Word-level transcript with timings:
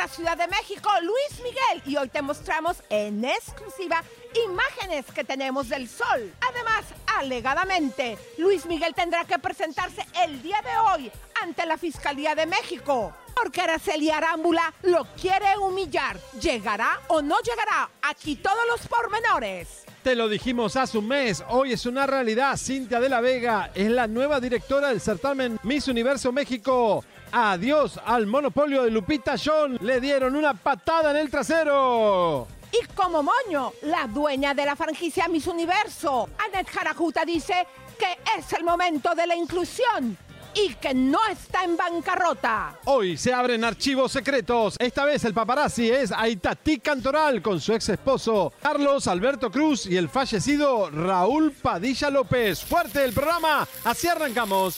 La 0.00 0.08
Ciudad 0.08 0.38
de 0.38 0.48
México 0.48 0.88
Luis 1.02 1.42
Miguel 1.42 1.82
y 1.84 1.94
hoy 1.98 2.08
te 2.08 2.22
mostramos 2.22 2.78
en 2.88 3.22
exclusiva 3.22 4.02
imágenes 4.46 5.04
que 5.14 5.24
tenemos 5.24 5.68
del 5.68 5.90
sol. 5.90 6.32
Además, 6.40 6.86
alegadamente, 7.18 8.16
Luis 8.38 8.64
Miguel 8.64 8.94
tendrá 8.94 9.26
que 9.26 9.38
presentarse 9.38 10.06
el 10.24 10.40
día 10.40 10.62
de 10.62 10.74
hoy 10.78 11.12
ante 11.42 11.66
la 11.66 11.76
Fiscalía 11.76 12.34
de 12.34 12.46
México. 12.46 13.12
Porque 13.34 13.60
Araceli 13.60 14.10
Arámbula 14.10 14.72
lo 14.84 15.04
quiere 15.20 15.58
humillar. 15.58 16.18
¿Llegará 16.40 16.98
o 17.08 17.20
no 17.20 17.38
llegará? 17.40 17.90
Aquí 18.00 18.36
todos 18.36 18.66
los 18.70 18.88
pormenores. 18.88 19.84
Te 20.02 20.16
lo 20.16 20.30
dijimos 20.30 20.76
hace 20.76 20.96
un 20.96 21.08
mes, 21.08 21.44
hoy 21.48 21.74
es 21.74 21.84
una 21.84 22.06
realidad. 22.06 22.56
Cintia 22.56 23.00
de 23.00 23.10
la 23.10 23.20
Vega 23.20 23.70
es 23.74 23.90
la 23.90 24.06
nueva 24.06 24.40
directora 24.40 24.88
del 24.88 25.00
certamen 25.00 25.58
Miss 25.62 25.88
Universo 25.88 26.32
México. 26.32 27.04
Adiós 27.30 28.00
al 28.06 28.26
monopolio 28.26 28.82
de 28.82 28.90
Lupita 28.90 29.34
John. 29.42 29.76
Le 29.82 30.00
dieron 30.00 30.36
una 30.36 30.54
patada 30.54 31.10
en 31.10 31.18
el 31.18 31.30
trasero. 31.30 32.48
Y 32.72 32.86
como 32.94 33.22
moño, 33.22 33.74
la 33.82 34.06
dueña 34.06 34.54
de 34.54 34.64
la 34.64 34.74
franquicia 34.74 35.28
Miss 35.28 35.46
Universo, 35.46 36.30
Anet 36.46 36.70
Jarajuta, 36.70 37.26
dice 37.26 37.66
que 37.98 38.18
es 38.38 38.50
el 38.54 38.64
momento 38.64 39.14
de 39.14 39.26
la 39.26 39.36
inclusión 39.36 40.16
y 40.54 40.74
que 40.74 40.94
no 40.94 41.18
está 41.30 41.64
en 41.64 41.76
bancarrota. 41.76 42.78
Hoy 42.84 43.16
se 43.16 43.32
abren 43.32 43.64
archivos 43.64 44.12
secretos. 44.12 44.76
Esta 44.78 45.04
vez 45.04 45.24
el 45.24 45.34
paparazzi 45.34 45.90
es 45.90 46.12
Aitatí 46.12 46.78
Cantoral 46.78 47.42
con 47.42 47.60
su 47.60 47.72
ex 47.72 47.88
esposo 47.88 48.52
Carlos 48.62 49.06
Alberto 49.06 49.50
Cruz 49.50 49.86
y 49.86 49.96
el 49.96 50.08
fallecido 50.08 50.90
Raúl 50.90 51.52
Padilla 51.52 52.10
López. 52.10 52.64
Fuerte 52.64 53.04
el 53.04 53.12
programa, 53.12 53.66
así 53.84 54.08
arrancamos. 54.08 54.74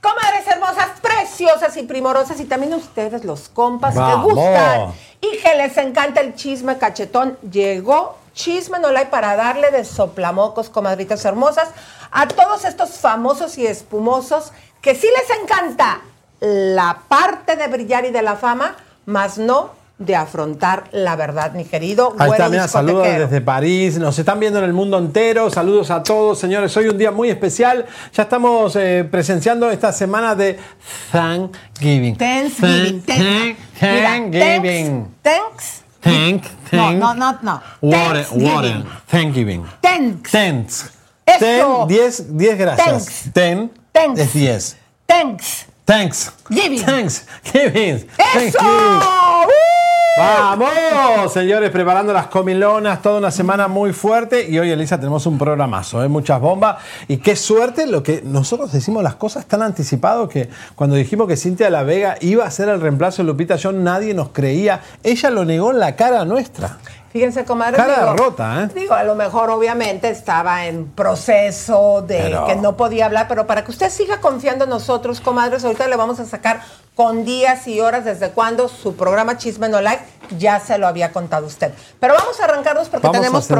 Comadres 0.00 0.46
hermosas, 0.46 0.98
preciosas 1.00 1.76
y 1.76 1.82
primorosas, 1.82 2.40
y 2.40 2.46
también 2.46 2.72
ustedes, 2.72 3.22
los 3.24 3.50
compas 3.50 3.92
que 3.92 4.00
Vamos. 4.00 4.32
gustan 4.32 4.92
y 5.20 5.36
que 5.38 5.54
les 5.56 5.76
encanta 5.76 6.22
el 6.22 6.34
chisme 6.34 6.78
cachetón, 6.78 7.36
llegó 7.50 8.16
Chisme 8.40 8.78
No 8.78 8.88
hay 8.88 9.04
para 9.10 9.36
darle 9.36 9.70
de 9.70 9.84
soplamocos, 9.84 10.70
comadritas 10.70 11.22
hermosas, 11.26 11.68
a 12.10 12.26
todos 12.26 12.64
estos 12.64 12.92
famosos 12.92 13.58
y 13.58 13.66
espumosos 13.66 14.52
que 14.80 14.94
sí 14.94 15.06
les 15.14 15.38
encanta 15.42 16.00
la 16.40 17.00
parte 17.06 17.56
de 17.56 17.68
brillar 17.68 18.06
y 18.06 18.10
de 18.12 18.22
la 18.22 18.36
fama, 18.36 18.76
más 19.04 19.36
no 19.36 19.78
de 19.98 20.16
afrontar 20.16 20.84
la 20.92 21.14
verdad, 21.16 21.52
mi 21.52 21.66
querido. 21.66 22.14
Ahí 22.18 22.30
está, 22.30 22.48
mira, 22.48 22.66
saludos 22.66 23.06
desde 23.06 23.42
París. 23.42 23.98
Nos 23.98 24.18
están 24.18 24.40
viendo 24.40 24.58
en 24.58 24.64
el 24.64 24.72
mundo 24.72 24.96
entero. 24.96 25.50
Saludos 25.50 25.90
a 25.90 26.02
todos, 26.02 26.38
señores. 26.38 26.74
Hoy 26.78 26.88
un 26.88 26.96
día 26.96 27.10
muy 27.10 27.28
especial. 27.28 27.84
Ya 28.14 28.22
estamos 28.22 28.74
eh, 28.76 29.06
presenciando 29.10 29.70
esta 29.70 29.92
semana 29.92 30.34
de 30.34 30.58
Thanksgiving. 31.12 32.16
Thanksgiving. 32.16 33.02
Thank- 33.02 33.56
Mira, 33.82 34.08
Thanksgiving. 34.08 35.14
Thanks. 35.22 35.79
Thank, 36.00 36.44
No, 36.44 36.48
thank. 36.70 36.98
no, 36.98 37.12
no, 37.12 37.38
no. 37.42 37.60
Water, 37.80 38.22
Thanksgiving. 38.22 38.44
water. 38.44 38.86
Thanksgiving. 39.06 39.66
Thanks. 39.82 40.30
Thanks. 40.30 40.96
Ten, 41.26 41.88
10, 41.88 41.88
10 42.38 42.56
gracias. 42.56 42.86
Thanks. 42.86 43.28
Ten 43.32 43.70
Thanks. 43.92 44.20
es 44.20 44.32
10. 44.32 44.76
Thanks. 45.06 45.64
Thanks. 45.86 46.30
Giving. 46.50 46.78
Thanks. 46.80 47.26
Giving. 47.52 47.96
¡Eso! 47.96 48.58
Thanksgiving. 48.58 49.39
Vamos, 50.20 51.32
señores, 51.32 51.70
preparando 51.70 52.12
las 52.12 52.26
comilonas, 52.26 53.00
toda 53.00 53.18
una 53.18 53.30
semana 53.30 53.68
muy 53.68 53.94
fuerte 53.94 54.50
y 54.50 54.58
hoy, 54.58 54.70
Elisa, 54.70 54.98
tenemos 54.98 55.24
un 55.24 55.38
programazo, 55.38 56.04
¿eh? 56.04 56.08
muchas 56.08 56.38
bombas 56.38 56.76
y 57.08 57.16
qué 57.16 57.34
suerte 57.36 57.86
lo 57.86 58.02
que 58.02 58.20
nosotros 58.22 58.70
decimos 58.70 59.02
las 59.02 59.14
cosas 59.14 59.46
tan 59.46 59.62
anticipado 59.62 60.28
que 60.28 60.50
cuando 60.74 60.96
dijimos 60.96 61.26
que 61.26 61.38
Cintia 61.38 61.70
la 61.70 61.84
Vega 61.84 62.16
iba 62.20 62.44
a 62.44 62.50
ser 62.50 62.68
el 62.68 62.82
reemplazo 62.82 63.22
de 63.22 63.28
Lupita 63.28 63.56
John, 63.62 63.82
nadie 63.82 64.12
nos 64.12 64.28
creía, 64.28 64.82
ella 65.02 65.30
lo 65.30 65.46
negó 65.46 65.70
en 65.70 65.78
la 65.78 65.96
cara 65.96 66.26
nuestra. 66.26 66.76
Fíjense, 67.12 67.44
comadre. 67.44 67.76
Cara 67.76 68.12
rota, 68.14 68.62
¿eh? 68.62 68.68
Digo, 68.72 68.94
a 68.94 69.02
lo 69.02 69.16
mejor 69.16 69.50
obviamente 69.50 70.08
estaba 70.10 70.66
en 70.66 70.86
proceso 70.86 72.02
de 72.02 72.18
Pero- 72.18 72.46
que 72.46 72.54
no 72.54 72.76
podía 72.76 73.06
hablar, 73.06 73.26
pero 73.26 73.48
para 73.48 73.64
que 73.64 73.72
usted 73.72 73.90
siga 73.90 74.20
confiando 74.20 74.64
en 74.64 74.70
nosotros, 74.70 75.20
comadres, 75.20 75.64
ahorita 75.64 75.88
le 75.88 75.96
vamos 75.96 76.20
a 76.20 76.24
sacar 76.24 76.62
con 76.94 77.24
días 77.24 77.66
y 77.66 77.80
horas 77.80 78.04
desde 78.04 78.30
cuando 78.30 78.68
su 78.68 78.94
programa 78.94 79.38
Chisme 79.38 79.68
No 79.68 79.80
Like 79.80 80.04
ya 80.38 80.60
se 80.60 80.78
lo 80.78 80.86
había 80.86 81.12
contado 81.12 81.46
usted. 81.46 81.72
Pero 81.98 82.14
vamos 82.14 82.38
a 82.38 82.44
arrancarnos 82.44 82.88
porque 82.88 83.06
Vamos 83.08 83.20
tenemos. 83.20 83.50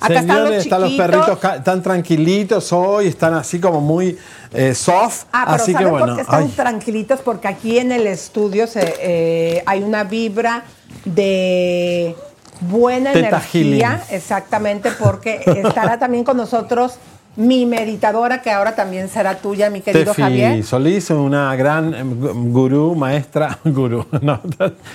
Acá 0.00 0.20
están 0.20 0.44
los 0.44 0.54
están 0.54 0.96
perritos, 0.96 1.38
están 1.56 1.82
tranquilitos 1.82 2.72
hoy, 2.72 3.08
están 3.08 3.34
así 3.34 3.60
como 3.60 3.80
muy 3.80 4.16
eh, 4.52 4.74
soft. 4.74 5.24
Ah, 5.32 5.42
pero 5.46 5.62
así 5.62 5.72
¿saben 5.72 5.86
que 5.86 5.90
bueno, 5.90 6.06
por 6.06 6.16
qué 6.16 6.22
están 6.22 6.42
ay, 6.44 6.48
tranquilitos? 6.48 7.20
Porque 7.20 7.48
aquí 7.48 7.78
en 7.78 7.92
el 7.92 8.06
estudio 8.06 8.66
se, 8.66 8.94
eh, 9.00 9.62
hay 9.66 9.82
una 9.82 10.04
vibra 10.04 10.64
de 11.04 12.16
buena 12.60 13.12
Teta 13.12 13.28
energía, 13.28 13.90
healing. 14.00 14.02
exactamente, 14.16 14.90
porque 14.98 15.40
estará 15.64 15.98
también 15.98 16.24
con 16.24 16.36
nosotros 16.36 16.94
mi 17.36 17.66
meditadora, 17.66 18.40
que 18.42 18.50
ahora 18.52 18.76
también 18.76 19.08
será 19.08 19.34
tuya, 19.38 19.68
mi 19.68 19.80
querido 19.80 20.12
Tefi 20.12 20.22
Javier. 20.22 20.62
Solís, 20.62 21.10
una 21.10 21.56
gran 21.56 21.92
gu- 22.20 22.52
gurú, 22.52 22.94
maestra, 22.94 23.58
gurú. 23.64 24.06
No, 24.20 24.40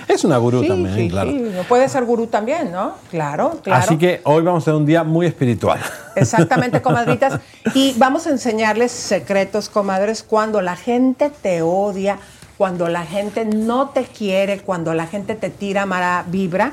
es 0.08 0.24
una 0.24 0.38
gurú 0.38 0.62
Sí, 0.62 0.68
también, 0.68 0.94
sí, 0.96 1.08
claro. 1.10 1.30
sí, 1.32 1.44
puede 1.68 1.86
ser 1.90 2.04
gurú 2.06 2.28
también, 2.28 2.72
¿no? 2.72 2.94
Claro, 3.10 3.60
claro. 3.62 3.82
Así 3.84 3.98
que 3.98 4.22
hoy 4.24 4.42
vamos 4.42 4.62
a 4.62 4.64
tener 4.64 4.80
un 4.80 4.86
día 4.86 5.04
muy 5.04 5.26
espiritual. 5.26 5.80
Exactamente, 6.16 6.80
comadritas. 6.82 7.40
Y 7.74 7.94
vamos 7.98 8.26
a 8.26 8.30
enseñarles 8.30 8.90
secretos, 8.90 9.68
comadres, 9.68 10.22
cuando 10.22 10.62
la 10.62 10.76
gente 10.76 11.30
te 11.42 11.60
odia, 11.60 12.16
cuando 12.56 12.88
la 12.88 13.04
gente 13.04 13.44
no 13.44 13.90
te 13.90 14.04
quiere, 14.04 14.60
cuando 14.60 14.94
la 14.94 15.06
gente 15.06 15.34
te 15.34 15.50
tira 15.50 15.84
mala 15.84 16.24
vibra, 16.26 16.72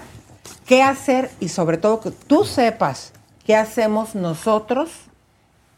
qué 0.65 0.83
hacer 0.83 1.29
y 1.39 1.49
sobre 1.49 1.77
todo 1.77 1.99
que 2.01 2.11
tú 2.11 2.43
sepas 2.45 3.13
qué 3.45 3.55
hacemos 3.55 4.15
nosotros 4.15 4.89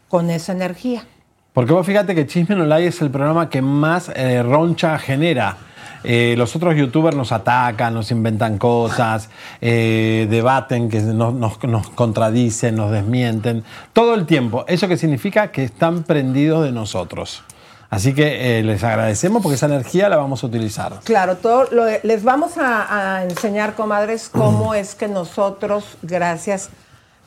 con 0.08 0.30
esa 0.30 0.52
energía. 0.52 1.04
Porque 1.52 1.72
vos 1.72 1.86
fíjate 1.86 2.14
que 2.14 2.26
Chisme 2.26 2.54
No 2.56 2.76
es 2.76 3.00
el 3.02 3.10
programa 3.10 3.48
que 3.48 3.60
más 3.62 4.10
eh, 4.14 4.42
roncha 4.42 4.98
genera. 4.98 5.56
Eh, 6.02 6.34
los 6.38 6.56
otros 6.56 6.74
youtubers 6.76 7.14
nos 7.14 7.30
atacan, 7.30 7.92
nos 7.92 8.10
inventan 8.10 8.56
cosas, 8.56 9.28
eh, 9.60 10.26
debaten, 10.30 10.88
que 10.88 11.00
nos- 11.00 11.34
nos 11.62 11.90
contradicen, 11.90 12.74
nos 12.76 12.90
desmienten, 12.90 13.64
todo 13.92 14.14
el 14.14 14.24
tiempo. 14.24 14.64
¿Eso 14.66 14.88
qué 14.88 14.96
significa? 14.96 15.52
Que 15.52 15.64
están 15.64 16.04
prendidos 16.04 16.64
de 16.64 16.72
nosotros. 16.72 17.42
Así 17.90 18.14
que 18.14 18.60
eh, 18.60 18.62
les 18.62 18.84
agradecemos 18.84 19.42
porque 19.42 19.56
esa 19.56 19.66
energía 19.66 20.08
la 20.08 20.16
vamos 20.16 20.44
a 20.44 20.46
utilizar. 20.46 21.00
Claro, 21.04 21.36
todo 21.36 21.64
lo- 21.72 21.86
les 22.04 22.22
vamos 22.22 22.56
a, 22.56 23.16
a 23.16 23.24
enseñar, 23.24 23.74
comadres, 23.74 24.28
cómo 24.28 24.74
es 24.74 24.94
que 24.94 25.08
nosotros, 25.08 25.98
gracias 26.02 26.70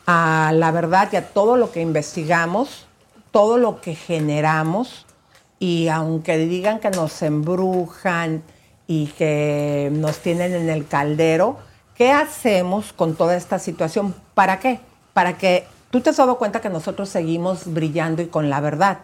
a 0.05 0.51
la 0.53 0.71
verdad 0.71 1.09
y 1.11 1.17
a 1.17 1.27
todo 1.27 1.57
lo 1.57 1.71
que 1.71 1.81
investigamos, 1.81 2.85
todo 3.31 3.57
lo 3.57 3.81
que 3.81 3.95
generamos, 3.95 5.05
y 5.59 5.87
aunque 5.89 6.37
digan 6.37 6.79
que 6.79 6.89
nos 6.91 7.21
embrujan 7.21 8.41
y 8.87 9.07
que 9.17 9.89
nos 9.93 10.17
tienen 10.19 10.53
en 10.53 10.69
el 10.69 10.87
caldero, 10.87 11.57
¿qué 11.95 12.11
hacemos 12.11 12.91
con 12.93 13.15
toda 13.15 13.35
esta 13.35 13.59
situación? 13.59 14.13
¿Para 14.33 14.59
qué? 14.59 14.79
Para 15.13 15.37
que 15.37 15.65
Tú 15.89 16.01
te 16.01 16.09
has 16.09 16.17
dado 16.17 16.39
cuenta 16.39 16.59
que 16.59 16.69
nosotros 16.71 17.07
seguimos 17.07 17.71
brillando 17.71 18.23
y 18.23 18.25
con 18.25 18.49
la 18.49 18.59
verdad. 18.61 18.97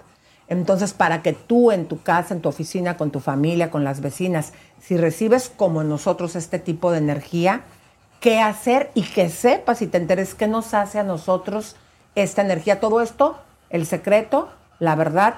Entonces, 0.49 0.93
para 0.93 1.21
que 1.21 1.33
tú 1.33 1.71
en 1.71 1.85
tu 1.85 2.01
casa, 2.01 2.33
en 2.33 2.41
tu 2.41 2.49
oficina, 2.49 2.97
con 2.97 3.11
tu 3.11 3.19
familia, 3.19 3.69
con 3.71 3.83
las 3.83 4.01
vecinas, 4.01 4.51
si 4.81 4.97
recibes 4.97 5.51
como 5.55 5.83
nosotros 5.83 6.35
este 6.35 6.59
tipo 6.59 6.91
de 6.91 6.97
energía, 6.97 7.61
qué 8.19 8.39
hacer 8.39 8.91
y 8.95 9.03
que 9.03 9.29
sepas 9.29 9.81
y 9.81 9.87
te 9.87 9.97
enteres 9.97 10.33
qué 10.35 10.47
nos 10.47 10.73
hace 10.73 10.99
a 10.99 11.03
nosotros 11.03 11.75
esta 12.15 12.41
energía. 12.41 12.79
Todo 12.79 13.01
esto, 13.01 13.37
el 13.69 13.85
secreto, 13.85 14.49
la 14.79 14.95
verdad 14.95 15.35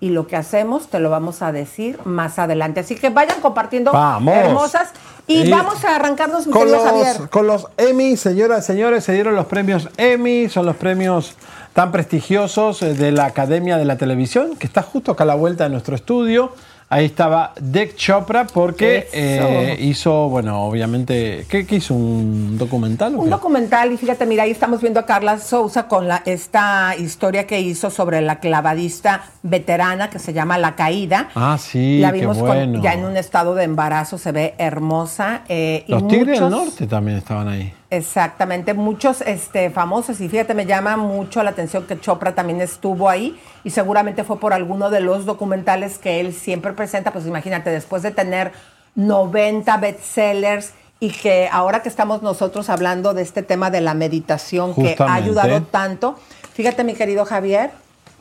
y 0.00 0.10
lo 0.10 0.26
que 0.26 0.36
hacemos 0.36 0.88
te 0.88 1.00
lo 1.00 1.10
vamos 1.10 1.42
a 1.42 1.52
decir 1.52 1.98
más 2.04 2.38
adelante. 2.38 2.80
Así 2.80 2.94
que 2.94 3.10
vayan 3.10 3.40
compartiendo 3.40 3.92
Vamos. 3.92 4.34
hermosas 4.34 4.90
y, 5.26 5.42
Y 5.42 5.50
vamos 5.50 5.84
a 5.84 5.96
arrancarnos, 5.96 6.46
mi 6.46 6.52
Con 6.52 6.70
los, 6.70 6.82
Javier. 6.82 7.28
con 7.28 7.46
los 7.46 7.66
Emmy, 7.76 8.16
señoras 8.16 8.64
y 8.64 8.66
señores, 8.68 9.04
se 9.04 9.12
dieron 9.12 9.34
los 9.34 9.46
premios 9.46 9.88
Emmy, 9.96 10.48
son 10.48 10.66
los 10.66 10.76
premios 10.76 11.34
tan 11.78 11.92
prestigiosos 11.92 12.82
eh, 12.82 12.92
de 12.94 13.12
la 13.12 13.26
Academia 13.26 13.76
de 13.76 13.84
la 13.84 13.96
Televisión, 13.96 14.56
que 14.58 14.66
está 14.66 14.82
justo 14.82 15.12
acá 15.12 15.22
a 15.22 15.28
la 15.28 15.36
vuelta 15.36 15.62
de 15.62 15.70
nuestro 15.70 15.94
estudio. 15.94 16.52
Ahí 16.90 17.04
estaba 17.04 17.52
Dick 17.60 17.94
Chopra 17.94 18.48
porque 18.52 19.06
eh, 19.12 19.76
hizo, 19.78 20.28
bueno, 20.28 20.64
obviamente, 20.64 21.46
¿qué, 21.48 21.64
qué 21.68 21.76
hizo? 21.76 21.94
¿Un 21.94 22.58
documental? 22.58 23.14
o 23.14 23.18
Un 23.18 23.24
qué? 23.26 23.30
documental, 23.30 23.92
y 23.92 23.96
fíjate, 23.96 24.26
mira, 24.26 24.42
ahí 24.42 24.50
estamos 24.50 24.80
viendo 24.80 24.98
a 24.98 25.06
Carla 25.06 25.38
Souza 25.38 25.86
con 25.86 26.08
la, 26.08 26.20
esta 26.26 26.96
historia 26.98 27.46
que 27.46 27.60
hizo 27.60 27.90
sobre 27.90 28.22
la 28.22 28.40
clavadista 28.40 29.22
veterana 29.44 30.10
que 30.10 30.18
se 30.18 30.32
llama 30.32 30.58
La 30.58 30.74
Caída. 30.74 31.28
Ah, 31.36 31.58
sí, 31.60 32.00
La 32.00 32.10
qué 32.10 32.18
vimos 32.22 32.38
con- 32.38 32.82
ya 32.82 32.92
en 32.94 33.04
un 33.04 33.16
estado 33.16 33.54
de 33.54 33.62
embarazo, 33.62 34.18
se 34.18 34.32
ve 34.32 34.54
hermosa. 34.58 35.42
eh, 35.48 35.84
y 35.86 35.92
Los 35.92 36.08
Tigres 36.08 36.40
del 36.40 36.50
Norte 36.50 36.88
también 36.88 37.18
estaban 37.18 37.46
ahí. 37.46 37.72
Exactamente, 37.90 38.74
muchos 38.74 39.22
este, 39.22 39.70
famosos 39.70 40.20
y 40.20 40.28
fíjate, 40.28 40.52
me 40.52 40.66
llama 40.66 40.98
mucho 40.98 41.42
la 41.42 41.50
atención 41.50 41.86
que 41.86 41.98
Chopra 41.98 42.34
también 42.34 42.60
estuvo 42.60 43.08
ahí 43.08 43.40
y 43.64 43.70
seguramente 43.70 44.24
fue 44.24 44.38
por 44.38 44.52
alguno 44.52 44.90
de 44.90 45.00
los 45.00 45.24
documentales 45.24 45.96
que 45.96 46.20
él 46.20 46.34
siempre 46.34 46.74
presenta, 46.74 47.14
pues 47.14 47.26
imagínate, 47.26 47.70
después 47.70 48.02
de 48.02 48.10
tener 48.10 48.52
90 48.94 49.74
bestsellers 49.78 50.72
y 51.00 51.12
que 51.12 51.48
ahora 51.50 51.80
que 51.80 51.88
estamos 51.88 52.20
nosotros 52.20 52.68
hablando 52.68 53.14
de 53.14 53.22
este 53.22 53.42
tema 53.42 53.70
de 53.70 53.80
la 53.80 53.94
meditación 53.94 54.74
que 54.74 54.94
ha 54.98 55.14
ayudado 55.14 55.62
tanto, 55.62 56.18
fíjate 56.52 56.84
mi 56.84 56.92
querido 56.92 57.24
Javier, 57.24 57.70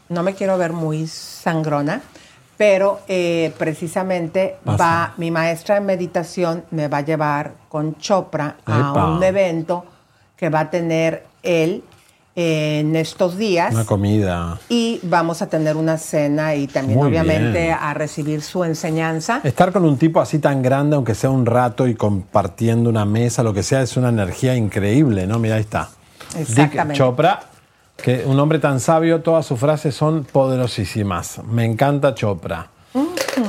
no 0.07 0.23
me 0.23 0.33
quiero 0.33 0.57
ver 0.57 0.71
muy 0.71 1.07
sangrona, 1.07 2.01
pero 2.57 3.01
eh, 3.07 3.53
precisamente 3.57 4.57
Pasa. 4.63 4.83
va 4.83 5.13
mi 5.17 5.31
maestra 5.31 5.75
de 5.75 5.81
meditación 5.81 6.63
me 6.71 6.87
va 6.87 6.97
a 6.97 7.01
llevar 7.01 7.53
con 7.69 7.95
Chopra 7.97 8.57
a 8.65 9.15
un 9.15 9.23
evento 9.23 9.85
que 10.35 10.49
va 10.49 10.61
a 10.61 10.69
tener 10.69 11.25
él 11.43 11.83
en 12.39 12.95
estos 12.95 13.35
días. 13.35 13.73
Una 13.73 13.85
comida. 13.85 14.59
Y 14.69 14.99
vamos 15.01 15.41
a 15.41 15.47
tener 15.47 15.75
una 15.75 15.97
cena 15.97 16.53
y 16.53 16.67
también 16.67 16.99
Muy 16.99 17.07
obviamente 17.07 17.63
bien. 17.63 17.77
a 17.79 17.95
recibir 17.95 18.43
su 18.43 18.63
enseñanza. 18.63 19.41
Estar 19.43 19.71
con 19.71 19.83
un 19.85 19.97
tipo 19.97 20.21
así 20.21 20.37
tan 20.37 20.61
grande, 20.61 20.95
aunque 20.95 21.15
sea 21.15 21.31
un 21.31 21.47
rato 21.47 21.87
y 21.87 21.95
compartiendo 21.95 22.91
una 22.91 23.05
mesa, 23.05 23.41
lo 23.41 23.55
que 23.55 23.63
sea, 23.63 23.81
es 23.81 23.97
una 23.97 24.09
energía 24.09 24.55
increíble, 24.55 25.25
¿no? 25.25 25.39
Mira, 25.39 25.55
ahí 25.55 25.61
está. 25.61 25.89
Dick 26.33 26.41
Exactamente. 26.41 26.93
Chopra, 26.93 27.39
que 27.97 28.23
un 28.25 28.39
hombre 28.39 28.59
tan 28.59 28.79
sabio, 28.79 29.21
todas 29.21 29.45
sus 29.45 29.59
frases 29.59 29.95
son 29.95 30.23
poderosísimas. 30.23 31.41
Me 31.45 31.65
encanta 31.65 32.13
Chopra. 32.15 32.69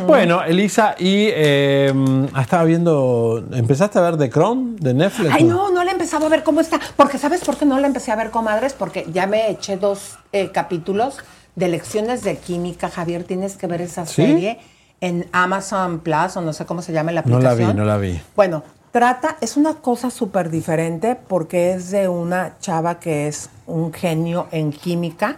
Bueno, 0.06 0.43
Elisa, 0.43 0.95
y 0.99 1.29
eh, 1.31 1.93
estaba 2.39 2.65
viendo, 2.65 3.43
¿empezaste 3.53 3.99
a 3.99 4.03
ver 4.03 4.19
The 4.19 4.29
Crown 4.29 4.77
de 4.77 4.93
Netflix? 4.93 5.31
Ay, 5.33 5.45
no, 5.45 5.71
no 5.71 5.83
la 5.83 5.91
he 5.91 5.95
empezado 5.95 6.27
a 6.27 6.29
ver 6.29 6.43
cómo 6.43 6.61
está. 6.61 6.79
Porque, 6.97 7.17
¿sabes 7.17 7.43
por 7.43 7.56
qué 7.56 7.65
no 7.65 7.79
la 7.79 7.87
empecé 7.87 8.11
a 8.12 8.17
ver, 8.17 8.31
comadres? 8.31 8.75
Porque 8.75 9.06
ya 9.12 9.27
me 9.27 9.50
eché 9.50 9.79
dos 9.79 10.19
eh, 10.33 10.50
capítulos 10.53 11.19
de 11.56 11.69
lecciones 11.69 12.23
de 12.23 12.37
química. 12.37 12.91
Javier, 12.91 13.25
tienes 13.25 13.56
que 13.56 13.67
ver 13.67 13.81
esa 13.81 14.05
¿Sí? 14.05 14.17
serie 14.17 14.59
en 15.00 15.27
Amazon 15.33 16.00
Plus 16.00 16.37
o 16.37 16.41
no 16.43 16.53
sé 16.53 16.67
cómo 16.67 16.83
se 16.83 16.93
llama 16.93 17.12
la 17.12 17.23
No 17.23 17.39
la 17.41 17.53
aplicación. 17.53 17.77
vi, 17.77 17.79
no 17.79 17.85
la 17.87 17.97
vi. 17.97 18.21
Bueno, 18.37 18.62
trata, 18.90 19.37
es 19.40 19.56
una 19.56 19.75
cosa 19.75 20.11
súper 20.11 20.50
diferente 20.50 21.17
porque 21.17 21.73
es 21.73 21.90
de 21.90 22.08
una 22.08 22.58
chava 22.61 22.99
que 22.99 23.29
es 23.29 23.50
un 23.67 23.93
genio 23.93 24.49
en 24.50 24.73
química 24.73 25.37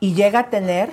y 0.00 0.14
llega 0.14 0.40
a 0.40 0.50
tener 0.50 0.90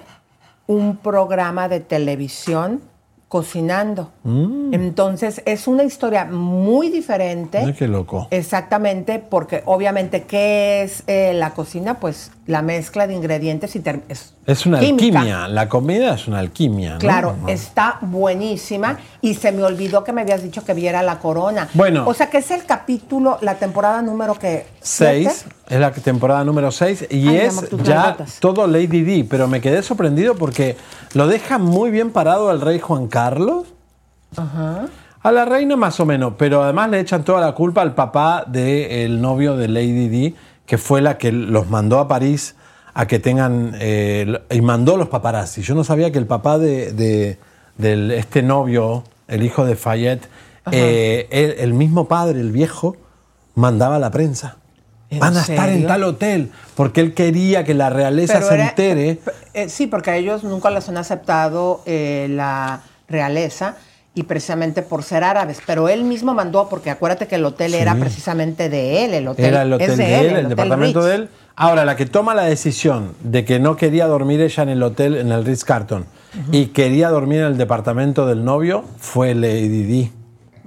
un 0.67 0.97
programa 0.97 1.67
de 1.67 1.79
televisión 1.79 2.81
cocinando. 3.27 4.11
Mm. 4.23 4.73
Entonces, 4.73 5.41
es 5.45 5.67
una 5.67 5.83
historia 5.83 6.25
muy 6.25 6.89
diferente. 6.89 7.57
Ay, 7.57 7.73
qué 7.73 7.87
loco. 7.87 8.27
Exactamente, 8.31 9.19
porque 9.19 9.61
obviamente, 9.65 10.23
¿qué 10.23 10.83
es 10.83 11.03
eh, 11.07 11.33
la 11.33 11.51
cocina? 11.51 11.99
Pues 11.99 12.31
la 12.47 12.61
mezcla 12.61 13.07
de 13.07 13.15
ingredientes 13.15 13.75
y 13.75 13.81
es, 14.07 14.35
Es 14.45 14.65
una 14.67 14.79
química. 14.79 15.19
alquimia, 15.19 15.47
la 15.47 15.67
comida 15.67 16.13
es 16.13 16.27
una 16.27 16.39
alquimia, 16.39 16.93
¿no? 16.93 16.99
Claro, 16.99 17.35
Ajá. 17.41 17.51
está 17.51 17.97
buenísima 18.01 18.99
y 19.21 19.33
se 19.33 19.51
me 19.51 19.63
olvidó 19.63 20.03
que 20.03 20.13
me 20.13 20.21
habías 20.21 20.43
dicho 20.43 20.63
que 20.63 20.75
viera 20.75 21.01
La 21.01 21.17
Corona. 21.17 21.67
Bueno. 21.73 22.03
O 22.07 22.13
sea 22.13 22.29
que 22.29 22.37
es 22.37 22.51
el 22.51 22.65
capítulo, 22.65 23.39
la 23.41 23.55
temporada 23.55 24.01
número 24.03 24.35
que... 24.35 24.67
Seis, 24.79 25.45
es 25.67 25.79
la 25.79 25.91
temporada 25.91 26.43
número 26.43 26.69
6 26.71 27.07
y 27.09 27.29
Ay, 27.29 27.37
es 27.37 27.57
amor, 27.57 27.83
ya 27.83 28.17
todo 28.39 28.67
Lady 28.67 29.01
D, 29.01 29.25
pero 29.27 29.47
me 29.47 29.59
quedé 29.59 29.81
sorprendido 29.81 30.35
porque 30.35 30.77
lo 31.13 31.25
deja 31.27 31.57
muy 31.57 31.89
bien 31.89 32.11
parado 32.11 32.49
al 32.49 32.61
rey 32.61 32.79
Juan 32.79 33.07
Carlos. 33.07 33.65
A 34.37 35.31
la 35.31 35.45
reina 35.45 35.75
más 35.75 35.99
o 35.99 36.05
menos, 36.05 36.33
pero 36.37 36.61
además 36.61 36.91
le 36.91 36.99
echan 36.99 37.23
toda 37.23 37.41
la 37.41 37.53
culpa 37.53 37.81
al 37.81 37.95
papá 37.95 38.43
del 38.45 39.19
novio 39.19 39.57
de 39.57 39.67
Lady 39.67 40.07
D, 40.07 40.35
que 40.65 40.77
fue 40.77 41.01
la 41.01 41.17
que 41.17 41.31
los 41.31 41.69
mandó 41.69 41.99
a 41.99 42.07
París 42.07 42.55
a 42.93 43.07
que 43.07 43.19
tengan, 43.19 43.75
eh, 43.79 44.39
y 44.49 44.61
mandó 44.61 44.95
los 44.97 45.09
paparazzi. 45.09 45.61
Yo 45.61 45.75
no 45.75 45.83
sabía 45.83 46.11
que 46.11 46.17
el 46.17 46.27
papá 46.27 46.57
de, 46.57 46.93
de- 46.93 47.37
este 48.17 48.41
novio, 48.41 49.03
el 49.27 49.43
hijo 49.43 49.65
de 49.65 49.75
Fayette, 49.75 50.29
eh, 50.71 51.27
el, 51.29 51.55
el 51.59 51.73
mismo 51.73 52.07
padre, 52.07 52.39
el 52.39 52.51
viejo, 52.53 52.95
mandaba 53.53 53.97
a 53.97 53.99
la 53.99 54.11
prensa. 54.11 54.57
¿En 55.09 55.19
Van 55.19 55.35
a 55.37 55.41
estar 55.41 55.69
en 55.69 55.85
tal 55.85 56.03
hotel, 56.03 56.51
porque 56.75 57.01
él 57.01 57.13
quería 57.13 57.63
que 57.65 57.73
la 57.73 57.89
realeza 57.89 58.35
Pero 58.35 58.47
se 58.47 58.53
era- 58.55 58.69
entere. 58.69 59.19
eh, 59.53 59.67
sí, 59.69 59.87
porque 59.87 60.09
a 60.11 60.15
ellos 60.17 60.43
nunca 60.45 60.71
les 60.71 60.87
han 60.89 60.97
aceptado 60.97 61.81
la 61.85 62.79
realeza 63.09 63.75
y 64.15 64.23
precisamente 64.23 64.81
por 64.81 65.03
ser 65.03 65.23
árabes. 65.23 65.59
Pero 65.67 65.89
él 65.89 66.03
mismo 66.05 66.33
mandó, 66.33 66.67
porque 66.69 66.89
acuérdate 66.89 67.27
que 67.27 67.35
el 67.35 67.45
hotel 67.45 67.71
Sí. 67.71 67.77
era 67.77 67.95
precisamente 67.95 68.69
de 68.69 69.05
él, 69.05 69.13
el 69.13 69.27
hotel 69.27 69.45
Era 69.45 69.61
el 69.63 69.73
hotel 69.73 69.91
es 69.91 69.97
de, 69.97 70.19
él, 70.19 70.35
el, 70.37 70.49
departamento 70.49 71.01
Ritz. 71.01 71.09
de 71.09 71.15
él. 71.15 71.29
Ahora, 71.57 71.85
la 71.85 71.95
que 71.95 72.05
toma 72.05 72.33
la 72.33 72.43
decisión 72.43 73.13
de 73.21 73.45
que 73.45 73.59
no 73.59 73.75
quería 73.75 74.07
dormir 74.07 74.41
ella 74.41 74.63
en 74.63 74.69
el 74.69 74.81
hotel, 74.83 75.15
en 75.15 75.31
el 75.31 75.45
Ritz 75.45 75.63
Carton, 75.63 76.05
y 76.51 76.67
quería 76.67 77.09
dormir 77.09 77.39
en 77.41 77.45
el 77.47 77.57
departamento 77.57 78.25
del 78.25 78.43
novio, 78.43 78.83
fue 78.97 79.35
Lady 79.35 79.83
D. 79.83 80.11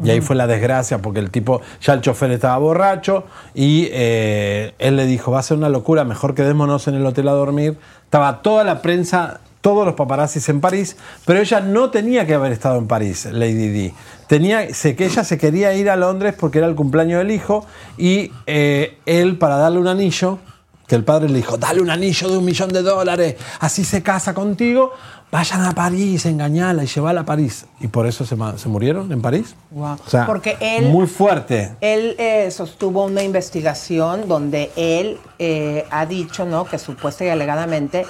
Y 0.03 0.11
ahí 0.11 0.21
fue 0.21 0.37
la 0.37 0.47
desgracia, 0.47 0.99
porque 1.03 1.19
el 1.19 1.31
tipo, 1.31 1.61
ya 1.83 1.93
el 1.93 2.01
chofer 2.01 2.31
estaba 2.31 2.57
borracho, 2.59 3.25
y 3.55 3.89
eh, 3.93 4.73
él 4.79 4.97
le 4.97 5.07
dijo, 5.07 5.33
va 5.33 5.41
a 5.41 5.43
ser 5.43 5.57
una 5.57 5.69
locura, 5.69 6.05
mejor 6.05 6.35
quedémonos 6.35 6.87
en 6.89 6.95
el 6.95 7.05
hotel 7.05 7.29
a 7.29 7.33
dormir. 7.33 7.77
Estaba 8.05 8.41
toda 8.41 8.63
la 8.65 8.81
prensa, 8.81 9.41
todos 9.61 9.85
los 9.85 9.95
paparazzis 9.95 10.49
en 10.49 10.61
París, 10.61 10.97
pero 11.25 11.41
ella 11.41 11.61
no 11.61 11.91
tenía 11.91 12.27
que 12.27 12.35
haber 12.35 12.53
estado 12.53 12.79
en 12.79 12.87
París, 12.87 13.27
Lady 13.31 13.69
D. 13.69 13.95
Tenía, 14.27 14.73
sé 14.75 14.95
que 14.95 15.07
ella 15.07 15.25
se 15.25 15.39
quería 15.39 15.75
ir 15.75 15.91
a 15.91 15.97
Londres 15.97 16.35
porque 16.39 16.59
era 16.59 16.67
el 16.67 16.75
cumpleaños 16.75 17.19
del 17.19 17.31
hijo, 17.31 17.67
y 17.97 18.31
eh, 18.47 18.99
él, 19.07 19.37
para 19.39 19.57
darle 19.57 19.79
un 19.79 19.89
anillo, 19.89 20.39
que 20.87 20.95
el 20.95 21.05
padre 21.05 21.29
le 21.29 21.37
dijo, 21.37 21.59
dale 21.59 21.83
un 21.83 21.91
anillo 21.91 22.31
de 22.31 22.39
un 22.39 22.45
millón 22.45 22.71
de 22.73 22.83
dólares, 22.83 23.37
así 23.61 23.85
se 23.85 24.03
casa 24.03 24.33
contigo, 24.33 24.93
vayan 25.31 25.61
a 25.63 25.73
París, 25.73 26.25
engañala 26.25 26.83
y 26.83 26.87
llevala 26.87 27.21
a 27.21 27.25
París. 27.27 27.67
Y 27.81 27.89
por 27.89 28.07
eso 28.07 28.25
se 28.25 28.69
murieron 28.69 29.13
en 29.13 29.21
París. 29.21 29.55
Wow. 29.71 29.99
O 30.07 30.09
sea, 30.09 30.25
Porque 30.25 30.57
él- 30.61 30.87
Muy 30.87 31.07
fuerte. 31.07 31.73
Él 31.83 32.15
eh, 32.19 32.51
sostuvo 32.51 33.05
una 33.05 33.23
investigación 33.23 34.27
donde 34.29 34.71
él 34.77 35.19
eh, 35.39 35.85
ha 35.91 36.07
dicho, 36.07 36.47
¿no? 36.47 36.65
Que 36.65 36.79
supuesta 36.79 37.23
y 37.25 37.29
alegadamente 37.29 38.07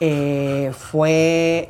eh, 0.00 0.72
fue, 0.76 1.68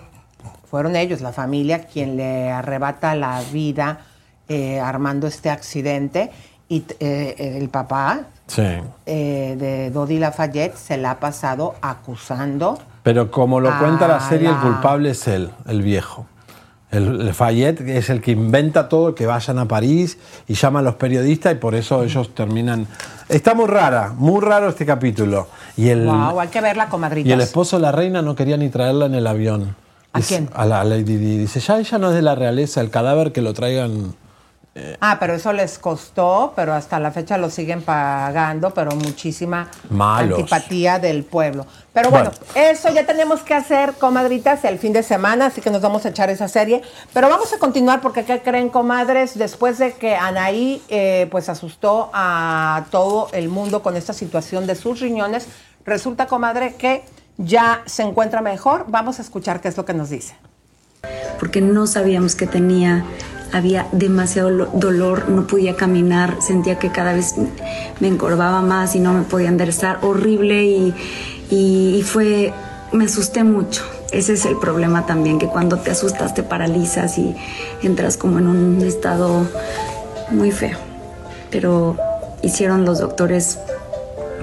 fueron 0.71 0.97
ellos, 0.97 1.21
la 1.21 1.33
familia, 1.33 1.85
quien 1.85 2.17
le 2.17 2.50
arrebata 2.50 3.15
la 3.15 3.41
vida 3.53 4.00
eh, 4.49 4.81
armando 4.81 5.27
este 5.27 5.50
accidente 5.50 6.31
y 6.69 6.85
eh, 7.00 7.57
el 7.61 7.69
papá 7.69 8.23
Sí. 8.47 8.62
de 9.05 9.91
Dodi 9.93 10.19
Lafayette 10.19 10.75
se 10.75 10.97
la 10.97 11.11
ha 11.12 11.21
pasado 11.21 11.75
acusando. 11.83 12.79
Pero 13.03 13.31
como 13.31 13.61
lo 13.61 13.79
cuenta 13.79 14.09
la 14.09 14.21
serie, 14.21 14.49
el 14.49 14.57
culpable 14.57 15.11
es 15.11 15.29
él, 15.29 15.50
el 15.67 15.83
viejo. 15.83 16.27
El, 16.90 17.21
el 17.21 17.35
Fayette 17.35 17.80
es 17.83 18.09
el 18.09 18.23
que 18.23 18.30
inventa 18.30 18.88
todo, 18.88 19.14
que 19.14 19.26
vayan 19.26 19.59
a 19.59 19.68
París 19.68 20.18
y 20.47 20.54
llama 20.54 20.78
a 20.78 20.83
los 20.83 20.95
periodistas 20.95 21.52
y 21.52 21.57
por 21.57 21.75
eso 21.75 22.02
ellos 22.02 22.35
terminan... 22.35 22.87
Está 23.28 23.54
muy 23.54 23.66
rara, 23.66 24.14
muy 24.16 24.40
raro 24.40 24.71
este 24.71 24.87
capítulo. 24.87 25.49
Y 25.76 25.90
el, 25.90 26.07
wow, 26.07 26.40
hay 26.40 26.49
que 26.49 26.62
verla, 26.62 26.88
comadritas. 26.88 27.28
y 27.28 27.33
el 27.33 27.42
esposo 27.42 27.76
de 27.76 27.83
la 27.83 27.92
reina 27.92 28.23
no 28.23 28.35
quería 28.35 28.57
ni 28.57 28.71
traerla 28.71 29.07
en 29.07 29.14
el 29.14 29.26
avión. 29.26 29.76
¿A 30.14 30.21
quién? 30.21 30.49
A 30.54 30.64
la 30.64 30.83
Lady 30.85 31.16
Di. 31.16 31.37
Dice, 31.37 31.61
ya 31.61 31.78
ella 31.78 31.99
no 31.99 32.09
es 32.09 32.14
de 32.14 32.23
la 32.23 32.35
realeza, 32.35 32.80
el 32.80 32.88
cadáver 32.88 33.33
que 33.33 33.42
lo 33.42 33.52
traigan 33.52 34.14
Ah, 35.01 35.17
pero 35.19 35.35
eso 35.35 35.53
les 35.53 35.79
costó, 35.79 36.53
pero 36.55 36.73
hasta 36.73 37.01
la 37.01 37.11
fecha 37.11 37.37
lo 37.37 37.51
siguen 37.51 37.83
pagando, 37.83 38.71
pero 38.73 38.93
muchísima 38.93 39.69
Malos. 39.91 40.39
antipatía 40.39 40.99
del 41.01 41.25
pueblo. 41.25 41.67
Pero 41.93 42.11
bueno, 42.11 42.31
eso 42.55 42.89
ya 42.91 43.05
tenemos 43.05 43.41
que 43.41 43.55
hacer, 43.55 43.95
comadritas, 43.95 44.65
el 44.65 44.79
fin 44.79 44.93
de 44.93 45.03
semana, 45.03 45.47
así 45.47 45.61
que 45.61 45.71
nos 45.71 45.83
vamos 45.83 46.05
a 46.07 46.11
echar 46.11 46.31
esa 46.31 46.47
serie. 46.47 46.83
Pero 47.13 47.29
vamos 47.29 47.53
a 47.53 47.59
continuar 47.59 48.01
porque, 48.01 48.25
¿qué 48.25 48.41
creen, 48.41 48.69
comadres? 48.69 49.37
Después 49.37 49.79
de 49.79 49.95
que 49.95 50.15
Anaí, 50.15 50.81
eh, 50.89 51.27
pues, 51.31 51.49
asustó 51.49 52.11
a 52.13 52.85
todo 52.93 53.29
el 53.33 53.49
mundo 53.49 53.83
con 53.83 53.97
esta 53.97 54.13
situación 54.13 54.69
de 54.69 54.77
sus 54.77 55.01
riñones, 55.01 55.49
resulta, 55.85 56.27
comadre, 56.27 56.75
que 56.77 57.03
ya 57.37 57.83
se 57.87 58.05
encuentra 58.05 58.43
mejor. 58.43 58.85
Vamos 58.87 59.19
a 59.19 59.23
escuchar 59.23 59.61
qué 59.61 59.67
es 59.67 59.77
lo 59.77 59.85
que 59.85 59.95
nos 59.95 60.11
dice. 60.11 60.37
porque 61.41 61.61
no 61.61 61.87
sabíamos 61.87 62.35
que 62.35 62.47
tenía, 62.47 63.05
había 63.52 63.87
demasiado 63.93 64.50
lo- 64.50 64.67
dolor, 64.67 65.28
no 65.28 65.47
podía 65.47 65.75
caminar, 65.76 66.37
sentía 66.40 66.78
que 66.78 66.90
cada 66.90 67.12
vez 67.14 67.35
me 68.00 68.09
encorvaba 68.09 68.61
más 68.62 68.95
y 68.95 69.00
no 69.00 69.12
me 69.12 69.23
podía 69.23 69.49
enderezar, 69.49 69.99
horrible 70.02 70.64
y- 70.64 70.95
y 71.50 72.02
fue, 72.02 72.52
me 72.93 73.05
asusté 73.07 73.45
mucho. 73.45 73.83
Ese 74.12 74.35
es 74.35 74.45
el 74.47 74.57
problema 74.59 75.05
también, 75.07 75.38
que 75.38 75.47
cuando 75.47 75.78
te 75.78 75.90
asustas 75.90 76.35
te 76.35 76.43
paralizas 76.43 77.19
y 77.19 77.35
entras 77.83 78.17
como 78.17 78.38
en 78.38 78.47
un 78.49 78.83
estado 78.83 79.47
muy 80.31 80.50
feo. 80.50 80.78
Pero 81.50 81.97
hicieron 82.43 82.85
los 82.85 82.99
doctores 83.00 83.59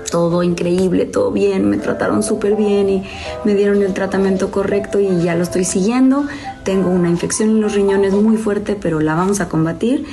todo 0.09 0.43
increíble, 0.43 1.05
todo 1.05 1.31
bien, 1.31 1.69
me 1.69 1.77
trataron 1.77 2.23
súper 2.23 2.55
bien 2.55 2.89
y 2.89 3.03
me 3.43 3.53
dieron 3.53 3.81
el 3.81 3.93
tratamiento 3.93 4.51
correcto 4.51 4.99
y 4.99 5.21
ya 5.21 5.35
lo 5.35 5.43
estoy 5.43 5.65
siguiendo. 5.65 6.25
Tengo 6.63 6.89
una 6.89 7.09
infección 7.09 7.49
en 7.49 7.61
los 7.61 7.73
riñones 7.73 8.13
muy 8.13 8.37
fuerte, 8.37 8.77
pero 8.79 8.99
la 8.99 9.15
vamos 9.15 9.39
a 9.39 9.49
combatir. 9.49 10.05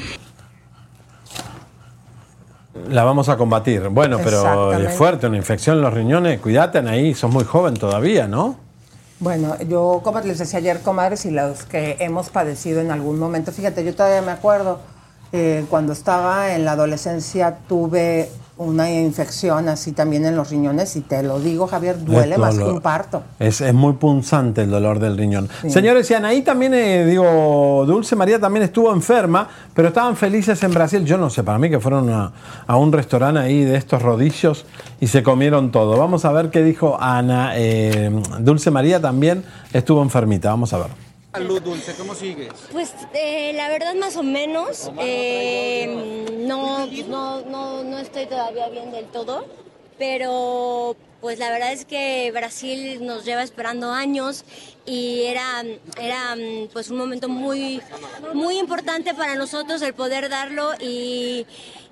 La 2.89 3.05
vamos 3.05 3.29
a 3.29 3.37
combatir. 3.37 3.89
Bueno, 3.89 4.19
pero 4.23 4.73
es 4.73 4.95
fuerte, 4.95 5.27
una 5.27 5.37
infección 5.37 5.77
en 5.77 5.83
los 5.83 5.95
riñones. 5.95 6.41
Cuídate, 6.41 6.79
ahí, 6.79 7.15
sos 7.15 7.31
muy 7.31 7.45
joven 7.45 7.75
todavía, 7.75 8.27
¿no? 8.27 8.57
Bueno, 9.21 9.57
yo, 9.69 10.01
como 10.03 10.21
les 10.21 10.39
decía 10.39 10.59
ayer, 10.59 10.81
comadres, 10.81 11.25
y 11.27 11.31
los 11.31 11.63
que 11.65 11.97
hemos 12.01 12.31
padecido 12.31 12.81
en 12.81 12.91
algún 12.91 13.21
momento, 13.21 13.53
fíjate, 13.53 13.85
yo 13.85 13.95
todavía 13.95 14.21
me 14.21 14.33
acuerdo, 14.33 14.81
eh, 15.33 15.65
cuando 15.71 15.93
estaba 15.93 16.55
en 16.55 16.65
la 16.65 16.73
adolescencia 16.73 17.59
tuve 17.69 18.31
una 18.59 18.91
infección 18.93 19.69
así 19.69 19.93
también 19.93 20.25
en 20.27 20.37
los 20.37 20.51
riñones, 20.51 20.95
y 20.97 21.01
te 21.01 21.23
lo 21.23 21.41
digo, 21.41 21.67
Javier, 21.67 22.05
duele 22.05 22.39
más 22.39 22.57
que 22.57 22.65
un 22.65 22.81
parto. 22.81 23.23
Es, 23.39 23.61
es 23.61 23.75
muy 23.75 23.95
punzante 23.95 24.63
el 24.63 24.71
dolor 24.71 24.99
del 24.99 25.17
riñón. 25.17 25.49
Señores, 25.69 26.11
y 26.11 26.15
Anaí 26.15 26.43
también, 26.43 26.75
eh, 26.75 27.05
digo, 27.07 27.85
Dulce 27.87 28.15
María 28.15 28.39
también 28.39 28.63
estuvo 28.65 28.93
enferma, 28.93 29.49
pero 29.75 29.89
estaban 29.89 30.17
felices 30.17 30.63
en 30.63 30.73
Brasil. 30.73 31.05
Yo 31.05 31.19
no 31.19 31.31
sé, 31.31 31.43
para 31.43 31.59
mí 31.59 31.71
que 31.71 31.81
fueron 31.81 32.11
a, 32.11 32.33
a 32.67 32.77
un 32.77 32.93
restaurante 32.93 33.41
ahí 33.41 33.65
de 33.65 33.77
estos 33.77 34.03
rodillos 34.03 34.65
y 35.01 35.07
se 35.09 35.23
comieron 35.23 35.73
todo. 35.73 35.97
Vamos 35.97 36.25
a 36.25 36.33
ver 36.33 36.51
qué 36.51 36.63
dijo 36.63 36.97
Ana. 37.01 37.53
eh, 37.57 38.11
Dulce 38.41 38.71
María 38.71 39.01
también 39.01 39.45
estuvo 39.73 40.03
enfermita. 40.03 40.51
Vamos 40.51 40.73
a 40.73 40.79
ver. 40.79 41.02
Salud, 41.33 41.63
Dulce, 41.63 41.95
¿cómo 41.95 42.15
sigues? 42.15 42.53
Pues 42.73 42.93
eh, 43.15 43.55
la 43.55 43.71
verdad 43.71 43.95
más 43.95 44.17
o 44.17 44.23
menos, 44.23 44.91
eh, 45.01 46.27
no, 46.41 46.87
no, 46.87 47.41
no, 47.41 47.83
no 47.83 47.99
estoy 47.99 48.27
todavía 48.27 48.69
bien 48.69 48.93
del 48.93 49.07
todo, 49.07 49.47
pero 49.99 50.95
pues 51.23 51.39
la 51.39 51.51
verdad 51.51 51.73
es 51.73 51.87
que 51.87 52.31
Brasil 52.33 53.07
nos 53.07 53.25
lleva 53.25 53.43
esperando 53.43 53.93
años 53.93 54.45
y 54.85 55.23
era, 55.23 55.65
era 55.99 56.37
pues 56.71 56.91
un 56.91 56.99
momento 56.99 57.31
muy, 57.31 57.81
muy 58.35 58.59
importante 58.59 59.15
para 59.15 59.35
nosotros 59.35 59.81
el 59.81 59.95
poder 59.95 60.29
darlo 60.29 60.73
y, 60.81 61.47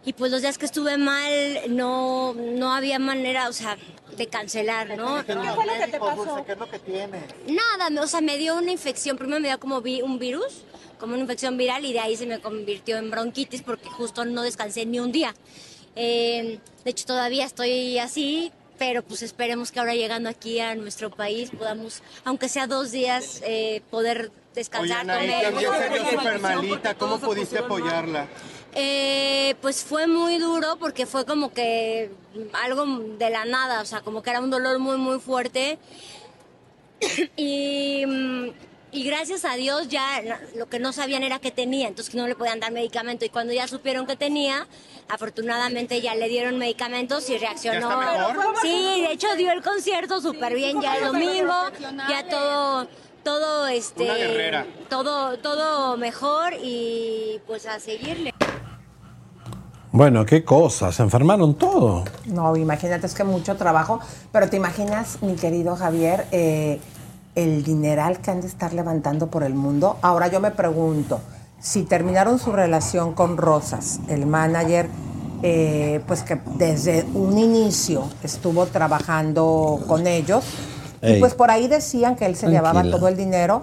y 0.05 0.13
pues 0.13 0.31
los 0.31 0.43
días 0.43 0.59
que 0.59 0.67
estuve 0.67 0.99
mal 0.99 1.33
no, 1.69 2.35
no 2.35 2.75
había 2.75 2.99
manera, 2.99 3.49
o 3.49 3.55
sea, 3.55 3.79
de 4.17 4.27
cancelar, 4.27 4.97
¿no? 4.97 5.25
¿Qué 5.25 5.35
fue 5.35 5.67
lo 5.67 5.73
que 5.85 5.91
te 5.91 5.99
pasó? 5.99 6.45
¿Qué 6.45 6.53
es 6.53 6.59
lo 6.59 6.71
que 6.71 6.79
tienes? 6.79 7.23
Nada, 7.49 8.03
o 8.03 8.07
sea, 8.07 8.21
me 8.21 8.37
dio 8.39 8.57
una 8.57 8.73
infección. 8.73 9.17
Primero 9.17 9.41
me 9.41 9.49
dio 9.49 9.59
como 9.61 9.81
vi- 9.81 10.03
un 10.03 10.19
virus, 10.19 10.63
como 10.99 11.13
una 11.15 11.23
infección 11.23 11.57
viral, 11.57 11.85
y 11.85 11.93
de 11.93 12.01
ahí 12.01 12.17
se 12.17 12.27
me 12.27 12.41
convirtió 12.41 12.97
en 12.99 13.11
bronquitis 13.11 13.63
porque 13.63 13.89
justo 13.89 14.25
no 14.25 14.43
descansé 14.43 14.85
ni 14.87 15.01
un 15.01 15.13
día. 15.13 15.35
Eh, 15.97 16.59
de 16.85 16.91
hecho, 16.91 17.05
todavía 17.07 17.45
estoy 17.45 17.99
así, 17.99 18.53
pero 18.79 19.03
pues 19.03 19.23
esperemos 19.23 19.71
que 19.73 19.81
ahora 19.81 19.95
llegando 19.95 20.29
aquí 20.29 20.61
a 20.61 20.75
nuestro 20.75 21.11
país 21.11 21.51
podamos, 21.51 22.03
aunque 22.25 22.49
sea 22.49 22.67
dos 22.67 22.91
días, 22.93 23.41
eh, 23.45 23.83
poder 23.91 24.31
Oye, 24.31 24.31
descansar, 24.55 25.01
Anaí, 25.11 25.43
comer. 26.17 26.39
malita. 26.41 26.95
¿Cómo 26.95 27.19
pudiste 27.19 27.59
apoyarla? 27.59 28.27
Eh, 28.75 29.55
pues 29.61 29.83
fue 29.83 30.07
muy 30.07 30.39
duro 30.39 30.77
porque 30.79 31.07
fue 31.07 31.25
como 31.25 31.53
que 31.53 32.11
algo 32.53 32.87
de 33.19 33.31
la 33.31 33.45
nada, 33.45 33.81
o 33.81 33.85
sea, 33.85 34.01
como 34.01 34.23
que 34.23 34.31
era 34.31 34.41
un 34.41 34.51
dolor 34.51 34.79
muy, 34.79 34.97
muy 34.97 35.19
fuerte. 35.19 35.79
y, 37.37 38.05
mm, 38.07 38.51
y 38.93 39.05
gracias 39.05 39.45
a 39.45 39.55
Dios 39.55 39.89
ya 39.89 40.23
lo 40.57 40.69
que 40.69 40.79
no 40.79 40.93
sabían 40.93 41.23
era 41.23 41.39
que 41.39 41.51
tenía, 41.51 41.89
entonces 41.89 42.11
que 42.11 42.19
no 42.19 42.27
le 42.27 42.35
podían 42.35 42.61
dar 42.61 42.73
medicamento. 42.73 43.25
Y 43.25 43.29
cuando 43.29 43.53
ya 43.53 43.69
supieron 43.69 44.07
que 44.07 44.17
tenía, 44.17 44.67
afortunadamente 45.09 46.01
ya 46.01 46.15
le 46.15 46.29
dieron 46.29 46.59
medicamentos 46.59 47.29
y 47.31 47.39
reaccionó. 47.39 47.89
Sí, 48.63 49.01
de 49.01 49.13
hecho 49.13 49.29
dio 49.37 49.53
el 49.53 49.63
concierto 49.63 50.21
súper 50.21 50.55
bien 50.55 50.81
ya 50.81 50.97
el 50.97 51.05
domingo, 51.05 51.55
ya 52.09 52.27
todo, 52.29 52.89
todo 53.23 53.69
este, 53.69 54.65
todo, 54.89 55.39
todo 55.39 55.97
mejor 55.97 56.55
y 56.63 57.41
pues 57.47 57.67
a 57.67 57.79
seguirle. 57.79 58.30
Bueno, 59.93 60.25
qué 60.25 60.45
cosas. 60.45 60.95
Se 60.95 61.03
enfermaron 61.03 61.55
todo. 61.55 62.05
No, 62.27 62.57
imagínate, 62.57 63.07
es 63.07 63.15
que 63.15 63.25
mucho 63.25 63.57
trabajo, 63.57 63.99
pero 64.33 64.49
te 64.49 64.57
imaginas, 64.57 65.19
mi 65.23 65.35
querido 65.35 65.75
Javier, 65.75 66.27
eh, 66.31 66.81
el 67.35 67.65
dineral 67.65 68.21
que 68.21 68.31
han 68.31 68.41
de 68.41 68.47
estar 68.47 68.73
levantando 68.73 69.29
por 69.29 69.43
el 69.43 69.55
mundo. 69.55 69.97
Ahora 70.03 70.29
yo 70.29 70.39
me 70.41 70.53
pregunto, 70.53 71.21
si 71.61 71.83
terminaron 71.83 72.39
su 72.39 72.53
relación 72.53 73.15
con 73.15 73.37
Rosas, 73.37 74.01
el 74.09 74.27
manager, 74.27 74.89
eh, 75.43 76.01
pues 76.07 76.23
que 76.23 76.39
desde 76.57 77.05
un 77.15 77.39
inicio 77.39 78.05
estuvo 78.23 78.67
trabajando 78.67 79.81
con 79.89 80.07
ellos, 80.07 80.45
y 81.03 81.19
pues 81.19 81.35
por 81.35 81.51
ahí 81.51 81.67
decían 81.67 82.15
que 82.15 82.27
él 82.27 82.37
se 82.37 82.47
Tranquila. 82.47 82.73
llevaba 82.73 82.91
todo 82.91 83.09
el 83.09 83.17
dinero. 83.17 83.63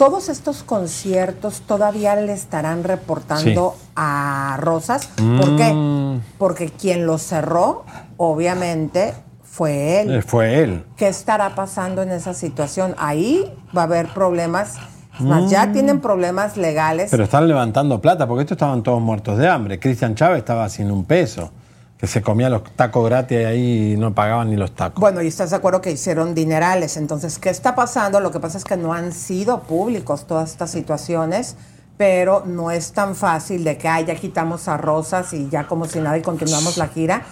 Todos 0.00 0.30
estos 0.30 0.62
conciertos 0.62 1.60
todavía 1.60 2.16
le 2.16 2.32
estarán 2.32 2.84
reportando 2.84 3.74
Sí. 3.76 3.88
a 3.96 4.56
Rosas. 4.58 5.08
¿Por 5.08 5.56
qué? 5.58 5.74
Mm. 5.74 6.22
Porque 6.38 6.70
quien 6.70 7.04
lo 7.04 7.18
cerró, 7.18 7.84
obviamente, 8.16 9.12
fue 9.42 10.00
él. 10.00 10.14
Eh, 10.14 10.22
Fue 10.22 10.62
él. 10.62 10.86
¿Qué 10.96 11.06
estará 11.08 11.54
pasando 11.54 12.00
en 12.00 12.12
esa 12.12 12.32
situación? 12.32 12.94
Ahí 12.96 13.52
va 13.76 13.82
a 13.82 13.84
haber 13.84 14.06
problemas. 14.14 14.76
Ya 15.48 15.70
tienen 15.70 16.00
problemas 16.00 16.56
legales. 16.56 17.08
Mm. 17.08 17.10
Pero 17.10 17.24
están 17.24 17.46
levantando 17.46 18.00
plata, 18.00 18.26
porque 18.26 18.44
estos 18.44 18.56
estaban 18.56 18.82
todos 18.82 19.02
muertos 19.02 19.36
de 19.36 19.48
hambre. 19.48 19.78
Cristian 19.78 20.14
Chávez 20.14 20.38
estaba 20.38 20.66
sin 20.70 20.90
un 20.90 21.04
peso, 21.04 21.50
que 22.00 22.06
se 22.06 22.22
comía 22.22 22.48
los 22.48 22.64
tacos 22.76 23.04
gratis 23.04 23.44
ahí 23.44 23.92
y 23.92 23.96
no 23.98 24.14
pagaban 24.14 24.48
ni 24.48 24.56
los 24.56 24.74
tacos. 24.74 24.98
Bueno, 24.98 25.20
y 25.20 25.26
estás 25.26 25.50
de 25.50 25.56
acuerdo 25.56 25.82
que 25.82 25.90
hicieron 25.90 26.34
dinerales. 26.34 26.96
Entonces, 26.96 27.38
¿qué 27.38 27.50
está 27.50 27.74
pasando? 27.74 28.20
Lo 28.20 28.32
que 28.32 28.40
pasa 28.40 28.56
es 28.56 28.64
que 28.64 28.78
no 28.78 28.94
han 28.94 29.12
sido 29.12 29.64
públicos 29.64 30.26
todas 30.26 30.50
estas 30.50 30.70
situaciones, 30.70 31.56
pero 31.98 32.44
no 32.46 32.70
es 32.70 32.92
tan 32.92 33.14
fácil 33.14 33.64
de 33.64 33.76
que, 33.76 33.86
ay, 33.86 34.06
ya 34.06 34.14
quitamos 34.14 34.66
a 34.66 34.78
Rosas 34.78 35.34
y 35.34 35.50
ya 35.50 35.66
como 35.66 35.84
si 35.84 36.00
nada 36.00 36.16
y 36.16 36.22
continuamos 36.22 36.78
la 36.78 36.88
gira. 36.88 37.22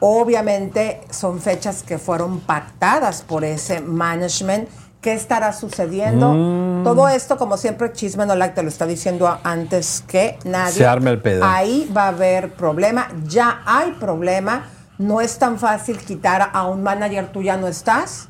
Obviamente 0.00 1.02
son 1.10 1.38
fechas 1.38 1.82
que 1.82 1.98
fueron 1.98 2.40
pactadas 2.40 3.20
por 3.20 3.44
ese 3.44 3.82
management. 3.82 4.70
¿Qué 5.02 5.14
estará 5.14 5.52
sucediendo? 5.52 6.32
Mm. 6.32 6.84
Todo 6.84 7.08
esto, 7.08 7.36
como 7.36 7.56
siempre, 7.56 7.92
Chisme 7.92 8.24
no 8.24 8.36
like 8.36 8.54
te 8.54 8.62
lo 8.62 8.68
está 8.68 8.86
diciendo 8.86 9.36
antes 9.42 10.04
que 10.06 10.38
nadie. 10.44 10.74
Se 10.74 10.86
arme 10.86 11.10
el 11.10 11.20
pedo. 11.20 11.44
Ahí 11.44 11.90
va 11.94 12.04
a 12.04 12.08
haber 12.08 12.54
problema. 12.54 13.08
Ya 13.26 13.62
hay 13.66 13.90
problema. 13.98 14.68
No 14.98 15.20
es 15.20 15.38
tan 15.38 15.58
fácil 15.58 15.98
quitar 15.98 16.50
a 16.52 16.68
un 16.68 16.84
manager, 16.84 17.32
tú 17.32 17.42
ya 17.42 17.56
no 17.56 17.66
estás. 17.66 18.28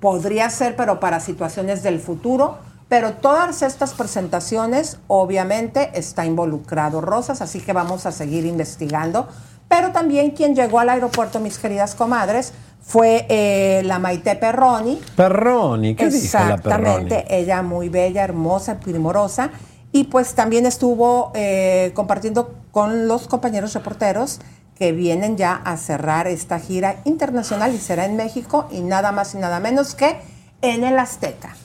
Podría 0.00 0.48
ser, 0.48 0.76
pero 0.76 0.98
para 0.98 1.20
situaciones 1.20 1.82
del 1.82 2.00
futuro. 2.00 2.56
Pero 2.88 3.12
todas 3.12 3.60
estas 3.60 3.92
presentaciones, 3.92 4.96
obviamente, 5.08 5.90
está 5.92 6.24
involucrado 6.24 7.02
Rosas, 7.02 7.42
así 7.42 7.60
que 7.60 7.74
vamos 7.74 8.06
a 8.06 8.12
seguir 8.12 8.46
investigando. 8.46 9.28
Pero 9.68 9.92
también 9.92 10.30
quien 10.30 10.54
llegó 10.54 10.80
al 10.80 10.88
aeropuerto, 10.88 11.38
mis 11.38 11.58
queridas 11.58 11.94
comadres, 11.94 12.54
fue 12.80 13.26
eh, 13.28 13.82
la 13.84 13.98
Maite 13.98 14.36
Perroni. 14.36 15.00
Perroni, 15.16 15.94
¿qué 15.94 16.08
dijo 16.08 16.38
la 16.38 16.56
Perroni? 16.56 17.04
Exactamente, 17.04 17.26
ella 17.28 17.62
muy 17.62 17.88
bella, 17.88 18.24
hermosa, 18.24 18.80
primorosa. 18.80 19.50
Y 19.92 20.04
pues 20.04 20.34
también 20.34 20.66
estuvo 20.66 21.32
eh, 21.34 21.92
compartiendo 21.94 22.54
con 22.70 23.08
los 23.08 23.26
compañeros 23.26 23.74
reporteros 23.74 24.40
que 24.78 24.92
vienen 24.92 25.36
ya 25.36 25.54
a 25.54 25.76
cerrar 25.76 26.28
esta 26.28 26.60
gira 26.60 27.00
internacional 27.04 27.74
y 27.74 27.78
será 27.78 28.04
en 28.04 28.16
México 28.16 28.68
y 28.70 28.80
nada 28.80 29.12
más 29.12 29.34
y 29.34 29.38
nada 29.38 29.60
menos 29.60 29.94
que 29.94 30.16
en 30.62 30.84
el 30.84 30.98
Azteca. 30.98 31.56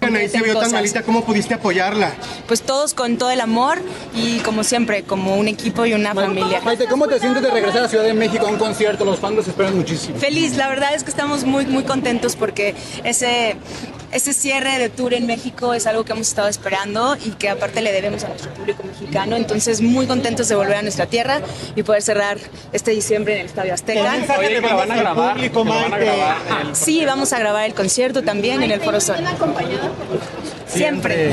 Anaí 0.00 0.28
se 0.28 0.40
vio 0.42 0.58
tan 0.58 0.72
malita, 0.72 1.02
¿cómo 1.02 1.24
pudiste 1.24 1.54
apoyarla? 1.54 2.14
Pues 2.46 2.62
todos 2.62 2.94
con 2.94 3.18
todo 3.18 3.30
el 3.30 3.40
amor 3.40 3.82
y 4.14 4.38
como 4.38 4.64
siempre, 4.64 5.02
como 5.02 5.36
un 5.36 5.46
equipo 5.46 5.84
y 5.84 5.92
una 5.92 6.14
familia. 6.14 6.62
Maite, 6.62 6.86
¿cómo 6.86 7.06
te 7.06 7.20
sientes 7.20 7.42
de 7.42 7.50
regresar 7.50 7.84
a 7.84 7.88
Ciudad 7.88 8.04
de 8.04 8.14
México 8.14 8.46
a 8.46 8.50
un 8.50 8.58
concierto? 8.58 9.04
Los 9.04 9.18
fans 9.18 9.36
los 9.36 9.48
esperan 9.48 9.76
muchísimo. 9.76 10.18
Feliz, 10.18 10.56
la 10.56 10.68
verdad 10.68 10.94
es 10.94 11.04
que 11.04 11.10
estamos 11.10 11.44
muy, 11.44 11.66
muy 11.66 11.84
contentos 11.84 12.34
porque 12.34 12.74
ese, 13.04 13.56
ese 14.12 14.32
cierre 14.32 14.78
de 14.78 14.88
tour 14.88 15.14
en 15.14 15.26
México 15.26 15.72
es 15.74 15.86
algo 15.86 16.04
que 16.04 16.12
hemos 16.12 16.28
estado 16.28 16.48
esperando 16.48 17.16
y 17.24 17.30
que 17.30 17.48
aparte 17.48 17.80
le 17.80 17.92
debemos 17.92 18.24
a 18.24 18.28
nuestro 18.28 18.52
público 18.54 18.82
mexicano. 18.84 19.36
Entonces, 19.36 19.80
muy 19.80 20.06
contentos 20.06 20.48
de 20.48 20.54
volver 20.56 20.76
a 20.76 20.82
nuestra 20.82 21.06
tierra 21.06 21.40
y 21.76 21.82
poder 21.82 22.02
cerrar 22.02 22.38
este 22.72 22.90
diciembre 22.90 23.34
en 23.34 23.40
el 23.40 23.46
Estadio 23.46 23.72
Azteca. 23.74 24.00
Oye, 24.38 24.48
que 24.60 24.60
lo 24.60 24.76
van 24.76 24.90
a 24.92 24.96
grabar, 24.96 25.36
que 25.40 25.48
lo 25.50 25.64
van 25.64 25.94
a 25.94 25.98
grabar 25.98 26.36
en 26.62 26.66
el- 26.68 26.76
Sí, 26.76 27.04
vamos 27.04 27.32
a 27.32 27.38
grabar 27.38 27.64
el 27.66 27.74
concierto 27.74 28.22
también 28.22 28.62
en 28.62 28.70
el 28.72 28.80
Foro 28.80 29.00
Sol. 29.00 29.16
Siempre, 30.72 31.32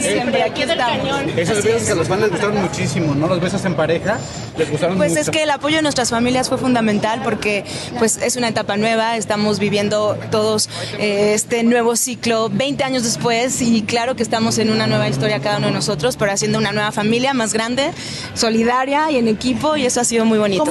siempre, 0.00 0.42
aquí 0.44 0.62
estamos. 0.62 1.22
Esos 1.36 1.62
besos 1.64 1.82
es. 1.82 1.86
que 1.86 1.92
a 1.92 1.94
los 1.96 2.08
fans 2.08 2.22
les 2.22 2.30
gustaron 2.30 2.60
muchísimo, 2.62 3.14
¿no? 3.14 3.26
Los 3.28 3.40
besos 3.40 3.64
en 3.64 3.74
pareja 3.74 4.18
les 4.56 4.70
gustaron 4.70 4.96
Pues 4.96 5.10
mucho. 5.10 5.22
es 5.22 5.30
que 5.30 5.42
el 5.42 5.50
apoyo 5.50 5.76
de 5.76 5.82
nuestras 5.82 6.10
familias 6.10 6.48
fue 6.48 6.58
fundamental 6.58 7.20
porque 7.22 7.64
pues 7.98 8.16
es 8.18 8.36
una 8.36 8.48
etapa 8.48 8.76
nueva, 8.76 9.16
estamos 9.16 9.58
viviendo 9.58 10.18
todos 10.30 10.68
eh, 10.98 11.32
este 11.34 11.62
nuevo 11.62 11.96
ciclo 11.96 12.48
20 12.50 12.84
años 12.84 13.02
después 13.02 13.60
y 13.62 13.82
claro 13.82 14.16
que 14.16 14.22
estamos 14.22 14.58
en 14.58 14.70
una 14.70 14.86
nueva 14.86 15.08
historia 15.08 15.40
cada 15.40 15.58
uno 15.58 15.68
de 15.68 15.72
nosotros, 15.72 16.16
pero 16.16 16.32
haciendo 16.32 16.58
una 16.58 16.72
nueva 16.72 16.92
familia 16.92 17.34
más 17.34 17.52
grande, 17.52 17.90
solidaria 18.34 19.10
y 19.10 19.16
en 19.16 19.28
equipo 19.28 19.76
y 19.76 19.86
eso 19.86 20.00
ha 20.00 20.04
sido 20.04 20.24
muy 20.24 20.38
bonito. 20.38 20.64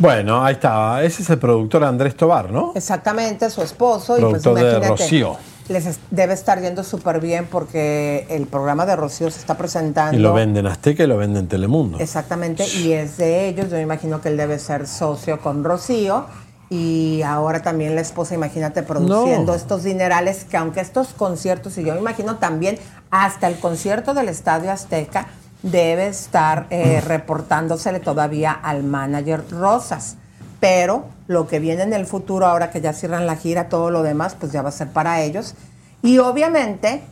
Bueno, 0.00 0.42
ahí 0.44 0.54
está. 0.54 1.02
Ese 1.04 1.22
es 1.22 1.30
el 1.30 1.38
productor 1.38 1.84
Andrés 1.84 2.16
Tobar, 2.16 2.50
¿no? 2.50 2.72
Exactamente, 2.74 3.48
su 3.50 3.62
esposo. 3.62 4.16
y 4.18 4.22
pues 4.22 4.42
Productor 4.42 4.80
de 4.80 4.88
Rocío. 4.88 5.36
Les 5.68 5.86
es- 5.86 6.00
debe 6.10 6.32
estar 6.34 6.60
yendo 6.60 6.82
súper 6.82 7.20
bien 7.20 7.46
porque 7.46 8.26
el 8.30 8.46
programa 8.46 8.86
de 8.86 8.96
Rocío 8.96 9.30
se 9.30 9.38
está 9.38 9.56
presentando. 9.56 10.16
Y 10.16 10.20
lo 10.20 10.32
venden 10.32 10.66
Azteca 10.66 11.04
y 11.04 11.06
lo 11.06 11.16
venden 11.16 11.46
Telemundo. 11.46 11.98
Exactamente, 12.00 12.66
y 12.66 12.92
es 12.92 13.18
de 13.18 13.46
ellos. 13.48 13.68
Yo 13.70 13.76
me 13.76 13.82
imagino 13.82 14.20
que 14.20 14.30
él 14.30 14.36
debe 14.36 14.58
ser 14.58 14.88
socio 14.88 15.38
con 15.40 15.62
Rocío. 15.62 16.24
Y 16.72 17.22
ahora 17.22 17.62
también 17.62 17.96
la 17.96 18.00
esposa, 18.00 18.34
imagínate, 18.36 18.84
produciendo 18.84 19.52
No. 19.52 19.54
estos 19.54 19.82
dinerales, 19.82 20.44
que 20.44 20.56
aunque 20.56 20.80
estos 20.80 21.08
conciertos, 21.08 21.76
y 21.78 21.84
yo 21.84 21.94
me 21.94 22.00
imagino 22.00 22.36
también 22.36 22.78
hasta 23.10 23.48
el 23.48 23.58
concierto 23.58 24.14
del 24.14 24.28
Estadio 24.28 24.70
Azteca, 24.70 25.26
debe 25.62 26.08
estar 26.08 26.66
eh, 26.70 27.00
reportándosele 27.06 28.00
todavía 28.00 28.52
al 28.52 28.82
manager 28.84 29.44
Rosas. 29.50 30.16
Pero 30.60 31.04
lo 31.26 31.46
que 31.46 31.58
viene 31.58 31.82
en 31.82 31.92
el 31.92 32.06
futuro, 32.06 32.46
ahora 32.46 32.70
que 32.70 32.80
ya 32.80 32.92
cierran 32.92 33.26
la 33.26 33.36
gira, 33.36 33.68
todo 33.68 33.90
lo 33.90 34.02
demás, 34.02 34.36
pues 34.38 34.52
ya 34.52 34.62
va 34.62 34.68
a 34.68 34.72
ser 34.72 34.88
para 34.88 35.22
ellos. 35.22 35.54
Y 36.02 36.18
obviamente, 36.18 37.02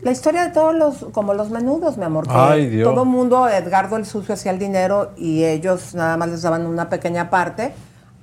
la 0.00 0.10
historia 0.10 0.44
de 0.44 0.50
todos 0.50 0.74
los, 0.74 1.06
como 1.12 1.32
los 1.34 1.50
menudos, 1.50 1.98
mi 1.98 2.04
amor, 2.04 2.26
que 2.26 2.34
Ay, 2.34 2.68
Dios. 2.68 2.92
todo 2.92 3.04
mundo, 3.04 3.48
Edgardo 3.48 3.96
el 3.96 4.06
Sucio 4.06 4.34
hacía 4.34 4.50
el 4.52 4.58
dinero 4.58 5.12
y 5.16 5.44
ellos 5.44 5.94
nada 5.94 6.16
más 6.16 6.28
les 6.30 6.42
daban 6.42 6.66
una 6.66 6.88
pequeña 6.88 7.30
parte. 7.30 7.72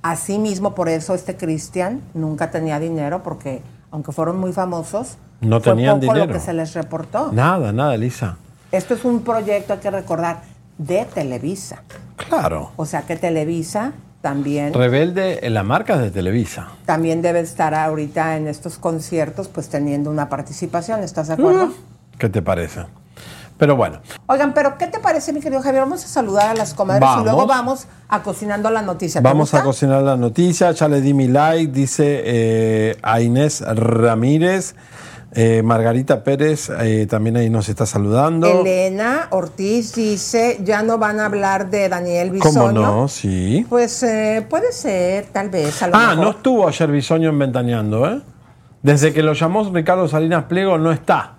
Así 0.01 0.37
mismo, 0.37 0.75
por 0.75 0.89
eso 0.89 1.13
este 1.13 1.37
Cristian 1.37 2.01
nunca 2.13 2.51
tenía 2.51 2.77
dinero, 2.77 3.23
porque 3.23 3.61
aunque 3.89 4.11
fueron 4.11 4.37
muy 4.37 4.51
famosos, 4.51 5.17
No 5.39 5.61
fue 5.61 5.71
tenían 5.71 5.99
poco 6.01 6.13
dinero. 6.13 6.27
lo 6.27 6.33
que 6.33 6.39
se 6.41 6.51
les 6.53 6.73
reportó. 6.73 7.31
Nada, 7.31 7.71
nada, 7.71 7.95
Elisa. 7.95 8.35
Esto 8.73 8.95
es 8.95 9.05
un 9.05 9.21
proyecto, 9.23 9.73
hay 9.73 9.79
que 9.79 9.91
recordar, 9.91 10.41
de 10.79 11.05
Televisa. 11.05 11.83
Claro. 12.15 12.71
O 12.75 12.87
sea 12.87 13.03
que 13.03 13.15
Televisa 13.15 13.91
también, 14.19 14.73
Rebelde 14.73 15.45
en 15.45 15.53
la 15.53 15.61
marca 15.61 15.95
de 15.95 16.09
Televisa. 16.09 16.69
también 16.85 17.21
debe 17.21 17.41
estar 17.41 17.75
ahorita 17.75 18.35
en 18.35 18.47
estos 18.47 18.79
conciertos, 18.79 19.47
pues 19.47 19.69
teniendo 19.69 20.09
una 20.09 20.27
participación. 20.27 21.03
¿Estás 21.03 21.27
de 21.27 21.35
acuerdo? 21.35 21.67
Mm. 21.67 21.73
¿Qué 22.17 22.29
te 22.29 22.41
parece? 22.41 22.85
Pero 23.59 23.75
bueno, 23.75 23.99
Oigan, 24.25 24.55
pero 24.55 24.75
¿qué 24.79 24.87
te 24.87 24.97
parece, 24.97 25.31
mi 25.33 25.39
querido 25.39 25.61
Javier? 25.61 25.83
Vamos 25.83 26.03
a 26.03 26.07
saludar 26.07 26.49
a 26.49 26.53
las 26.55 26.73
comadres 26.73 27.01
Vamos. 27.01 27.21
y 27.21 27.25
luego 27.25 27.45
vamos 27.45 27.85
a 28.09 28.23
cocinando 28.23 28.71
la 28.71 28.81
noticia. 28.81 29.21
¿Te 29.21 29.27
vamos 29.27 29.53
a 29.53 29.61
cocinar 29.61 30.01
la 30.01 30.17
noticia. 30.17 30.71
Ya 30.71 30.87
le 30.87 30.99
di 30.99 31.13
mi 31.13 31.27
like, 31.27 31.71
dice 31.71 32.23
eh, 32.25 32.97
a 33.03 33.21
Inés 33.21 33.62
Ramírez. 33.62 34.73
Eh, 35.36 35.63
Margarita 35.63 36.24
Pérez 36.24 36.69
eh, 36.80 37.08
también 37.10 37.38
ahí 37.38 37.50
nos 37.50 37.67
está 37.67 37.86
saludando. 37.88 38.46
Elena 38.62 39.28
Ortiz 39.32 39.96
dice, 39.96 40.60
ya 40.63 40.84
no 40.84 41.00
van 41.00 41.19
a 41.19 41.26
hablar 41.26 41.72
de 41.72 41.89
Daniel 41.89 42.30
Bisoño. 42.30 42.54
¿Cómo 42.54 42.72
no? 42.72 43.08
Sí. 43.08 43.65
Pues 43.67 44.04
eh, 44.04 44.46
puede 44.48 44.72
ser, 44.72 45.26
tal 45.32 45.50
vez, 45.50 45.82
a 45.82 45.88
lo 45.88 45.96
Ah, 45.96 46.10
mejor. 46.10 46.17
no 46.24 46.30
estuvo 46.32 46.67
ayer 46.67 46.91
Bisoño 46.91 47.30
en 47.30 47.39
Ventaneando, 47.39 48.08
¿eh? 48.12 48.22
Desde 48.84 49.12
que 49.12 49.24
lo 49.24 49.34
llamó 49.34 49.67
Ricardo 49.74 50.08
Salinas 50.08 50.43
Pliego 50.43 50.78
no 50.78 50.91
está. 50.91 51.34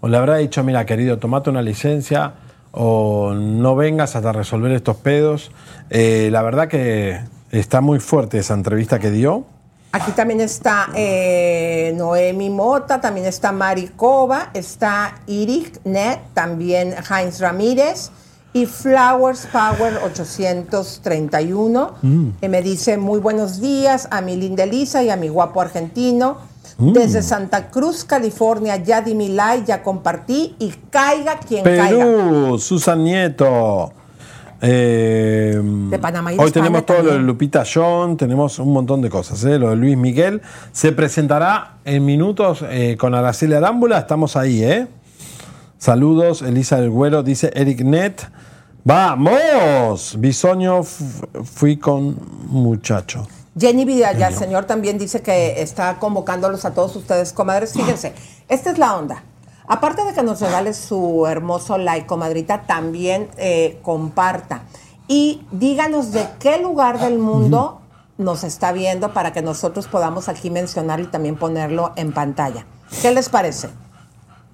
O 0.00 0.08
le 0.08 0.16
habrá 0.18 0.36
dicho, 0.36 0.62
mira, 0.62 0.84
querido, 0.84 1.18
tomate 1.18 1.48
una 1.48 1.62
licencia 1.62 2.32
o 2.72 3.32
no 3.34 3.74
vengas 3.74 4.16
hasta 4.16 4.32
resolver 4.32 4.72
estos 4.72 4.96
pedos. 4.96 5.50
La 5.90 6.42
verdad 6.42 6.68
que 6.68 7.20
está 7.52 7.80
muy 7.80 8.00
fuerte 8.00 8.38
esa 8.38 8.54
entrevista 8.54 8.98
que 8.98 9.10
dio. 9.10 9.44
Aquí 9.92 10.12
también 10.12 10.40
está 10.40 10.88
eh, 10.94 11.92
Noemi 11.96 12.48
Mota, 12.48 13.00
también 13.00 13.26
está 13.26 13.50
Mari 13.50 13.88
Cova, 13.88 14.50
está 14.54 15.16
Irik 15.26 15.80
Net, 15.84 16.20
también 16.32 16.94
Heinz 17.10 17.40
Ramírez 17.40 18.12
y 18.52 18.66
Flowers 18.66 19.48
Power 19.50 19.98
831. 20.04 21.94
Mm. 22.02 22.28
que 22.40 22.48
me 22.48 22.62
dice 22.62 22.98
muy 22.98 23.18
buenos 23.18 23.60
días 23.60 24.06
a 24.12 24.20
mi 24.20 24.36
linda 24.36 24.62
Elisa 24.62 25.02
y 25.02 25.10
a 25.10 25.16
mi 25.16 25.28
guapo 25.28 25.60
argentino. 25.60 26.38
Mm. 26.78 26.92
Desde 26.92 27.22
Santa 27.22 27.68
Cruz, 27.70 28.04
California, 28.04 28.76
ya 28.76 29.00
di 29.00 29.16
mi 29.16 29.28
like, 29.28 29.64
ya 29.66 29.82
compartí 29.82 30.54
y 30.60 30.72
caiga 30.90 31.38
quien 31.40 31.64
caiga. 31.64 31.88
Perú, 31.88 32.58
Susan 32.58 33.02
Nieto. 33.02 33.92
Eh, 34.62 35.58
De 35.90 35.98
Panamá 35.98 36.32
y 36.32 36.36
de 36.36 36.42
hoy 36.42 36.48
España 36.48 36.64
tenemos 36.64 36.86
todo 36.86 37.02
lo 37.02 37.12
de. 37.12 37.18
Lupita 37.20 37.64
John, 37.72 38.16
tenemos 38.16 38.58
un 38.58 38.72
montón 38.72 39.00
de 39.00 39.08
cosas. 39.08 39.42
¿eh? 39.44 39.58
Lo 39.58 39.70
de 39.70 39.76
Luis 39.76 39.96
Miguel 39.96 40.42
se 40.72 40.92
presentará 40.92 41.78
en 41.84 42.04
minutos 42.04 42.64
eh, 42.68 42.96
con 42.98 43.14
Araceli 43.14 43.54
Arámbula. 43.54 43.98
Estamos 43.98 44.36
ahí, 44.36 44.62
¿eh? 44.62 44.86
Saludos, 45.78 46.42
Elisa 46.42 46.80
del 46.80 46.90
Güero, 46.90 47.22
dice 47.22 47.50
Eric 47.54 47.80
Net. 47.82 48.20
¡Vamos! 48.84 50.16
Bisoño 50.18 50.82
fui 50.82 51.76
con 51.76 52.16
muchacho. 52.48 53.26
Jenny 53.58 53.84
Vidal, 53.84 54.34
señor 54.34 54.64
también 54.64 54.96
dice 54.96 55.22
que 55.22 55.60
está 55.60 55.98
convocándolos 55.98 56.64
a 56.64 56.72
todos 56.72 56.94
ustedes, 56.96 57.32
comadres. 57.32 57.72
Fíjense, 57.72 58.14
esta 58.48 58.70
es 58.70 58.78
la 58.78 58.96
onda. 58.96 59.22
Aparte 59.70 60.04
de 60.04 60.12
que 60.12 60.24
nos 60.24 60.40
regale 60.40 60.74
su 60.74 61.28
hermoso 61.28 61.78
like, 61.78 62.04
comadrita, 62.04 62.62
también 62.62 63.30
eh, 63.36 63.78
comparta. 63.82 64.62
Y 65.06 65.46
díganos 65.52 66.10
de 66.10 66.26
qué 66.40 66.58
lugar 66.58 66.98
del 66.98 67.20
mundo 67.20 67.80
nos 68.18 68.42
está 68.42 68.72
viendo 68.72 69.12
para 69.12 69.32
que 69.32 69.42
nosotros 69.42 69.86
podamos 69.86 70.28
aquí 70.28 70.50
mencionarlo 70.50 71.04
y 71.04 71.08
también 71.08 71.36
ponerlo 71.36 71.92
en 71.94 72.12
pantalla. 72.12 72.66
¿Qué 73.00 73.12
les 73.12 73.28
parece? 73.28 73.68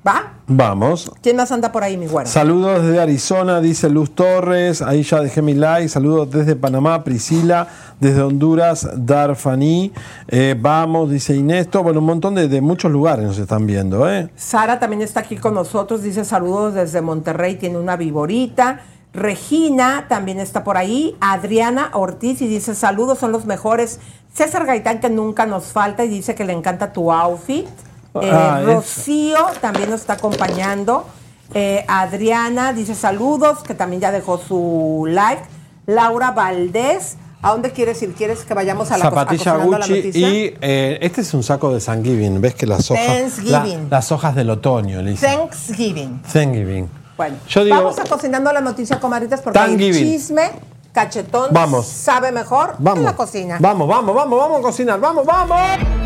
¿Va? 0.06 0.34
Vamos. 0.46 1.10
¿Quién 1.20 1.36
más 1.36 1.50
anda 1.50 1.72
por 1.72 1.82
ahí, 1.82 1.96
mi 1.96 2.06
güero? 2.06 2.28
Saludos 2.28 2.82
desde 2.82 3.00
Arizona, 3.00 3.60
dice 3.60 3.88
Luz 3.88 4.14
Torres. 4.14 4.80
Ahí 4.80 5.02
ya 5.02 5.20
dejé 5.20 5.42
mi 5.42 5.54
like. 5.54 5.88
Saludos 5.88 6.30
desde 6.30 6.54
Panamá, 6.54 7.02
Priscila. 7.02 7.66
Desde 7.98 8.22
Honduras, 8.22 8.88
Darfani. 8.94 9.92
Eh, 10.28 10.54
vamos, 10.58 11.10
dice 11.10 11.34
Inesto. 11.34 11.82
Bueno, 11.82 11.98
un 12.00 12.06
montón 12.06 12.34
de, 12.36 12.46
de 12.46 12.60
muchos 12.60 12.92
lugares 12.92 13.24
nos 13.24 13.38
están 13.38 13.66
viendo, 13.66 14.08
¿eh? 14.08 14.30
Sara 14.36 14.78
también 14.78 15.02
está 15.02 15.20
aquí 15.20 15.36
con 15.36 15.54
nosotros, 15.54 16.02
dice 16.02 16.24
saludos 16.24 16.74
desde 16.74 17.00
Monterrey, 17.00 17.56
tiene 17.56 17.78
una 17.78 17.96
viborita. 17.96 18.80
Regina 19.12 20.06
también 20.08 20.38
está 20.38 20.62
por 20.62 20.76
ahí. 20.76 21.16
Adriana 21.20 21.90
Ortiz 21.94 22.42
y 22.42 22.46
dice 22.46 22.74
saludos, 22.74 23.18
son 23.18 23.32
los 23.32 23.46
mejores. 23.46 23.98
César 24.32 24.66
Gaitán 24.66 25.00
que 25.00 25.08
nunca 25.08 25.46
nos 25.46 25.72
falta 25.72 26.04
y 26.04 26.08
dice 26.08 26.34
que 26.34 26.44
le 26.44 26.52
encanta 26.52 26.92
tu 26.92 27.10
outfit. 27.10 27.66
Eh, 28.22 28.30
Ah, 28.32 28.60
Rocío 28.64 29.38
también 29.60 29.90
nos 29.90 30.00
está 30.00 30.14
acompañando. 30.14 31.06
Eh, 31.54 31.84
Adriana 31.88 32.72
dice 32.72 32.94
saludos, 32.94 33.62
que 33.62 33.74
también 33.74 34.00
ya 34.02 34.10
dejó 34.12 34.38
su 34.38 35.04
like. 35.08 35.42
Laura 35.86 36.32
Valdés, 36.32 37.16
¿a 37.42 37.52
dónde 37.52 37.70
quieres 37.70 38.02
ir? 38.02 38.12
¿Quieres 38.14 38.44
que 38.44 38.54
vayamos 38.54 38.90
a 38.90 38.98
la 38.98 39.04
a 39.06 39.08
Zapatilla 39.10 39.56
la 39.56 39.64
Gucci. 39.64 39.90
noticia? 39.94 40.28
Y 40.28 40.56
eh, 40.60 40.98
este 41.00 41.20
es 41.20 41.32
un 41.34 41.42
saco 41.44 41.72
de 41.72 41.80
Thanksgiving. 41.80 42.40
¿Ves 42.40 42.54
que 42.56 42.66
las 42.66 42.90
hojas. 42.90 43.44
La- 43.44 43.64
las 43.88 44.10
hojas 44.12 44.34
del 44.34 44.50
otoño, 44.50 45.00
Lisa. 45.02 45.28
Thanksgiving. 45.28 46.22
Thanksgiving. 46.22 46.90
Bueno, 47.16 47.36
Yo 47.48 47.64
digo- 47.64 47.76
vamos 47.76 47.98
a 47.98 48.04
cocinando 48.04 48.52
la 48.52 48.60
noticia, 48.60 48.98
comadritas, 49.00 49.40
porque 49.40 49.58
Thanksgiving. 49.58 50.04
chisme 50.04 50.50
cachetón 50.92 51.48
Vamos. 51.52 51.86
sabe 51.86 52.32
mejor 52.32 52.74
Vamos. 52.78 52.98
en 52.98 53.04
la 53.04 53.14
cocina. 53.16 53.56
Vamos, 53.60 53.86
vamos, 53.86 54.14
vamos, 54.14 54.38
vamos 54.38 54.58
a 54.58 54.62
cocinar. 54.62 54.98
Vamos, 54.98 55.24
vamos. 55.24 56.05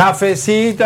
Cafecito, 0.00 0.84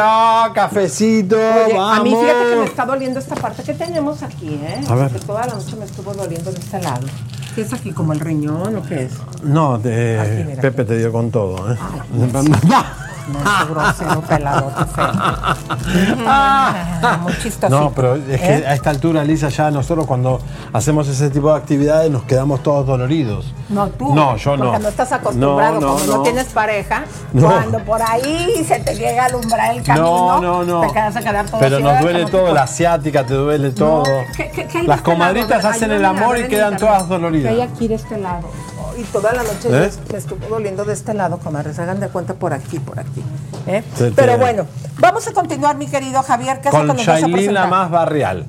cafecito, 0.52 1.36
Oye, 1.36 1.74
vamos. 1.78 1.98
a 1.98 2.02
mí 2.02 2.10
fíjate 2.10 2.50
que 2.50 2.56
me 2.56 2.64
está 2.64 2.84
doliendo 2.84 3.20
esta 3.20 3.36
parte 3.36 3.62
que 3.62 3.72
tenemos 3.74 4.24
aquí, 4.24 4.58
¿eh? 4.60 4.80
A 4.88 4.94
ver. 4.96 5.12
Que 5.12 5.20
toda 5.20 5.46
la 5.46 5.54
noche 5.54 5.76
me 5.76 5.84
estuvo 5.84 6.12
doliendo 6.12 6.50
de 6.50 6.58
este 6.58 6.82
lado. 6.82 7.06
¿Qué 7.54 7.60
es 7.62 7.72
aquí? 7.72 7.92
¿Como 7.92 8.12
el 8.12 8.18
riñón 8.18 8.74
o 8.76 8.82
qué 8.82 9.04
es? 9.04 9.12
No, 9.44 9.78
te- 9.78 10.18
Aquí, 10.18 10.42
mira, 10.48 10.60
Pepe 10.60 10.84
te 10.84 10.98
dio 10.98 11.12
con 11.12 11.30
todo, 11.30 11.72
¿eh? 11.72 11.76
No, 13.32 13.74
grosero. 13.74 14.22
Muy 17.22 17.32
chistosito. 17.34 17.68
No, 17.68 17.90
pero 17.92 18.16
es 18.16 18.40
que 18.40 18.54
¿Eh? 18.58 18.64
a 18.66 18.74
esta 18.74 18.90
altura, 18.90 19.24
Lisa, 19.24 19.48
ya 19.48 19.70
nosotros 19.70 20.06
cuando 20.06 20.40
hacemos 20.72 21.08
ese 21.08 21.30
tipo 21.30 21.50
de 21.50 21.56
actividades 21.58 22.10
nos 22.10 22.24
quedamos 22.24 22.62
todos 22.62 22.86
doloridos. 22.86 23.52
No, 23.68 23.88
tú. 23.88 24.14
No, 24.14 24.36
yo 24.36 24.56
no. 24.56 24.66
Porque 24.66 24.78
no 24.82 24.88
estás 24.88 25.12
acostumbrado, 25.12 25.74
No, 25.74 25.80
no, 25.80 25.86
como 25.94 26.06
no, 26.06 26.16
no. 26.18 26.22
tienes 26.22 26.46
pareja. 26.48 27.04
No. 27.32 27.46
Cuando 27.50 27.78
por 27.80 28.00
ahí 28.02 28.64
se 28.66 28.78
te 28.80 28.94
llega 28.94 29.24
a 29.24 29.26
alumbrar 29.26 29.74
el 29.74 29.82
camino, 29.82 30.40
No, 30.40 30.42
no, 30.42 30.64
no. 30.64 30.80
te 30.82 30.92
quedas 30.92 31.16
a 31.16 31.20
quedar 31.20 31.46
todo 31.46 31.60
Pero 31.60 31.80
nos 31.80 32.00
duele 32.00 32.24
todo, 32.26 32.42
tipo- 32.44 32.54
la 32.54 32.62
asiática 32.64 33.24
te 33.24 33.34
duele 33.34 33.70
todo. 33.70 34.04
¿Qué- 34.36 34.50
qué- 34.50 34.66
qué 34.66 34.78
hay 34.78 34.82
de 34.82 34.88
Las 34.88 34.98
este 34.98 35.10
comadritas 35.10 35.62
lado? 35.62 35.68
hacen 35.68 35.90
el 35.92 36.04
amor 36.04 36.38
y 36.38 36.48
quedan 36.48 36.76
todas 36.76 37.04
¿Qué 37.04 37.14
hay 37.14 37.20
doloridas. 37.20 37.54
aquí 37.72 37.88
de 37.88 37.94
este 37.94 38.18
lado? 38.18 38.48
Y 38.96 39.02
toda 39.04 39.32
la 39.32 39.42
noche 39.42 39.68
¿Eh? 39.70 39.90
me 40.12 40.18
estuvo 40.18 40.46
doliendo 40.48 40.84
de 40.84 40.92
este 40.92 41.14
lado, 41.14 41.38
comadres. 41.38 41.78
Hagan 41.78 42.00
de 42.00 42.08
cuenta 42.08 42.34
por 42.34 42.52
aquí, 42.52 42.78
por 42.78 42.98
aquí. 43.00 43.22
¿eh? 43.66 43.82
Se 43.96 44.10
Pero 44.12 44.38
bueno, 44.38 44.66
vamos 44.98 45.26
a 45.26 45.32
continuar, 45.32 45.76
mi 45.76 45.86
querido 45.86 46.22
Javier. 46.22 46.60
¿Qué 46.60 46.70
Con 46.70 46.88
Shailin 46.96 47.52
la 47.54 47.66
más 47.66 47.90
barrial. 47.90 48.46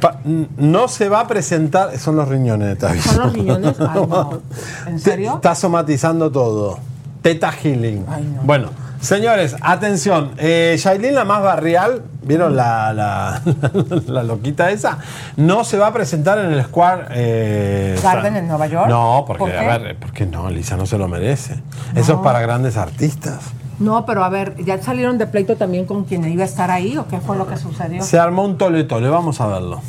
Pa- 0.00 0.20
no 0.56 0.88
se 0.88 1.08
va 1.08 1.20
a 1.20 1.26
presentar, 1.26 1.98
son 1.98 2.16
los 2.16 2.26
riñones, 2.28 2.78
te 2.78 2.86
aviso. 2.86 3.10
¿Son 3.10 3.18
los 3.24 3.32
riñones? 3.34 3.76
Ay, 3.80 4.06
no. 4.08 4.40
¿En 4.86 4.94
Te- 4.96 5.02
serio? 5.02 5.34
Está 5.34 5.54
somatizando 5.54 6.30
todo. 6.32 6.78
Teta 7.20 7.52
Healing. 7.52 8.04
Bueno, 8.42 8.70
señores, 9.02 9.56
atención. 9.60 10.32
Eh, 10.38 10.76
Shailin, 10.78 11.14
la 11.14 11.24
más 11.24 11.42
barrial, 11.42 12.02
¿vieron 12.22 12.56
la, 12.56 12.92
la, 12.94 13.42
la 14.06 14.22
loquita 14.22 14.70
esa? 14.70 14.98
No 15.36 15.64
se 15.64 15.76
va 15.76 15.88
a 15.88 15.92
presentar 15.92 16.38
en 16.38 16.52
el 16.52 16.64
Square 16.64 17.06
eh, 17.10 18.00
Garden 18.02 18.36
en 18.36 18.48
Nueva 18.48 18.66
York. 18.68 18.88
No, 18.88 19.24
porque, 19.26 19.38
¿Por 19.40 19.50
qué? 19.50 19.58
a 19.58 19.78
ver, 19.78 19.96
¿por 19.96 20.12
qué 20.12 20.24
no? 20.24 20.48
Lisa 20.48 20.76
no 20.76 20.86
se 20.86 20.96
lo 20.96 21.08
merece. 21.08 21.60
Eso 21.94 22.14
es 22.14 22.18
para 22.20 22.40
grandes 22.40 22.76
artistas. 22.76 23.40
No, 23.78 24.06
pero 24.06 24.22
a 24.22 24.28
ver, 24.28 24.56
¿ya 24.64 24.80
salieron 24.80 25.18
de 25.18 25.26
pleito 25.26 25.56
también 25.56 25.86
con 25.86 26.04
quien 26.04 26.24
iba 26.30 26.42
a 26.42 26.46
estar 26.46 26.70
ahí 26.70 26.96
o 26.96 27.08
qué 27.08 27.18
fue 27.18 27.36
lo 27.36 27.46
que 27.48 27.56
sucedió? 27.56 28.02
Se 28.02 28.18
armó 28.18 28.44
un 28.44 28.56
tole 28.56 28.84
tole, 28.84 29.08
vamos 29.08 29.40
a 29.40 29.46
verlo. 29.46 29.80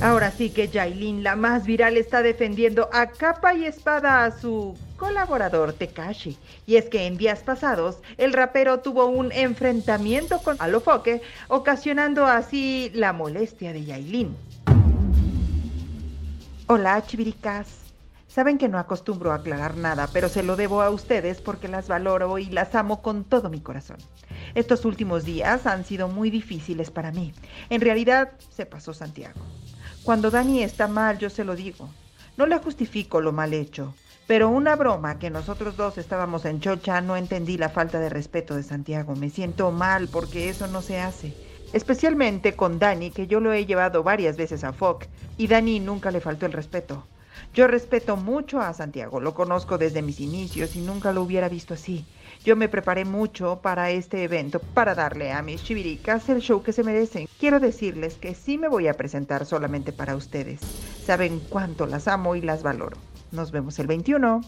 Ahora 0.00 0.30
sí 0.30 0.50
que 0.50 0.68
Yailin, 0.68 1.22
la 1.22 1.36
más 1.36 1.64
viral, 1.64 1.96
está 1.96 2.22
defendiendo 2.22 2.88
a 2.92 3.06
capa 3.06 3.54
y 3.54 3.64
espada 3.64 4.24
a 4.24 4.30
su 4.30 4.76
colaborador 4.98 5.72
Tekashi. 5.72 6.36
Y 6.66 6.76
es 6.76 6.90
que 6.90 7.06
en 7.06 7.16
días 7.16 7.40
pasados, 7.40 7.98
el 8.18 8.34
rapero 8.34 8.80
tuvo 8.80 9.06
un 9.06 9.32
enfrentamiento 9.32 10.40
con 10.40 10.56
Alofoque, 10.58 11.22
ocasionando 11.48 12.26
así 12.26 12.90
la 12.92 13.14
molestia 13.14 13.72
de 13.72 13.84
Yailin. 13.84 14.36
Hola, 16.66 17.02
chiviricas. 17.06 17.78
Saben 18.26 18.58
que 18.58 18.68
no 18.68 18.78
acostumbro 18.78 19.32
aclarar 19.32 19.76
nada, 19.78 20.06
pero 20.12 20.28
se 20.28 20.42
lo 20.42 20.54
debo 20.54 20.82
a 20.82 20.90
ustedes 20.90 21.40
porque 21.40 21.66
las 21.66 21.88
valoro 21.88 22.36
y 22.38 22.44
las 22.46 22.74
amo 22.74 23.00
con 23.00 23.24
todo 23.24 23.48
mi 23.48 23.60
corazón. 23.60 23.96
Estos 24.54 24.84
últimos 24.84 25.24
días 25.24 25.66
han 25.66 25.86
sido 25.86 26.08
muy 26.08 26.28
difíciles 26.28 26.90
para 26.90 27.10
mí. 27.10 27.32
En 27.70 27.80
realidad, 27.80 28.32
se 28.50 28.66
pasó 28.66 28.92
Santiago. 28.92 29.40
Cuando 30.02 30.30
Dani 30.30 30.62
está 30.62 30.88
mal, 30.88 31.18
yo 31.18 31.30
se 31.30 31.44
lo 31.44 31.56
digo. 31.56 31.88
No 32.36 32.46
le 32.46 32.58
justifico 32.58 33.20
lo 33.20 33.32
mal 33.32 33.54
hecho, 33.54 33.94
pero 34.28 34.50
una 34.50 34.76
broma 34.76 35.18
que 35.18 35.30
nosotros 35.30 35.78
dos 35.78 35.96
estábamos 35.96 36.44
en 36.44 36.60
chocha, 36.60 37.00
no 37.00 37.16
entendí 37.16 37.56
la 37.56 37.70
falta 37.70 37.98
de 37.98 38.10
respeto 38.10 38.54
de 38.54 38.62
Santiago. 38.62 39.16
Me 39.16 39.30
siento 39.30 39.72
mal 39.72 40.06
porque 40.08 40.50
eso 40.50 40.66
no 40.66 40.82
se 40.82 41.00
hace. 41.00 41.34
Especialmente 41.72 42.52
con 42.52 42.78
Dani, 42.78 43.10
que 43.10 43.26
yo 43.26 43.40
lo 43.40 43.54
he 43.54 43.64
llevado 43.64 44.02
varias 44.02 44.36
veces 44.36 44.64
a 44.64 44.74
Foc, 44.74 45.06
y 45.38 45.46
Dani 45.46 45.80
nunca 45.80 46.10
le 46.10 46.20
faltó 46.20 46.44
el 46.44 46.52
respeto. 46.52 47.06
Yo 47.54 47.68
respeto 47.68 48.18
mucho 48.18 48.60
a 48.60 48.74
Santiago, 48.74 49.18
lo 49.18 49.32
conozco 49.32 49.78
desde 49.78 50.02
mis 50.02 50.20
inicios 50.20 50.76
y 50.76 50.82
nunca 50.82 51.14
lo 51.14 51.22
hubiera 51.22 51.48
visto 51.48 51.72
así. 51.72 52.04
Yo 52.44 52.54
me 52.54 52.68
preparé 52.68 53.06
mucho 53.06 53.60
para 53.62 53.90
este 53.92 54.24
evento, 54.24 54.60
para 54.60 54.94
darle 54.94 55.32
a 55.32 55.40
mis 55.40 55.64
chiviricas 55.64 56.28
el 56.28 56.42
show 56.42 56.62
que 56.62 56.74
se 56.74 56.84
merecen. 56.84 57.28
Quiero 57.40 57.60
decirles 57.60 58.16
que 58.16 58.34
sí 58.34 58.58
me 58.58 58.68
voy 58.68 58.88
a 58.88 58.94
presentar 58.94 59.46
solamente 59.46 59.94
para 59.94 60.16
ustedes. 60.16 60.60
Saben 61.06 61.40
cuánto 61.48 61.86
las 61.86 62.08
amo 62.08 62.36
y 62.36 62.42
las 62.42 62.62
valoro. 62.62 62.98
Nos 63.30 63.50
vemos 63.50 63.78
el 63.78 63.86
21. 63.86 64.40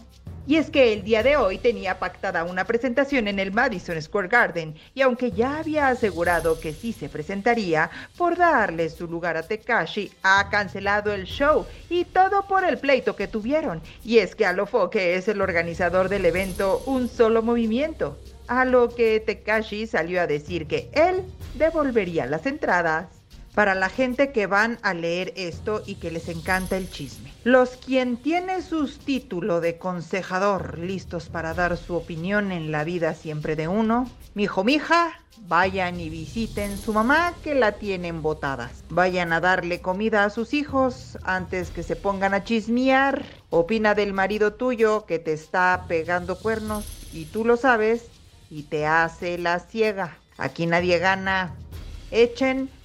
Y 0.47 0.55
es 0.55 0.71
que 0.71 0.91
el 0.91 1.03
día 1.03 1.21
de 1.21 1.37
hoy 1.37 1.59
tenía 1.59 1.99
pactada 1.99 2.43
una 2.43 2.65
presentación 2.65 3.27
en 3.27 3.37
el 3.37 3.51
Madison 3.51 4.01
Square 4.01 4.27
Garden 4.27 4.75
y 4.95 5.01
aunque 5.01 5.31
ya 5.31 5.59
había 5.59 5.87
asegurado 5.87 6.59
que 6.59 6.73
sí 6.73 6.93
se 6.93 7.09
presentaría, 7.09 7.91
por 8.17 8.35
darle 8.35 8.89
su 8.89 9.07
lugar 9.07 9.37
a 9.37 9.43
Tekashi, 9.43 10.11
ha 10.23 10.49
cancelado 10.49 11.13
el 11.13 11.25
show 11.25 11.67
y 11.89 12.05
todo 12.05 12.47
por 12.47 12.63
el 12.63 12.79
pleito 12.79 13.15
que 13.15 13.27
tuvieron. 13.27 13.81
Y 14.03 14.17
es 14.17 14.35
que 14.35 14.47
Alofoque 14.47 15.15
es 15.15 15.27
el 15.27 15.41
organizador 15.41 16.09
del 16.09 16.25
evento 16.25 16.81
Un 16.87 17.07
Solo 17.07 17.43
Movimiento. 17.43 18.17
A 18.47 18.65
lo 18.65 18.89
que 18.89 19.19
Tekashi 19.19 19.85
salió 19.85 20.21
a 20.21 20.27
decir 20.27 20.65
que 20.65 20.89
él 20.93 21.23
devolvería 21.53 22.25
las 22.25 22.47
entradas 22.47 23.20
para 23.53 23.75
la 23.75 23.89
gente 23.89 24.31
que 24.31 24.47
van 24.47 24.79
a 24.81 24.93
leer 24.93 25.33
esto 25.35 25.81
y 25.85 25.95
que 25.95 26.11
les 26.11 26.29
encanta 26.29 26.77
el 26.77 26.89
chisme. 26.89 27.33
Los 27.43 27.71
quien 27.71 28.17
tiene 28.17 28.61
sus 28.61 28.99
títulos 28.99 29.61
de 29.61 29.77
consejador 29.77 30.79
listos 30.79 31.29
para 31.29 31.53
dar 31.53 31.77
su 31.77 31.95
opinión 31.95 32.51
en 32.51 32.71
la 32.71 32.83
vida 32.83 33.13
siempre 33.13 33.55
de 33.55 33.67
uno, 33.67 34.09
mijo 34.35 34.63
mija, 34.63 35.19
vayan 35.47 35.99
y 35.99 36.09
visiten 36.09 36.77
su 36.77 36.93
mamá 36.93 37.33
que 37.43 37.55
la 37.55 37.73
tienen 37.73 38.21
botadas. 38.21 38.83
Vayan 38.89 39.33
a 39.33 39.39
darle 39.39 39.81
comida 39.81 40.23
a 40.23 40.29
sus 40.29 40.53
hijos 40.53 41.17
antes 41.23 41.71
que 41.71 41.83
se 41.83 41.95
pongan 41.95 42.33
a 42.33 42.43
chismear. 42.43 43.25
Opina 43.49 43.95
del 43.95 44.13
marido 44.13 44.53
tuyo 44.53 45.05
que 45.05 45.19
te 45.19 45.33
está 45.33 45.85
pegando 45.87 46.37
cuernos 46.37 46.85
y 47.13 47.25
tú 47.25 47.43
lo 47.43 47.57
sabes 47.57 48.05
y 48.49 48.63
te 48.63 48.85
hace 48.85 49.37
la 49.37 49.59
ciega. 49.59 50.17
Aquí 50.37 50.65
nadie 50.65 50.99
gana. 50.99 51.55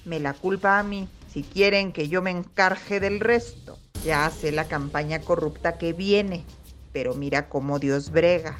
Échenme 0.07 0.19
la 0.21 0.33
culpa 0.33 0.79
a 0.79 0.83
mí 0.83 1.09
si 1.33 1.43
quieren 1.43 1.91
que 1.91 2.07
yo 2.07 2.21
me 2.21 2.31
encargue 2.31 3.01
del 3.01 3.19
resto. 3.19 3.77
Ya 4.05 4.29
sé 4.29 4.53
la 4.53 4.69
campaña 4.69 5.19
corrupta 5.19 5.77
que 5.77 5.91
viene, 5.91 6.45
pero 6.93 7.13
mira 7.13 7.49
cómo 7.49 7.77
Dios 7.77 8.11
brega. 8.11 8.57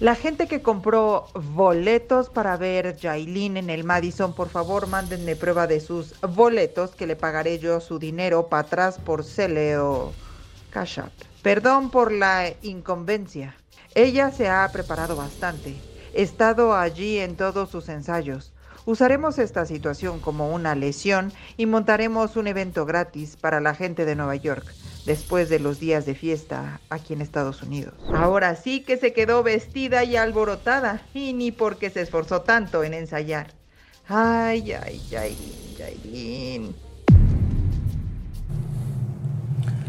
La 0.00 0.14
gente 0.14 0.46
que 0.48 0.62
compró 0.62 1.26
boletos 1.34 2.30
para 2.30 2.56
ver 2.56 2.98
Jailin 2.98 3.58
en 3.58 3.68
el 3.68 3.84
Madison, 3.84 4.34
por 4.34 4.48
favor 4.48 4.86
mándenme 4.86 5.36
prueba 5.36 5.66
de 5.66 5.80
sus 5.80 6.18
boletos 6.22 6.94
que 6.94 7.06
le 7.06 7.16
pagaré 7.16 7.58
yo 7.58 7.80
su 7.80 7.98
dinero 7.98 8.48
para 8.48 8.62
atrás 8.62 8.98
por 8.98 9.24
Cele 9.24 9.76
o 9.76 10.14
Cash 10.70 11.00
App. 11.00 11.12
Perdón 11.42 11.90
por 11.90 12.12
la 12.12 12.50
inconveniencia. 12.62 13.54
Ella 13.94 14.30
se 14.30 14.48
ha 14.48 14.66
preparado 14.72 15.16
bastante. 15.16 15.76
He 16.14 16.22
estado 16.22 16.74
allí 16.74 17.18
en 17.18 17.36
todos 17.36 17.68
sus 17.68 17.90
ensayos. 17.90 18.54
Usaremos 18.88 19.38
esta 19.38 19.66
situación 19.66 20.18
como 20.18 20.48
una 20.48 20.74
lesión 20.74 21.30
y 21.58 21.66
montaremos 21.66 22.36
un 22.36 22.46
evento 22.46 22.86
gratis 22.86 23.36
para 23.36 23.60
la 23.60 23.74
gente 23.74 24.06
de 24.06 24.16
Nueva 24.16 24.34
York 24.36 24.64
después 25.04 25.50
de 25.50 25.58
los 25.58 25.78
días 25.78 26.06
de 26.06 26.14
fiesta 26.14 26.80
aquí 26.88 27.12
en 27.12 27.20
Estados 27.20 27.62
Unidos. 27.62 27.92
Ahora 28.14 28.56
sí 28.56 28.80
que 28.80 28.96
se 28.96 29.12
quedó 29.12 29.42
vestida 29.42 30.04
y 30.04 30.16
alborotada 30.16 31.02
y 31.12 31.34
ni 31.34 31.52
porque 31.52 31.90
se 31.90 32.00
esforzó 32.00 32.40
tanto 32.40 32.82
en 32.82 32.94
ensayar. 32.94 33.52
Ay, 34.08 34.72
ay, 34.72 35.02
Yailin, 35.10 35.76
Yailin. 35.76 36.87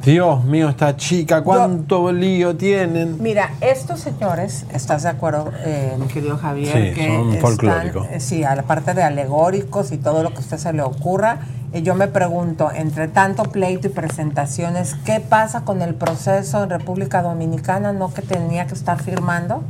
Dios 0.04 0.46
mío, 0.46 0.70
esta 0.70 0.96
chica, 0.96 1.44
cuánto 1.44 2.12
lío 2.12 2.56
tienen. 2.56 3.22
Mira, 3.22 3.52
estos 3.60 4.00
señores, 4.00 4.66
¿estás 4.74 5.04
de 5.04 5.10
acuerdo, 5.10 5.52
eh, 5.66 5.96
mi 6.00 6.08
querido 6.08 6.38
Javier? 6.38 6.96
Sí, 6.96 7.02
son 7.02 7.34
están, 7.34 7.42
folclóricos. 7.42 8.08
eh, 8.10 8.20
sí, 8.20 8.44
a 8.44 8.56
la 8.56 8.64
parte 8.64 8.94
de 8.94 9.04
alegóricos 9.04 9.92
y 9.92 9.98
todo 9.98 10.24
lo 10.24 10.30
que 10.30 10.38
a 10.38 10.40
usted 10.40 10.58
se 10.58 10.72
le 10.74 10.82
ocurra. 10.84 11.40
Y 11.74 11.82
yo 11.82 11.96
me 11.96 12.08
pregunto, 12.08 12.72
entre 12.74 13.08
tanto 13.10 13.44
pleito 13.44 13.88
y 13.88 13.90
presentaciones, 13.92 14.96
¿qué 15.06 15.20
pasa 15.20 15.62
con 15.66 15.82
el 15.82 15.94
proceso 15.96 16.64
en 16.64 16.70
República 16.70 17.22
Dominicana? 17.22 17.92
¿No 17.94 18.12
que 18.14 18.22
tenía 18.22 18.66
que 18.66 18.74
estar 18.74 19.04
firmando? 19.04 19.64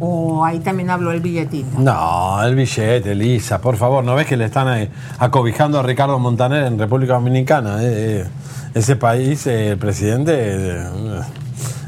¿O 0.00 0.44
ahí 0.44 0.60
también 0.60 0.90
habló 0.90 1.10
el 1.12 1.20
billetito? 1.20 1.78
No, 1.78 2.42
el 2.44 2.54
billete, 2.54 3.14
Lisa, 3.14 3.60
por 3.60 3.76
favor, 3.76 4.04
¿no 4.04 4.14
ves 4.14 4.26
que 4.26 4.36
le 4.36 4.44
están 4.44 4.68
eh, 4.78 4.90
acobijando 5.18 5.80
a 5.80 5.82
Ricardo 5.82 6.18
Montaner 6.18 6.64
en 6.64 6.78
República 6.78 7.14
Dominicana? 7.14 7.82
Eh, 7.82 8.20
eh, 8.20 8.26
ese 8.74 8.96
país, 8.96 9.46
eh, 9.46 9.70
el 9.70 9.78
presidente, 9.78 10.34
eh, 10.36 11.20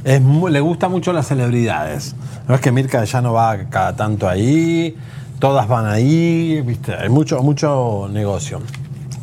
es 0.05 0.23
le 0.23 0.61
gusta 0.61 0.89
mucho 0.89 1.13
las 1.13 1.29
celebridades. 1.29 2.15
No 2.49 2.55
es 2.55 2.61
que 2.61 2.73
Mirka 2.73 3.05
ya 3.05 3.21
no 3.21 3.33
va 3.35 3.57
cada 3.69 3.95
tanto 3.95 4.29
ahí, 4.29 4.97
todas 5.39 5.69
van 5.69 5.87
ahí, 5.87 6.63
¿viste? 6.63 6.95
hay 6.95 7.09
mucho, 7.09 7.43
mucho 7.43 8.09
negocio. 8.11 8.61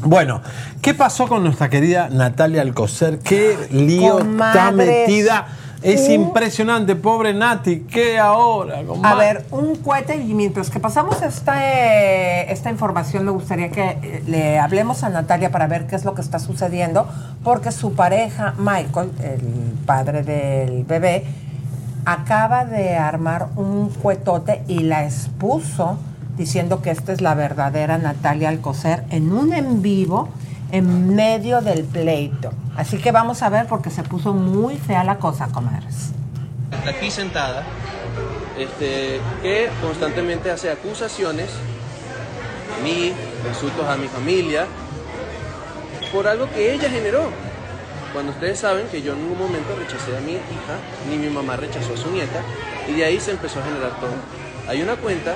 Bueno, 0.03 0.41
¿qué 0.81 0.93
pasó 0.93 1.27
con 1.27 1.43
nuestra 1.43 1.69
querida 1.69 2.09
Natalia 2.09 2.61
Alcocer? 2.61 3.19
¿Qué 3.19 3.57
lío 3.71 4.19
está 4.19 4.71
metida 4.71 5.47
Es 5.83 6.07
Un- 6.07 6.13
impresionante, 6.13 6.95
pobre 6.95 7.33
Nati. 7.33 7.81
¿Qué 7.81 8.17
ahora? 8.17 8.81
A 9.03 9.15
ver, 9.15 9.45
un 9.51 9.75
cohete 9.75 10.15
y 10.17 10.33
mientras 10.33 10.69
que 10.69 10.79
pasamos 10.79 11.21
esta, 11.21 11.55
eh, 11.63 12.51
esta 12.51 12.71
información 12.71 13.25
me 13.25 13.31
gustaría 13.31 13.69
que 13.69 13.89
eh, 14.01 14.23
le 14.27 14.57
hablemos 14.59 15.03
a 15.03 15.09
Natalia 15.09 15.51
para 15.51 15.67
ver 15.67 15.85
qué 15.87 15.95
es 15.95 16.03
lo 16.03 16.15
que 16.15 16.21
está 16.21 16.39
sucediendo, 16.39 17.07
porque 17.43 17.71
su 17.71 17.93
pareja, 17.93 18.55
Michael, 18.57 19.11
el 19.23 19.75
padre 19.85 20.23
del 20.23 20.83
bebé, 20.83 21.25
acaba 22.05 22.65
de 22.65 22.95
armar 22.95 23.47
un 23.55 23.89
cuetote 23.89 24.63
y 24.67 24.79
la 24.79 25.03
expuso 25.05 25.97
diciendo 26.37 26.81
que 26.81 26.89
esta 26.91 27.13
es 27.13 27.21
la 27.21 27.33
verdadera 27.35 27.97
Natalia 27.97 28.49
Alcocer 28.49 29.03
en 29.09 29.31
un 29.31 29.53
en 29.53 29.81
vivo 29.81 30.29
en 30.71 31.15
medio 31.15 31.61
del 31.61 31.83
pleito. 31.83 32.51
Así 32.75 32.97
que 32.97 33.11
vamos 33.11 33.41
a 33.41 33.49
ver 33.49 33.67
porque 33.67 33.89
se 33.89 34.03
puso 34.03 34.33
muy 34.33 34.77
fea 34.77 35.03
la 35.03 35.17
cosa, 35.17 35.47
comadres. 35.47 36.11
aquí 36.87 37.09
sentada, 37.09 37.63
este, 38.57 39.19
que 39.41 39.69
constantemente 39.81 40.51
hace 40.51 40.71
acusaciones 40.71 41.49
a 42.77 42.83
mí, 42.83 43.13
insultos 43.47 43.87
a 43.87 43.95
mi 43.97 44.07
familia, 44.07 44.65
por 46.11 46.27
algo 46.27 46.49
que 46.51 46.73
ella 46.73 46.89
generó. 46.89 47.29
Cuando 48.13 48.31
ustedes 48.31 48.59
saben 48.59 48.87
que 48.87 49.01
yo 49.01 49.13
en 49.13 49.21
ningún 49.21 49.37
momento 49.37 49.75
rechacé 49.77 50.15
a 50.15 50.21
mi 50.21 50.33
hija, 50.33 50.77
ni 51.09 51.17
mi 51.17 51.29
mamá 51.29 51.55
rechazó 51.57 51.93
a 51.93 51.97
su 51.97 52.09
nieta, 52.11 52.41
y 52.87 52.93
de 52.93 53.05
ahí 53.05 53.19
se 53.19 53.31
empezó 53.31 53.59
a 53.59 53.63
generar 53.63 53.99
todo. 53.99 54.13
Hay 54.67 54.81
una 54.81 54.95
cuenta 54.95 55.35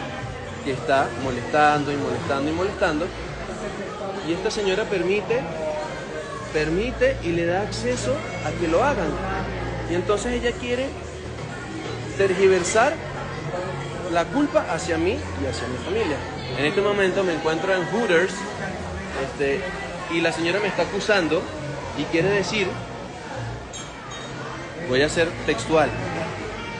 que 0.63 0.73
está 0.73 1.07
molestando 1.23 1.91
y 1.91 1.97
molestando 1.97 2.51
y 2.51 2.53
molestando, 2.53 3.05
y 4.27 4.33
esta 4.33 4.51
señora 4.51 4.85
permite, 4.85 5.41
permite 6.53 7.17
y 7.23 7.29
le 7.29 7.45
da 7.45 7.61
acceso 7.61 8.15
a 8.45 8.51
que 8.59 8.67
lo 8.67 8.83
hagan. 8.83 9.09
Y 9.89 9.95
entonces 9.95 10.33
ella 10.33 10.51
quiere 10.59 10.87
tergiversar 12.17 12.93
la 14.11 14.25
culpa 14.25 14.65
hacia 14.69 14.97
mí 14.97 15.17
y 15.41 15.45
hacia 15.45 15.67
mi 15.67 15.77
familia. 15.77 16.17
En 16.57 16.65
este 16.65 16.81
momento 16.81 17.23
me 17.23 17.33
encuentro 17.33 17.73
en 17.73 17.83
Hooters 17.85 18.33
este, 19.23 19.61
y 20.11 20.21
la 20.21 20.31
señora 20.31 20.59
me 20.59 20.67
está 20.67 20.83
acusando 20.83 21.41
y 21.97 22.03
quiere 22.05 22.29
decir, 22.29 22.67
voy 24.89 25.01
a 25.01 25.09
ser 25.09 25.29
textual, 25.45 25.89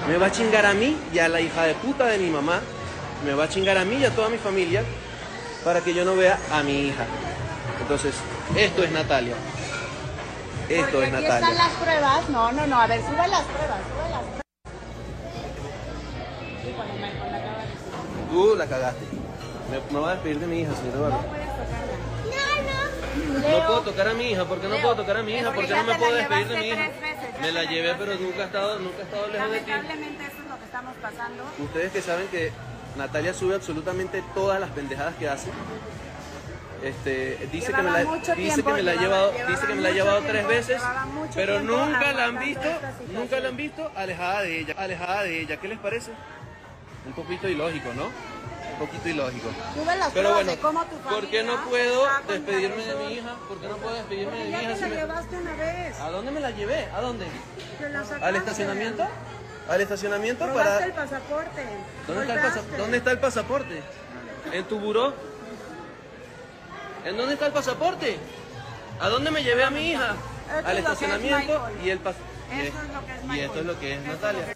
me 0.08 0.18
va 0.18 0.28
a 0.28 0.32
chingar 0.32 0.66
a 0.66 0.74
mí 0.74 0.98
y 1.14 1.20
a 1.20 1.30
la 1.30 1.42
hija 1.42 1.64
de 1.64 1.74
puta 1.76 2.08
de 2.08 2.18
mi 2.18 2.30
mamá, 2.30 2.60
me 3.26 3.34
va 3.34 3.46
a 3.46 3.50
chingar 3.50 3.78
a 3.78 3.86
mí 3.86 3.98
y 3.98 4.06
a 4.06 4.12
toda 4.12 4.30
mi 4.30 4.38
familia 4.38 4.84
para 5.64 5.82
que 5.82 5.94
yo 5.94 6.04
no 6.04 6.16
vea 6.16 6.40
a 6.52 6.64
mi 6.64 6.88
hija. 6.88 7.06
Entonces, 7.92 8.16
esto 8.56 8.84
es 8.86 8.92
Natalia. 8.92 9.36
Esto 10.70 10.92
Porque 10.94 11.08
es 11.08 11.14
aquí 11.14 11.24
Natalia. 11.24 11.50
están 11.50 11.56
las 11.58 11.74
pruebas. 11.74 12.30
No, 12.30 12.52
no, 12.54 12.66
no. 12.68 12.80
A 12.80 12.88
ver, 12.88 13.02
sube 13.02 13.28
las 13.28 13.42
pruebas. 13.42 13.80
Sube 13.84 14.10
las 14.10 14.22
pruebas. 14.22 14.46
Tú 18.32 18.56
la 18.56 18.66
cagaste. 18.68 19.06
Me, 19.70 19.94
me 19.94 20.00
voy 20.00 20.08
a 20.08 20.14
despedir 20.14 20.40
de 20.40 20.48
mi 20.48 20.60
hija, 20.62 20.74
señor 20.74 20.96
Eduardo. 20.96 21.20
No 23.28 23.68
puedo 23.68 23.82
tocar 23.82 24.08
a 24.08 24.14
mi 24.14 24.24
hija, 24.32 24.46
¿por 24.46 24.62
qué 24.62 24.68
no 24.70 24.78
puedo 24.78 24.96
tocar 24.96 25.18
a 25.18 25.24
mi 25.24 25.34
hija? 25.34 25.52
¿Por 25.54 25.68
qué 25.68 25.76
no 25.76 25.84
me 25.84 25.96
puedo 25.96 26.16
despedir 26.16 26.48
de 26.48 26.58
mi 26.60 26.68
hija? 26.70 26.90
Me 27.42 27.52
la 27.52 27.64
llevé, 27.66 27.96
pero 27.96 28.16
nunca 28.16 28.44
ha 28.44 28.46
estado, 28.46 28.80
nunca 28.80 29.00
ha 29.00 29.02
estado 29.02 29.28
lejos 29.28 29.52
de 29.52 29.60
ti. 29.60 29.70
Lamentablemente 29.70 30.24
eso 30.28 30.38
es 30.42 30.50
lo 30.50 30.58
que 30.58 30.64
estamos 30.64 30.96
pasando. 31.02 31.44
Ustedes 31.60 31.92
que 31.92 32.02
saben 32.02 32.28
que 32.30 32.54
Natalia 32.96 33.34
sube 33.34 33.56
absolutamente 33.56 34.24
todas 34.34 34.62
las 34.62 34.70
pendejadas 34.70 35.14
que 35.16 35.28
hace. 35.28 35.50
Este, 36.84 37.38
dice 37.52 37.72
que 37.74 37.82
me 37.82 37.92
la, 37.92 38.00
dice 38.04 38.34
tiempo, 38.34 38.70
que 38.70 38.74
me 38.74 38.82
la 38.82 38.92
ha 38.92 38.96
llevaba- 38.96 39.32
llevado, 39.32 39.52
dice 39.52 39.68
que 39.68 39.74
me 39.76 39.82
la 39.82 39.90
ha 39.90 39.92
llevado 39.92 40.18
tiempo, 40.22 40.32
tres 40.32 40.48
veces, 40.48 40.82
pero 41.36 41.60
nunca 41.60 42.12
la 42.14 42.26
han 42.26 42.40
visto, 42.40 42.68
nunca 43.14 43.40
la 43.40 43.50
han 43.50 43.58
visto 43.58 43.92
alejada 43.96 44.42
de 44.42 44.60
ella, 44.62 44.76
alejada 44.78 45.24
de 45.24 45.42
ella. 45.42 45.58
¿Qué 45.58 45.68
les 45.68 45.78
parece? 45.78 46.12
Un 47.06 47.14
poquito 47.14 47.48
ilógico, 47.48 47.94
¿no? 47.94 48.06
Un 48.06 48.80
poquito 48.88 49.10
ilógico. 49.10 49.50
Pero 50.14 50.34
bueno, 50.34 50.54
¿por 51.10 51.28
qué 51.28 51.44
no 51.44 51.66
puedo 51.66 52.08
despedirme 52.28 52.84
de 52.84 52.96
mi 52.96 53.14
hija? 53.14 53.36
¿Por 53.48 53.60
qué 53.60 53.68
no 53.68 53.78
puedo 53.78 53.96
despedirme 53.96 54.38
de 54.38 54.44
mi 54.46 54.50
hija? 54.50 54.76
si 54.76 54.86
me-. 54.86 55.02
¿A 56.02 56.10
dónde 56.10 56.32
me 56.32 56.40
la 56.40 56.50
llevé? 56.52 56.86
¿A 56.96 57.02
dónde? 57.02 57.26
¿Al 58.22 58.36
estacionamiento? 58.36 59.08
¿Al 59.70 59.82
estacionamiento 59.82 60.52
para...? 60.52 60.80
pasaporte. 60.96 61.64
¿Dónde 62.08 62.22
está, 62.24 62.34
el 62.34 62.40
pasa- 62.40 62.54
Soltaste. 62.56 62.78
¿Dónde 62.78 62.98
está 62.98 63.12
el 63.12 63.20
pasaporte? 63.20 63.82
¿En 64.52 64.64
tu 64.66 64.80
buró? 64.80 65.14
¿En 67.06 67.18
dónde 67.18 67.34
está 67.34 67.48
el 67.48 67.54
pasaporte? 67.54 68.18
¿A 69.00 69.10
dónde 69.10 69.32
me 69.32 69.44
llevé 69.44 69.64
a 69.64 69.70
mi 69.70 69.92
hija? 69.92 70.16
Al 70.66 70.78
estacionamiento 70.78 71.60
y 71.84 71.90
el 71.90 72.04
pas- 72.04 72.14
Eso 72.52 72.78
es 72.82 72.94
lo 72.94 73.06
que 73.06 73.14
es 73.14 73.36
Y 73.36 73.40
esto 73.40 73.60
es 73.60 73.66
lo 73.66 73.80
que 73.80 73.94
es 73.96 74.06
Natalia. 74.06 74.56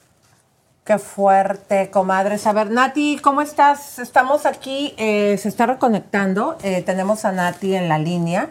Qué 0.83 0.99
fuerte, 0.99 1.89
comadres. 1.89 2.45
A 2.45 2.53
ver, 2.53 2.69
Nati, 2.69 3.17
¿cómo 3.19 3.41
estás? 3.41 3.97
Estamos 3.97 4.45
aquí, 4.45 4.93
eh, 4.97 5.35
se 5.41 5.49
está 5.49 5.65
reconectando. 5.65 6.57
eh, 6.61 6.83
tenemos 6.83 7.25
a 7.25 7.31
Nati 7.31 7.75
en 7.75 7.89
la 7.89 7.97
línea. 7.97 8.49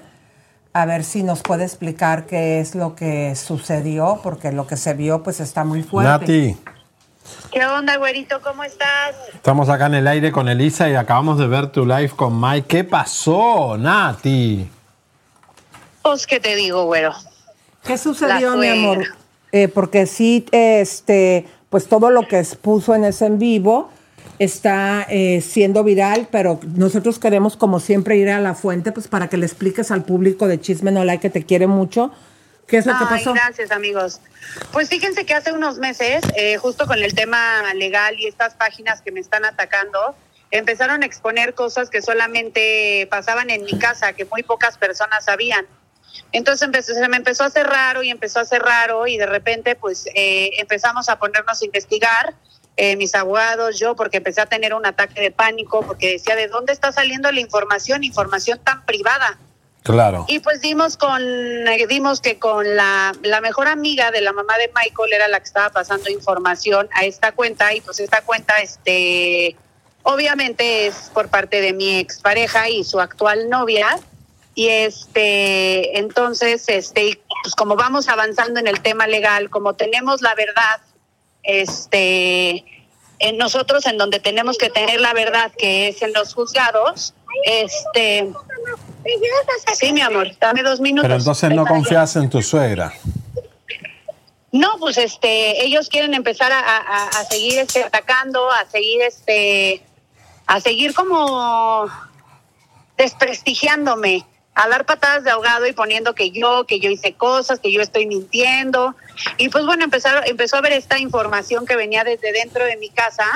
A 0.72 0.86
ver 0.86 1.04
si 1.04 1.22
nos 1.22 1.42
puede 1.42 1.62
explicar 1.64 2.26
qué 2.26 2.58
es 2.58 2.74
lo 2.74 2.96
que 2.96 3.36
sucedió, 3.36 4.18
porque 4.24 4.50
lo 4.50 4.66
que 4.66 4.76
se 4.76 4.94
vio 4.94 5.22
pues 5.22 5.38
está 5.38 5.62
muy 5.62 5.84
fuerte. 5.84 6.10
Nati, 6.10 6.58
¿Qué 7.52 7.64
onda, 7.64 7.96
güerito? 7.96 8.40
¿Cómo 8.42 8.64
estás? 8.64 9.14
estamos 9.34 9.68
acá 9.68 9.86
en 9.86 9.94
el 9.94 10.06
aire 10.06 10.32
con 10.32 10.48
Elisa 10.48 10.88
y 10.88 10.94
acabamos 10.94 11.38
de 11.38 11.46
ver 11.46 11.70
tu 11.70 11.86
live 11.86 12.10
con 12.10 12.40
Mike. 12.40 12.66
¿Qué 12.66 12.84
pasó, 12.84 13.76
Nati? 13.76 14.68
Pues, 16.02 16.26
¿qué 16.26 16.40
te 16.40 16.56
digo, 16.56 16.84
güero? 16.84 17.12
¿Qué 17.84 17.98
sucedió, 17.98 18.56
mi 18.56 18.68
amor? 18.68 19.04
Eh, 19.52 19.68
porque 19.68 20.06
sí, 20.06 20.44
este, 20.50 21.46
pues 21.70 21.86
todo 21.86 22.10
lo 22.10 22.26
que 22.26 22.38
expuso 22.40 22.94
en 22.94 23.04
ese 23.04 23.26
en 23.26 23.38
vivo 23.38 23.90
está 24.38 25.06
eh, 25.08 25.40
siendo 25.40 25.84
viral, 25.84 26.28
pero 26.30 26.58
nosotros 26.74 27.18
queremos, 27.18 27.56
como 27.56 27.78
siempre, 27.78 28.16
ir 28.16 28.30
a 28.30 28.40
la 28.40 28.54
fuente, 28.54 28.90
pues 28.90 29.06
para 29.06 29.28
que 29.28 29.36
le 29.36 29.46
expliques 29.46 29.90
al 29.90 30.04
público 30.04 30.48
de 30.48 30.60
Chisme 30.60 30.90
No 30.90 31.04
Like 31.04 31.22
que 31.22 31.30
te 31.30 31.44
quiere 31.44 31.66
mucho. 31.66 32.10
¿Qué 32.66 32.78
es 32.78 32.86
lo 32.86 32.92
que 32.92 33.04
Ay, 33.04 33.18
pasó? 33.18 33.34
gracias, 33.34 33.70
amigos. 33.70 34.20
Pues 34.72 34.88
fíjense 34.88 35.26
que 35.26 35.34
hace 35.34 35.52
unos 35.52 35.78
meses, 35.78 36.22
eh, 36.36 36.56
justo 36.56 36.86
con 36.86 37.02
el 37.02 37.14
tema 37.14 37.74
legal 37.74 38.18
y 38.18 38.26
estas 38.26 38.54
páginas 38.54 39.02
que 39.02 39.12
me 39.12 39.20
están 39.20 39.44
atacando, 39.44 40.14
empezaron 40.50 41.02
a 41.02 41.06
exponer 41.06 41.54
cosas 41.54 41.90
que 41.90 42.00
solamente 42.00 43.06
pasaban 43.10 43.50
en 43.50 43.64
mi 43.64 43.78
casa, 43.78 44.12
que 44.12 44.24
muy 44.24 44.42
pocas 44.42 44.78
personas 44.78 45.24
sabían. 45.24 45.66
Entonces 46.32 46.62
empezó, 46.62 46.94
se 46.94 47.08
me 47.08 47.16
empezó 47.16 47.44
a 47.44 47.46
hacer 47.46 47.66
raro 47.66 48.02
y 48.02 48.10
empezó 48.10 48.38
a 48.38 48.42
hacer 48.42 48.62
raro 48.62 49.06
y 49.06 49.16
de 49.16 49.26
repente 49.26 49.74
pues 49.74 50.06
eh, 50.14 50.50
empezamos 50.58 51.08
a 51.08 51.18
ponernos 51.18 51.60
a 51.60 51.64
investigar, 51.64 52.34
eh, 52.76 52.96
mis 52.96 53.14
abogados, 53.14 53.78
yo, 53.78 53.94
porque 53.94 54.16
empecé 54.16 54.40
a 54.40 54.46
tener 54.46 54.74
un 54.74 54.84
ataque 54.84 55.20
de 55.20 55.30
pánico, 55.30 55.82
porque 55.86 56.12
decía, 56.12 56.34
¿de 56.34 56.48
dónde 56.48 56.72
está 56.72 56.90
saliendo 56.90 57.30
la 57.30 57.40
información? 57.40 58.02
Información 58.02 58.58
tan 58.58 58.84
privada. 58.84 59.38
Claro. 59.84 60.24
Y 60.28 60.38
pues 60.38 60.62
dimos 60.62 60.96
con, 60.96 61.20
eh, 61.22 61.86
dimos 61.86 62.22
que 62.22 62.38
con 62.38 62.74
la, 62.74 63.12
la 63.22 63.42
mejor 63.42 63.68
amiga 63.68 64.10
de 64.10 64.22
la 64.22 64.32
mamá 64.32 64.56
de 64.56 64.72
Michael 64.74 65.12
era 65.12 65.28
la 65.28 65.40
que 65.40 65.44
estaba 65.44 65.68
pasando 65.68 66.08
información 66.08 66.88
a 66.94 67.04
esta 67.04 67.32
cuenta 67.32 67.74
y 67.74 67.82
pues 67.82 68.00
esta 68.00 68.22
cuenta, 68.22 68.56
este, 68.62 69.54
obviamente 70.02 70.86
es 70.86 71.10
por 71.12 71.28
parte 71.28 71.60
de 71.60 71.74
mi 71.74 71.98
expareja 71.98 72.70
y 72.70 72.82
su 72.82 72.98
actual 72.98 73.50
novia. 73.50 73.98
Y 74.54 74.68
este, 74.68 75.98
entonces, 75.98 76.64
este, 76.68 77.20
pues 77.42 77.54
como 77.54 77.76
vamos 77.76 78.08
avanzando 78.08 78.60
en 78.60 78.68
el 78.68 78.80
tema 78.80 79.06
legal, 79.06 79.50
como 79.50 79.74
tenemos 79.74 80.22
la 80.22 80.34
verdad, 80.34 80.80
este, 81.42 82.64
en 83.18 83.36
nosotros 83.36 83.84
en 83.84 83.98
donde 83.98 84.18
tenemos 84.18 84.56
que 84.56 84.70
tener 84.70 84.98
la 85.02 85.12
verdad, 85.12 85.52
que 85.58 85.88
es 85.88 86.00
en 86.00 86.14
los 86.14 86.32
juzgados, 86.32 87.12
este, 87.44 88.32
sí, 89.74 89.92
mi 89.92 90.00
amor, 90.00 90.28
dame 90.40 90.62
dos 90.62 90.80
minutos. 90.80 91.02
Pero 91.08 91.18
entonces 91.18 91.50
no 91.50 91.66
confías 91.66 92.16
en 92.16 92.30
tu 92.30 92.42
suegra. 92.42 92.92
No, 94.52 94.76
pues 94.78 94.98
este, 94.98 95.64
ellos 95.64 95.88
quieren 95.88 96.14
empezar 96.14 96.52
a, 96.52 96.60
a- 96.60 97.08
a 97.08 97.24
seguir 97.24 97.58
este, 97.58 97.82
atacando, 97.82 98.50
a 98.50 98.64
seguir 98.66 99.02
este, 99.02 99.82
a 100.46 100.60
seguir 100.60 100.94
como 100.94 101.88
desprestigiándome, 102.96 104.24
a 104.54 104.68
dar 104.68 104.86
patadas 104.86 105.24
de 105.24 105.30
ahogado 105.32 105.66
y 105.66 105.72
poniendo 105.72 106.14
que 106.14 106.30
yo, 106.30 106.64
que 106.66 106.78
yo 106.78 106.88
hice 106.90 107.14
cosas, 107.14 107.58
que 107.58 107.72
yo 107.72 107.80
estoy 107.82 108.06
mintiendo. 108.06 108.94
Y 109.38 109.48
pues 109.48 109.66
bueno, 109.66 109.82
empezaron, 109.84 110.22
empezó 110.26 110.56
a 110.56 110.60
ver 110.60 110.72
esta 110.72 110.98
información 111.00 111.66
que 111.66 111.74
venía 111.76 112.04
desde 112.04 112.32
dentro 112.32 112.64
de 112.64 112.76
mi 112.76 112.90
casa 112.90 113.26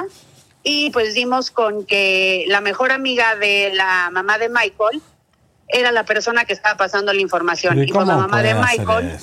y 0.62 0.90
pues 0.90 1.14
dimos 1.14 1.50
con 1.50 1.84
que 1.84 2.44
la 2.46 2.60
mejor 2.60 2.92
amiga 2.92 3.34
de 3.34 3.72
la 3.74 4.10
mamá 4.12 4.38
de 4.38 4.48
Michael 4.48 5.02
era 5.68 5.92
la 5.92 6.04
persona 6.04 6.44
que 6.44 6.52
estaba 6.52 6.76
pasando 6.76 7.12
la 7.12 7.20
información. 7.20 7.82
Y 7.82 7.92
pues 7.92 8.06
la 8.06 8.16
mamá 8.16 8.42
de 8.42 8.54
Michael? 8.54 9.18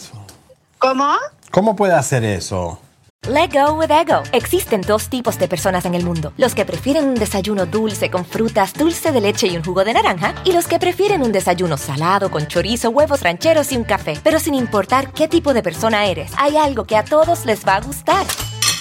¿cómo? 0.77 1.15
¿Cómo 1.51 1.75
puede 1.75 1.93
hacer 1.93 2.23
eso? 2.23 2.79
Let 3.27 3.49
go 3.53 3.73
with 3.73 3.89
ego. 3.89 4.21
Existen 4.33 4.81
dos 4.81 5.09
tipos 5.09 5.39
de 5.39 5.47
personas 5.47 5.85
en 5.85 5.95
el 5.95 6.03
mundo: 6.03 6.31
los 6.37 6.53
que 6.53 6.63
prefieren 6.63 7.05
un 7.05 7.15
desayuno 7.15 7.65
dulce 7.65 8.11
con 8.11 8.23
frutas, 8.23 8.73
dulce 8.73 9.11
de 9.11 9.19
leche 9.19 9.47
y 9.47 9.57
un 9.57 9.63
jugo 9.63 9.83
de 9.83 9.93
naranja, 9.93 10.35
y 10.43 10.51
los 10.51 10.67
que 10.67 10.77
prefieren 10.77 11.23
un 11.23 11.31
desayuno 11.31 11.75
salado 11.77 12.29
con 12.29 12.45
chorizo, 12.45 12.91
huevos 12.91 13.21
rancheros 13.21 13.71
y 13.71 13.77
un 13.77 13.83
café. 13.83 14.19
Pero 14.23 14.39
sin 14.39 14.53
importar 14.53 15.11
qué 15.11 15.27
tipo 15.27 15.55
de 15.55 15.63
persona 15.63 16.05
eres, 16.05 16.31
hay 16.37 16.55
algo 16.57 16.85
que 16.85 16.97
a 16.97 17.03
todos 17.03 17.45
les 17.45 17.65
va 17.65 17.77
a 17.77 17.81
gustar. 17.81 18.27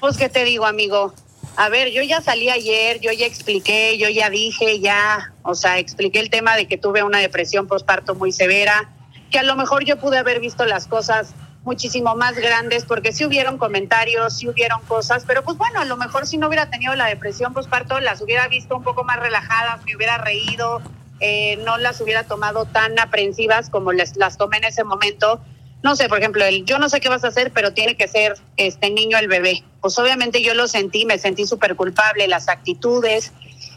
Pues, 0.00 0.16
¿qué 0.16 0.28
te 0.28 0.44
digo, 0.44 0.64
amigo? 0.64 1.12
A 1.56 1.68
ver, 1.70 1.90
yo 1.90 2.02
ya 2.02 2.20
salí 2.20 2.48
ayer, 2.50 3.00
yo 3.00 3.10
ya 3.10 3.26
expliqué, 3.26 3.98
yo 3.98 4.08
ya 4.08 4.30
dije, 4.30 4.78
ya, 4.78 5.32
o 5.42 5.56
sea, 5.56 5.78
expliqué 5.78 6.20
el 6.20 6.30
tema 6.30 6.54
de 6.54 6.68
que 6.68 6.78
tuve 6.78 7.02
una 7.02 7.18
depresión 7.18 7.66
postparto 7.66 8.14
muy 8.14 8.30
severa, 8.30 8.88
que 9.32 9.40
a 9.40 9.42
lo 9.42 9.56
mejor 9.56 9.84
yo 9.84 9.98
pude 9.98 10.18
haber 10.18 10.38
visto 10.38 10.64
las 10.66 10.86
cosas 10.86 11.34
muchísimo 11.64 12.14
más 12.14 12.36
grandes, 12.36 12.84
porque 12.84 13.10
sí 13.10 13.24
hubieron 13.24 13.58
comentarios, 13.58 14.36
sí 14.36 14.48
hubieron 14.48 14.80
cosas, 14.82 15.24
pero 15.26 15.42
pues 15.42 15.58
bueno, 15.58 15.80
a 15.80 15.84
lo 15.84 15.96
mejor 15.96 16.28
si 16.28 16.38
no 16.38 16.46
hubiera 16.46 16.70
tenido 16.70 16.94
la 16.94 17.06
depresión 17.06 17.52
postparto, 17.52 17.98
las 17.98 18.20
hubiera 18.20 18.46
visto 18.46 18.76
un 18.76 18.84
poco 18.84 19.02
más 19.02 19.18
relajadas, 19.18 19.84
me 19.84 19.96
hubiera 19.96 20.18
reído, 20.18 20.80
eh, 21.18 21.56
no 21.64 21.76
las 21.76 22.00
hubiera 22.00 22.22
tomado 22.22 22.66
tan 22.66 22.96
aprensivas 23.00 23.68
como 23.68 23.92
les, 23.92 24.16
las 24.16 24.38
tomé 24.38 24.58
en 24.58 24.64
ese 24.64 24.84
momento 24.84 25.40
no 25.82 25.94
sé, 25.94 26.08
por 26.08 26.18
ejemplo, 26.18 26.44
el 26.44 26.64
yo 26.64 26.78
no 26.78 26.88
sé 26.88 27.00
qué 27.00 27.08
vas 27.08 27.24
a 27.24 27.28
hacer, 27.28 27.52
pero 27.52 27.72
tiene 27.72 27.96
que 27.96 28.08
ser 28.08 28.34
este 28.56 28.90
niño 28.90 29.18
el 29.18 29.28
bebé. 29.28 29.62
Pues 29.80 29.98
obviamente 29.98 30.42
yo 30.42 30.54
lo 30.54 30.66
sentí, 30.66 31.04
me 31.04 31.18
sentí 31.18 31.46
súper 31.46 31.76
culpable, 31.76 32.26
las 32.26 32.48
actitudes. 32.48 33.32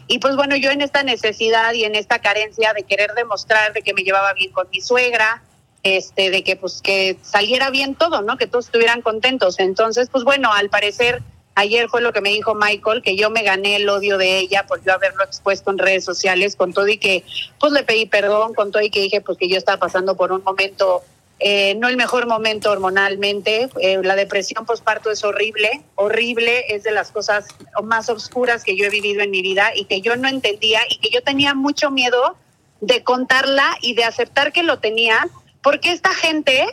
Y 0.08 0.18
pues 0.18 0.34
bueno, 0.34 0.56
yo 0.56 0.70
en 0.70 0.80
esta 0.80 1.04
necesidad 1.04 1.72
y 1.74 1.84
en 1.84 1.94
esta 1.94 2.18
carencia 2.18 2.72
de 2.74 2.82
querer 2.82 3.12
demostrar 3.14 3.72
de 3.72 3.82
que 3.82 3.94
me 3.94 4.02
llevaba 4.02 4.32
bien 4.32 4.50
con 4.50 4.68
mi 4.70 4.80
suegra, 4.80 5.42
este, 5.84 6.30
de 6.30 6.42
que 6.42 6.56
pues 6.56 6.80
que 6.82 7.18
saliera 7.22 7.70
bien 7.70 7.94
todo, 7.94 8.22
¿no? 8.22 8.36
Que 8.36 8.48
todos 8.48 8.66
estuvieran 8.66 9.00
contentos. 9.00 9.60
Entonces, 9.60 10.08
pues 10.10 10.24
bueno, 10.24 10.52
al 10.52 10.70
parecer 10.70 11.22
ayer 11.54 11.88
fue 11.88 12.00
lo 12.00 12.12
que 12.12 12.20
me 12.20 12.30
dijo 12.30 12.54
Michael, 12.54 13.02
que 13.02 13.16
yo 13.16 13.30
me 13.30 13.42
gané 13.42 13.76
el 13.76 13.88
odio 13.88 14.18
de 14.18 14.38
ella 14.38 14.66
por 14.66 14.82
yo 14.82 14.92
haberlo 14.92 15.22
expuesto 15.22 15.70
en 15.70 15.78
redes 15.78 16.04
sociales, 16.04 16.56
con 16.56 16.72
todo 16.72 16.88
y 16.88 16.98
que 16.98 17.24
pues 17.60 17.72
le 17.72 17.84
pedí 17.84 18.06
perdón, 18.06 18.54
con 18.54 18.72
todo 18.72 18.82
y 18.82 18.90
que 18.90 19.00
dije 19.00 19.20
pues 19.20 19.38
que 19.38 19.48
yo 19.48 19.56
estaba 19.56 19.78
pasando 19.78 20.16
por 20.16 20.32
un 20.32 20.42
momento 20.42 21.02
eh, 21.44 21.74
no 21.74 21.88
el 21.88 21.96
mejor 21.96 22.26
momento 22.26 22.70
hormonalmente. 22.70 23.68
Eh, 23.80 23.98
la 24.02 24.14
depresión 24.14 24.64
postparto 24.64 25.10
es 25.10 25.24
horrible, 25.24 25.82
horrible, 25.96 26.64
es 26.68 26.84
de 26.84 26.92
las 26.92 27.10
cosas 27.10 27.46
más 27.82 28.08
oscuras 28.08 28.62
que 28.62 28.76
yo 28.76 28.84
he 28.84 28.90
vivido 28.90 29.22
en 29.22 29.30
mi 29.30 29.42
vida 29.42 29.72
y 29.74 29.86
que 29.86 30.00
yo 30.00 30.16
no 30.16 30.28
entendía 30.28 30.80
y 30.88 30.98
que 30.98 31.10
yo 31.10 31.22
tenía 31.22 31.54
mucho 31.54 31.90
miedo 31.90 32.36
de 32.80 33.02
contarla 33.02 33.76
y 33.80 33.94
de 33.94 34.04
aceptar 34.04 34.52
que 34.52 34.62
lo 34.62 34.78
tenía, 34.78 35.28
porque 35.62 35.92
esta 35.92 36.14
gente 36.14 36.66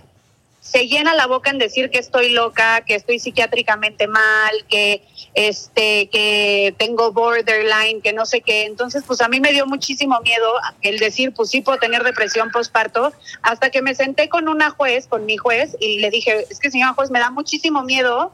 se 0.69 0.88
llena 0.88 1.15
la 1.15 1.25
boca 1.25 1.49
en 1.49 1.58
decir 1.58 1.89
que 1.89 1.97
estoy 1.97 2.29
loca, 2.29 2.82
que 2.82 2.93
estoy 2.93 3.17
psiquiátricamente 3.17 4.08
mal, 4.08 4.51
que 4.69 5.01
este 5.34 6.10
que 6.10 6.75
tengo 6.77 7.12
borderline, 7.12 8.01
que 8.03 8.13
no 8.13 8.27
sé 8.27 8.41
qué. 8.41 8.65
Entonces, 8.65 9.03
pues 9.08 9.19
a 9.21 9.27
mí 9.29 9.39
me 9.39 9.51
dio 9.51 9.65
muchísimo 9.65 10.19
miedo 10.21 10.53
el 10.82 10.99
decir, 10.99 11.34
pues 11.34 11.49
sí 11.49 11.62
puedo 11.62 11.79
tener 11.79 12.03
depresión 12.03 12.51
postparto, 12.51 13.12
hasta 13.41 13.71
que 13.71 13.82
me 13.82 13.95
senté 13.95 14.29
con 14.29 14.47
una 14.47 14.69
juez, 14.69 15.08
con 15.08 15.25
mi 15.25 15.38
juez 15.38 15.75
y 15.79 15.97
le 15.99 16.12
dije, 16.12 16.45
"Es 16.51 16.60
que 16.60 16.69
señora 16.69 16.93
juez, 16.93 17.10
me 17.10 17.19
da 17.19 17.32
muchísimo 17.32 17.82
miedo 17.84 18.32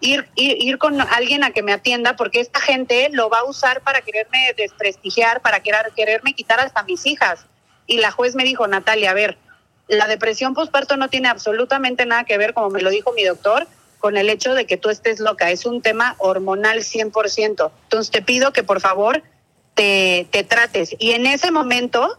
Ir, 0.00 0.28
ir, 0.36 0.56
ir, 0.60 0.78
con 0.78 1.00
alguien 1.00 1.42
a 1.42 1.50
que 1.50 1.64
me 1.64 1.72
atienda 1.72 2.14
porque 2.14 2.38
esta 2.38 2.60
gente 2.60 3.08
lo 3.10 3.28
va 3.30 3.40
a 3.40 3.44
usar 3.44 3.80
para 3.80 4.00
quererme 4.00 4.54
desprestigiar, 4.56 5.42
para 5.42 5.58
querer, 5.58 5.90
quererme 5.96 6.34
quitar 6.34 6.60
hasta 6.60 6.84
mis 6.84 7.04
hijas. 7.04 7.46
Y 7.88 7.96
la 7.98 8.12
juez 8.12 8.36
me 8.36 8.44
dijo, 8.44 8.68
Natalia, 8.68 9.10
a 9.10 9.14
ver, 9.14 9.38
la 9.88 10.06
depresión 10.06 10.54
postparto 10.54 10.96
no 10.96 11.08
tiene 11.08 11.28
absolutamente 11.28 12.06
nada 12.06 12.24
que 12.24 12.38
ver, 12.38 12.54
como 12.54 12.70
me 12.70 12.82
lo 12.82 12.90
dijo 12.90 13.12
mi 13.12 13.24
doctor, 13.24 13.66
con 13.98 14.16
el 14.16 14.30
hecho 14.30 14.54
de 14.54 14.66
que 14.66 14.76
tú 14.76 14.90
estés 14.90 15.18
loca. 15.18 15.50
Es 15.50 15.66
un 15.66 15.82
tema 15.82 16.14
hormonal 16.18 16.78
100%. 16.78 17.70
Entonces 17.84 18.10
te 18.10 18.22
pido 18.22 18.52
que 18.52 18.62
por 18.62 18.80
favor 18.80 19.22
te, 19.74 20.28
te 20.30 20.44
trates. 20.44 20.94
Y 20.98 21.12
en 21.12 21.26
ese 21.26 21.50
momento, 21.50 22.18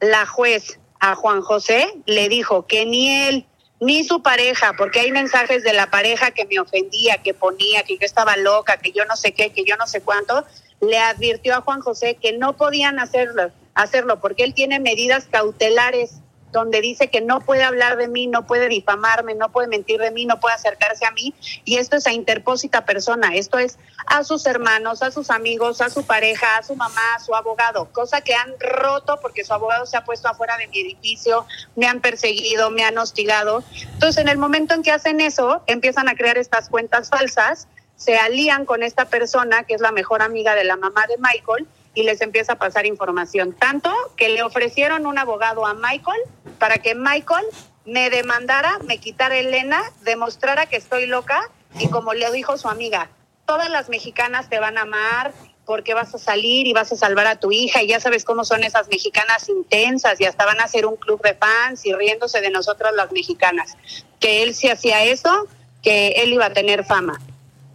la 0.00 0.26
juez 0.26 0.80
a 0.98 1.14
Juan 1.14 1.42
José 1.42 1.92
le 2.06 2.28
dijo 2.28 2.66
que 2.66 2.86
ni 2.86 3.10
él 3.10 3.46
ni 3.80 4.04
su 4.04 4.22
pareja, 4.22 4.74
porque 4.76 5.00
hay 5.00 5.10
mensajes 5.10 5.62
de 5.62 5.72
la 5.72 5.90
pareja 5.90 6.32
que 6.32 6.44
me 6.44 6.60
ofendía, 6.60 7.22
que 7.22 7.32
ponía, 7.32 7.82
que 7.82 7.94
yo 7.96 8.04
estaba 8.04 8.36
loca, 8.36 8.76
que 8.76 8.92
yo 8.92 9.06
no 9.06 9.16
sé 9.16 9.32
qué, 9.32 9.52
que 9.52 9.64
yo 9.64 9.76
no 9.76 9.86
sé 9.86 10.02
cuánto, 10.02 10.44
le 10.80 10.98
advirtió 10.98 11.56
a 11.56 11.62
Juan 11.62 11.80
José 11.80 12.16
que 12.16 12.36
no 12.36 12.56
podían 12.56 12.98
hacerlo, 12.98 13.50
hacerlo 13.74 14.20
porque 14.20 14.44
él 14.44 14.52
tiene 14.52 14.80
medidas 14.80 15.26
cautelares 15.30 16.19
donde 16.52 16.80
dice 16.80 17.08
que 17.08 17.20
no 17.20 17.40
puede 17.40 17.62
hablar 17.62 17.96
de 17.96 18.08
mí, 18.08 18.26
no 18.26 18.46
puede 18.46 18.68
difamarme, 18.68 19.34
no 19.34 19.50
puede 19.50 19.68
mentir 19.68 20.00
de 20.00 20.10
mí, 20.10 20.26
no 20.26 20.40
puede 20.40 20.54
acercarse 20.54 21.04
a 21.06 21.10
mí. 21.12 21.34
Y 21.64 21.76
esto 21.76 21.96
es 21.96 22.06
a 22.06 22.12
interpósita 22.12 22.84
persona, 22.84 23.34
esto 23.34 23.58
es 23.58 23.78
a 24.06 24.24
sus 24.24 24.46
hermanos, 24.46 25.02
a 25.02 25.10
sus 25.10 25.30
amigos, 25.30 25.80
a 25.80 25.90
su 25.90 26.04
pareja, 26.04 26.58
a 26.58 26.62
su 26.62 26.74
mamá, 26.74 27.14
a 27.16 27.20
su 27.20 27.34
abogado, 27.34 27.92
cosa 27.92 28.20
que 28.20 28.34
han 28.34 28.54
roto 28.58 29.18
porque 29.20 29.44
su 29.44 29.52
abogado 29.52 29.86
se 29.86 29.96
ha 29.96 30.04
puesto 30.04 30.28
afuera 30.28 30.56
de 30.56 30.66
mi 30.68 30.80
edificio, 30.80 31.46
me 31.76 31.86
han 31.86 32.00
perseguido, 32.00 32.70
me 32.70 32.84
han 32.84 32.98
hostigado. 32.98 33.62
Entonces, 33.92 34.22
en 34.22 34.28
el 34.28 34.38
momento 34.38 34.74
en 34.74 34.82
que 34.82 34.90
hacen 34.90 35.20
eso, 35.20 35.62
empiezan 35.66 36.08
a 36.08 36.14
crear 36.14 36.38
estas 36.38 36.68
cuentas 36.68 37.08
falsas, 37.10 37.68
se 37.96 38.16
alían 38.16 38.64
con 38.64 38.82
esta 38.82 39.04
persona 39.04 39.64
que 39.64 39.74
es 39.74 39.80
la 39.80 39.92
mejor 39.92 40.22
amiga 40.22 40.54
de 40.54 40.64
la 40.64 40.76
mamá 40.76 41.06
de 41.06 41.16
Michael 41.18 41.68
y 41.94 42.02
les 42.04 42.20
empieza 42.20 42.54
a 42.54 42.58
pasar 42.58 42.86
información. 42.86 43.52
Tanto 43.52 43.92
que 44.16 44.28
le 44.28 44.42
ofrecieron 44.42 45.06
un 45.06 45.18
abogado 45.18 45.66
a 45.66 45.74
Michael 45.74 46.20
para 46.58 46.78
que 46.78 46.94
Michael 46.94 47.44
me 47.84 48.10
demandara, 48.10 48.78
me 48.84 48.98
quitara 48.98 49.38
Elena, 49.38 49.82
demostrara 50.02 50.66
que 50.66 50.76
estoy 50.76 51.06
loca 51.06 51.40
y 51.78 51.88
como 51.88 52.14
le 52.14 52.30
dijo 52.30 52.56
su 52.56 52.68
amiga, 52.68 53.10
todas 53.46 53.70
las 53.70 53.88
mexicanas 53.88 54.48
te 54.48 54.58
van 54.58 54.78
a 54.78 54.82
amar 54.82 55.32
porque 55.64 55.94
vas 55.94 56.14
a 56.14 56.18
salir 56.18 56.66
y 56.66 56.72
vas 56.72 56.90
a 56.92 56.96
salvar 56.96 57.26
a 57.26 57.38
tu 57.38 57.52
hija 57.52 57.82
y 57.82 57.88
ya 57.88 58.00
sabes 58.00 58.24
cómo 58.24 58.44
son 58.44 58.64
esas 58.64 58.88
mexicanas 58.88 59.48
intensas 59.48 60.20
y 60.20 60.24
hasta 60.24 60.44
van 60.44 60.60
a 60.60 60.64
hacer 60.64 60.84
un 60.84 60.96
club 60.96 61.22
de 61.22 61.34
fans 61.34 61.86
y 61.86 61.92
riéndose 61.92 62.40
de 62.40 62.50
nosotras 62.50 62.92
las 62.94 63.12
mexicanas. 63.12 63.76
Que 64.18 64.42
él 64.42 64.54
si 64.54 64.68
hacía 64.68 65.04
eso, 65.04 65.46
que 65.82 66.08
él 66.16 66.32
iba 66.32 66.46
a 66.46 66.52
tener 66.52 66.84
fama. 66.84 67.20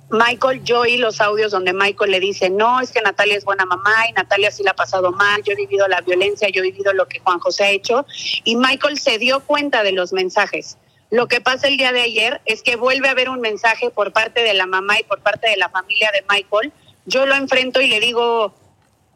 Michael, 0.10 0.63
yo 0.63 0.82
oí 0.82 0.98
los 0.98 1.20
audios 1.20 1.52
donde 1.52 1.74
Michael 1.74 2.12
le 2.12 2.20
dice, 2.20 2.50
no, 2.50 2.80
es 2.80 2.91
que 2.91 3.02
Natalia 3.02 3.36
es 3.36 3.46
buena 3.46 3.65
mamá 3.65 4.08
y 4.10 4.13
Natalia 4.13 4.52
sí 4.52 4.63
la 4.63 4.72
ha 4.72 4.76
pasado 4.76 5.12
mal, 5.12 5.41
yo 5.44 5.54
he 5.54 5.56
vivido 5.56 5.88
la 5.88 6.02
violencia, 6.02 6.48
yo 6.50 6.62
he 6.62 6.72
vivido 6.72 6.94
lo 6.94 7.08
que 7.08 7.20
Juan 7.20 7.39
José 7.39 7.63
ha 7.63 7.70
hecho. 7.72 8.06
Y 8.44 8.56
Michael 8.56 9.00
se 9.00 9.18
dio 9.18 9.39
cuenta 9.39 9.84
de 9.84 9.94
los 9.94 10.13
mensajes. 10.13 10.78
Lo 11.12 11.28
que 11.28 11.41
pasa 11.41 11.68
el 11.68 11.78
día 11.78 11.91
de 11.91 12.02
ayer 12.02 12.41
es 12.46 12.62
que 12.62 12.76
vuelve 12.76 13.08
a 13.08 13.12
haber 13.12 13.30
un 13.30 13.41
mensaje 13.41 13.89
por 13.89 14.12
parte 14.12 14.44
de 14.44 14.54
la 14.54 14.65
mamá 14.68 15.00
y 15.00 15.04
por 15.04 15.22
parte 15.22 15.50
de 15.50 15.58
la 15.58 15.70
familia 15.70 16.12
de 16.12 16.26
Michael. 16.30 16.72
Yo 17.06 17.26
lo 17.26 17.36
enfrento 17.36 17.82
y 17.82 17.88
le 17.88 18.00
digo, 18.00 18.54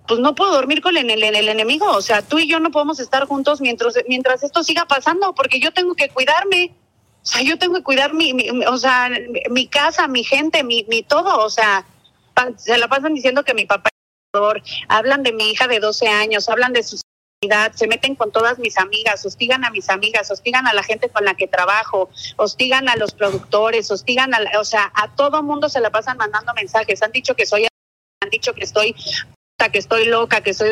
pues 0.07 0.19
no 0.19 0.33
puedo 0.33 0.53
dormir 0.53 0.81
con 0.81 0.97
el, 0.97 1.09
el, 1.09 1.23
el 1.23 1.49
enemigo. 1.49 1.91
O 1.91 2.01
sea, 2.01 2.21
tú 2.21 2.39
y 2.39 2.47
yo 2.47 2.59
no 2.59 2.71
podemos 2.71 2.99
estar 2.99 3.25
juntos 3.25 3.61
mientras, 3.61 3.93
mientras 4.07 4.43
esto 4.43 4.63
siga 4.63 4.85
pasando, 4.85 5.33
porque 5.35 5.59
yo 5.59 5.71
tengo 5.71 5.93
que 5.93 6.09
cuidarme. 6.09 6.73
O 7.21 7.25
sea, 7.25 7.41
yo 7.41 7.57
tengo 7.57 7.75
que 7.75 7.83
cuidar 7.83 8.13
mi, 8.13 8.33
mi, 8.33 8.49
o 8.49 8.77
sea, 8.77 9.09
mi 9.49 9.67
casa, 9.67 10.07
mi 10.07 10.23
gente, 10.23 10.63
mi, 10.63 10.85
mi 10.89 11.03
todo. 11.03 11.43
O 11.43 11.49
sea, 11.49 11.85
se 12.57 12.77
la 12.77 12.87
pasan 12.87 13.13
diciendo 13.13 13.43
que 13.43 13.53
mi 13.53 13.65
papá 13.65 13.89
es 13.89 14.63
hablan 14.87 15.23
de 15.23 15.33
mi 15.33 15.51
hija 15.51 15.67
de 15.67 15.79
12 15.79 16.07
años, 16.07 16.49
hablan 16.49 16.73
de 16.73 16.83
su 16.83 16.97
se 17.73 17.87
meten 17.87 18.15
con 18.15 18.33
todas 18.33 18.59
mis 18.59 18.77
amigas, 18.77 19.25
hostigan 19.25 19.63
a 19.63 19.69
mis 19.69 19.89
amigas, 19.89 20.29
hostigan 20.29 20.67
a 20.67 20.73
la 20.73 20.83
gente 20.83 21.07
con 21.07 21.23
la 21.23 21.35
que 21.35 21.47
trabajo, 21.47 22.09
hostigan 22.35 22.89
a 22.89 22.97
los 22.97 23.13
productores, 23.13 23.89
hostigan 23.91 24.33
a, 24.33 24.59
o 24.59 24.65
sea, 24.65 24.91
a 24.93 25.15
todo 25.15 25.41
mundo 25.41 25.69
se 25.69 25.79
la 25.79 25.89
pasan 25.89 26.17
mandando 26.17 26.53
mensajes. 26.53 27.01
Han 27.01 27.13
dicho 27.13 27.35
que 27.35 27.45
soy, 27.45 27.65
han 28.21 28.29
dicho 28.29 28.53
que 28.53 28.65
estoy, 28.65 28.93
que 29.71 29.79
estoy 29.79 30.05
loca, 30.07 30.41
que 30.41 30.53
soy, 30.53 30.71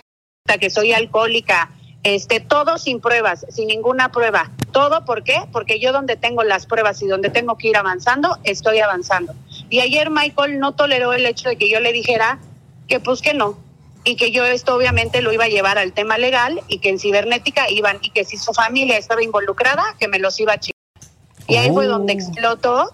que 0.60 0.70
soy 0.70 0.91
alcohólica, 0.91 1.72
Este, 2.04 2.39
todo 2.39 2.78
sin 2.78 3.02
pruebas, 3.02 3.45
sin 3.50 3.68
ninguna 3.68 4.12
prueba. 4.12 4.52
Todo, 4.72 5.04
¿por 5.04 5.24
qué? 5.24 5.41
Porque 5.52 5.80
yo 5.80 5.91
donde 5.91 6.16
tengo 6.16 6.43
las 6.43 6.66
pruebas 6.66 7.02
y 7.02 7.08
donde 7.08 7.30
tengo 7.30 7.58
que 7.58 7.68
ir 7.70 7.78
avanzando, 7.78 8.38
estoy 8.43 8.80
avanzando. 8.80 9.34
Y 9.70 9.80
ayer 9.82 10.10
Michael 10.10 10.60
no 10.60 10.74
toleró 10.74 11.12
el 11.14 11.26
hecho 11.26 11.50
de 11.50 11.58
que 11.58 11.70
yo 11.70 11.80
le 11.80 11.91
dijera 11.91 12.39
que 12.88 13.00
pues 13.02 13.22
que 13.22 13.34
no, 13.34 13.58
y 14.06 14.16
que 14.16 14.32
yo 14.32 14.45
esto 14.45 14.76
obviamente 14.76 15.22
lo 15.22 15.34
iba 15.34 15.45
a 15.45 15.50
llevar 15.50 15.78
al 15.78 15.91
tema 15.91 16.18
legal 16.18 16.62
y 16.70 16.80
que 16.80 16.89
en 16.89 17.00
cibernética 17.00 17.70
iban, 17.70 17.98
y 18.02 18.12
que 18.12 18.24
si 18.24 18.38
su 18.38 18.54
familia 18.54 18.98
estaba 18.98 19.22
involucrada, 19.22 19.84
que 20.00 20.08
me 20.08 20.20
los 20.20 20.39
iba 20.39 20.54
a 20.54 20.60
chingar. 20.60 20.78
Y 21.48 21.58
ahí 21.58 21.72
fue 21.72 21.88
donde 21.88 22.14
Oh. 22.14 22.16
explotó. 22.16 22.93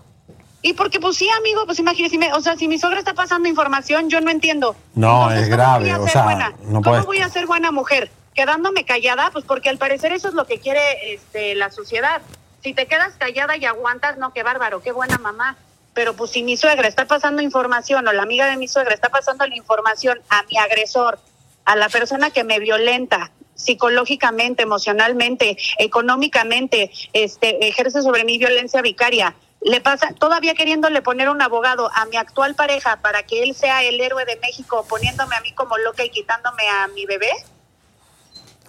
Y 0.64 0.74
porque, 0.74 1.00
pues 1.00 1.18
sí, 1.18 1.28
amigo, 1.38 1.66
pues 1.66 1.78
imagínese, 1.78 2.18
o 2.34 2.40
sea, 2.40 2.56
si 2.56 2.68
mi 2.70 2.80
sogra 2.80 2.98
está 2.98 3.14
pasando 3.14 3.50
información, 3.50 4.10
yo 4.10 4.22
no 4.22 4.32
entiendo. 4.32 4.76
No, 4.96 5.24
Entonces, 5.30 5.42
es 5.42 5.50
¿cómo 5.50 5.58
grave. 5.58 5.96
O 5.96 6.08
sea, 6.08 6.24
buena? 6.24 6.50
no 6.64 6.66
¿Cómo 6.66 6.82
puedes. 6.84 7.06
voy 7.06 7.20
a 7.20 7.30
ser 7.30 7.46
buena 7.46 7.72
mujer? 7.72 8.10
Quedándome 8.34 8.86
callada, 8.86 9.30
pues 9.32 9.46
porque 9.46 9.70
al 9.70 9.78
parecer 9.78 10.12
eso 10.12 10.28
es 10.28 10.34
lo 10.34 10.46
que 10.46 10.60
quiere 10.60 11.14
este, 11.14 11.56
la 11.56 11.72
sociedad. 11.72 12.22
Si 12.64 12.74
te 12.74 12.88
quedas 12.88 13.16
callada 13.18 13.58
y 13.58 13.66
aguantas, 13.66 14.18
no, 14.18 14.34
qué 14.34 14.44
bárbaro, 14.44 14.82
qué 14.82 14.92
buena 14.92 15.18
mamá. 15.18 15.58
Pero 15.94 16.16
pues 16.16 16.32
si 16.32 16.42
mi 16.42 16.58
suegra 16.58 16.88
está 16.88 17.06
pasando 17.06 17.42
información 17.42 18.08
o 18.08 18.14
la 18.14 18.24
amiga 18.24 18.48
de 18.48 18.58
mi 18.58 18.68
suegra 18.68 18.96
está 18.96 19.10
pasando 19.10 19.46
la 19.46 19.56
información 19.56 20.20
a 20.30 20.44
mi 20.44 20.58
agresor, 20.58 21.20
a 21.66 21.76
la 21.76 21.90
persona 21.90 22.32
que 22.32 22.44
me 22.44 22.60
violenta 22.60 23.32
psicológicamente, 23.56 24.64
emocionalmente, 24.64 25.58
económicamente, 25.78 26.92
este, 27.14 27.68
ejerce 27.68 28.02
sobre 28.02 28.26
mí 28.26 28.38
violencia 28.38 28.82
vicaria, 28.82 29.36
le 29.62 29.80
pasa, 29.80 30.14
todavía 30.20 30.56
queriéndole 30.56 31.02
poner 31.02 31.30
un 31.30 31.42
abogado 31.42 31.90
a 31.94 32.06
mi 32.06 32.18
actual 32.18 32.56
pareja 32.56 32.98
para 33.02 33.24
que 33.24 33.44
él 33.44 33.56
sea 33.56 33.84
el 33.84 34.00
héroe 34.02 34.26
de 34.26 34.36
México, 34.38 34.86
poniéndome 34.90 35.36
a 35.36 35.42
mí 35.42 35.54
como 35.54 35.78
loca 35.78 36.04
y 36.04 36.10
quitándome 36.10 36.68
a 36.68 36.88
mi 36.90 37.06
bebé. 37.06 37.32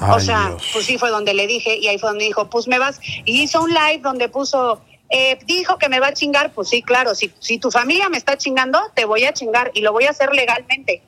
O 0.00 0.20
sea, 0.20 0.48
Dios. 0.48 0.70
pues 0.72 0.86
sí 0.86 0.98
fue 0.98 1.10
donde 1.10 1.34
le 1.34 1.46
dije 1.46 1.76
y 1.76 1.88
ahí 1.88 1.98
fue 1.98 2.10
donde 2.10 2.24
dijo, 2.24 2.48
pues 2.50 2.66
me 2.66 2.78
vas. 2.78 3.00
Y 3.24 3.42
hizo 3.42 3.62
un 3.62 3.70
live 3.70 4.00
donde 4.02 4.28
puso, 4.28 4.80
eh, 5.08 5.38
dijo 5.46 5.78
que 5.78 5.88
me 5.88 6.00
va 6.00 6.08
a 6.08 6.12
chingar, 6.12 6.52
pues 6.52 6.68
sí, 6.68 6.82
claro, 6.82 7.14
si, 7.14 7.32
si 7.38 7.58
tu 7.58 7.70
familia 7.70 8.08
me 8.08 8.16
está 8.16 8.36
chingando, 8.36 8.80
te 8.94 9.04
voy 9.04 9.24
a 9.24 9.32
chingar 9.32 9.70
y 9.74 9.82
lo 9.82 9.92
voy 9.92 10.04
a 10.04 10.10
hacer 10.10 10.32
legalmente. 10.32 11.02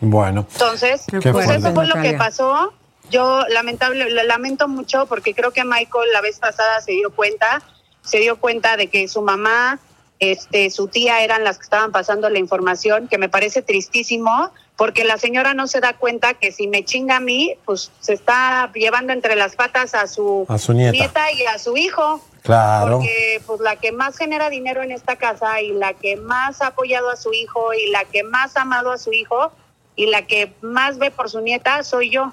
Bueno. 0.00 0.46
Entonces, 0.52 1.04
Qué 1.08 1.20
pues 1.20 1.46
fuerte. 1.46 1.54
eso 1.54 1.74
fue 1.74 1.86
lo 1.86 1.94
que 2.02 2.14
pasó. 2.14 2.72
Yo 3.10 3.44
lamentable, 3.48 4.10
lo 4.10 4.22
lamento 4.24 4.68
mucho 4.68 5.06
porque 5.06 5.34
creo 5.34 5.52
que 5.52 5.64
Michael 5.64 6.12
la 6.12 6.20
vez 6.20 6.38
pasada 6.38 6.80
se 6.80 6.92
dio 6.92 7.14
cuenta, 7.14 7.62
se 8.02 8.18
dio 8.18 8.36
cuenta 8.38 8.76
de 8.76 8.88
que 8.88 9.06
su 9.06 9.22
mamá, 9.22 9.78
este, 10.22 10.70
su 10.70 10.86
tía 10.86 11.24
eran 11.24 11.42
las 11.42 11.58
que 11.58 11.64
estaban 11.64 11.90
pasando 11.90 12.30
la 12.30 12.38
información, 12.38 13.08
que 13.08 13.18
me 13.18 13.28
parece 13.28 13.60
tristísimo, 13.60 14.52
porque 14.76 15.02
la 15.02 15.18
señora 15.18 15.52
no 15.52 15.66
se 15.66 15.80
da 15.80 15.94
cuenta 15.94 16.34
que 16.34 16.52
si 16.52 16.68
me 16.68 16.84
chinga 16.84 17.16
a 17.16 17.20
mí, 17.20 17.54
pues 17.64 17.90
se 17.98 18.12
está 18.12 18.70
llevando 18.72 19.12
entre 19.12 19.34
las 19.34 19.56
patas 19.56 19.94
a 19.96 20.06
su, 20.06 20.46
A 20.48 20.58
su 20.58 20.74
nieta. 20.74 21.32
y 21.32 21.42
a 21.44 21.58
su 21.58 21.76
hijo. 21.76 22.22
Claro. 22.42 22.98
Porque 22.98 23.42
pues 23.46 23.60
la 23.60 23.74
que 23.74 23.90
más 23.90 24.16
genera 24.16 24.48
dinero 24.48 24.82
en 24.84 24.92
esta 24.92 25.16
casa 25.16 25.60
y 25.60 25.72
la 25.72 25.94
que 25.94 26.14
más 26.14 26.62
ha 26.62 26.68
apoyado 26.68 27.10
a 27.10 27.16
su 27.16 27.32
hijo 27.32 27.74
y 27.74 27.90
la 27.90 28.04
que 28.04 28.22
más 28.22 28.56
ha 28.56 28.62
amado 28.62 28.92
a 28.92 28.98
su 28.98 29.12
hijo 29.12 29.50
y 29.96 30.06
la 30.06 30.22
que 30.22 30.52
más 30.60 30.98
ve 30.98 31.10
por 31.10 31.30
su 31.30 31.40
nieta 31.40 31.82
soy 31.82 32.10
yo. 32.10 32.32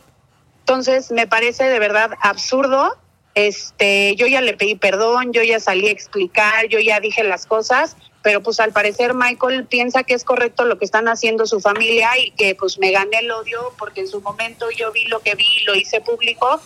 Entonces 0.59 1.09
me 1.09 1.25
parece 1.25 1.63
de 1.63 1.79
verdad 1.79 2.11
absurdo. 2.21 2.95
Este, 3.47 4.15
yo 4.17 4.27
ya 4.27 4.41
le 4.41 4.53
pedí 4.53 4.75
perdón, 4.75 5.31
yo 5.31 5.41
ya 5.43 5.61
salí 5.61 5.87
a 5.87 5.91
explicar, 5.91 6.67
yo 6.67 6.79
ya 6.79 6.99
dije 6.99 7.23
las 7.23 7.45
cosas, 7.45 7.95
pero 8.21 8.43
pues 8.43 8.59
al 8.59 8.73
parecer 8.73 9.13
Michael 9.13 9.65
piensa 9.65 10.03
que 10.03 10.13
es 10.13 10.25
correcto 10.25 10.65
lo 10.65 10.77
que 10.77 10.83
están 10.83 11.07
haciendo 11.07 11.45
su 11.45 11.61
familia 11.61 12.09
y 12.17 12.31
que 12.31 12.53
pues 12.55 12.79
me 12.79 12.91
gané 12.91 13.19
el 13.19 13.31
odio 13.31 13.73
porque 13.77 14.01
en 14.01 14.07
su 14.09 14.19
momento 14.19 14.69
yo 14.71 14.91
vi 14.91 15.05
lo 15.05 15.21
que 15.21 15.35
vi, 15.35 15.63
lo 15.65 15.73
hice 15.73 16.01
público 16.01 16.59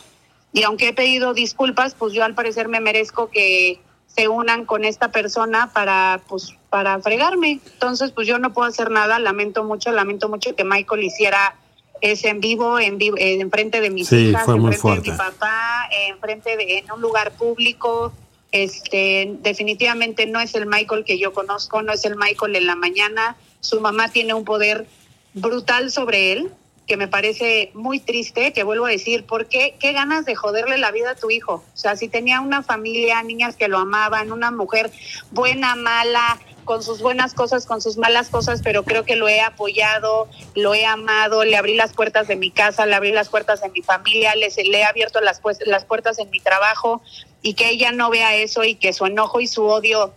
y 0.51 0.63
aunque 0.63 0.88
he 0.88 0.93
pedido 0.93 1.36
disculpas, 1.36 1.93
pues 1.93 2.11
yo 2.13 2.24
al 2.24 2.34
parecer 2.34 2.69
me 2.69 2.80
merezco 2.80 3.30
que 3.30 3.80
se 4.07 4.28
unan 4.28 4.65
con 4.65 4.84
esta 4.84 5.11
persona 5.11 5.71
para 5.74 6.21
pues 6.28 6.55
para 6.71 6.99
fregarme. 7.01 7.59
Entonces, 7.74 8.11
pues 8.11 8.28
yo 8.28 8.39
no 8.39 8.51
puedo 8.51 8.67
hacer 8.67 8.89
nada, 8.89 9.19
lamento 9.19 9.63
mucho, 9.63 9.91
lamento 9.91 10.28
mucho 10.28 10.55
que 10.55 10.63
Michael 10.63 11.03
hiciera 11.03 11.55
ese 12.04 12.28
en 12.28 12.41
vivo, 12.41 12.80
en 12.80 12.97
vivo, 12.97 13.16
en 13.18 13.49
frente 13.49 13.80
de 13.80 13.89
mis 13.89 14.10
Sí, 14.10 14.28
hijas, 14.28 14.43
fue 14.43 14.56
en 14.56 14.62
muy 14.62 14.76
frente 14.76 15.01
de 15.01 15.12
mi 15.14 15.18
papá, 15.18 15.88
en 15.89 16.20
frente 16.20 16.58
de 16.58 16.80
en 16.80 16.91
un 16.91 16.99
lugar 17.01 17.32
público. 17.32 18.12
Este, 18.51 19.38
definitivamente 19.41 20.26
no 20.26 20.41
es 20.41 20.54
el 20.54 20.66
Michael 20.66 21.06
que 21.06 21.18
yo 21.18 21.34
conozco, 21.34 21.82
no 21.82 21.93
es 21.93 22.04
el 22.04 22.18
Michael 22.18 22.58
en 22.58 22.68
la 22.68 22.76
mañana. 22.76 23.38
Su 23.62 23.80
mamá 23.80 24.10
tiene 24.10 24.34
un 24.34 24.43
poder 24.43 24.86
brutal 25.34 25.91
sobre 25.91 26.34
él, 26.34 26.51
que 26.88 26.97
me 26.97 27.08
parece 27.08 27.72
muy 27.74 28.01
triste, 28.01 28.51
que 28.51 28.64
vuelvo 28.64 28.86
a 28.86 28.89
decir, 28.89 29.26
¿por 29.26 29.47
qué? 29.47 29.76
¿Qué 29.80 29.93
ganas 29.93 30.26
de 30.26 30.36
joderle 30.36 30.78
la 30.78 30.91
vida 30.91 31.12
a 31.12 31.16
tu 31.16 31.32
hijo? 31.32 31.64
O 31.74 31.78
sea, 31.78 31.95
si 31.95 32.10
tenía 32.10 32.41
una 32.41 32.64
familia, 32.64 33.24
niñas 33.24 33.56
que 33.56 33.70
lo 33.70 33.78
amaban, 33.78 34.34
una 34.34 34.51
mujer 34.51 34.91
buena, 35.32 35.76
mala, 35.76 36.38
con 36.64 36.84
sus 36.84 37.01
buenas 37.01 37.34
cosas, 37.34 37.66
con 37.66 37.82
sus 37.82 37.97
malas 37.97 38.30
cosas, 38.30 38.61
pero 38.64 38.84
creo 38.84 39.03
que 39.05 39.16
lo 39.16 39.28
he 39.28 39.41
apoyado, 39.41 40.28
lo 40.55 40.74
he 40.74 40.86
amado, 40.86 41.43
le 41.43 41.57
abrí 41.57 41.76
las 41.76 41.93
puertas 41.93 42.28
de 42.28 42.36
mi 42.36 42.51
casa, 42.51 42.86
le 42.86 42.95
abrí 42.95 43.11
las 43.11 43.30
puertas 43.30 43.61
de 43.61 43.70
mi 43.70 43.82
familia, 43.82 44.36
les, 44.36 44.57
le 44.57 44.80
he 44.80 44.84
abierto 44.84 45.22
las, 45.22 45.39
pues, 45.39 45.59
las 45.66 45.86
puertas 45.86 46.20
en 46.20 46.30
mi 46.30 46.39
trabajo 46.39 47.01
y 47.41 47.53
que 47.53 47.70
ella 47.70 47.91
no 47.91 48.09
vea 48.09 48.36
eso 48.36 48.64
y 48.64 48.76
que 48.76 48.93
su 48.93 49.05
enojo 49.05 49.39
y 49.41 49.47
su 49.47 49.64
odio 49.66 50.14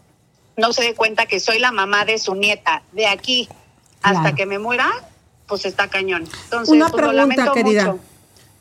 no 0.57 0.73
se 0.73 0.83
dé 0.83 0.95
cuenta 0.95 1.27
que 1.27 1.39
soy 1.41 1.59
la 1.59 1.73
mamá 1.73 2.05
de 2.05 2.19
su 2.19 2.35
nieta, 2.35 2.83
de 2.93 3.07
aquí 3.07 3.49
hasta 4.03 4.21
Claro. 4.21 4.37
que 4.37 4.47
me 4.47 4.59
muera, 4.59 4.91
pues 5.49 5.65
está 5.67 5.89
cañón. 5.89 6.25
Entonces, 6.45 6.69
Una 6.75 6.89
pues, 6.89 7.03
lo 7.05 7.11
pregunta, 7.11 7.37
lamento 7.45 7.53
querida. 7.53 7.85
mucho. 7.93 8.01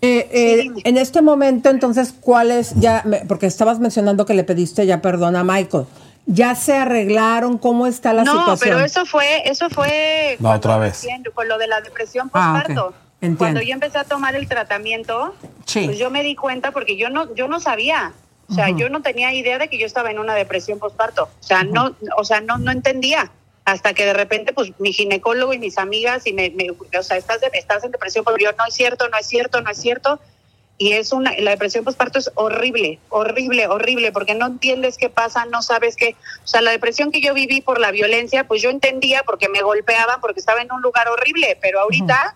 Eh, 0.01 0.27
eh, 0.31 0.71
en 0.83 0.97
este 0.97 1.21
momento, 1.21 1.69
entonces, 1.69 2.13
¿cuál 2.19 2.51
es 2.51 2.73
ya? 2.75 3.01
me- 3.05 3.25
Porque 3.25 3.45
estabas 3.47 3.79
mencionando 3.79 4.25
que 4.25 4.33
le 4.33 4.43
pediste 4.43 4.85
ya 4.85 5.01
perdón 5.01 5.35
a 5.35 5.43
Michael. 5.43 5.85
¿Ya 6.25 6.55
se 6.55 6.73
arreglaron? 6.73 7.57
¿Cómo 7.57 7.85
está 7.87 8.11
la 8.13 8.23
no, 8.23 8.31
situación? 8.39 8.75
pero 8.75 8.85
eso 8.85 9.05
fue, 9.05 9.47
eso 9.47 9.69
fue 9.69 10.37
Va 10.43 10.55
otra 10.55 10.77
vez. 10.77 11.05
con 11.33 11.47
lo 11.47 11.57
de 11.57 11.67
la 11.67 11.81
depresión 11.81 12.29
Ah, 12.33 12.53
postparto. 12.63 12.93
Entiendo. 13.21 13.37
Cuando 13.37 13.61
yo 13.61 13.73
empecé 13.73 13.97
a 13.99 14.03
tomar 14.03 14.35
el 14.35 14.47
tratamiento, 14.47 15.35
Sí. 15.65 15.85
pues 15.85 15.97
yo 15.97 16.09
me 16.09 16.23
di 16.23 16.35
cuenta 16.35 16.71
porque 16.71 16.97
yo 16.97 17.09
no, 17.09 17.33
yo 17.35 17.47
no 17.47 17.59
sabía. 17.59 18.11
O 18.47 18.53
sea, 18.53 18.69
yo 18.69 18.89
no 18.89 19.01
tenía 19.01 19.33
idea 19.33 19.57
de 19.57 19.67
que 19.69 19.79
yo 19.79 19.87
estaba 19.87 20.11
en 20.11 20.19
una 20.19 20.35
depresión 20.35 20.77
postparto. 20.77 21.23
O 21.23 21.43
sea, 21.43 21.63
no, 21.63 21.95
o 22.17 22.23
sea, 22.23 22.41
no, 22.41 22.57
no 22.59 22.71
entendía. 22.71 23.31
Hasta 23.63 23.93
que 23.95 24.05
de 24.05 24.13
repente, 24.13 24.53
pues, 24.53 24.71
mi 24.79 24.93
ginecólogo 24.93 25.51
y 25.53 25.57
mis 25.57 25.79
amigas, 25.79 26.27
y 26.27 26.33
me, 26.33 26.51
me- 26.51 26.69
o 26.71 27.03
sea, 27.03 27.17
estás, 27.17 27.41
de- 27.41 27.49
estás 27.53 27.83
en 27.83 27.91
depresión, 27.91 28.23
porque 28.23 28.43
yo, 28.43 28.51
no 28.51 28.63
es 28.67 28.75
cierto, 28.75 29.09
no 29.09 29.17
es 29.17 29.25
cierto, 29.25 29.61
no 29.61 29.71
es 29.71 29.77
cierto. 29.79 30.19
Y 30.77 30.91
es 30.91 31.13
una, 31.13 31.31
la 31.39 31.51
depresión 31.51 31.85
postparto 31.85 32.19
es 32.19 32.29
horrible, 32.35 32.99
horrible, 33.09 33.67
horrible, 33.67 34.11
porque 34.11 34.35
no 34.35 34.45
entiendes 34.45 34.97
qué 34.97 35.09
pasa, 35.09 35.45
no 35.45 35.61
sabes 35.61 35.95
qué. 35.95 36.15
O 36.43 36.47
sea, 36.47 36.61
la 36.61 36.71
depresión 36.71 37.11
que 37.11 37.21
yo 37.21 37.33
viví 37.33 37.61
por 37.61 37.79
la 37.79 37.91
violencia, 37.91 38.45
pues 38.45 38.61
yo 38.61 38.69
entendía 38.69 39.23
porque 39.23 39.47
me 39.47 39.61
golpeaban, 39.61 40.19
porque 40.19 40.41
estaba 40.41 40.61
en 40.61 40.71
un 40.73 40.81
lugar 40.81 41.07
horrible, 41.07 41.57
pero 41.61 41.79
ahorita, 41.79 42.35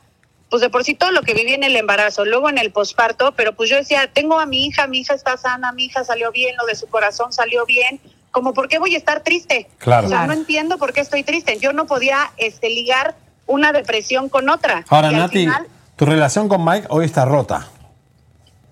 pues 0.49 0.61
de 0.61 0.69
por 0.69 0.85
sí 0.85 0.93
todo 0.93 1.11
lo 1.11 1.21
que 1.23 1.33
viví 1.33 1.53
en 1.53 1.63
el 1.65 1.75
embarazo, 1.75 2.23
luego 2.23 2.47
en 2.49 2.57
el 2.57 2.71
posparto, 2.71 3.33
pero 3.33 3.53
pues 3.53 3.69
yo 3.69 3.75
decía, 3.75 4.09
tengo 4.11 4.39
a 4.39 4.45
mi 4.45 4.65
hija, 4.67 4.87
mi 4.87 4.99
hija 4.99 5.15
está 5.15 5.35
sana, 5.35 5.73
mi 5.73 5.85
hija 5.85 6.05
salió 6.05 6.31
bien, 6.31 6.55
lo 6.57 6.65
de 6.65 6.75
su 6.75 6.87
corazón 6.87 7.33
salió 7.33 7.65
bien, 7.65 7.99
como 8.31 8.53
por 8.53 8.69
qué 8.69 8.79
voy 8.79 8.95
a 8.95 8.97
estar 8.97 9.21
triste. 9.21 9.67
Claro. 9.79 10.07
O 10.07 10.09
sea, 10.09 10.25
no 10.27 10.31
entiendo 10.33 10.77
por 10.77 10.93
qué 10.93 11.01
estoy 11.01 11.23
triste. 11.23 11.57
Yo 11.59 11.73
no 11.73 11.87
podía 11.87 12.31
este, 12.37 12.69
ligar 12.69 13.15
una 13.47 13.73
depresión 13.73 14.29
con 14.29 14.47
otra. 14.47 14.85
Ahora, 14.87 15.11
Y 15.11 15.15
al 15.15 15.19
Nati, 15.21 15.39
final- 15.39 15.67
tu 15.97 16.05
relación 16.05 16.47
con 16.47 16.63
Mike 16.63 16.87
hoy 16.89 17.03
está 17.05 17.25
rota. 17.25 17.67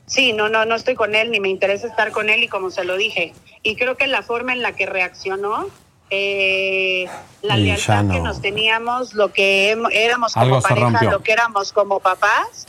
Sí, 0.08 0.32
no, 0.34 0.48
no, 0.48 0.66
no 0.66 0.76
estoy 0.76 0.96
con 0.96 1.16
él, 1.16 1.32
ni 1.32 1.40
me 1.40 1.50
interesa 1.50 1.86
estar 1.86 2.12
con 2.12 2.30
él, 2.30 2.42
y 2.44 2.48
como 2.48 2.72
se 2.72 2.86
lo 2.86 2.98
dije. 2.98 3.34
Y 3.62 3.76
creo 3.76 3.98
que 3.98 4.08
la 4.08 4.24
forma 4.24 4.54
en 4.54 4.62
la 4.62 4.72
que 4.72 4.86
reaccionó, 4.86 5.68
eh, 6.10 7.08
la 7.42 7.58
Y 7.58 7.66
lealtad 7.66 8.08
que 8.10 8.20
no. 8.20 8.24
nos 8.24 8.42
teníamos, 8.42 9.14
lo 9.14 9.34
que 9.34 9.78
éramos 9.92 10.34
como 10.34 10.46
Algo 10.46 10.62
pareja, 10.62 11.04
lo 11.04 11.22
que 11.22 11.34
éramos 11.34 11.74
como 11.74 12.00
papás, 12.00 12.66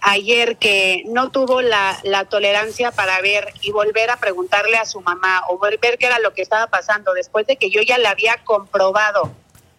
ayer 0.00 0.56
que 0.58 1.02
no 1.06 1.30
tuvo 1.32 1.60
la, 1.60 1.98
la 2.04 2.26
tolerancia 2.26 2.92
para 2.92 3.20
ver 3.20 3.52
y 3.60 3.72
volver 3.72 4.10
a 4.10 4.18
preguntarle 4.18 4.76
a 4.76 4.84
su 4.84 5.00
mamá 5.00 5.42
o 5.48 5.58
ver 5.58 5.80
qué 5.98 6.06
era 6.06 6.20
lo 6.20 6.32
que 6.32 6.42
estaba 6.42 6.68
pasando 6.68 7.12
después 7.12 7.48
de 7.48 7.56
que 7.56 7.70
yo 7.70 7.82
ya 7.82 7.98
le 7.98 8.06
había 8.06 8.36
comprobado 8.44 9.32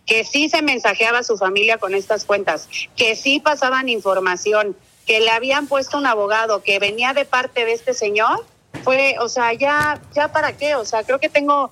que 0.06 0.24
sí 0.24 0.50
se 0.50 0.62
mensajeaba 0.62 1.20
a 1.20 1.24
su 1.24 1.38
familia 1.38 1.78
con 1.78 1.94
estas 1.94 2.26
cuentas, 2.26 2.68
que 2.96 3.16
sí 3.16 3.40
pasaban 3.40 3.90
información, 3.90 4.76
que 5.08 5.22
le 5.22 5.32
habían 5.32 5.68
puesto 5.68 5.98
un 5.98 6.06
abogado 6.06 6.62
que 6.62 6.80
venía 6.80 7.14
de 7.14 7.24
parte 7.24 7.66
de 7.66 7.72
este 7.72 7.94
señor, 7.94 8.46
fue, 8.84 9.16
o 9.20 9.30
sea, 9.30 9.54
ya, 9.54 10.02
ya 10.14 10.32
para 10.32 10.56
qué, 10.56 10.76
o 10.76 10.86
sea, 10.86 11.04
creo 11.04 11.20
que 11.20 11.30
tengo, 11.30 11.72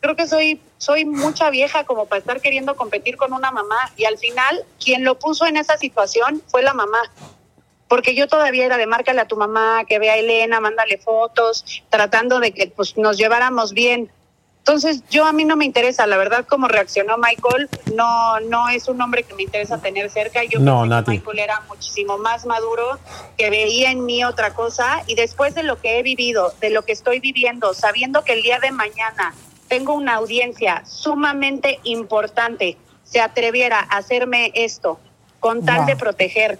creo 0.00 0.14
que 0.14 0.28
soy, 0.28 0.60
soy 0.78 1.04
mucha 1.04 1.50
vieja 1.50 1.84
como 1.84 2.06
para 2.06 2.20
estar 2.20 2.40
queriendo 2.40 2.76
competir 2.76 3.16
con 3.16 3.32
una 3.32 3.50
mamá 3.50 3.90
y 3.96 4.04
al 4.04 4.16
final 4.16 4.64
quien 4.82 5.04
lo 5.04 5.18
puso 5.18 5.44
en 5.44 5.56
esa 5.56 5.76
situación 5.76 6.40
fue 6.46 6.62
la 6.62 6.72
mamá. 6.72 6.98
Porque 7.88 8.14
yo 8.14 8.28
todavía 8.28 8.66
era 8.66 8.76
de 8.76 8.86
márcale 8.86 9.22
a 9.22 9.28
tu 9.28 9.36
mamá, 9.36 9.84
que 9.88 9.98
vea 9.98 10.12
a 10.12 10.16
Elena, 10.18 10.60
mándale 10.60 10.98
fotos, 10.98 11.64
tratando 11.88 12.38
de 12.38 12.52
que 12.52 12.68
pues 12.68 12.96
nos 12.98 13.16
lleváramos 13.16 13.72
bien. 13.72 14.10
Entonces, 14.68 15.02
yo 15.08 15.24
a 15.24 15.32
mí 15.32 15.46
no 15.46 15.56
me 15.56 15.64
interesa, 15.64 16.06
la 16.06 16.18
verdad, 16.18 16.44
cómo 16.46 16.68
reaccionó 16.68 17.16
Michael, 17.16 17.70
no, 17.94 18.38
no 18.40 18.68
es 18.68 18.86
un 18.86 19.00
hombre 19.00 19.22
que 19.22 19.32
me 19.32 19.44
interesa 19.44 19.78
tener 19.78 20.10
cerca. 20.10 20.44
Yo 20.44 20.60
No, 20.60 20.82
pensé 20.82 21.04
que. 21.04 21.10
Michael 21.12 21.38
era 21.38 21.62
muchísimo 21.68 22.18
más 22.18 22.44
maduro, 22.44 22.98
que 23.38 23.48
veía 23.48 23.90
en 23.90 24.04
mí 24.04 24.22
otra 24.24 24.52
cosa, 24.52 25.02
y 25.06 25.14
después 25.14 25.54
de 25.54 25.62
lo 25.62 25.80
que 25.80 25.98
he 25.98 26.02
vivido, 26.02 26.52
de 26.60 26.68
lo 26.68 26.82
que 26.82 26.92
estoy 26.92 27.18
viviendo, 27.18 27.72
sabiendo 27.72 28.24
que 28.24 28.34
el 28.34 28.42
día 28.42 28.58
de 28.58 28.70
mañana 28.70 29.34
tengo 29.68 29.94
una 29.94 30.16
audiencia 30.16 30.82
sumamente 30.84 31.80
importante, 31.84 32.76
se 33.04 33.22
atreviera 33.22 33.78
a 33.80 33.96
hacerme 33.96 34.52
esto 34.54 35.00
con 35.40 35.64
tal 35.64 35.78
Wow. 35.78 35.86
de 35.86 35.96
proteger 35.96 36.58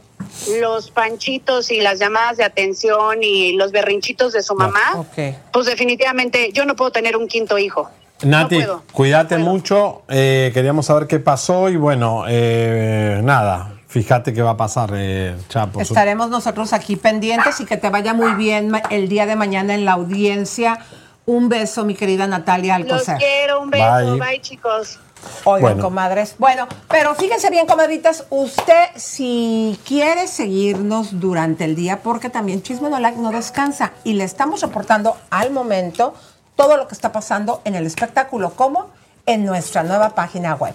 los 0.61 0.91
panchitos 0.91 1.71
y 1.71 1.81
las 1.83 1.99
llamadas 1.99 2.39
de 2.39 2.45
atención 2.45 3.23
y 3.23 3.53
los 3.53 3.71
berrinchitos 3.71 4.33
de 4.33 4.43
su 4.43 4.55
mamá, 4.55 5.05
pues 5.53 5.67
definitivamente 5.67 6.53
yo 6.53 6.65
no 6.65 6.75
puedo 6.75 6.91
tener 6.91 7.15
un 7.17 7.29
quinto 7.29 7.59
hijo. 7.59 7.91
Nati, 8.25 8.57
puedo, 8.57 8.83
cuídate 8.93 9.39
mucho. 9.39 10.03
eh, 10.09 10.51
queríamos 10.53 10.87
saber 10.87 11.07
qué 11.07 11.19
pasó 11.21 11.69
y 11.69 11.77
bueno, 11.77 12.25
eh, 12.29 13.21
nada, 13.23 13.75
fíjate 13.87 14.33
qué 14.33 14.43
va 14.43 14.51
a 14.51 14.57
pasar, 14.57 14.91
eh, 14.95 15.37
Chapo. 15.49 15.81
Estaremos 15.81 16.29
nosotros 16.29 16.73
aquí 16.73 16.97
pendientes 16.97 17.61
y 17.61 17.65
que 17.65 17.77
te 17.77 17.91
vaya 17.91 18.15
muy 18.15 18.33
bien 18.35 18.73
el 18.91 19.09
día 19.09 19.27
de 19.27 19.37
mañana 19.37 19.75
en 19.75 19.85
la 19.85 19.93
audiencia. 19.93 20.79
Un 21.27 21.49
beso, 21.49 21.85
mi 21.85 21.95
querida 21.95 22.27
Natalia 22.27 22.79
Los 22.79 22.91
Alcocer. 22.93 23.19
quiero, 23.19 23.61
un 23.61 23.71
beso, 23.71 24.17
Bye. 24.17 24.21
bye, 24.21 24.41
chicos. 24.41 24.99
Oigan, 25.45 25.73
Bueno. 25.75 25.83
comadres. 25.83 26.37
Bueno, 26.39 26.67
pero 26.89 27.15
fíjense 27.15 27.51
bien, 27.51 27.67
comadritas, 27.67 28.25
usted 28.31 28.85
si 28.97 29.79
quiere 29.87 30.27
seguirnos 30.27 31.21
durante 31.21 31.65
el 31.65 31.75
día, 31.77 32.01
porque 32.03 32.31
también 32.31 32.63
Chisme 32.63 32.89
No 32.89 32.99
Like 32.99 33.19
no 33.19 33.31
descansa 33.31 33.93
y 34.05 34.15
le 34.15 34.25
estamos 34.25 34.63
reportando 34.63 35.17
al 35.31 35.51
momento 35.51 36.15
todo 36.59 36.77
lo 36.77 36.87
que 36.89 36.95
está 36.95 37.13
pasando 37.13 37.63
en 37.65 37.77
el 37.77 37.87
espectáculo, 37.87 38.51
como 38.51 38.91
en 39.27 39.45
nuestra 39.45 39.85
nueva 39.85 40.17
página 40.17 40.57
web. 40.57 40.75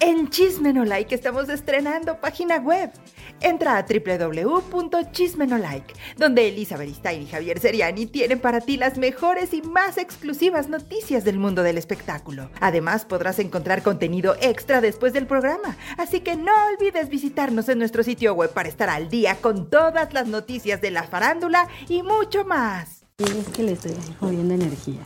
En 0.00 0.28
Chisme 0.28 0.72
No 0.72 0.84
Like 0.84 1.14
estamos 1.14 1.48
estrenando 1.48 2.16
página 2.16 2.56
web. 2.56 2.90
Entra 3.40 3.78
a 3.78 3.86
www.chismenolike, 3.86 5.94
donde 6.16 6.48
Elisa 6.48 6.76
Beristain 6.76 7.22
y 7.22 7.28
Javier 7.28 7.60
Seriani 7.60 8.06
tienen 8.06 8.40
para 8.40 8.60
ti 8.60 8.76
las 8.76 8.98
mejores 8.98 9.54
y 9.54 9.62
más 9.62 9.98
exclusivas 9.98 10.68
noticias 10.68 11.22
del 11.22 11.38
mundo 11.38 11.62
del 11.62 11.78
espectáculo. 11.78 12.50
Además, 12.58 13.04
podrás 13.04 13.38
encontrar 13.38 13.84
contenido 13.84 14.34
extra 14.40 14.80
después 14.80 15.12
del 15.12 15.28
programa, 15.28 15.76
así 15.96 16.18
que 16.18 16.34
no 16.34 16.50
olvides 16.74 17.08
visitarnos 17.08 17.68
en 17.68 17.78
nuestro 17.78 18.02
sitio 18.02 18.34
web 18.34 18.52
para 18.52 18.68
estar 18.68 18.90
al 18.90 19.08
día 19.08 19.36
con 19.36 19.70
todas 19.70 20.12
las 20.12 20.26
noticias 20.26 20.80
de 20.80 20.90
la 20.90 21.04
farándula 21.04 21.68
y 21.88 22.02
mucho 22.02 22.44
más. 22.44 23.01
Es 23.18 23.48
que 23.54 23.62
le 23.62 23.72
estoy 23.72 23.92
jodiendo 24.18 24.54
energía. 24.54 25.00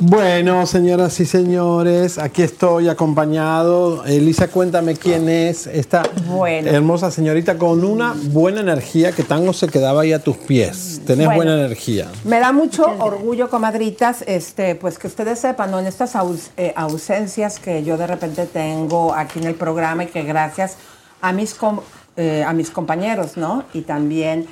Bueno, 0.00 0.64
señoras 0.66 1.18
y 1.20 1.26
señores, 1.26 2.18
aquí 2.18 2.42
estoy 2.42 2.88
acompañado. 2.88 4.04
Elisa, 4.04 4.48
cuéntame 4.48 4.94
quién 4.96 5.28
es 5.28 5.66
esta 5.66 6.02
Bueno. 6.26 6.70
hermosa 6.70 7.10
señorita 7.10 7.58
con 7.58 7.84
una 7.84 8.14
buena 8.30 8.60
energía 8.60 9.12
que 9.12 9.22
tango 9.24 9.52
se 9.52 9.68
quedaba 9.68 10.02
ahí 10.02 10.12
a 10.12 10.20
tus 10.22 10.36
pies. 10.36 11.02
Tenés 11.06 11.26
Bueno. 11.26 11.36
buena 11.36 11.54
energía. 11.58 12.08
Me 12.24 12.38
da 12.40 12.52
mucho 12.52 12.84
orgullo, 13.00 13.50
comadritas, 13.50 14.22
este, 14.26 14.74
pues 14.76 14.98
que 14.98 15.08
ustedes 15.08 15.40
sepan, 15.40 15.70
¿no? 15.70 15.80
En 15.80 15.86
estas 15.86 16.14
aus- 16.14 16.50
eh, 16.56 16.72
ausencias 16.76 17.58
que 17.58 17.82
yo 17.84 17.96
de 17.98 18.06
repente 18.06 18.46
tengo 18.46 19.12
aquí 19.14 19.40
en 19.40 19.46
el 19.46 19.54
programa 19.56 20.04
y 20.04 20.06
que 20.06 20.22
gracias 20.22 20.76
a 21.20 21.32
mis, 21.32 21.54
com- 21.54 21.80
eh, 22.16 22.44
a 22.46 22.52
mis 22.52 22.70
compañeros, 22.70 23.36
¿no? 23.36 23.64
Y 23.74 23.82
también 23.82 24.46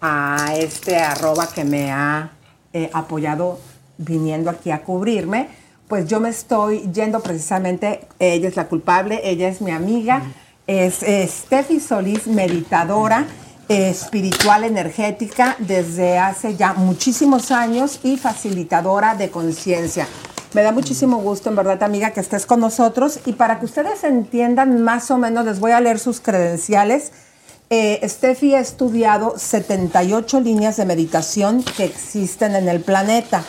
a 0.00 0.54
este 0.56 0.96
arroba 0.96 1.48
que 1.48 1.64
me 1.64 1.90
ha 1.90 2.30
eh, 2.72 2.90
apoyado 2.92 3.58
viniendo 3.98 4.50
aquí 4.50 4.70
a 4.70 4.82
cubrirme, 4.82 5.48
pues 5.88 6.06
yo 6.06 6.20
me 6.20 6.28
estoy 6.28 6.90
yendo 6.92 7.20
precisamente, 7.20 8.06
ella 8.18 8.48
es 8.48 8.56
la 8.56 8.68
culpable, 8.68 9.20
ella 9.24 9.48
es 9.48 9.60
mi 9.60 9.72
amiga, 9.72 10.22
es 10.66 11.02
eh, 11.02 11.26
Steffi 11.26 11.80
Solís, 11.80 12.26
meditadora 12.26 13.26
espiritual 13.70 14.64
energética 14.64 15.54
desde 15.60 16.18
hace 16.18 16.56
ya 16.56 16.72
muchísimos 16.72 17.52
años 17.52 18.00
y 18.02 18.16
facilitadora 18.16 19.14
de 19.14 19.30
conciencia. 19.30 20.08
Me 20.54 20.62
da 20.62 20.72
muchísimo 20.72 21.18
gusto, 21.18 21.50
en 21.50 21.54
verdad, 21.54 21.80
amiga, 21.84 22.10
que 22.10 22.18
estés 22.18 22.46
con 22.46 22.58
nosotros 22.58 23.20
y 23.26 23.34
para 23.34 23.60
que 23.60 23.66
ustedes 23.66 24.02
entiendan 24.02 24.82
más 24.82 25.12
o 25.12 25.18
menos, 25.18 25.44
les 25.44 25.60
voy 25.60 25.70
a 25.70 25.80
leer 25.80 26.00
sus 26.00 26.20
credenciales. 26.20 27.12
Eh, 27.72 28.00
Steffi 28.08 28.56
ha 28.56 28.58
estudiado 28.58 29.34
78 29.36 30.40
líneas 30.40 30.76
de 30.76 30.84
meditación 30.84 31.62
que 31.62 31.84
existen 31.84 32.56
en 32.56 32.68
el 32.68 32.80
planeta. 32.80 33.44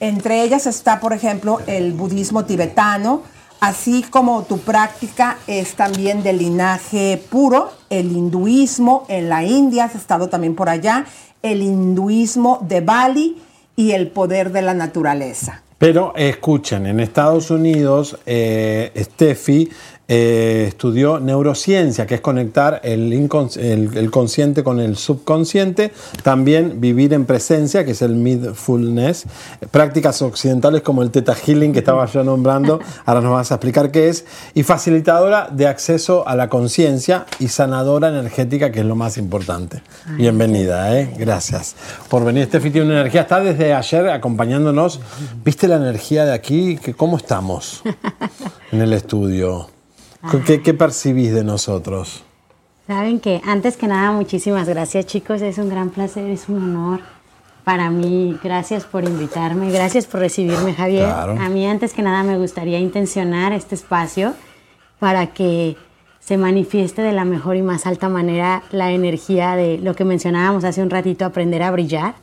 Entre 0.00 0.42
ellas 0.42 0.66
está, 0.66 0.98
por 0.98 1.12
ejemplo, 1.12 1.60
el 1.68 1.92
budismo 1.92 2.46
tibetano, 2.46 3.22
así 3.60 4.02
como 4.10 4.42
tu 4.42 4.58
práctica 4.58 5.38
es 5.46 5.74
también 5.74 6.24
de 6.24 6.32
linaje 6.32 7.22
puro, 7.30 7.70
el 7.90 8.10
hinduismo 8.10 9.04
en 9.06 9.28
la 9.28 9.44
India, 9.44 9.84
has 9.84 9.94
estado 9.94 10.28
también 10.28 10.56
por 10.56 10.68
allá, 10.68 11.06
el 11.40 11.62
hinduismo 11.62 12.58
de 12.60 12.80
Bali 12.80 13.40
y 13.76 13.92
el 13.92 14.08
poder 14.08 14.50
de 14.50 14.62
la 14.62 14.74
naturaleza. 14.74 15.62
Pero 15.78 16.12
escuchen, 16.16 16.86
en 16.86 16.98
Estados 16.98 17.50
Unidos, 17.50 18.18
eh, 18.26 18.90
Steffi 18.96 19.70
eh, 20.06 20.66
estudió 20.68 21.18
neurociencia, 21.18 22.06
que 22.06 22.16
es 22.16 22.20
conectar 22.20 22.80
el, 22.84 23.10
incons- 23.12 23.56
el- 23.56 23.96
el 23.96 24.10
consciente 24.10 24.62
con 24.62 24.78
el 24.78 24.96
subconsciente. 24.96 25.92
También 26.22 26.80
vivir 26.80 27.14
en 27.14 27.24
presencia, 27.24 27.84
que 27.86 27.92
es 27.92 28.02
el 28.02 28.14
mindfulness. 28.14 29.24
Prácticas 29.70 30.20
occidentales 30.20 30.82
como 30.82 31.02
el 31.02 31.10
Theta 31.10 31.34
Healing, 31.34 31.72
que 31.72 31.78
estaba 31.78 32.04
yo 32.06 32.22
nombrando. 32.22 32.80
Ahora 33.06 33.22
nos 33.22 33.32
vas 33.32 33.50
a 33.50 33.54
explicar 33.54 33.90
qué 33.90 34.08
es. 34.10 34.26
Y 34.52 34.62
facilitadora 34.62 35.48
de 35.50 35.66
acceso 35.66 36.28
a 36.28 36.36
la 36.36 36.50
conciencia 36.50 37.24
y 37.38 37.48
sanadora 37.48 38.08
energética, 38.08 38.70
que 38.70 38.80
es 38.80 38.86
lo 38.86 38.96
más 38.96 39.16
importante. 39.16 39.80
Bienvenida, 40.16 40.98
¿eh? 41.00 41.14
Gracias 41.18 41.76
por 42.10 42.24
venir. 42.24 42.44
Steffi 42.46 42.70
tiene 42.70 42.88
una 42.88 43.00
energía. 43.00 43.22
Está 43.22 43.40
desde 43.40 43.72
ayer 43.72 44.10
acompañándonos. 44.10 45.00
¿Viste 45.44 45.66
la 45.66 45.76
energía 45.76 46.26
de 46.26 46.34
aquí? 46.34 46.76
¿Qué- 46.76 46.92
¿Cómo 46.92 47.16
estamos 47.16 47.82
en 48.72 48.82
el 48.82 48.92
estudio? 48.92 49.68
¿Qué, 50.30 50.62
qué 50.62 50.74
percibís 50.74 51.32
de 51.34 51.44
nosotros? 51.44 52.24
Saben 52.86 53.18
que 53.18 53.40
antes 53.46 53.76
que 53.76 53.86
nada, 53.86 54.12
muchísimas 54.12 54.68
gracias 54.68 55.06
chicos, 55.06 55.40
es 55.42 55.58
un 55.58 55.70
gran 55.70 55.90
placer, 55.90 56.30
es 56.30 56.48
un 56.48 56.62
honor 56.62 57.00
para 57.64 57.90
mí. 57.90 58.38
Gracias 58.42 58.84
por 58.84 59.04
invitarme, 59.04 59.70
gracias 59.70 60.06
por 60.06 60.20
recibirme 60.20 60.74
Javier. 60.74 61.06
Claro. 61.06 61.36
A 61.40 61.48
mí 61.48 61.66
antes 61.66 61.94
que 61.94 62.02
nada 62.02 62.22
me 62.22 62.38
gustaría 62.38 62.78
intencionar 62.78 63.52
este 63.52 63.74
espacio 63.74 64.34
para 64.98 65.28
que 65.28 65.76
se 66.20 66.38
manifieste 66.38 67.02
de 67.02 67.12
la 67.12 67.24
mejor 67.24 67.56
y 67.56 67.62
más 67.62 67.86
alta 67.86 68.08
manera 68.08 68.62
la 68.70 68.92
energía 68.92 69.56
de 69.56 69.78
lo 69.78 69.94
que 69.94 70.04
mencionábamos 70.04 70.64
hace 70.64 70.82
un 70.82 70.90
ratito, 70.90 71.24
aprender 71.24 71.62
a 71.62 71.70
brillar, 71.70 72.14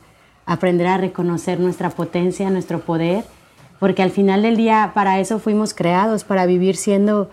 aprender 0.46 0.88
a 0.88 0.98
reconocer 0.98 1.60
nuestra 1.60 1.90
potencia, 1.90 2.50
nuestro 2.50 2.80
poder, 2.80 3.24
porque 3.78 4.02
al 4.02 4.10
final 4.10 4.42
del 4.42 4.56
día 4.56 4.90
para 4.94 5.20
eso 5.20 5.38
fuimos 5.38 5.74
creados, 5.74 6.24
para 6.24 6.46
vivir 6.46 6.76
siendo 6.76 7.30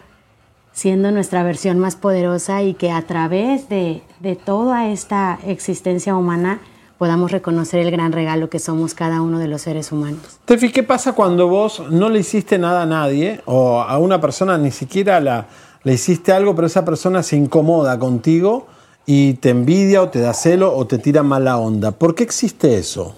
siendo 0.74 1.12
nuestra 1.12 1.44
versión 1.44 1.80
más 1.80 1.96
poderosa 1.96 2.64
y 2.64 2.74
que 2.74 2.92
a 2.92 3.02
través 3.02 3.70
de, 3.70 4.02
de 4.20 4.36
toda 4.36 4.88
esta 4.88 5.40
existencia 5.46 6.16
humana 6.16 6.60
podamos 6.98 7.32
reconocer 7.32 7.80
el 7.80 7.92
gran 7.92 8.12
regalo 8.12 8.50
que 8.50 8.60
somos 8.60 8.94
cada 8.94 9.22
uno 9.22 9.40
de 9.40 9.48
los 9.48 9.62
seres 9.62 9.92
humanos. 9.92 10.40
Tefi, 10.46 10.72
¿qué 10.72 10.84
pasa 10.84 11.14
cuando 11.14 11.48
vos 11.48 11.82
no 11.90 12.10
le 12.10 12.20
hiciste 12.20 12.60
nada 12.60 12.84
a 12.84 12.86
nadie 12.86 13.42
o 13.46 13.80
a 13.80 13.98
una 13.98 14.20
persona 14.20 14.58
ni 14.58 14.70
siquiera 14.72 15.20
la, 15.22 15.48
le 15.84 15.94
hiciste 15.94 16.34
algo, 16.34 16.56
pero 16.56 16.68
esa 16.68 16.84
persona 16.84 17.24
se 17.24 17.38
incomoda 17.38 17.98
contigo 17.98 18.68
y 19.06 19.36
te 19.36 19.50
envidia 19.50 20.02
o 20.02 20.10
te 20.10 20.20
da 20.20 20.34
celo 20.34 20.76
o 20.76 20.86
te 20.88 20.98
tira 20.98 21.24
mala 21.24 21.58
onda? 21.58 21.92
¿Por 21.92 22.16
qué 22.16 22.24
existe 22.24 22.78
eso? 22.78 23.16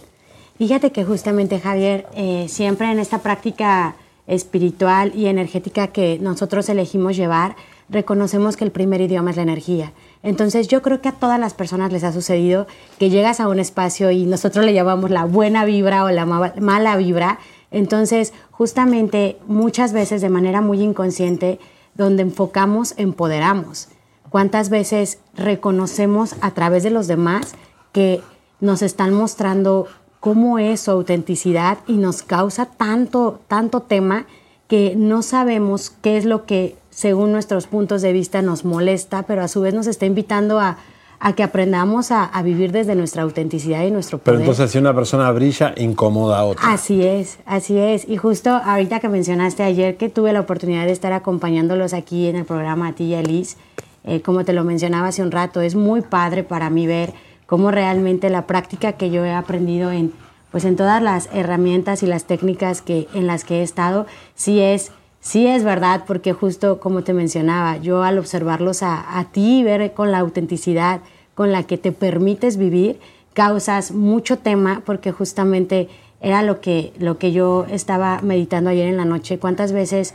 Fíjate 0.59 0.91
que 0.91 1.03
justamente 1.03 1.59
Javier, 1.59 2.05
eh, 2.13 2.45
siempre 2.47 2.91
en 2.91 2.99
esta 2.99 3.17
práctica 3.17 3.95
espiritual 4.31 5.11
y 5.13 5.27
energética 5.27 5.87
que 5.87 6.17
nosotros 6.19 6.67
elegimos 6.69 7.15
llevar, 7.15 7.55
reconocemos 7.89 8.55
que 8.57 8.63
el 8.63 8.71
primer 8.71 9.01
idioma 9.01 9.29
es 9.31 9.35
la 9.35 9.43
energía. 9.43 9.91
Entonces 10.23 10.67
yo 10.67 10.81
creo 10.81 11.01
que 11.01 11.09
a 11.09 11.13
todas 11.13 11.39
las 11.39 11.53
personas 11.53 11.91
les 11.91 12.03
ha 12.03 12.13
sucedido 12.13 12.65
que 12.97 13.09
llegas 13.09 13.39
a 13.39 13.47
un 13.47 13.59
espacio 13.59 14.09
y 14.11 14.25
nosotros 14.25 14.65
le 14.65 14.73
llamamos 14.73 15.11
la 15.11 15.25
buena 15.25 15.65
vibra 15.65 16.03
o 16.05 16.09
la 16.09 16.25
ma- 16.25 16.53
mala 16.59 16.95
vibra. 16.95 17.39
Entonces 17.69 18.33
justamente 18.51 19.37
muchas 19.47 19.93
veces 19.93 20.21
de 20.21 20.29
manera 20.29 20.61
muy 20.61 20.81
inconsciente, 20.81 21.59
donde 21.95 22.21
enfocamos, 22.23 22.93
empoderamos. 22.97 23.89
¿Cuántas 24.29 24.69
veces 24.69 25.19
reconocemos 25.35 26.35
a 26.39 26.51
través 26.51 26.83
de 26.83 26.89
los 26.89 27.07
demás 27.07 27.53
que 27.91 28.21
nos 28.61 28.81
están 28.81 29.13
mostrando 29.13 29.87
cómo 30.21 30.57
es 30.59 30.81
su 30.81 30.91
autenticidad 30.91 31.79
y 31.87 31.97
nos 31.97 32.21
causa 32.21 32.67
tanto, 32.67 33.41
tanto 33.49 33.81
tema 33.81 34.25
que 34.67 34.93
no 34.95 35.23
sabemos 35.23 35.89
qué 36.01 36.15
es 36.15 36.23
lo 36.23 36.45
que 36.45 36.77
según 36.91 37.33
nuestros 37.33 37.67
puntos 37.67 38.01
de 38.01 38.13
vista 38.13 38.41
nos 38.41 38.63
molesta, 38.63 39.23
pero 39.23 39.41
a 39.41 39.49
su 39.49 39.59
vez 39.61 39.73
nos 39.73 39.87
está 39.87 40.05
invitando 40.05 40.59
a, 40.59 40.77
a 41.19 41.33
que 41.33 41.41
aprendamos 41.43 42.11
a, 42.11 42.23
a 42.23 42.43
vivir 42.43 42.71
desde 42.71 42.95
nuestra 42.95 43.23
autenticidad 43.23 43.83
y 43.83 43.91
nuestro 43.91 44.19
Pero 44.19 44.35
poder. 44.35 44.41
entonces 44.41 44.71
si 44.71 44.77
una 44.77 44.93
persona 44.93 45.31
brilla, 45.31 45.73
incomoda 45.75 46.39
a 46.39 46.45
otra. 46.45 46.71
Así 46.71 47.03
es, 47.03 47.39
así 47.45 47.77
es. 47.77 48.07
Y 48.07 48.17
justo 48.17 48.51
ahorita 48.51 48.99
que 48.99 49.09
mencionaste 49.09 49.63
ayer 49.63 49.97
que 49.97 50.09
tuve 50.09 50.33
la 50.33 50.41
oportunidad 50.41 50.85
de 50.85 50.91
estar 50.91 51.13
acompañándolos 51.13 51.93
aquí 51.93 52.27
en 52.27 52.35
el 52.35 52.45
programa 52.45 52.89
a 52.89 52.93
ti 52.93 53.05
y 53.05 53.15
a 53.15 53.23
Liz, 53.23 53.57
eh, 54.03 54.21
como 54.21 54.45
te 54.45 54.53
lo 54.53 54.63
mencionaba 54.63 55.07
hace 55.07 55.23
un 55.23 55.31
rato, 55.31 55.61
es 55.61 55.73
muy 55.75 56.01
padre 56.01 56.43
para 56.43 56.69
mí 56.69 56.85
ver 56.85 57.13
cómo 57.51 57.69
realmente 57.69 58.29
la 58.29 58.47
práctica 58.47 58.93
que 58.93 59.09
yo 59.09 59.25
he 59.25 59.33
aprendido 59.33 59.91
en, 59.91 60.13
pues 60.51 60.63
en 60.63 60.77
todas 60.77 61.03
las 61.03 61.27
herramientas 61.33 62.01
y 62.01 62.05
las 62.05 62.23
técnicas 62.23 62.81
que, 62.81 63.09
en 63.13 63.27
las 63.27 63.43
que 63.43 63.59
he 63.59 63.61
estado, 63.61 64.05
sí 64.35 64.61
es, 64.61 64.93
sí 65.19 65.47
es 65.47 65.65
verdad, 65.65 66.05
porque 66.07 66.31
justo 66.31 66.79
como 66.79 67.03
te 67.03 67.13
mencionaba, 67.13 67.75
yo 67.75 68.03
al 68.03 68.19
observarlos 68.19 68.83
a, 68.83 69.19
a 69.19 69.25
ti, 69.33 69.65
ver 69.65 69.91
con 69.91 70.13
la 70.13 70.19
autenticidad 70.19 71.01
con 71.35 71.51
la 71.51 71.63
que 71.63 71.77
te 71.77 71.91
permites 71.91 72.55
vivir, 72.55 73.01
causas 73.33 73.91
mucho 73.91 74.37
tema, 74.37 74.81
porque 74.85 75.11
justamente 75.11 75.89
era 76.21 76.43
lo 76.43 76.61
que, 76.61 76.93
lo 76.99 77.17
que 77.17 77.33
yo 77.33 77.65
estaba 77.69 78.21
meditando 78.21 78.69
ayer 78.69 78.87
en 78.87 78.95
la 78.95 79.03
noche, 79.03 79.39
cuántas 79.39 79.73
veces 79.73 80.13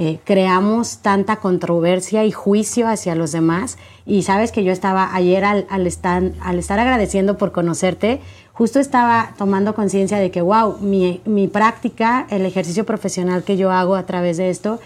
eh, 0.00 0.20
creamos 0.22 0.98
tanta 0.98 1.36
controversia 1.36 2.24
y 2.24 2.30
juicio 2.30 2.86
hacia 2.86 3.16
los 3.16 3.32
demás. 3.32 3.78
Y 4.06 4.22
sabes 4.22 4.52
que 4.52 4.62
yo 4.62 4.70
estaba 4.70 5.12
ayer 5.12 5.44
al, 5.44 5.66
al 5.68 5.88
estar, 5.88 6.22
al 6.40 6.58
estar 6.60 6.78
agradeciendo 6.78 7.36
por 7.36 7.50
conocerte, 7.50 8.20
justo 8.52 8.78
estaba 8.78 9.34
tomando 9.36 9.74
conciencia 9.74 10.18
de 10.18 10.30
que, 10.30 10.40
wow, 10.40 10.78
mi, 10.78 11.20
mi 11.24 11.48
práctica, 11.48 12.28
el 12.30 12.46
ejercicio 12.46 12.86
profesional 12.86 13.42
que 13.42 13.56
yo 13.56 13.72
hago 13.72 13.96
a 13.96 14.06
través 14.06 14.36
de 14.36 14.50
esto, 14.50 14.78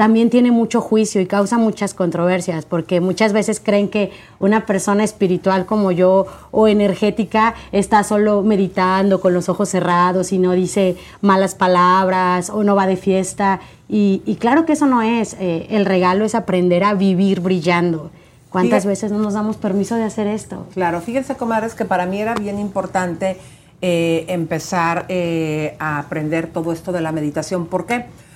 también 0.00 0.30
tiene 0.30 0.50
mucho 0.50 0.80
juicio 0.80 1.20
y 1.20 1.26
causa 1.26 1.58
muchas 1.58 1.92
controversias, 1.92 2.64
porque 2.64 3.02
muchas 3.02 3.34
veces 3.34 3.60
creen 3.62 3.90
que 3.90 4.12
una 4.38 4.64
persona 4.64 5.04
espiritual 5.04 5.66
como 5.66 5.92
yo 5.92 6.24
o 6.52 6.68
energética 6.68 7.54
está 7.70 8.02
solo 8.02 8.40
meditando 8.40 9.20
con 9.20 9.34
los 9.34 9.50
ojos 9.50 9.68
cerrados 9.68 10.32
y 10.32 10.38
no 10.38 10.52
dice 10.52 10.96
malas 11.20 11.54
palabras 11.54 12.48
o 12.48 12.64
no 12.64 12.74
va 12.74 12.86
de 12.86 12.96
fiesta. 12.96 13.60
Y, 13.90 14.22
y 14.24 14.36
claro 14.36 14.64
que 14.64 14.72
eso 14.72 14.86
no 14.86 15.02
es. 15.02 15.36
Eh, 15.38 15.66
el 15.68 15.84
regalo 15.84 16.24
es 16.24 16.34
aprender 16.34 16.82
a 16.82 16.94
vivir 16.94 17.40
brillando. 17.40 18.10
¿Cuántas 18.48 18.86
veces 18.86 19.12
no 19.12 19.18
nos 19.18 19.34
damos 19.34 19.58
permiso 19.58 19.96
de 19.96 20.04
hacer 20.04 20.26
esto? 20.26 20.66
Claro, 20.72 21.02
fíjense, 21.02 21.34
comadres, 21.34 21.74
que 21.74 21.84
para 21.84 22.06
mí 22.06 22.22
era 22.22 22.34
bien 22.36 22.58
importante 22.58 23.36
eh, 23.82 24.24
empezar 24.28 25.04
eh, 25.10 25.76
a 25.78 25.98
aprender 25.98 26.46
todo 26.46 26.72
esto 26.72 26.90
de 26.90 27.02
la 27.02 27.12
meditación. 27.12 27.66
¿Por 27.66 27.84
qué? 27.84 28.06
Porque 28.06 28.29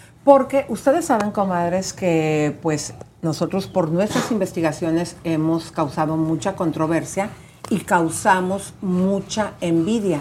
ustedes 0.68 1.04
saben, 1.06 1.30
comadres, 1.30 1.92
que 1.92 2.56
pues 2.62 2.94
nosotros 3.22 3.66
por 3.66 3.90
nuestras 3.90 4.30
investigaciones 4.30 5.16
hemos 5.24 5.70
causado 5.70 6.16
mucha 6.16 6.56
controversia 6.56 7.30
y 7.70 7.80
causamos 7.80 8.74
mucha 8.80 9.52
envidia. 9.60 10.20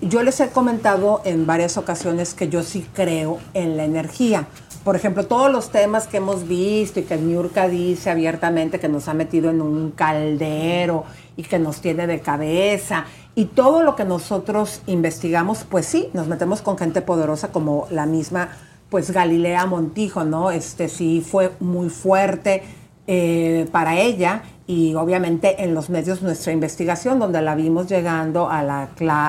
Yo 0.00 0.22
les 0.22 0.38
he 0.40 0.48
comentado 0.50 1.20
en 1.24 1.46
varias 1.46 1.76
ocasiones 1.76 2.34
que 2.34 2.48
yo 2.48 2.62
sí 2.62 2.86
creo 2.92 3.38
en 3.54 3.76
la 3.76 3.84
energía. 3.84 4.46
Por 4.84 4.94
ejemplo, 4.94 5.26
todos 5.26 5.50
los 5.50 5.70
temas 5.70 6.06
que 6.06 6.18
hemos 6.18 6.46
visto 6.46 7.00
y 7.00 7.02
que 7.02 7.16
Niurka 7.16 7.68
dice 7.68 8.10
abiertamente 8.10 8.78
que 8.78 8.88
nos 8.88 9.08
ha 9.08 9.14
metido 9.14 9.50
en 9.50 9.60
un 9.60 9.90
caldero 9.90 11.04
y 11.36 11.42
que 11.42 11.58
nos 11.58 11.80
tiene 11.80 12.06
de 12.06 12.20
cabeza 12.20 13.04
y 13.34 13.46
todo 13.46 13.82
lo 13.82 13.96
que 13.96 14.04
nosotros 14.04 14.82
investigamos, 14.86 15.64
pues 15.68 15.86
sí, 15.86 16.08
nos 16.12 16.26
metemos 16.26 16.62
con 16.62 16.78
gente 16.78 17.02
poderosa 17.02 17.52
como 17.52 17.86
la 17.90 18.06
misma, 18.06 18.48
pues 18.90 19.10
Galilea 19.10 19.66
Montijo, 19.66 20.24
¿no? 20.24 20.50
Este 20.50 20.88
sí 20.88 21.24
fue 21.26 21.52
muy 21.60 21.88
fuerte 21.90 22.62
eh, 23.06 23.66
para 23.72 23.98
ella 23.98 24.42
y 24.66 24.94
obviamente 24.94 25.62
en 25.62 25.74
los 25.74 25.88
medios 25.90 26.22
nuestra 26.22 26.52
investigación, 26.52 27.18
donde 27.18 27.40
la 27.42 27.54
vimos 27.54 27.86
llegando 27.88 28.48
a 28.50 28.62
la, 28.62 28.88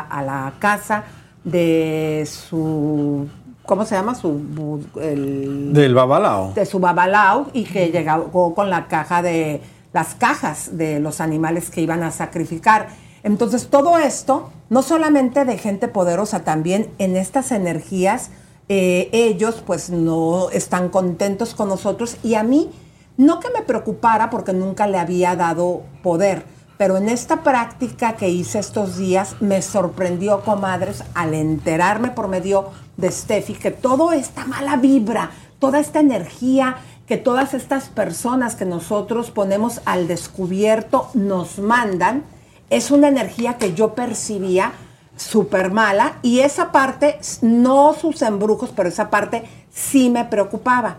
a 0.10 0.22
la 0.24 0.53
casa 0.60 1.03
de 1.43 2.28
su, 2.30 3.28
¿cómo 3.66 3.86
se 3.86 3.95
llama? 3.95 4.16
Su, 4.16 4.84
el- 5.01 5.74
Del 5.74 5.93
babalao. 5.95 6.53
de 6.53 6.66
su 6.66 6.80
babalao 6.80 7.47
y 7.53 7.64
que 7.64 7.91
llegó 7.91 8.53
con 8.53 8.70
la 8.70 8.88
caja 8.88 9.22
de 9.22 9.62
las 9.93 10.14
cajas 10.16 10.78
de 10.78 10.99
los 10.99 11.20
animales 11.22 11.70
que 11.70 11.82
iban 11.82 12.03
a 12.03 12.12
sacrificar. 12.12 12.89
Entonces 13.24 13.70
todo 13.70 13.97
esto, 13.97 14.51
no 14.70 14.82
solamente 14.84 15.45
de 15.45 15.57
gente 15.57 15.88
poderosa, 15.88 16.43
también 16.43 16.89
en 16.99 17.16
estas 17.18 17.51
energías, 17.51 18.30
eh, 18.70 19.09
ellos 19.11 19.61
pues 19.65 19.89
no 19.89 20.49
están 20.51 20.89
contentos 20.89 21.53
con 21.53 21.67
nosotros. 21.67 22.15
Y 22.24 22.36
a 22.36 22.43
mí 22.43 22.70
no 23.17 23.39
que 23.39 23.49
me 23.49 23.63
preocupara 23.63 24.30
porque 24.30 24.53
nunca 24.53 24.88
le 24.88 24.97
había 24.97 25.36
dado 25.36 25.82
poder, 26.01 26.45
pero 26.78 26.95
en 26.95 27.09
esta 27.09 27.43
práctica 27.43 28.13
que 28.13 28.30
hice 28.30 28.59
estos 28.59 28.97
días 28.97 29.36
me 29.41 29.61
sorprendió, 29.61 30.41
comadres, 30.43 31.03
al 31.13 31.34
enterarme 31.34 32.11
por 32.11 32.30
medio 32.30 32.70
de 32.95 33.11
Steffi 33.11 33.55
que 33.55 33.72
toda 33.72 34.15
esta 34.15 34.45
mala 34.45 34.78
vibra, 34.78 35.32
toda 35.59 35.80
esta 35.80 35.99
energía 35.99 36.78
que 37.09 37.17
todas 37.17 37.55
estas 37.55 37.89
personas 37.89 38.55
que 38.55 38.65
nosotros 38.65 39.32
ponemos 39.32 39.82
al 39.86 40.07
descubierto 40.07 41.09
nos 41.15 41.57
mandan, 41.57 42.24
es 42.70 42.91
una 42.91 43.07
energía 43.07 43.57
que 43.57 43.74
yo 43.74 43.95
percibía 43.95 44.74
súper 45.20 45.72
mala 45.72 46.17
y 46.22 46.39
esa 46.39 46.72
parte, 46.72 47.20
no 47.41 47.93
sus 47.93 48.22
embrujos, 48.22 48.72
pero 48.76 48.89
esa 48.89 49.09
parte 49.09 49.43
sí 49.70 50.09
me 50.09 50.26
preocupaba. 50.26 50.97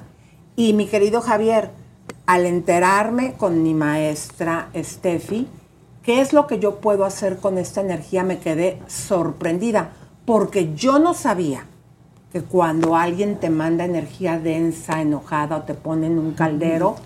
Y 0.56 0.74
mi 0.74 0.86
querido 0.86 1.20
Javier, 1.22 1.70
al 2.26 2.46
enterarme 2.46 3.32
con 3.34 3.62
mi 3.62 3.74
maestra 3.74 4.68
Steffi, 4.76 5.48
¿qué 6.02 6.20
es 6.20 6.32
lo 6.32 6.46
que 6.46 6.58
yo 6.58 6.76
puedo 6.76 7.04
hacer 7.04 7.38
con 7.38 7.58
esta 7.58 7.80
energía? 7.80 8.22
Me 8.22 8.38
quedé 8.38 8.80
sorprendida, 8.86 9.92
porque 10.26 10.74
yo 10.74 10.98
no 10.98 11.14
sabía 11.14 11.64
que 12.32 12.42
cuando 12.42 12.96
alguien 12.96 13.36
te 13.36 13.50
manda 13.50 13.84
energía 13.84 14.38
densa, 14.38 15.00
enojada 15.00 15.56
o 15.56 15.62
te 15.62 15.74
pone 15.74 16.06
en 16.06 16.18
un 16.18 16.32
caldero, 16.32 16.96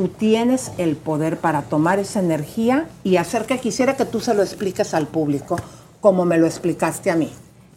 tú 0.00 0.08
tienes 0.08 0.72
el 0.78 0.96
poder 0.96 1.36
para 1.36 1.60
tomar 1.60 1.98
esa 1.98 2.20
energía 2.20 2.86
y 3.04 3.16
hacer 3.16 3.44
que 3.44 3.58
quisiera 3.58 3.96
que 3.96 4.06
tú 4.06 4.18
se 4.20 4.32
lo 4.32 4.40
expliques 4.42 4.94
al 4.94 5.06
público 5.06 5.56
como 6.00 6.24
me 6.24 6.38
lo 6.38 6.46
explicaste 6.46 7.10
a 7.10 7.16
mí. 7.16 7.28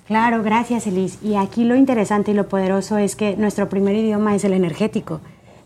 Claro, 0.08 0.42
gracias 0.42 0.88
Elis. 0.88 1.18
Y 1.22 1.36
aquí 1.36 1.66
lo 1.66 1.76
interesante 1.76 2.32
y 2.32 2.34
lo 2.34 2.48
poderoso 2.48 2.98
es 2.98 3.18
que 3.18 3.36
nuestro 3.36 3.68
primer 3.68 3.98
idioma 3.98 4.36
es 4.36 4.46
el 4.46 4.54
energético, 4.54 5.20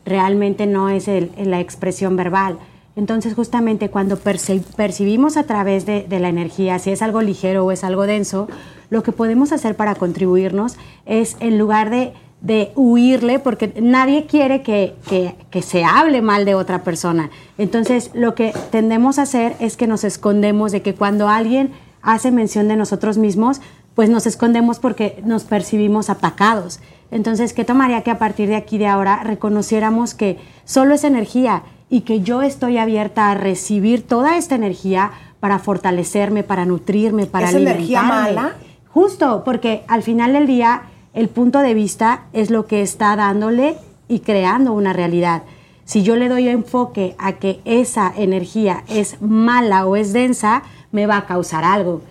realmente 0.04 0.66
no 0.66 0.90
es 0.90 1.08
la 1.38 1.60
expresión 1.60 2.16
verbal. 2.16 2.58
Entonces 2.96 3.36
justamente 3.36 3.90
cuando 3.92 4.18
perci- 4.18 4.64
percibimos 4.76 5.38
a 5.38 5.44
través 5.44 5.86
de 5.86 6.08
la 6.20 6.30
energía, 6.30 6.80
si 6.80 6.90
es 6.90 7.04
algo 7.04 7.22
ligero 7.22 7.66
o 7.66 7.72
es 7.72 7.84
algo 7.84 8.08
denso, 8.08 8.48
lo 8.90 9.04
que 9.04 9.12
podemos 9.12 9.52
hacer 9.52 9.76
para 9.76 9.94
contribuirnos 9.94 10.76
es 11.06 11.38
en 11.40 11.60
lugar 11.60 11.92
de, 11.92 12.14
de 12.42 12.72
huirle, 12.76 13.40
porque 13.40 13.74
nadie 13.82 14.26
quiere 14.28 14.62
que, 14.62 14.96
que- 15.10 15.36
que 15.50 15.62
se 15.62 15.84
hable 15.84 16.22
mal 16.22 16.46
de 16.46 16.54
otra 16.56 16.84
persona. 16.84 17.30
Entonces 17.58 18.12
lo 18.14 18.36
que 18.36 18.54
tendemos 18.72 19.18
a 19.18 19.24
hacer 19.24 19.56
es 19.60 19.76
que 19.76 19.88
nos 19.88 20.04
escondemos 20.04 20.72
de 20.72 20.82
que 20.82 20.94
cuando 20.94 21.30
alguien 21.30 21.72
hace 22.02 22.32
mención 22.32 22.68
de 22.68 22.76
nosotros 22.76 23.18
mismos, 23.18 23.60
pues 23.96 24.10
nos 24.12 24.28
escondemos 24.28 24.78
porque 24.80 25.22
nos 25.26 25.44
percibimos 25.46 26.10
atacados. 26.12 26.80
Entonces, 27.10 27.54
¿qué 27.54 27.64
tomaría 27.66 28.04
que 28.04 28.12
a 28.12 28.20
partir 28.20 28.48
de 28.50 28.56
aquí 28.56 28.78
de 28.78 28.86
ahora 28.88 29.24
reconociéramos 29.24 30.14
que 30.14 30.38
solo 30.66 30.94
es 30.94 31.04
energía 31.04 31.64
y 31.90 32.02
que 32.02 32.20
yo 32.22 32.44
estoy 32.44 32.78
abierta 32.78 33.32
a 33.32 33.34
recibir 33.36 34.06
toda 34.06 34.38
esta 34.38 34.54
energía 34.56 35.12
para 35.40 35.58
fortalecerme, 35.58 36.44
para 36.44 36.66
nutrirme, 36.66 37.26
para 37.26 37.50
¿Es 37.50 37.56
energía 37.56 38.04
mala? 38.04 38.56
Justo, 38.90 39.44
porque 39.46 39.84
al 39.88 40.04
final 40.04 40.34
del 40.34 40.48
día 40.48 40.82
el 41.18 41.30
punto 41.30 41.62
de 41.62 41.74
vista 41.74 42.26
es 42.32 42.52
lo 42.52 42.68
que 42.68 42.84
está 42.84 43.16
dándole 43.16 43.76
y 44.08 44.20
creando 44.20 44.72
una 44.74 44.94
realidad. 44.94 45.42
Si 45.84 46.04
yo 46.04 46.16
le 46.16 46.30
doy 46.30 46.48
enfoque 46.48 47.16
a 47.18 47.34
que 47.34 47.60
esa 47.66 48.14
energía 48.16 48.84
es 48.88 49.20
mala 49.20 49.88
o 49.88 49.96
es 49.96 50.14
densa, 50.14 50.62
me 50.92 51.08
va 51.08 51.18
a 51.18 51.26
causar 51.26 51.64
algo. 51.64 52.02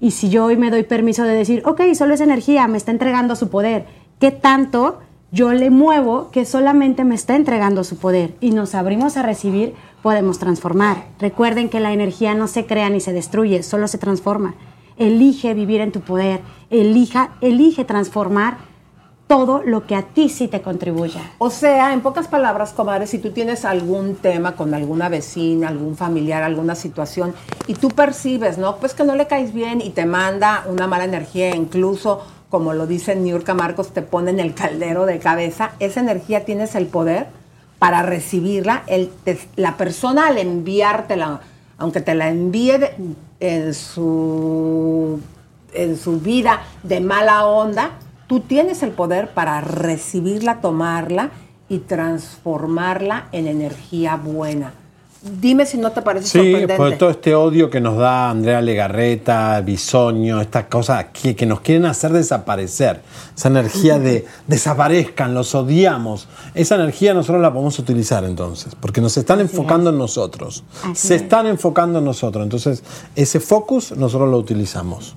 Y 0.00 0.12
si 0.12 0.30
yo 0.30 0.44
hoy 0.44 0.56
me 0.56 0.70
doy 0.70 0.84
permiso 0.84 1.24
de 1.24 1.34
decir, 1.34 1.64
ok, 1.66 1.80
solo 1.94 2.14
es 2.14 2.20
energía, 2.20 2.68
me 2.68 2.78
está 2.78 2.92
entregando 2.92 3.34
su 3.34 3.50
poder, 3.50 3.86
¿qué 4.20 4.30
tanto 4.30 5.00
yo 5.32 5.52
le 5.52 5.70
muevo 5.70 6.30
que 6.30 6.44
solamente 6.44 7.02
me 7.02 7.16
está 7.16 7.34
entregando 7.34 7.82
su 7.82 7.96
poder? 7.96 8.36
Y 8.40 8.52
nos 8.52 8.76
abrimos 8.76 9.16
a 9.16 9.22
recibir, 9.22 9.74
podemos 10.04 10.38
transformar. 10.38 11.06
Recuerden 11.18 11.68
que 11.68 11.80
la 11.80 11.92
energía 11.92 12.36
no 12.36 12.46
se 12.46 12.64
crea 12.64 12.90
ni 12.90 13.00
se 13.00 13.12
destruye, 13.12 13.64
solo 13.64 13.88
se 13.88 13.98
transforma. 13.98 14.54
Elige 15.06 15.54
vivir 15.54 15.80
en 15.80 15.90
tu 15.92 16.00
poder, 16.00 16.40
elija, 16.70 17.30
elige 17.40 17.84
transformar 17.84 18.56
todo 19.26 19.62
lo 19.64 19.86
que 19.86 19.94
a 19.96 20.02
ti 20.02 20.28
sí 20.28 20.46
te 20.46 20.60
contribuya. 20.60 21.20
O 21.38 21.48
sea, 21.50 21.92
en 21.94 22.02
pocas 22.02 22.28
palabras, 22.28 22.72
comadre, 22.72 23.06
si 23.06 23.18
tú 23.18 23.30
tienes 23.30 23.64
algún 23.64 24.14
tema 24.16 24.54
con 24.56 24.74
alguna 24.74 25.08
vecina, 25.08 25.68
algún 25.68 25.96
familiar, 25.96 26.42
alguna 26.42 26.74
situación, 26.74 27.34
y 27.66 27.74
tú 27.74 27.88
percibes, 27.88 28.58
¿no? 28.58 28.76
Pues 28.76 28.92
que 28.94 29.04
no 29.04 29.14
le 29.16 29.26
caes 29.26 29.54
bien 29.54 29.80
y 29.80 29.90
te 29.90 30.04
manda 30.04 30.64
una 30.68 30.86
mala 30.86 31.04
energía, 31.04 31.54
incluso, 31.56 32.20
como 32.50 32.74
lo 32.74 32.86
dice 32.86 33.16
Niurka 33.16 33.54
Marcos, 33.54 33.88
te 33.92 34.02
pone 34.02 34.30
en 34.32 34.38
el 34.40 34.52
caldero 34.62 35.06
de 35.06 35.18
cabeza, 35.18 35.72
esa 35.78 36.00
energía 36.00 36.44
tienes 36.44 36.74
el 36.74 36.86
poder 36.86 37.26
para 37.78 38.02
recibirla, 38.02 38.82
el, 38.86 39.10
la 39.56 39.76
persona 39.78 40.28
al 40.28 40.38
enviártela, 40.38 41.40
aunque 41.78 42.00
te 42.02 42.14
la 42.14 42.28
envíe 42.28 42.78
de- 42.78 42.94
en, 43.42 43.74
su, 43.74 45.20
en 45.74 45.96
su 45.98 46.20
vida 46.20 46.62
de 46.84 47.00
mala 47.00 47.44
onda, 47.44 47.90
tú 48.28 48.38
tienes 48.40 48.84
el 48.84 48.92
poder 48.92 49.30
para 49.34 49.60
recibirla, 49.60 50.60
tomarla 50.60 51.30
y 51.68 51.80
transformarla 51.80 53.26
en 53.32 53.48
energía 53.48 54.14
buena. 54.14 54.74
Dime 55.24 55.66
si 55.66 55.78
no 55.78 55.92
te 55.92 56.02
parece 56.02 56.26
Sí, 56.26 56.38
sorprendente. 56.38 56.76
por 56.76 56.98
todo 56.98 57.10
este 57.10 57.32
odio 57.36 57.70
que 57.70 57.80
nos 57.80 57.96
da 57.96 58.28
Andrea 58.30 58.60
Legarreta, 58.60 59.60
Bisoño, 59.60 60.40
estas 60.40 60.64
cosas 60.64 61.06
que, 61.12 61.36
que 61.36 61.46
nos 61.46 61.60
quieren 61.60 61.84
hacer 61.86 62.12
desaparecer. 62.12 63.00
Esa 63.36 63.46
energía 63.48 64.00
de 64.00 64.26
desaparezcan, 64.48 65.32
los 65.32 65.54
odiamos. 65.54 66.26
Esa 66.54 66.74
energía 66.74 67.14
nosotros 67.14 67.40
la 67.40 67.52
podemos 67.52 67.78
utilizar 67.78 68.24
entonces, 68.24 68.74
porque 68.74 69.00
nos 69.00 69.16
están 69.16 69.38
enfocando 69.38 69.90
en 69.90 69.98
nosotros. 69.98 70.64
Así 70.82 71.06
Se 71.08 71.14
es. 71.14 71.22
están 71.22 71.46
enfocando 71.46 72.00
en 72.00 72.04
nosotros. 72.04 72.42
Entonces, 72.42 72.82
ese 73.14 73.38
focus 73.38 73.96
nosotros 73.96 74.28
lo 74.28 74.38
utilizamos. 74.38 75.14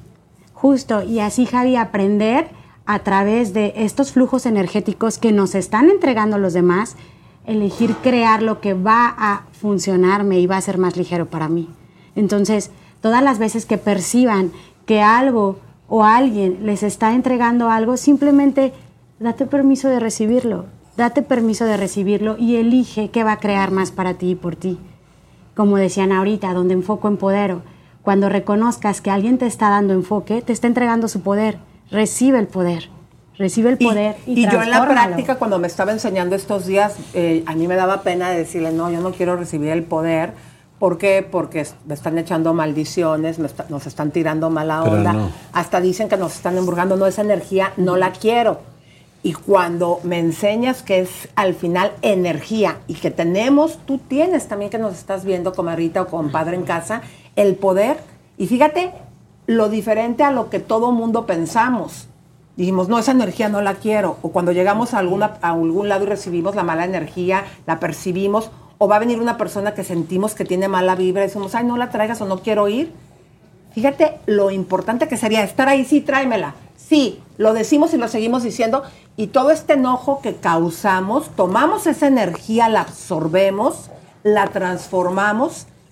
Justo, 0.54 1.02
y 1.02 1.20
así 1.20 1.48
Javi, 1.48 1.76
aprender 1.78 2.48
a 2.86 3.00
través 3.00 3.54
de 3.54 3.74
estos 3.76 4.12
flujos 4.12 4.46
energéticos 4.46 5.18
que 5.18 5.32
nos 5.32 5.56
están 5.56 5.90
entregando 5.90 6.38
los 6.38 6.54
demás, 6.54 6.96
elegir 7.46 7.96
crear 7.98 8.42
lo 8.42 8.62
que 8.62 8.74
va 8.74 9.14
a 9.18 9.44
funcionarme 9.52 10.40
y 10.40 10.48
va 10.48 10.58
a 10.58 10.62
ser 10.62 10.78
más 10.78 10.98
ligero 10.98 11.28
para 11.28 11.50
mí. 11.50 11.70
Entonces, 12.16 12.72
todas 13.02 13.24
las 13.24 13.40
veces 13.40 13.66
que 13.66 13.78
perciban 13.78 14.52
que 14.86 15.02
algo 15.02 15.60
o 15.88 16.04
alguien 16.04 16.66
les 16.66 16.84
está 16.84 17.14
entregando 17.14 17.70
algo, 17.70 17.98
simplemente 17.98 18.74
date 19.20 19.46
permiso 19.46 19.90
de 19.90 20.00
recibirlo, 20.00 20.66
date 20.98 21.22
permiso 21.22 21.66
de 21.66 21.78
recibirlo 21.78 22.38
y 22.38 22.56
elige 22.56 23.10
qué 23.10 23.24
va 23.24 23.34
a 23.34 23.40
crear 23.40 23.72
más 23.72 23.92
para 23.92 24.16
ti 24.16 24.32
y 24.32 24.36
por 24.36 24.56
ti 24.56 24.80
como 25.56 25.78
decían 25.78 26.12
ahorita, 26.12 26.54
donde 26.54 26.74
enfoco 26.74 27.08
empodero. 27.08 27.64
Cuando 28.04 28.30
reconozcas 28.30 29.02
que 29.02 29.10
alguien 29.10 29.38
te 29.38 29.48
está 29.48 29.70
dando 29.70 29.94
enfoque, 29.94 30.42
te 30.42 30.54
está 30.54 30.68
entregando 30.68 31.08
su 31.08 31.22
poder. 31.22 31.58
Recibe 31.90 32.38
el 32.38 32.48
poder. 32.48 32.90
Recibe 33.38 33.70
el 33.70 33.78
poder 33.78 34.16
y, 34.26 34.42
Y 34.46 34.50
yo 34.50 34.62
en 34.62 34.70
la 34.70 34.88
práctica, 34.88 35.36
cuando 35.36 35.60
me 35.60 35.68
estaba 35.68 35.92
enseñando 35.92 36.36
estos 36.36 36.66
días, 36.66 36.96
eh, 37.14 37.44
a 37.46 37.54
mí 37.56 37.68
me 37.68 37.76
daba 37.76 38.02
pena 38.02 38.30
decirle, 38.30 38.72
no, 38.72 38.90
yo 38.92 39.02
no 39.02 39.12
quiero 39.12 39.36
recibir 39.36 39.70
el 39.70 39.84
poder. 39.84 40.34
¿Por 40.80 40.98
qué? 40.98 41.26
Porque 41.30 41.66
me 41.86 41.94
están 41.94 42.18
echando 42.18 42.54
maldiciones, 42.54 43.40
me 43.40 43.48
está- 43.48 43.66
nos 43.70 43.88
están 43.88 44.12
tirando 44.12 44.50
mala 44.50 44.84
onda. 44.84 45.14
no. 45.14 45.30
Hasta 45.54 45.82
dicen 45.82 46.08
que 46.10 46.18
nos 46.18 46.36
están 46.36 46.58
embrujando. 46.58 46.96
No, 46.98 47.06
esa 47.06 47.22
energía 47.22 47.74
no 47.78 47.96
la 47.98 48.12
quiero. 48.12 48.60
Y 49.24 49.34
cuando 49.34 50.00
me 50.04 50.20
enseñas 50.20 50.84
que 50.84 51.00
es 51.00 51.30
al 51.36 51.56
final 51.56 51.92
energía 52.04 52.78
y 52.88 52.94
que 52.94 53.10
tenemos, 53.10 53.80
tú 53.86 53.98
tienes 53.98 54.48
también 54.48 54.70
que 54.70 54.78
nos 54.78 54.94
estás 54.94 55.26
viendo, 55.26 55.54
comadrita 55.54 56.04
o 56.04 56.08
compadre 56.08 56.56
en 56.56 56.64
casa, 56.64 57.02
el 57.36 57.56
poder. 57.56 57.98
Y 58.38 58.48
fíjate 58.48 58.92
lo 59.48 59.70
diferente 59.70 60.24
a 60.24 60.32
lo 60.32 60.50
que 60.50 60.60
todo 60.60 60.92
mundo 60.92 61.26
pensamos. 61.26 62.08
Dijimos, 62.58 62.88
no, 62.88 62.98
esa 62.98 63.12
energía 63.12 63.50
no 63.50 63.62
la 63.62 63.76
quiero. 63.76 64.18
O 64.22 64.30
cuando 64.30 64.52
llegamos 64.52 64.94
a, 64.94 65.00
alguna, 65.00 65.38
a 65.42 65.52
algún 65.52 65.90
lado 65.90 66.04
y 66.06 66.08
recibimos 66.08 66.56
la 66.56 66.64
mala 66.64 66.86
energía, 66.86 67.44
la 67.68 67.80
percibimos, 67.80 68.50
o 68.78 68.88
va 68.88 68.98
a 68.98 69.00
venir 69.00 69.20
una 69.20 69.38
persona 69.38 69.74
que 69.74 69.84
sentimos 69.84 70.36
que 70.36 70.46
tiene 70.46 70.68
mala 70.68 70.96
vibra 70.96 71.24
y 71.24 71.28
decimos, 71.28 71.56
ay, 71.56 71.66
no 71.66 71.78
la 71.78 71.90
traigas 71.90 72.22
o 72.22 72.26
no 72.26 72.40
quiero 72.40 72.68
ir. 72.68 72.92
Fíjate 73.74 74.20
lo 74.26 74.52
importante 74.52 75.08
que 75.08 75.18
sería 75.18 75.44
estar 75.44 75.68
ahí, 75.68 75.84
sí, 75.86 76.02
tráemela. 76.02 76.56
Sí, 76.78 77.20
lo 77.38 77.54
decimos 77.54 77.94
y 77.94 77.98
lo 77.98 78.08
seguimos 78.08 78.44
diciendo. 78.44 78.84
Y 79.18 79.28
todo 79.28 79.52
este 79.52 79.74
enojo 79.74 80.22
que 80.22 80.36
causamos, 80.36 81.30
tomamos 81.36 81.88
esa 81.88 82.08
energía, 82.08 82.70
la 82.70 82.82
absorbemos, 82.82 83.90
la 84.24 84.48
transformamos 84.48 85.68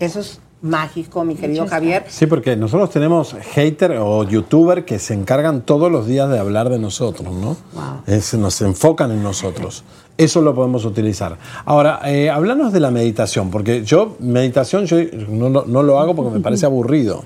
Eso 0.00 0.20
es 0.20 0.40
mágico, 0.60 1.24
mi 1.24 1.34
querido 1.36 1.66
Javier. 1.68 2.04
Sí, 2.08 2.26
porque 2.26 2.56
nosotros 2.56 2.90
tenemos 2.90 3.34
hater 3.54 3.96
o 4.00 4.24
youtuber 4.24 4.84
que 4.84 4.98
se 4.98 5.14
encargan 5.14 5.62
todos 5.62 5.90
los 5.90 6.06
días 6.06 6.28
de 6.30 6.38
hablar 6.38 6.68
de 6.68 6.78
nosotros, 6.78 7.32
¿no? 7.34 7.56
Es- 8.06 8.34
nos 8.34 8.60
enfocan 8.62 9.10
en 9.12 9.22
nosotros. 9.22 9.84
Eso 10.16 10.40
lo 10.40 10.54
podemos 10.54 10.84
utilizar. 10.84 11.36
Ahora, 11.64 12.00
eh, 12.06 12.28
háblanos 12.28 12.72
de 12.72 12.80
la 12.80 12.90
meditación, 12.90 13.50
porque 13.50 13.84
yo, 13.84 14.16
meditación, 14.18 14.86
yo 14.86 14.96
no, 15.28 15.48
lo- 15.48 15.64
no 15.66 15.82
lo 15.84 16.00
hago 16.00 16.16
porque 16.16 16.32
me 16.34 16.40
parece 16.40 16.66
aburrido. 16.66 17.24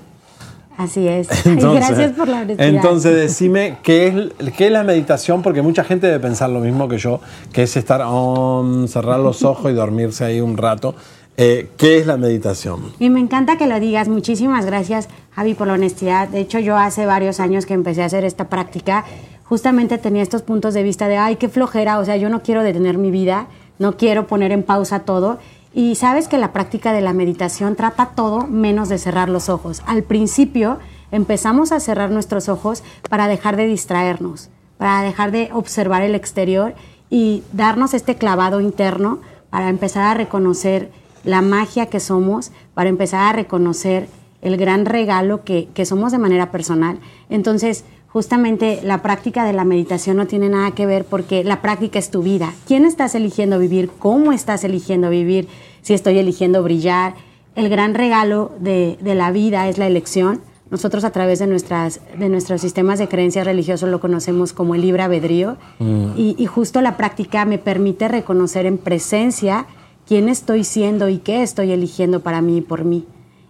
Así 0.77 1.07
es. 1.07 1.27
Entonces, 1.45 1.87
Gracias 1.87 2.11
por 2.17 2.27
la 2.27 2.41
honestidad. 2.41 2.67
Entonces, 2.67 3.15
decime 3.15 3.77
qué 3.83 4.07
es, 4.07 4.53
qué 4.53 4.65
es 4.67 4.71
la 4.71 4.83
meditación, 4.83 5.43
porque 5.43 5.61
mucha 5.61 5.83
gente 5.83 6.07
debe 6.07 6.19
pensar 6.19 6.49
lo 6.49 6.59
mismo 6.61 6.87
que 6.87 6.97
yo, 6.97 7.19
que 7.51 7.63
es 7.63 7.77
estar, 7.77 8.01
om, 8.01 8.87
cerrar 8.87 9.19
los 9.19 9.43
ojos 9.43 9.71
y 9.71 9.75
dormirse 9.75 10.25
ahí 10.25 10.41
un 10.41 10.57
rato. 10.57 10.95
Eh, 11.35 11.69
¿Qué 11.77 11.97
es 11.97 12.05
la 12.05 12.17
meditación? 12.17 12.93
Y 12.99 13.09
me 13.09 13.19
encanta 13.19 13.57
que 13.57 13.65
lo 13.65 13.79
digas. 13.79 14.07
Muchísimas 14.07 14.65
gracias, 14.65 15.09
Javi, 15.31 15.55
por 15.55 15.67
la 15.67 15.73
honestidad. 15.73 16.27
De 16.27 16.39
hecho, 16.39 16.59
yo 16.59 16.77
hace 16.77 17.05
varios 17.05 17.39
años 17.39 17.65
que 17.65 17.73
empecé 17.73 18.03
a 18.03 18.05
hacer 18.05 18.23
esta 18.23 18.49
práctica, 18.49 19.05
justamente 19.43 19.97
tenía 19.97 20.21
estos 20.21 20.43
puntos 20.43 20.73
de 20.73 20.83
vista 20.83 21.07
de, 21.07 21.17
ay, 21.17 21.37
qué 21.37 21.49
flojera, 21.49 21.97
o 21.99 22.05
sea, 22.05 22.17
yo 22.17 22.29
no 22.29 22.43
quiero 22.43 22.61
detener 22.61 22.97
mi 22.97 23.09
vida, 23.09 23.47
no 23.79 23.97
quiero 23.97 24.27
poner 24.27 24.51
en 24.51 24.63
pausa 24.63 24.99
todo. 24.99 25.39
Y 25.73 25.95
sabes 25.95 26.27
que 26.27 26.37
la 26.37 26.53
práctica 26.53 26.93
de 26.93 27.01
la 27.01 27.13
meditación 27.13 27.75
trata 27.75 28.11
todo 28.15 28.45
menos 28.45 28.89
de 28.89 28.99
cerrar 28.99 29.29
los 29.29 29.49
ojos. 29.49 29.81
Al 29.87 30.03
principio 30.03 30.77
empezamos 31.11 31.71
a 31.71 31.79
cerrar 31.79 32.11
nuestros 32.11 32.47
ojos 32.47 32.83
para 33.09 33.27
dejar 33.27 33.57
de 33.57 33.65
distraernos, 33.65 34.49
para 34.77 35.01
dejar 35.01 35.31
de 35.31 35.49
observar 35.51 36.03
el 36.03 36.13
exterior 36.13 36.75
y 37.09 37.43
darnos 37.53 37.95
este 37.95 38.15
clavado 38.15 38.61
interno 38.61 39.19
para 39.49 39.69
empezar 39.69 40.03
a 40.03 40.13
reconocer 40.13 40.91
la 41.23 41.41
magia 41.41 41.87
que 41.87 41.99
somos, 41.99 42.51
para 42.73 42.89
empezar 42.89 43.21
a 43.29 43.33
reconocer 43.33 44.07
el 44.41 44.57
gran 44.57 44.85
regalo 44.85 45.43
que, 45.43 45.67
que 45.73 45.85
somos 45.85 46.11
de 46.11 46.17
manera 46.17 46.51
personal. 46.51 46.99
Entonces, 47.29 47.85
justamente 48.07 48.81
la 48.83 49.01
práctica 49.01 49.45
de 49.45 49.53
la 49.53 49.63
meditación 49.63 50.17
no 50.17 50.27
tiene 50.27 50.49
nada 50.49 50.71
que 50.71 50.85
ver 50.85 51.05
porque 51.05 51.43
la 51.43 51.61
práctica 51.61 51.97
es 51.97 52.11
tu 52.11 52.21
vida. 52.21 52.53
¿Quién 52.67 52.85
estás 52.85 53.15
eligiendo 53.15 53.57
vivir? 53.57 53.89
¿Cómo 53.99 54.33
estás 54.33 54.63
eligiendo 54.63 55.09
vivir? 55.09 55.47
Si 55.81 55.93
estoy 55.93 56.19
eligiendo 56.19 56.61
brillar. 56.61 57.15
El 57.55 57.69
gran 57.69 57.93
regalo 57.93 58.51
de, 58.59 58.97
de 59.01 59.15
la 59.15 59.31
vida 59.31 59.69
es 59.69 59.77
la 59.77 59.87
elección. 59.87 60.41
Nosotros 60.69 61.03
a 61.03 61.11
través 61.11 61.39
de, 61.39 61.47
nuestras, 61.47 62.01
de 62.17 62.29
nuestros 62.29 62.59
sistemas 62.61 62.97
de 62.97 63.07
creencias 63.07 63.45
religiosos 63.45 63.89
lo 63.89 63.99
conocemos 63.99 64.53
como 64.53 64.73
el 64.75 64.81
libre 64.81 65.03
albedrío. 65.03 65.57
Y, 65.79 66.35
y 66.37 66.45
justo 66.47 66.81
la 66.81 66.97
práctica 66.97 67.45
me 67.45 67.59
permite 67.59 68.07
reconocer 68.07 68.65
en 68.65 68.79
presencia 68.79 69.67
quién 70.07 70.29
estoy 70.29 70.63
siendo 70.63 71.09
y 71.09 71.17
qué 71.17 71.43
estoy 71.43 71.71
eligiendo 71.71 72.21
para 72.21 72.41
mí 72.41 72.57
y 72.57 72.61
por 72.61 72.83
mí. 72.83 73.05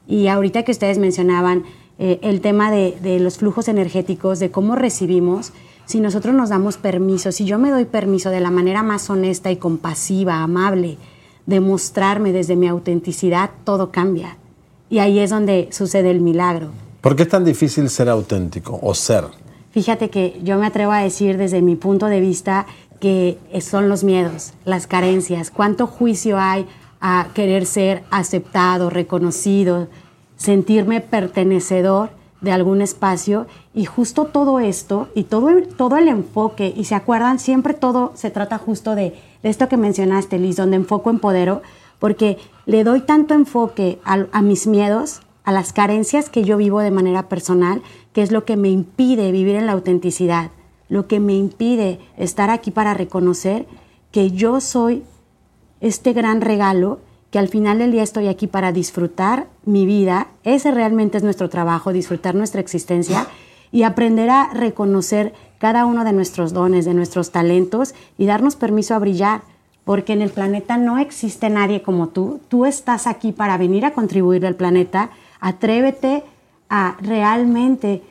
Y 0.08 0.28
ahorita 0.28 0.64
que 0.64 0.72
ustedes 0.72 0.98
mencionaban 0.98 1.64
eh, 2.00 2.20
el 2.22 2.42
tema 2.42 2.72
de, 2.72 2.98
de 3.02 3.20
los 3.20 3.38
flujos 3.38 3.68
energéticos, 3.68 4.40
de 4.40 4.52
cómo 4.52 4.76
recibimos, 4.76 5.54
si 5.86 6.00
nosotros 6.00 6.34
nos 6.34 6.50
damos 6.50 6.78
permiso, 6.78 7.32
si 7.32 7.46
yo 7.46 7.60
me 7.60 7.70
doy 7.70 7.86
permiso 7.86 8.30
de 8.30 8.40
la 8.40 8.52
manera 8.52 8.84
más 8.84 9.10
honesta 9.10 9.52
y 9.52 9.58
compasiva, 9.58 10.42
amable, 10.42 10.98
de 11.46 11.60
mostrarme 11.60 12.32
desde 12.32 12.56
mi 12.56 12.68
autenticidad, 12.68 13.52
todo 13.64 13.92
cambia. 13.92 14.38
Y 14.90 15.00
ahí 15.00 15.20
es 15.20 15.30
donde 15.30 15.70
sucede 15.72 16.12
el 16.12 16.22
milagro. 16.22 16.70
¿Por 17.02 17.16
qué 17.16 17.24
es 17.24 17.30
tan 17.30 17.44
difícil 17.44 17.90
ser 17.90 18.08
auténtico 18.08 18.80
o 18.82 18.94
ser? 18.94 19.26
Fíjate 19.72 20.10
que 20.10 20.40
yo 20.44 20.58
me 20.58 20.68
atrevo 20.68 20.92
a 20.92 21.00
decir 21.00 21.38
desde 21.38 21.62
mi 21.62 21.76
punto 21.76 22.06
de 22.06 22.22
vista 22.22 22.68
que 23.04 23.38
son 23.60 23.90
los 23.90 24.06
miedos, 24.06 24.54
las 24.64 24.88
carencias, 24.88 25.52
cuánto 25.52 25.88
juicio 25.88 26.40
hay 26.40 26.66
a 27.02 27.28
querer 27.34 27.66
ser 27.66 28.06
aceptado, 28.12 28.90
reconocido, 28.90 29.90
sentirme 30.38 31.02
pertenecedor 31.02 32.12
de 32.40 32.54
algún 32.54 32.82
espacio 32.82 33.46
y 33.74 33.84
justo 33.84 34.24
todo 34.24 34.62
esto 34.62 35.10
y 35.16 35.24
todo, 35.24 35.50
todo 35.76 35.98
el 35.98 36.08
enfoque, 36.08 36.74
y 36.74 36.86
se 36.86 36.96
acuerdan, 36.96 37.40
siempre 37.40 37.74
todo 37.74 38.14
se 38.16 38.32
trata 38.32 38.58
justo 38.58 38.96
de, 38.96 39.20
esto 39.44 39.68
que 39.68 39.76
mencionaste, 39.76 40.40
Liz, 40.40 40.56
donde 40.56 40.78
enfoco, 40.78 41.10
empodero, 41.10 41.62
porque 42.00 42.38
le 42.66 42.86
doy 42.86 43.02
tanto 43.02 43.34
enfoque 43.34 44.00
a 44.06 44.42
mis 44.42 44.66
miedos, 44.66 45.24
a 45.44 45.52
las 45.52 45.74
carencias 45.74 46.30
que 46.30 46.46
yo 46.46 46.56
vivo 46.56 46.80
de 46.80 46.92
manera 46.92 47.28
personal, 47.28 47.82
que 48.14 48.22
es 48.22 48.32
lo 48.32 48.46
que 48.46 48.56
me 48.56 48.70
impide 48.70 49.34
vivir 49.34 49.58
en 49.58 49.66
la 49.66 49.74
autenticidad, 49.74 50.52
lo 50.94 51.08
que 51.08 51.20
me 51.20 51.34
impide 51.34 51.98
estar 52.18 52.52
aquí 52.52 52.70
para 52.70 52.94
reconocer 52.94 53.66
que 54.12 54.30
yo 54.30 54.62
soy 54.62 55.02
este 55.82 56.14
gran 56.14 56.40
regalo, 56.40 57.00
que 57.32 57.40
al 57.40 57.48
final 57.48 57.80
del 57.80 57.92
día 57.92 58.04
estoy 58.04 58.28
aquí 58.28 58.46
para 58.46 58.72
disfrutar 58.72 59.48
mi 59.66 59.88
vida, 59.88 60.28
ese 60.44 60.70
realmente 60.70 61.18
es 61.18 61.24
nuestro 61.24 61.50
trabajo, 61.50 61.94
disfrutar 61.94 62.36
nuestra 62.36 62.62
existencia 62.62 63.26
y 63.72 63.82
aprender 63.82 64.30
a 64.30 64.54
reconocer 64.54 65.34
cada 65.58 65.88
uno 65.88 66.04
de 66.04 66.14
nuestros 66.14 66.54
dones, 66.54 66.86
de 66.86 66.94
nuestros 66.94 67.32
talentos 67.32 67.96
y 68.20 68.28
darnos 68.28 68.56
permiso 68.56 68.94
a 68.94 69.00
brillar, 69.00 69.42
porque 69.86 70.14
en 70.14 70.22
el 70.22 70.30
planeta 70.30 70.78
no 70.78 71.00
existe 71.00 71.50
nadie 71.50 71.82
como 71.82 72.10
tú, 72.10 72.40
tú 72.50 72.66
estás 72.66 73.08
aquí 73.08 73.32
para 73.32 73.58
venir 73.58 73.84
a 73.84 73.94
contribuir 73.94 74.46
al 74.46 74.54
planeta, 74.54 75.10
atrévete 75.40 76.24
a 76.70 76.98
realmente 77.02 78.04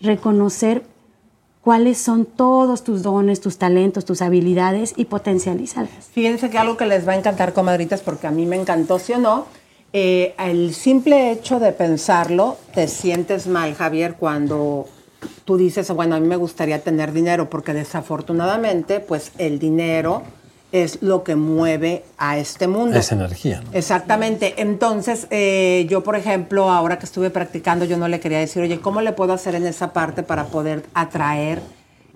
reconocer 0.00 0.90
cuáles 1.62 1.96
son 1.96 2.26
todos 2.26 2.84
tus 2.84 3.02
dones, 3.02 3.40
tus 3.40 3.56
talentos, 3.56 4.04
tus 4.04 4.20
habilidades 4.20 4.92
y 4.96 5.06
potencialízalas. 5.06 6.10
Fíjense 6.12 6.50
que 6.50 6.58
algo 6.58 6.76
que 6.76 6.86
les 6.86 7.06
va 7.06 7.12
a 7.12 7.16
encantar, 7.16 7.52
comadritas, 7.52 8.02
porque 8.02 8.26
a 8.26 8.30
mí 8.30 8.44
me 8.46 8.56
encantó, 8.56 8.98
¿sí 8.98 9.12
o 9.14 9.18
no? 9.18 9.46
Eh, 9.92 10.34
el 10.38 10.74
simple 10.74 11.30
hecho 11.30 11.60
de 11.60 11.72
pensarlo, 11.72 12.56
te 12.74 12.88
sientes 12.88 13.46
mal, 13.46 13.74
Javier, 13.74 14.16
cuando 14.18 14.86
tú 15.44 15.56
dices, 15.56 15.90
bueno, 15.90 16.16
a 16.16 16.20
mí 16.20 16.26
me 16.26 16.36
gustaría 16.36 16.82
tener 16.82 17.12
dinero, 17.12 17.48
porque 17.48 17.74
desafortunadamente, 17.74 19.00
pues 19.00 19.32
el 19.38 19.58
dinero 19.58 20.22
es 20.72 21.02
lo 21.02 21.22
que 21.22 21.36
mueve 21.36 22.04
a 22.18 22.38
este 22.38 22.66
mundo. 22.66 22.98
Es 22.98 23.12
energía. 23.12 23.60
¿no? 23.60 23.70
Exactamente. 23.72 24.54
Entonces, 24.56 25.26
eh, 25.30 25.86
yo, 25.88 26.02
por 26.02 26.16
ejemplo, 26.16 26.70
ahora 26.70 26.98
que 26.98 27.04
estuve 27.04 27.30
practicando, 27.30 27.84
yo 27.84 27.98
no 27.98 28.08
le 28.08 28.20
quería 28.20 28.38
decir, 28.38 28.62
oye, 28.62 28.80
¿cómo 28.80 29.02
le 29.02 29.12
puedo 29.12 29.34
hacer 29.34 29.54
en 29.54 29.66
esa 29.66 29.92
parte 29.92 30.22
para 30.22 30.46
poder 30.46 30.84
atraer 30.94 31.60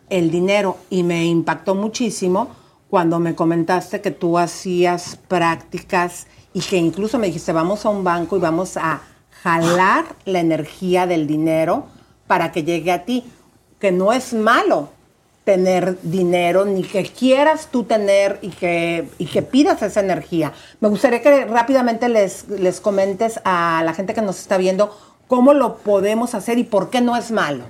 el 0.08 0.30
dinero? 0.30 0.78
Y 0.88 1.02
me 1.02 1.26
impactó 1.26 1.74
muchísimo 1.74 2.48
cuando 2.88 3.18
me 3.18 3.34
comentaste 3.34 4.00
que 4.00 4.10
tú 4.10 4.38
hacías 4.38 5.18
prácticas 5.28 6.26
y 6.54 6.60
que 6.60 6.78
incluso 6.78 7.18
me 7.18 7.26
dijiste, 7.26 7.52
vamos 7.52 7.84
a 7.84 7.90
un 7.90 8.02
banco 8.02 8.36
y 8.36 8.40
vamos 8.40 8.78
a 8.78 9.02
jalar 9.42 10.06
la 10.24 10.40
energía 10.40 11.06
del 11.06 11.26
dinero 11.26 11.86
para 12.26 12.52
que 12.52 12.64
llegue 12.64 12.90
a 12.90 13.04
ti, 13.04 13.24
que 13.78 13.92
no 13.92 14.12
es 14.12 14.32
malo, 14.32 14.88
tener 15.46 15.96
dinero, 16.02 16.64
ni 16.64 16.82
que 16.82 17.04
quieras 17.04 17.68
tú 17.70 17.84
tener 17.84 18.40
y 18.42 18.48
que, 18.48 19.08
y 19.16 19.26
que 19.26 19.42
pidas 19.42 19.80
esa 19.80 20.00
energía. 20.00 20.52
Me 20.80 20.88
gustaría 20.88 21.22
que 21.22 21.44
rápidamente 21.44 22.08
les, 22.08 22.48
les 22.48 22.80
comentes 22.80 23.40
a 23.44 23.80
la 23.84 23.94
gente 23.94 24.12
que 24.12 24.22
nos 24.22 24.40
está 24.40 24.58
viendo 24.58 24.90
cómo 25.28 25.54
lo 25.54 25.76
podemos 25.76 26.34
hacer 26.34 26.58
y 26.58 26.64
por 26.64 26.90
qué 26.90 27.00
no 27.00 27.16
es 27.16 27.30
malo. 27.30 27.62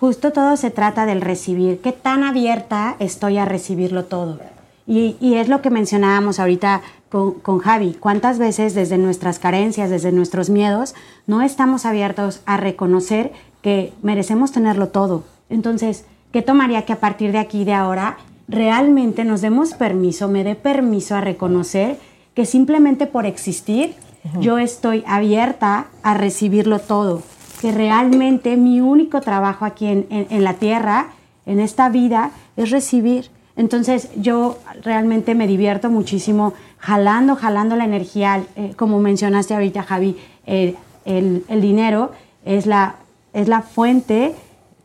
Justo 0.00 0.32
todo 0.32 0.56
se 0.56 0.70
trata 0.70 1.04
del 1.04 1.20
recibir. 1.20 1.82
¿Qué 1.82 1.92
tan 1.92 2.24
abierta 2.24 2.96
estoy 2.98 3.36
a 3.36 3.44
recibirlo 3.44 4.06
todo? 4.06 4.40
Y, 4.86 5.18
y 5.20 5.34
es 5.34 5.50
lo 5.50 5.60
que 5.60 5.68
mencionábamos 5.68 6.40
ahorita 6.40 6.80
con, 7.10 7.34
con, 7.40 7.58
Javi. 7.58 7.92
¿Cuántas 7.92 8.38
veces 8.38 8.74
desde 8.74 8.96
nuestras 8.96 9.38
carencias, 9.38 9.90
desde 9.90 10.12
nuestros 10.12 10.48
miedos, 10.48 10.94
no 11.26 11.42
estamos 11.42 11.84
abiertos 11.84 12.40
a 12.46 12.56
reconocer 12.56 13.32
que 13.60 13.92
merecemos 14.00 14.50
tenerlo 14.50 14.88
todo? 14.88 15.24
Entonces, 15.50 16.06
¿qué 16.32 16.42
tomaría 16.42 16.84
que 16.84 16.92
a 16.92 17.00
partir 17.00 17.32
de 17.32 17.38
aquí, 17.38 17.64
de 17.64 17.74
ahora, 17.74 18.18
realmente 18.48 19.24
nos 19.24 19.40
demos 19.40 19.74
permiso, 19.74 20.28
me 20.28 20.44
dé 20.44 20.54
permiso 20.54 21.14
a 21.14 21.20
reconocer 21.20 21.98
que 22.34 22.46
simplemente 22.46 23.06
por 23.06 23.26
existir, 23.26 23.94
uh 24.24 24.28
-huh. 24.28 24.40
yo 24.40 24.58
estoy 24.58 25.04
abierta 25.06 25.86
a 26.02 26.14
recibirlo 26.14 26.78
todo? 26.78 27.22
Que 27.60 27.72
realmente 27.72 28.56
mi 28.56 28.80
único 28.80 29.20
trabajo 29.20 29.64
aquí 29.64 29.86
en, 29.86 30.06
en, 30.10 30.26
en 30.30 30.44
la 30.44 30.54
tierra, 30.54 31.08
en 31.46 31.60
esta 31.60 31.88
vida, 31.88 32.30
es 32.56 32.70
recibir. 32.70 33.30
Entonces 33.56 34.10
yo 34.14 34.58
realmente 34.84 35.34
me 35.34 35.48
divierto 35.48 35.90
muchísimo 35.90 36.54
jalando, 36.78 37.34
jalando 37.34 37.74
la 37.74 37.84
energía, 37.84 38.44
eh, 38.54 38.72
como 38.76 39.00
mencionaste 39.00 39.54
ahorita 39.54 39.82
Javi, 39.82 40.16
eh, 40.46 40.76
el, 41.04 41.44
el, 41.48 41.60
dinero 41.60 42.12
es 42.44 42.66
la, 42.66 42.96
es 43.32 43.48
la 43.48 43.62
fuente 43.62 44.34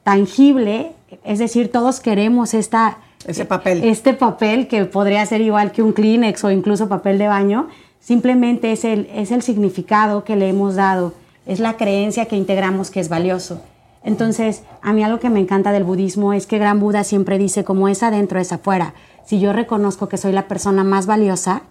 tangible, 0.03 0.93
es 1.23 1.39
decir, 1.39 1.71
todos 1.71 1.99
queremos 1.99 2.53
esta, 2.53 2.97
Ese 3.27 3.45
papel. 3.45 3.83
este 3.83 4.13
papel 4.13 4.67
que 4.67 4.85
podría 4.85 5.25
ser 5.25 5.41
igual 5.41 5.71
que 5.71 5.81
un 5.81 5.93
Kleenex 5.93 6.43
o 6.43 6.51
incluso 6.51 6.87
papel 6.89 7.17
de 7.17 7.27
baño, 7.27 7.67
simplemente 7.99 8.71
es 8.71 8.85
el, 8.85 9.09
es 9.13 9.31
el 9.31 9.41
significado 9.41 10.23
que 10.23 10.35
le 10.35 10.49
hemos 10.49 10.75
dado, 10.75 11.13
es 11.45 11.59
la 11.59 11.77
creencia 11.77 12.25
que 12.25 12.35
integramos 12.35 12.91
que 12.91 12.99
es 12.99 13.09
valioso. 13.09 13.61
Entonces, 14.03 14.63
a 14.81 14.91
mí 14.91 15.03
algo 15.03 15.19
que 15.19 15.29
me 15.29 15.39
encanta 15.39 15.71
del 15.71 15.85
budismo 15.85 16.33
es 16.33 16.45
que 16.45 16.57
Gran 16.57 16.79
Buda 16.79 17.03
siempre 17.05 17.37
dice, 17.37 17.63
como 17.63 17.87
es 17.87 18.03
adentro, 18.03 18.39
es 18.39 18.51
afuera. 18.51 18.93
Si 19.25 19.39
yo 19.39 19.53
reconozco 19.53 20.09
que 20.09 20.17
soy 20.17 20.33
la 20.33 20.49
persona 20.49 20.83
más 20.83 21.05
valiosa, 21.05 21.61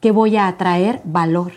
que 0.00 0.10
voy 0.10 0.36
a 0.36 0.48
atraer 0.48 1.02
valor. 1.04 1.52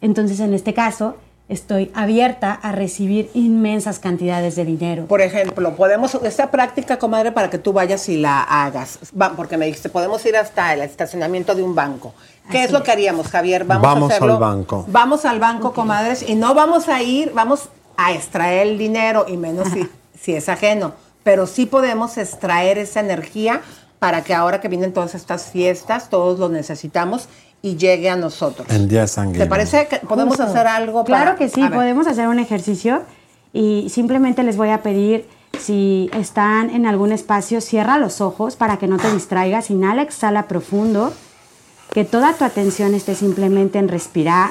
Entonces, 0.00 0.40
en 0.40 0.54
este 0.54 0.72
caso, 0.72 1.16
estoy 1.50 1.90
abierta 1.94 2.52
a 2.52 2.72
recibir 2.72 3.28
inmensas 3.34 3.98
cantidades 3.98 4.54
de 4.54 4.64
dinero. 4.64 5.06
Por 5.06 5.20
ejemplo, 5.20 5.74
podemos, 5.74 6.14
esta 6.14 6.50
práctica, 6.50 6.98
comadre, 6.98 7.32
para 7.32 7.50
que 7.50 7.58
tú 7.58 7.72
vayas 7.72 8.08
y 8.08 8.16
la 8.16 8.42
hagas, 8.42 9.00
Va, 9.20 9.32
porque 9.36 9.58
me 9.58 9.66
dijiste, 9.66 9.88
podemos 9.88 10.24
ir 10.24 10.36
hasta 10.36 10.72
el 10.72 10.80
estacionamiento 10.82 11.54
de 11.54 11.62
un 11.62 11.74
banco. 11.74 12.14
¿Qué 12.50 12.58
Así 12.58 12.66
es 12.66 12.72
lo 12.72 12.82
que 12.82 12.92
haríamos, 12.92 13.26
Javier? 13.28 13.64
Vamos, 13.64 13.82
Vamos 13.82 14.10
a 14.10 14.14
hacerlo. 14.14 14.34
al 14.34 14.40
banco. 14.40 14.84
Vamos 14.88 15.24
al 15.24 15.40
banco, 15.40 15.68
okay. 15.68 15.82
comadres, 15.82 16.24
y 16.26 16.36
no 16.36 16.54
vamos 16.54 16.88
a 16.88 17.02
ir, 17.02 17.32
vamos 17.34 17.68
a 17.96 18.12
extraer 18.12 18.68
el 18.68 18.78
dinero, 18.78 19.26
y 19.28 19.36
menos 19.36 19.68
si, 19.68 19.88
si 20.20 20.34
es 20.34 20.48
ajeno, 20.48 20.94
pero 21.24 21.46
sí 21.46 21.66
podemos 21.66 22.16
extraer 22.16 22.78
esa 22.78 23.00
energía 23.00 23.60
para 23.98 24.22
que 24.22 24.34
ahora 24.34 24.60
que 24.60 24.68
vienen 24.68 24.92
todas 24.92 25.14
estas 25.14 25.50
fiestas, 25.50 26.08
todos 26.08 26.38
lo 26.38 26.48
necesitamos 26.48 27.28
y 27.62 27.76
llegue 27.76 28.08
a 28.08 28.16
nosotros. 28.16 28.66
El 28.70 28.88
día 28.88 29.02
de 29.02 29.08
San 29.08 29.32
¿Te 29.32 29.46
parece 29.46 29.86
que 29.86 29.98
podemos 29.98 30.36
Justo. 30.36 30.50
hacer 30.50 30.66
algo? 30.66 31.04
Claro 31.04 31.24
para- 31.32 31.36
que 31.36 31.48
sí, 31.48 31.62
podemos 31.68 32.06
hacer 32.06 32.28
un 32.28 32.38
ejercicio 32.38 33.02
y 33.52 33.88
simplemente 33.90 34.42
les 34.42 34.56
voy 34.56 34.70
a 34.70 34.82
pedir, 34.82 35.26
si 35.58 36.08
están 36.14 36.70
en 36.70 36.86
algún 36.86 37.12
espacio, 37.12 37.60
cierra 37.60 37.98
los 37.98 38.20
ojos 38.20 38.56
para 38.56 38.78
que 38.78 38.86
no 38.86 38.96
te 38.96 39.12
distraigas, 39.12 39.70
inhala, 39.70 40.02
exhala 40.02 40.48
profundo, 40.48 41.12
que 41.92 42.04
toda 42.04 42.32
tu 42.34 42.44
atención 42.44 42.94
esté 42.94 43.14
simplemente 43.14 43.78
en 43.78 43.88
respirar. 43.88 44.50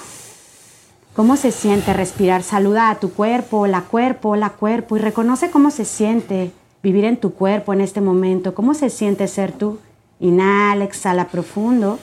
¿Cómo 1.16 1.36
se 1.36 1.52
siente 1.52 1.94
respirar? 1.94 2.44
Saluda 2.44 2.90
a 2.92 2.96
tu 3.00 3.12
cuerpo, 3.12 3.66
la 3.66 3.82
cuerpo, 3.82 4.36
la 4.36 4.52
cuerpo 4.52 4.98
y 4.98 5.00
reconoce 5.00 5.50
cómo 5.50 5.72
se 5.72 5.84
siente 5.86 6.52
vivir 6.84 7.06
en 7.06 7.18
tu 7.18 7.34
cuerpo 7.34 7.74
en 7.74 7.82
este 7.82 8.00
momento, 8.02 8.54
cómo 8.54 8.74
se 8.74 8.90
siente 8.90 9.28
ser 9.28 9.52
tú. 9.52 9.80
Inhala, 10.20 10.84
exhala 10.86 11.28
profundo. 11.28 11.98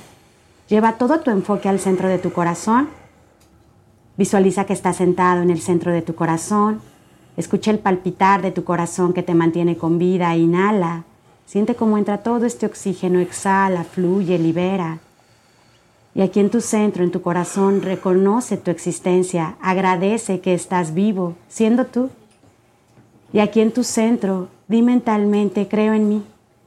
Lleva 0.68 0.98
todo 0.98 1.20
tu 1.20 1.30
enfoque 1.30 1.68
al 1.68 1.78
centro 1.78 2.08
de 2.08 2.18
tu 2.18 2.32
corazón. 2.32 2.88
Visualiza 4.16 4.64
que 4.64 4.72
estás 4.72 4.96
sentado 4.96 5.42
en 5.42 5.50
el 5.50 5.60
centro 5.60 5.92
de 5.92 6.02
tu 6.02 6.14
corazón. 6.14 6.80
Escucha 7.36 7.70
el 7.70 7.78
palpitar 7.78 8.42
de 8.42 8.50
tu 8.50 8.64
corazón 8.64 9.12
que 9.12 9.22
te 9.22 9.34
mantiene 9.34 9.76
con 9.76 9.98
vida. 9.98 10.34
Inhala. 10.34 11.04
Siente 11.44 11.76
cómo 11.76 11.98
entra 11.98 12.18
todo 12.18 12.46
este 12.46 12.66
oxígeno. 12.66 13.20
Exhala, 13.20 13.84
fluye, 13.84 14.38
libera. 14.38 14.98
Y 16.16 16.22
aquí 16.22 16.40
en 16.40 16.50
tu 16.50 16.60
centro, 16.60 17.04
en 17.04 17.10
tu 17.10 17.20
corazón, 17.20 17.82
reconoce 17.82 18.56
tu 18.56 18.70
existencia. 18.70 19.56
Agradece 19.60 20.40
que 20.40 20.54
estás 20.54 20.94
vivo, 20.94 21.36
siendo 21.48 21.84
tú. 21.84 22.10
Y 23.32 23.38
aquí 23.38 23.60
en 23.60 23.70
tu 23.70 23.84
centro, 23.84 24.48
di 24.66 24.82
mentalmente, 24.82 25.68
creo 25.68 25.92
en 25.92 26.08
mí, 26.08 26.24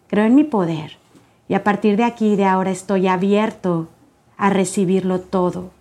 creo 0.07 0.25
en 0.25 0.35
mi 0.35 0.43
poder. 0.43 0.97
Y 1.49 1.55
a 1.55 1.63
partir 1.65 1.97
de 1.97 2.05
aquí, 2.05 2.37
de 2.37 2.45
ahora, 2.45 2.71
estoy 2.71 3.07
abierto 3.07 3.89
a 4.37 4.49
recibirlo 4.49 5.19
todo. 5.19 5.71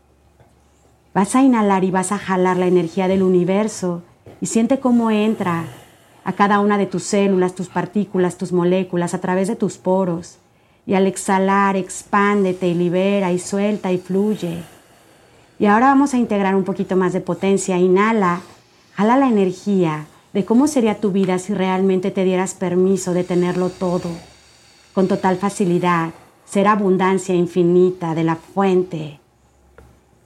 Vas 1.14 1.36
a 1.36 1.42
inhalar 1.42 1.84
y 1.84 1.90
vas 1.90 2.10
a 2.10 2.18
jalar 2.18 2.56
la 2.56 2.66
energía 2.66 3.06
del 3.06 3.22
universo 3.22 4.02
y 4.40 4.46
siente 4.46 4.80
cómo 4.80 5.10
entra 5.10 5.66
a 6.24 6.32
cada 6.32 6.60
una 6.60 6.78
de 6.78 6.86
tus 6.86 7.04
células, 7.04 7.54
tus 7.54 7.68
partículas, 7.68 8.38
tus 8.38 8.50
moléculas, 8.50 9.14
a 9.14 9.20
través 9.20 9.46
de 9.46 9.56
tus 9.56 9.76
poros. 9.78 10.38
Y 10.86 10.94
al 10.94 11.06
exhalar, 11.06 11.76
expándete 11.76 12.66
y 12.66 12.74
libera 12.74 13.30
y 13.30 13.38
suelta 13.38 13.92
y 13.92 13.98
fluye. 13.98 14.62
Y 15.58 15.66
ahora 15.66 15.88
vamos 15.88 16.14
a 16.14 16.18
integrar 16.18 16.54
un 16.54 16.64
poquito 16.64 16.96
más 16.96 17.12
de 17.12 17.20
potencia. 17.20 17.76
Inhala, 17.76 18.40
jala 18.94 19.18
la 19.18 19.28
energía 19.28 20.06
de 20.32 20.46
cómo 20.46 20.66
sería 20.66 20.98
tu 20.98 21.10
vida 21.10 21.38
si 21.38 21.52
realmente 21.52 22.10
te 22.10 22.24
dieras 22.24 22.54
permiso 22.54 23.12
de 23.12 23.24
tenerlo 23.24 23.68
todo, 23.68 24.08
con 24.94 25.08
total 25.08 25.36
facilidad, 25.36 26.10
ser 26.44 26.66
abundancia 26.66 27.34
infinita 27.34 28.14
de 28.14 28.24
la 28.24 28.36
fuente. 28.36 29.20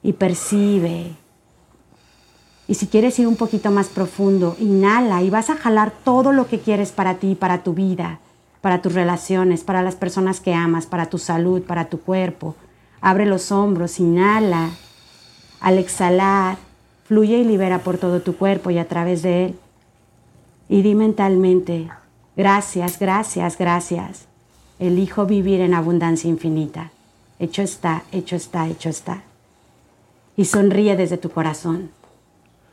Y 0.03 0.15
percibe. 0.15 1.13
Y 2.69 2.75
si 2.75 2.87
quieres 2.87 3.19
ir 3.19 3.27
un 3.27 3.37
poquito 3.37 3.71
más 3.71 3.89
profundo, 3.89 4.57
inhala 4.59 5.23
y 5.23 5.31
vas 5.31 5.51
a 5.51 5.57
jalar 5.57 5.93
todo 6.05 6.33
lo 6.33 6.47
que 6.47 6.61
quieres 6.61 6.91
para 6.93 7.17
ti, 7.17 7.35
para 7.35 7.63
tu 7.63 7.75
vida, 7.75 8.21
para 8.61 8.81
tus 8.81 8.95
relaciones, 8.95 9.63
para 9.63 9.83
las 9.83 9.97
personas 9.97 10.41
que 10.41 10.55
amas, 10.55 10.87
para 10.87 11.07
tu 11.07 11.19
salud, 11.19 11.63
para 11.63 11.87
tu 11.87 12.01
cuerpo. 12.01 12.57
Abre 13.01 13.27
los 13.27 13.53
hombros, 13.53 14.01
inhala. 14.01 14.71
Al 15.61 15.79
exhalar, 15.79 16.57
fluye 17.05 17.39
y 17.39 17.45
libera 17.45 17.81
por 17.81 17.99
todo 17.99 18.23
tu 18.23 18.37
cuerpo 18.37 18.71
y 18.71 18.79
a 18.79 18.89
través 18.89 19.23
de 19.23 19.47
él. 19.47 19.59
Y 20.69 20.83
di 20.83 20.95
mentalmente, 20.95 21.91
gracias, 22.37 22.99
gracias, 22.99 23.59
gracias. 23.59 24.32
Elijo 24.83 25.27
vivir 25.27 25.61
en 25.61 25.75
abundancia 25.75 26.29
infinita. 26.29 26.91
Hecho 27.39 27.63
está, 27.63 28.03
hecho 28.11 28.35
está, 28.35 28.67
hecho 28.67 28.89
está. 28.89 29.23
Y 30.37 30.47
sonríe 30.47 30.97
desde 30.97 31.19
tu 31.19 31.31
corazón. 31.31 31.91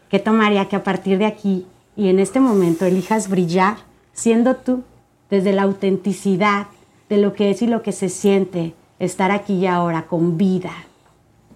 ¿Qué 0.09 0.17
tomaría 0.17 0.67
que 0.67 0.75
a 0.75 0.83
partir 0.83 1.19
de 1.19 1.27
aquí 1.27 1.67
y 1.95 2.07
en 2.07 2.17
este 2.17 2.39
momento 2.39 2.85
elijas 2.85 3.29
brillar 3.29 3.77
siendo 4.11 4.55
tú 4.55 4.81
desde 5.29 5.53
la 5.53 5.61
autenticidad 5.61 6.65
de 7.09 7.17
lo 7.17 7.33
que 7.33 7.51
es 7.51 7.61
y 7.61 7.67
lo 7.67 7.83
que 7.83 7.91
se 7.91 8.09
siente 8.09 8.73
estar 8.97 9.29
aquí 9.29 9.53
y 9.53 9.67
ahora 9.67 10.07
con 10.07 10.35
vida 10.35 10.73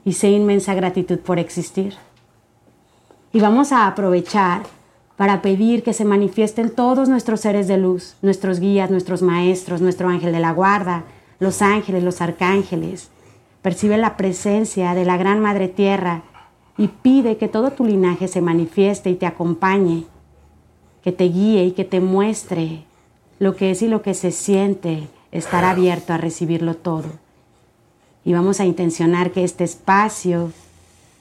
y 0.06 0.14
sé 0.14 0.30
inmensa 0.30 0.76
gratitud 0.76 1.18
por 1.18 1.40
existir? 1.40 1.96
Y 3.32 3.40
vamos 3.40 3.72
a 3.72 3.88
aprovechar 3.88 4.62
para 5.18 5.42
pedir 5.42 5.84
que 5.84 5.94
se 5.94 6.06
manifiesten 6.06 6.70
todos 6.72 7.08
nuestros 7.08 7.42
seres 7.42 7.68
de 7.68 7.78
luz, 7.78 8.16
nuestros 8.22 8.60
guías, 8.60 8.90
nuestros 8.90 9.22
maestros, 9.22 9.82
nuestro 9.82 10.10
ángel 10.10 10.32
de 10.32 10.40
la 10.40 10.52
guarda, 10.52 11.04
los 11.40 11.62
ángeles, 11.62 12.04
los 12.04 12.22
arcángeles. 12.22 13.10
Percibe 13.62 13.98
la 13.98 14.18
presencia 14.18 14.94
de 14.96 15.06
la 15.06 15.18
Gran 15.18 15.40
Madre 15.40 15.68
Tierra 15.68 16.24
y 16.78 16.88
pide 16.88 17.38
que 17.38 17.48
todo 17.48 17.72
tu 17.72 17.86
linaje 17.86 18.28
se 18.28 18.42
manifieste 18.42 19.10
y 19.10 19.16
te 19.16 19.28
acompañe, 19.28 20.06
que 21.04 21.12
te 21.12 21.26
guíe 21.26 21.66
y 21.66 21.72
que 21.74 21.86
te 21.86 22.00
muestre 22.00 22.86
lo 23.40 23.56
que 23.56 23.72
es 23.72 23.82
y 23.82 23.88
lo 23.88 24.02
que 24.02 24.14
se 24.14 24.32
siente, 24.32 25.08
estar 25.32 25.64
abierto 25.64 26.14
a 26.14 26.18
recibirlo 26.18 26.76
todo. 26.76 27.10
Y 28.26 28.34
vamos 28.34 28.60
a 28.60 28.66
intencionar 28.66 29.32
que 29.32 29.44
este 29.44 29.64
espacio 29.64 30.52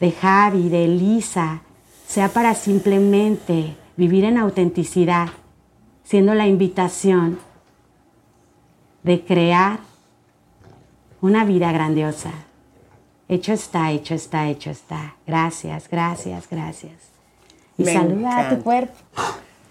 de 0.01 0.12
Javi, 0.12 0.68
de 0.68 0.84
Elisa, 0.84 1.62
sea 2.07 2.28
para 2.28 2.55
simplemente 2.55 3.76
vivir 3.97 4.24
en 4.24 4.38
autenticidad, 4.38 5.28
siendo 6.05 6.34
la 6.34 6.47
invitación 6.47 7.38
de 9.03 9.24
crear 9.24 9.80
una 11.20 11.45
vida 11.45 11.72
grandiosa. 11.72 12.32
Hecho 13.28 13.53
está, 13.53 13.90
hecho 13.93 14.14
está, 14.14 14.49
hecho 14.49 14.70
está. 14.70 15.16
Gracias, 15.26 15.88
gracias, 15.90 16.49
gracias. 16.51 16.93
Y 17.78 17.84
Me 17.84 17.93
saluda 17.93 18.40
a 18.40 18.49
tu 18.51 18.62
cuerpo. 18.62 18.95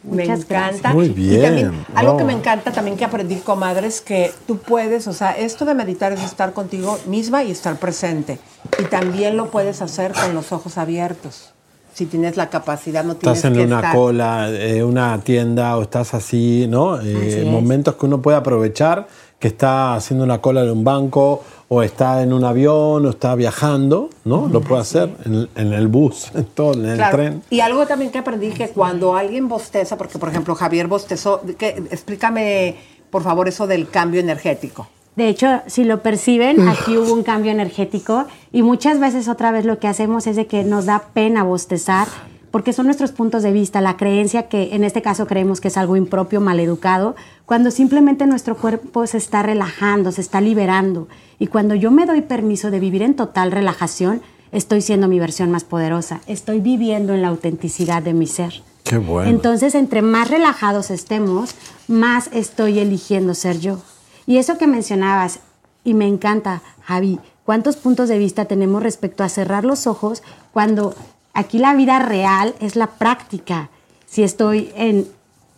Me 0.04 0.24
Muchas 0.24 0.40
encanta. 0.46 0.70
gracias. 0.72 0.94
Muy 0.96 1.06
Y 1.08 1.10
bien, 1.10 1.42
también, 1.44 1.86
algo 1.94 2.18
que 2.18 2.24
me 2.24 2.34
encanta 2.34 2.72
también 2.72 2.98
que 2.98 3.06
aprendí, 3.06 3.36
comadre, 3.36 3.86
es 3.86 4.02
que 4.02 4.32
tú 4.48 4.58
puedes, 4.58 5.08
o 5.08 5.14
sea, 5.14 5.32
esto 5.32 5.64
de 5.64 5.76
meditar 5.76 6.12
es 6.12 6.24
estar 6.24 6.54
contigo 6.54 6.98
misma 7.06 7.44
y 7.44 7.52
estar 7.52 7.78
presente. 7.78 8.40
Y 8.80 8.86
también 8.86 9.38
lo 9.38 9.52
puedes 9.52 9.80
hacer 9.84 10.14
con 10.14 10.34
los 10.34 10.52
ojos 10.52 10.80
abiertos. 10.80 11.54
Si 11.94 12.06
tienes 12.06 12.38
la 12.38 12.50
capacidad, 12.50 13.04
no 13.04 13.16
tienes 13.16 13.38
Estás 13.38 13.52
en 13.52 13.58
que 13.58 13.66
una 13.66 13.78
estar. 13.78 13.96
cola, 13.96 14.50
eh, 14.50 14.84
una 14.84 15.20
tienda 15.20 15.78
o 15.78 15.82
estás 15.82 16.14
así, 16.14 16.66
¿no? 16.70 17.00
Eh, 17.02 17.38
Así 17.40 17.50
momentos 17.50 17.96
que 17.96 18.06
uno 18.06 18.22
puede 18.22 18.38
aprovechar, 18.38 19.08
que 19.40 19.48
está 19.50 19.96
haciendo 19.96 20.24
una 20.24 20.40
cola 20.40 20.64
en 20.64 20.70
un 20.72 20.84
banco 20.84 21.44
o 21.68 21.84
está 21.84 22.22
en 22.22 22.32
un 22.32 22.44
avión 22.46 23.06
o 23.06 23.10
está 23.10 23.36
viajando, 23.36 24.10
¿no? 24.24 24.48
Lo 24.48 24.62
puede 24.62 24.82
hacer 24.82 25.10
en, 25.26 25.50
en 25.56 25.74
el 25.74 25.88
bus, 25.88 26.32
en 26.36 26.46
todo, 26.46 26.74
en 26.76 26.86
el 26.86 26.96
Claro. 26.98 27.18
tren. 27.18 27.44
Y 27.50 27.60
algo 27.60 27.86
también 27.86 28.12
que 28.12 28.20
aprendí 28.20 28.52
que 28.52 28.70
cuando 28.70 29.16
alguien 29.16 29.48
bosteza, 29.50 29.98
porque 29.98 30.18
por 30.18 30.30
ejemplo 30.30 30.56
Javier 30.56 30.88
bostezó, 30.88 31.42
que, 31.58 31.84
explícame 31.92 32.76
por 33.10 33.24
favor 33.24 33.48
eso 33.50 33.68
del 33.68 33.90
cambio 33.90 34.22
energético. 34.22 34.88
De 35.16 35.28
hecho, 35.28 35.62
si 35.68 35.84
lo 35.84 36.02
perciben, 36.02 36.68
aquí 36.70 36.98
hubo 36.98 37.14
un 37.14 37.24
cambio 37.24 37.52
energético 37.52 38.26
y 38.52 38.64
muchas 38.64 39.00
veces 39.00 39.28
otra 39.28 39.52
vez 39.52 39.66
lo 39.66 39.78
que 39.80 39.88
hacemos 39.88 40.26
es 40.26 40.36
de 40.36 40.48
que 40.48 40.64
nos 40.64 40.86
da 40.86 41.04
pena 41.14 41.44
bostezar 41.44 42.08
porque 42.52 42.74
son 42.74 42.86
nuestros 42.86 43.12
puntos 43.12 43.44
de 43.44 43.54
vista, 43.54 43.82
la 43.82 43.98
creencia 43.98 44.50
que 44.50 44.76
en 44.76 44.84
este 44.84 45.02
caso 45.02 45.26
creemos 45.26 45.62
que 45.62 45.70
es 45.70 45.78
algo 45.78 45.96
impropio, 45.96 46.42
maleducado, 46.42 47.16
cuando 47.46 47.72
simplemente 47.72 48.28
nuestro 48.28 48.58
cuerpo 48.58 49.08
se 49.08 49.18
está 49.18 49.42
relajando, 49.42 50.12
se 50.12 50.22
está 50.22 50.42
liberando. 50.42 51.08
Y 51.40 51.48
cuando 51.48 51.76
yo 51.76 51.92
me 51.92 52.06
doy 52.06 52.22
permiso 52.22 52.70
de 52.70 52.82
vivir 52.82 53.02
en 53.02 53.16
total 53.16 53.52
relajación, 53.52 54.22
estoy 54.52 54.82
siendo 54.82 55.08
mi 55.08 55.18
versión 55.18 55.50
más 55.50 55.64
poderosa, 55.64 56.20
estoy 56.28 56.60
viviendo 56.60 57.14
en 57.14 57.22
la 57.22 57.30
autenticidad 57.30 58.04
de 58.04 58.14
mi 58.14 58.28
ser. 58.28 58.62
Qué 58.84 58.98
bueno. 58.98 59.30
Entonces, 59.30 59.74
entre 59.74 60.02
más 60.02 60.30
relajados 60.30 60.92
estemos, 60.92 61.56
más 61.88 62.30
estoy 62.34 62.80
eligiendo 62.80 63.34
ser 63.34 63.60
yo. 63.60 63.80
Y 64.26 64.38
eso 64.38 64.58
que 64.58 64.68
mencionabas, 64.68 65.40
y 65.84 65.94
me 65.94 66.08
encanta, 66.08 66.62
Javi, 66.84 67.20
¿cuántos 67.46 67.76
puntos 67.76 68.08
de 68.10 68.18
vista 68.18 68.46
tenemos 68.46 68.84
respecto 68.84 69.24
a 69.24 69.30
cerrar 69.30 69.66
los 69.66 69.88
ojos 69.88 70.22
cuando 70.54 70.94
aquí 71.34 71.58
la 71.58 71.74
vida 71.74 72.00
real 72.00 72.54
es 72.60 72.76
la 72.76 72.88
práctica? 72.88 73.70
Si 74.06 74.24
estoy 74.24 74.72
en 74.76 75.08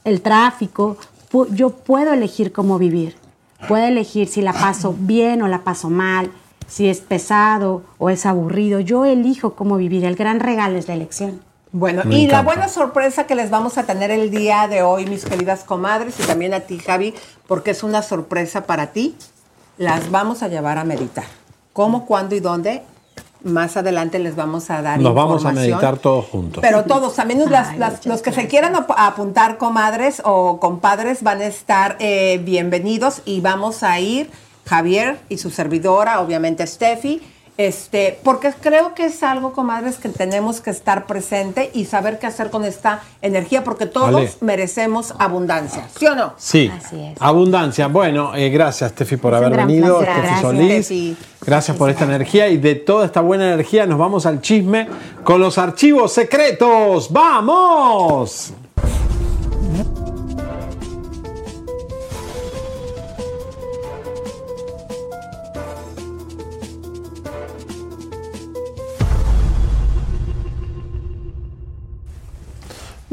el 0.06 0.22
tráfico, 0.22 0.98
yo 1.52 1.72
puedo 1.72 2.14
elegir 2.14 2.52
cómo 2.52 2.78
vivir. 2.78 3.16
Puedo 3.68 3.86
elegir 3.86 4.28
si 4.28 4.42
la 4.42 4.54
paso 4.54 4.96
bien 4.98 5.42
o 5.42 5.48
la 5.48 5.64
paso 5.64 5.90
mal, 5.90 6.32
si 6.68 6.90
es 6.90 7.00
pesado 7.00 7.84
o 7.98 8.10
es 8.10 8.26
aburrido. 8.26 8.80
Yo 8.80 9.06
elijo 9.06 9.56
cómo 9.56 9.78
vivir. 9.78 10.06
El 10.06 10.16
gran 10.16 10.40
regalo 10.40 10.78
es 10.78 10.88
la 10.88 10.94
elección. 10.94 11.42
Bueno, 11.74 12.04
Me 12.06 12.20
y 12.20 12.28
la 12.28 12.44
buena 12.44 12.68
sorpresa 12.70 13.26
que 13.26 13.34
les 13.34 13.50
vamos 13.50 13.80
a 13.80 13.84
tener 13.84 14.12
el 14.12 14.30
día 14.30 14.68
de 14.68 14.84
hoy, 14.84 15.08
mis 15.08 15.26
queridas 15.26 15.64
comadres, 15.64 16.20
y 16.20 16.24
también 16.24 16.54
a 16.54 16.60
ti, 16.62 16.78
Javi, 16.78 17.16
porque 17.48 17.72
es 17.72 17.82
una 17.82 18.04
sorpresa 18.04 18.66
para 18.68 18.88
ti, 18.92 19.16
las 19.80 20.12
vamos 20.12 20.44
a 20.44 20.48
llevar 20.50 20.78
a 20.78 20.84
meditar. 20.84 21.26
¿Cómo, 21.74 22.06
cuándo 22.06 22.36
y 22.36 22.40
dónde? 22.40 22.84
Más 23.44 23.76
adelante 23.76 24.20
les 24.20 24.36
vamos 24.36 24.70
a 24.70 24.84
dar 24.84 25.00
Nos 25.00 25.16
vamos 25.16 25.44
a 25.46 25.52
meditar 25.52 25.98
todos 25.98 26.26
juntos. 26.26 26.62
Pero 26.62 26.84
todos, 26.84 27.16
también 27.16 27.44
las- 27.50 27.76
las- 27.78 28.06
los 28.06 28.22
que 28.22 28.32
se 28.32 28.48
quieran 28.48 28.76
ap- 28.76 28.92
apuntar, 28.96 29.58
comadres 29.58 30.22
o 30.24 30.60
compadres, 30.60 31.24
van 31.24 31.42
a 31.42 31.46
estar 31.48 31.98
eh, 32.00 32.40
bienvenidos 32.46 33.24
y 33.26 33.42
vamos 33.42 33.82
a 33.82 34.00
ir, 34.00 34.30
Javier 34.68 35.20
y 35.28 35.40
su 35.40 35.50
servidora, 35.50 36.22
obviamente 36.22 36.66
Steffi, 36.68 37.20
este, 37.58 38.20
porque 38.24 38.52
creo 38.60 38.96
que 38.96 39.06
es 39.06 39.22
algo, 39.22 39.54
comadres, 39.54 39.98
que 39.98 40.10
tenemos 40.10 40.60
que 40.60 40.72
estar 40.72 41.06
presente 41.06 41.70
y 41.74 41.86
saber 41.86 42.18
qué 42.18 42.28
hacer 42.28 42.50
con 42.50 42.66
esta 42.66 43.02
energía, 43.22 43.64
porque 43.64 43.86
todos 43.86 44.42
merecemos 44.42 45.14
abundancia, 45.20 45.88
¿sí 45.98 46.08
o 46.08 46.16
no? 46.16 46.34
Sí, 46.38 46.72
abundancia. 47.20 47.88
Bueno, 47.88 48.36
eh, 48.36 48.50
gracias, 48.50 48.94
Tefi, 48.94 49.18
por 49.18 49.36
haber 49.36 49.56
venido. 49.56 50.00
placer. 50.00 50.14
Steffi 50.14 50.24
Gracias, 50.24 50.42
Solís. 50.42 50.86
Steffi. 50.86 51.18
Gracias 51.46 51.78
por 51.78 51.90
esta 51.90 52.06
energía 52.06 52.48
y 52.48 52.58
de 52.58 52.76
toda 52.76 53.06
esta 53.06 53.22
buena 53.22 53.46
energía 53.46 53.86
nos 53.86 54.00
vamos 54.00 54.26
al 54.26 54.42
chisme 54.42 54.88
con 55.24 55.42
los 55.42 55.58
archivos 55.58 56.14
secretos. 56.14 57.12
¡Vamos! 57.12 58.54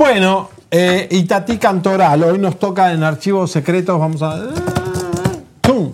Bueno, 0.01 0.48
eh, 0.70 1.09
Itatí 1.11 1.59
Cantoral, 1.59 2.24
hoy 2.24 2.38
nos 2.38 2.59
toca 2.59 2.90
en 2.90 3.03
archivos 3.03 3.51
secretos, 3.51 4.01
vamos 4.01 4.22
a... 4.22 4.46
¡Tum! 5.61 5.92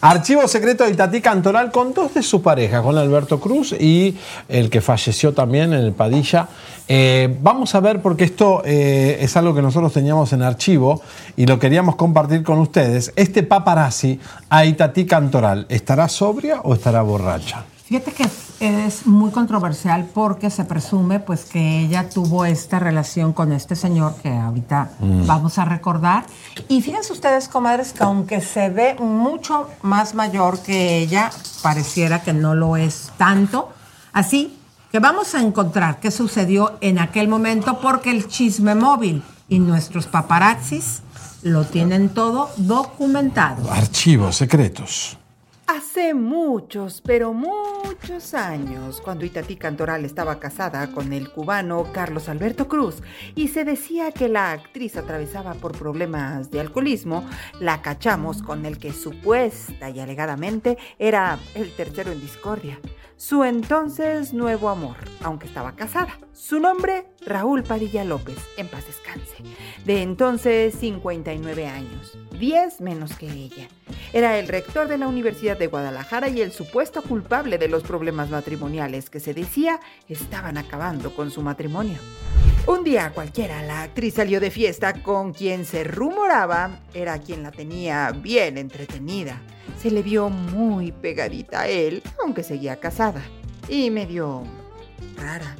Archivo 0.00 0.46
secreto 0.46 0.84
de 0.84 0.92
Itatí 0.92 1.20
Cantoral 1.20 1.72
con 1.72 1.92
dos 1.92 2.14
de 2.14 2.22
sus 2.22 2.40
parejas, 2.40 2.82
con 2.82 2.96
Alberto 2.96 3.40
Cruz 3.40 3.72
y 3.72 4.16
el 4.48 4.70
que 4.70 4.80
falleció 4.80 5.34
también 5.34 5.72
en 5.72 5.80
el 5.80 5.90
Padilla. 5.90 6.46
Eh, 6.86 7.36
vamos 7.42 7.74
a 7.74 7.80
ver 7.80 8.00
porque 8.00 8.22
esto 8.22 8.62
eh, 8.64 9.18
es 9.20 9.36
algo 9.36 9.52
que 9.56 9.60
nosotros 9.60 9.92
teníamos 9.92 10.32
en 10.32 10.42
archivo 10.42 11.02
y 11.36 11.44
lo 11.44 11.58
queríamos 11.58 11.96
compartir 11.96 12.44
con 12.44 12.60
ustedes. 12.60 13.12
Este 13.16 13.42
paparazzi 13.42 14.20
a 14.50 14.66
Itatí 14.66 15.04
Cantoral, 15.04 15.66
¿estará 15.68 16.08
sobria 16.08 16.60
o 16.62 16.74
estará 16.74 17.02
borracha? 17.02 17.64
Fíjate 17.88 18.12
que 18.12 18.24
es 18.60 19.06
muy 19.06 19.30
controversial 19.30 20.10
porque 20.12 20.50
se 20.50 20.64
presume 20.64 21.20
pues 21.20 21.46
que 21.46 21.80
ella 21.80 22.10
tuvo 22.10 22.44
esta 22.44 22.78
relación 22.78 23.32
con 23.32 23.50
este 23.52 23.74
señor 23.76 24.14
que 24.16 24.30
ahorita 24.30 24.90
Mm. 25.00 25.26
vamos 25.26 25.58
a 25.58 25.64
recordar. 25.64 26.26
Y 26.68 26.82
fíjense 26.82 27.14
ustedes, 27.14 27.48
comadres, 27.48 27.94
que 27.94 28.02
aunque 28.04 28.42
se 28.42 28.68
ve 28.68 28.94
mucho 28.98 29.70
más 29.80 30.14
mayor 30.14 30.60
que 30.60 30.98
ella, 30.98 31.30
pareciera 31.62 32.22
que 32.22 32.34
no 32.34 32.54
lo 32.54 32.76
es 32.76 33.10
tanto. 33.16 33.70
Así 34.12 34.58
que 34.92 34.98
vamos 34.98 35.34
a 35.34 35.40
encontrar 35.40 35.98
qué 36.00 36.10
sucedió 36.10 36.76
en 36.82 36.98
aquel 36.98 37.28
momento 37.28 37.78
porque 37.80 38.10
el 38.10 38.28
chisme 38.28 38.74
móvil 38.74 39.22
Y 39.50 39.60
nuestros 39.60 40.06
paparazzis 40.06 41.00
lo 41.42 41.64
tienen 41.64 42.10
todo 42.10 42.50
documentado. 42.58 43.70
Archivos 43.72 44.36
secretos. 44.36 45.17
Hace 45.68 46.14
muchos, 46.14 47.02
pero 47.02 47.34
muchos 47.34 48.32
años, 48.32 49.02
cuando 49.02 49.26
Itatí 49.26 49.56
Cantoral 49.56 50.06
estaba 50.06 50.40
casada 50.40 50.90
con 50.92 51.12
el 51.12 51.30
cubano 51.30 51.92
Carlos 51.92 52.30
Alberto 52.30 52.68
Cruz 52.68 53.02
y 53.34 53.48
se 53.48 53.66
decía 53.66 54.10
que 54.10 54.30
la 54.30 54.52
actriz 54.52 54.96
atravesaba 54.96 55.52
por 55.52 55.76
problemas 55.76 56.50
de 56.50 56.60
alcoholismo, 56.60 57.28
la 57.60 57.82
cachamos 57.82 58.42
con 58.42 58.64
el 58.64 58.78
que 58.78 58.94
supuesta 58.94 59.90
y 59.90 60.00
alegadamente 60.00 60.78
era 60.98 61.38
el 61.54 61.70
tercero 61.76 62.12
en 62.12 62.22
discordia, 62.22 62.80
su 63.16 63.44
entonces 63.44 64.32
nuevo 64.32 64.70
amor, 64.70 64.96
aunque 65.22 65.48
estaba 65.48 65.76
casada. 65.76 66.18
Su 66.32 66.60
nombre, 66.60 67.08
Raúl 67.28 67.62
Padilla 67.62 68.04
López, 68.04 68.38
en 68.56 68.68
paz 68.68 68.86
descanse, 68.86 69.36
de 69.84 70.02
entonces 70.02 70.74
59 70.74 71.66
años, 71.66 72.18
10 72.38 72.80
menos 72.80 73.16
que 73.16 73.30
ella. 73.30 73.68
Era 74.12 74.38
el 74.38 74.48
rector 74.48 74.88
de 74.88 74.98
la 74.98 75.08
Universidad 75.08 75.58
de 75.58 75.66
Guadalajara 75.66 76.28
y 76.28 76.40
el 76.40 76.52
supuesto 76.52 77.02
culpable 77.02 77.58
de 77.58 77.68
los 77.68 77.82
problemas 77.82 78.30
matrimoniales 78.30 79.10
que 79.10 79.20
se 79.20 79.34
decía 79.34 79.80
estaban 80.08 80.56
acabando 80.56 81.14
con 81.14 81.30
su 81.30 81.42
matrimonio. 81.42 81.98
Un 82.66 82.84
día 82.84 83.12
cualquiera, 83.14 83.62
la 83.62 83.82
actriz 83.82 84.14
salió 84.14 84.40
de 84.40 84.50
fiesta 84.50 85.02
con 85.02 85.32
quien 85.32 85.64
se 85.64 85.84
rumoraba 85.84 86.80
era 86.92 87.18
quien 87.18 87.42
la 87.42 87.50
tenía 87.50 88.10
bien 88.12 88.58
entretenida. 88.58 89.40
Se 89.78 89.90
le 89.90 90.02
vio 90.02 90.28
muy 90.28 90.92
pegadita 90.92 91.62
a 91.62 91.68
él, 91.68 92.02
aunque 92.22 92.42
seguía 92.42 92.80
casada. 92.80 93.22
Y 93.68 93.90
medio 93.90 94.42
rara. 95.16 95.56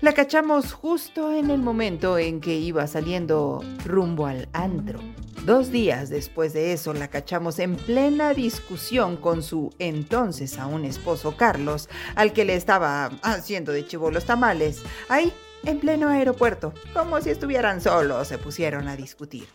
La 0.00 0.12
cachamos 0.12 0.72
justo 0.72 1.32
en 1.32 1.50
el 1.50 1.60
momento 1.60 2.18
en 2.18 2.40
que 2.40 2.54
iba 2.54 2.86
saliendo 2.86 3.62
rumbo 3.84 4.26
al 4.26 4.48
antro. 4.52 5.00
Dos 5.44 5.70
días 5.70 6.08
después 6.08 6.52
de 6.52 6.72
eso 6.72 6.92
la 6.92 7.08
cachamos 7.08 7.60
en 7.60 7.76
plena 7.76 8.34
discusión 8.34 9.16
con 9.16 9.44
su 9.44 9.72
entonces 9.78 10.58
aún 10.58 10.84
esposo 10.84 11.36
Carlos, 11.36 11.88
al 12.16 12.32
que 12.32 12.44
le 12.44 12.56
estaba 12.56 13.10
haciendo 13.22 13.70
de 13.70 13.86
chivo 13.86 14.10
los 14.10 14.24
tamales. 14.24 14.82
Ahí, 15.08 15.32
en 15.64 15.78
pleno 15.78 16.08
aeropuerto, 16.08 16.74
como 16.92 17.20
si 17.20 17.30
estuvieran 17.30 17.80
solos, 17.80 18.26
se 18.26 18.38
pusieron 18.38 18.88
a 18.88 18.96
discutir. 18.96 19.46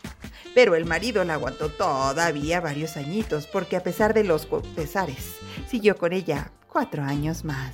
Pero 0.54 0.74
el 0.76 0.86
marido 0.86 1.24
la 1.24 1.34
aguantó 1.34 1.68
todavía 1.68 2.60
varios 2.60 2.96
añitos, 2.96 3.46
porque 3.46 3.76
a 3.76 3.82
pesar 3.82 4.14
de 4.14 4.24
los 4.24 4.46
pesares, 4.74 5.36
siguió 5.68 5.96
con 5.96 6.12
ella 6.12 6.52
cuatro 6.68 7.02
años 7.02 7.44
más. 7.44 7.72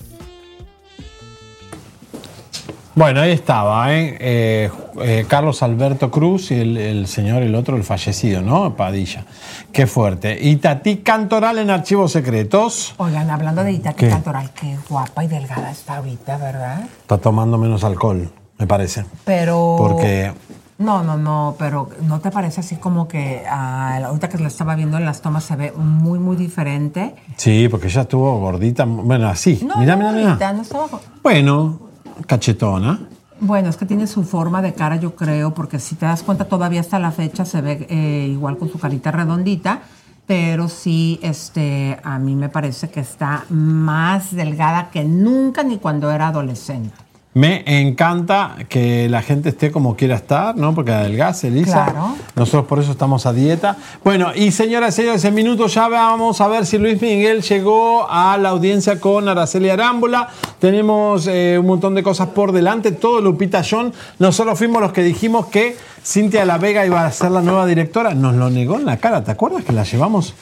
Bueno, 2.99 3.21
ahí 3.21 3.31
estaba, 3.31 3.95
¿eh? 3.95 4.17
Eh, 4.19 4.71
eh, 5.03 5.25
Carlos 5.29 5.63
Alberto 5.63 6.11
Cruz 6.11 6.51
y 6.51 6.55
el, 6.55 6.77
el, 6.77 7.07
señor, 7.07 7.45
el 7.45 7.55
otro, 7.55 7.77
el 7.77 7.85
fallecido, 7.85 8.41
¿no? 8.43 8.75
Padilla. 8.75 9.25
Qué 9.71 9.87
fuerte. 9.87 10.37
Itatí 10.45 10.97
Cantoral 10.97 11.59
en 11.59 11.71
Archivos 11.71 12.11
Secretos. 12.11 12.97
Oigan, 12.97 13.31
hablando 13.31 13.63
de 13.63 13.71
Itatí 13.71 14.07
¿Qué? 14.07 14.09
Cantoral, 14.09 14.51
qué 14.51 14.77
guapa 14.91 15.23
y 15.23 15.29
delgada 15.29 15.71
está 15.71 15.99
ahorita, 15.99 16.39
¿verdad? 16.39 16.89
Está 17.03 17.19
tomando 17.19 17.57
menos 17.57 17.85
alcohol, 17.85 18.33
me 18.59 18.67
parece. 18.67 19.05
Pero... 19.25 19.77
Porque 19.79 20.33
No, 20.79 21.05
no, 21.05 21.17
no, 21.17 21.55
pero 21.57 21.91
¿no 22.03 22.19
te 22.19 22.33
parece 22.33 22.63
así 22.63 22.75
como 22.79 23.07
que 23.07 23.45
ah, 23.49 23.97
ahorita 24.07 24.29
que 24.29 24.39
lo 24.39 24.49
estaba 24.49 24.75
viendo 24.75 24.99
en 24.99 25.05
las 25.05 25.23
tomas 25.23 25.45
se 25.45 25.55
ve 25.55 25.71
muy, 25.71 26.19
muy 26.19 26.35
diferente? 26.35 27.15
Sí, 27.37 27.69
porque 27.69 27.87
ella 27.87 28.01
estuvo 28.01 28.41
gordita. 28.41 28.87
Bueno, 28.87 29.29
así. 29.29 29.61
No, 29.65 29.77
mira, 29.77 29.95
no, 29.95 30.11
mira, 30.13 30.35
mira. 30.35 30.53
no 30.53 30.63
estaba... 30.63 30.89
Bueno, 31.23 31.88
cachetona. 32.27 33.01
Bueno, 33.41 33.69
es 33.69 33.77
que 33.77 33.87
tiene 33.87 34.07
su 34.07 34.25
forma 34.25 34.63
de 34.63 34.75
cara, 34.75 34.97
yo 34.97 35.15
creo, 35.15 35.55
porque 35.55 35.79
si 35.79 35.95
te 35.95 36.07
das 36.07 36.23
cuenta, 36.23 36.47
todavía 36.47 36.81
hasta 36.81 36.99
la 36.99 37.13
fecha 37.13 37.45
se 37.45 37.61
ve 37.61 37.87
eh, 37.89 38.29
igual 38.31 38.59
con 38.59 38.69
su 38.69 38.79
carita 38.79 39.13
redondita, 39.13 39.83
pero 40.27 40.69
sí, 40.69 41.21
este, 41.23 41.99
a 42.03 42.19
mí 42.19 42.35
me 42.35 42.49
parece 42.49 42.91
que 42.91 43.01
está 43.01 43.45
más 43.49 44.35
delgada 44.35 44.91
que 44.91 45.05
nunca 45.05 45.63
ni 45.63 45.79
cuando 45.79 46.11
era 46.11 46.29
adolescente. 46.29 47.08
Me 47.35 47.63
encanta 47.67 48.57
que 48.69 49.09
la 49.09 49.23
gente 49.23 49.51
esté 49.51 49.71
como 49.71 49.97
quiera 49.97 50.17
estar, 50.17 50.57
¿no? 50.57 50.75
Porque 50.75 50.93
adelgace, 50.93 51.49
Elisa. 51.49 51.85
Claro. 51.85 52.17
Nosotros 52.35 52.65
por 52.67 52.79
eso 52.79 52.91
estamos 52.91 53.27
a 53.27 53.33
dieta. 53.33 53.77
Bueno, 54.03 54.33
y 54.35 54.51
señoras 54.51 54.95
y 54.95 55.03
señores, 55.03 55.25
en 55.25 55.35
minutos 55.35 55.75
ya 55.75 55.89
vamos 55.89 56.41
a 56.41 56.49
ver 56.49 56.65
si 56.65 56.79
Luis 56.79 57.01
Miguel 57.01 57.43
llegó 57.43 58.11
a 58.11 58.37
la 58.39 58.49
audiencia 58.49 58.99
con 58.99 59.29
Araceli 59.29 59.69
Arámbula. 59.69 60.29
Tenemos 60.59 61.27
eh, 61.27 61.59
un 61.61 61.67
montón 61.67 61.95
de 61.95 62.03
cosas 62.03 62.29
por 62.29 62.51
delante. 62.53 62.93
Todo 62.93 63.21
Lupita 63.21 63.63
John. 63.69 63.93
Nosotros 64.19 64.59
fuimos 64.59 64.81
los 64.81 64.93
que 64.93 65.03
dijimos 65.03 65.47
que 65.47 65.77
Cintia 66.03 66.47
La 66.47 66.57
Vega 66.57 66.87
iba 66.87 67.05
a 67.05 67.13
ser 67.13 67.31
la 67.31 67.43
nueva 67.43 67.67
directora. 67.67 68.15
Nos 68.15 68.35
lo 68.37 68.49
negó 68.49 68.77
en 68.77 68.87
la 68.87 68.97
cara. 68.97 69.23
¿Te 69.23 69.31
acuerdas 69.31 69.65
que 69.65 69.73
la 69.73 69.85
llevamos? 69.85 70.35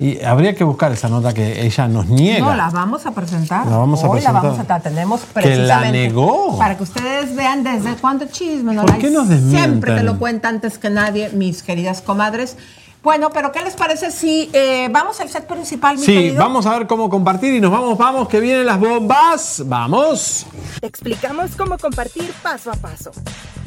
Y 0.00 0.22
habría 0.22 0.54
que 0.54 0.62
buscar 0.62 0.92
esa 0.92 1.08
nota 1.08 1.34
que 1.34 1.66
ella 1.66 1.88
nos 1.88 2.06
niega. 2.06 2.38
No, 2.46 2.54
la 2.54 2.70
vamos 2.70 3.04
a 3.04 3.10
presentar. 3.10 3.66
La 3.66 3.78
vamos 3.78 4.02
a 4.04 4.06
Hoy 4.06 4.12
presentar. 4.20 4.34
la 4.42 4.48
vamos 4.50 4.70
a 4.70 4.80
tenemos 4.80 5.20
Que 5.22 5.26
la 5.26 5.32
precisamente. 5.80 5.98
negó. 5.98 6.56
Para 6.56 6.76
que 6.76 6.84
ustedes 6.84 7.34
vean 7.34 7.64
desde 7.64 7.96
cuánto 7.96 8.26
chisme. 8.26 8.74
¿no? 8.74 8.82
¿Por 8.82 8.98
qué 8.98 9.10
nos 9.10 9.28
desmienten? 9.28 9.60
Siempre 9.70 9.96
te 9.96 10.02
lo 10.04 10.18
cuenta 10.18 10.48
antes 10.48 10.78
que 10.78 10.88
nadie, 10.88 11.30
mis 11.30 11.64
queridas 11.64 12.00
comadres. 12.00 12.56
Bueno, 13.02 13.30
pero 13.30 13.50
¿qué 13.52 13.62
les 13.62 13.74
parece 13.74 14.10
si 14.10 14.50
eh, 14.52 14.88
vamos 14.90 15.20
al 15.20 15.28
set 15.28 15.46
principal, 15.46 15.96
mi 15.96 16.04
Sí, 16.04 16.12
querido? 16.14 16.42
vamos 16.42 16.66
a 16.66 16.76
ver 16.78 16.86
cómo 16.86 17.08
compartir 17.08 17.54
y 17.54 17.60
nos 17.60 17.70
vamos, 17.72 17.96
vamos, 17.96 18.28
que 18.28 18.38
vienen 18.40 18.66
las 18.66 18.78
bombas. 18.78 19.62
Vamos. 19.66 20.46
Te 20.80 20.86
explicamos 20.86 21.52
cómo 21.56 21.76
compartir 21.78 22.32
paso 22.42 22.70
a 22.70 22.74
paso. 22.74 23.10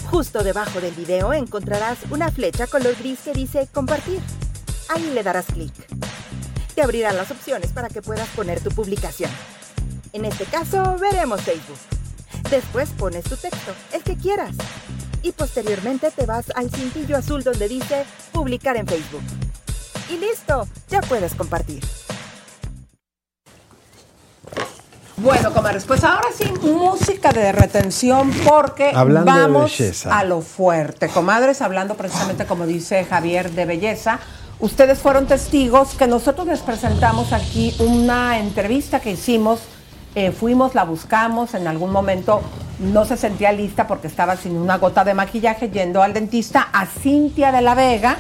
Justo 0.10 0.44
debajo 0.44 0.80
del 0.80 0.94
video 0.94 1.34
encontrarás 1.34 1.98
una 2.10 2.30
flecha 2.32 2.68
color 2.68 2.96
gris 3.00 3.20
que 3.24 3.34
dice 3.34 3.68
compartir. 3.74 4.20
Ahí 4.94 5.10
le 5.14 5.24
darás 5.24 5.46
clic. 5.46 5.74
Te 6.76 6.82
abrirán 6.82 7.16
las 7.18 7.32
opciones 7.32 7.72
para 7.72 7.90
que 7.90 8.02
puedas 8.02 8.28
poner 8.30 8.62
tu 8.62 8.70
publicación. 8.72 9.32
En 10.14 10.26
este 10.26 10.46
caso, 10.46 10.98
veremos 11.00 11.42
Facebook. 11.42 11.78
Después 12.50 12.90
pones 12.98 13.24
tu 13.24 13.36
texto, 13.38 13.74
el 13.94 14.04
que 14.04 14.18
quieras. 14.18 14.56
Y 15.24 15.32
posteriormente 15.32 16.12
te 16.12 16.26
vas 16.26 16.46
al 16.56 16.70
cintillo 16.72 17.16
azul 17.16 17.44
donde 17.44 17.68
dice 17.68 18.04
publicar 18.32 18.76
en 18.76 18.88
Facebook. 18.88 19.22
Y 20.10 20.18
listo, 20.18 20.68
ya 20.90 21.02
puedes 21.02 21.36
compartir. 21.36 21.82
Bueno, 25.18 25.54
comadres, 25.54 25.86
pues 25.86 26.04
ahora 26.04 26.30
sí, 26.36 26.52
música 26.64 27.32
de 27.32 27.52
retención 27.52 28.32
porque 28.44 28.92
Hablando 28.96 29.32
de 29.32 29.40
vamos 29.42 29.78
belleza. 29.78 30.18
a 30.18 30.24
lo 30.24 30.42
fuerte. 30.42 31.10
Comadres, 31.10 31.62
hablando 31.62 31.96
precisamente 31.96 32.46
como 32.46 32.66
dice 32.66 33.06
Javier 33.06 33.52
de 33.52 33.66
belleza, 33.66 34.20
ustedes 34.62 35.00
fueron 35.00 35.26
testigos 35.26 35.96
que 35.96 36.08
nosotros 36.08 36.48
les 36.48 36.60
presentamos 36.62 37.34
aquí 37.34 37.76
una 37.80 38.38
entrevista 38.40 39.00
que 39.00 39.12
hicimos, 39.12 39.60
eh, 40.16 40.32
fuimos, 40.32 40.76
la 40.76 40.84
buscamos, 40.84 41.54
en 41.56 41.68
algún 41.68 41.92
momento 41.92 42.42
no 42.80 43.06
se 43.06 43.18
sentía 43.18 43.52
lista 43.52 43.88
porque 43.88 44.08
estaba 44.08 44.38
sin 44.38 44.56
una 44.56 44.78
gota 44.78 45.04
de 45.04 45.14
maquillaje 45.14 45.70
yendo 45.70 46.02
al 46.02 46.14
dentista 46.14 46.70
a 46.72 46.86
Cintia 46.86 47.52
de 47.52 47.62
la 47.62 47.76
Vega. 47.76 48.18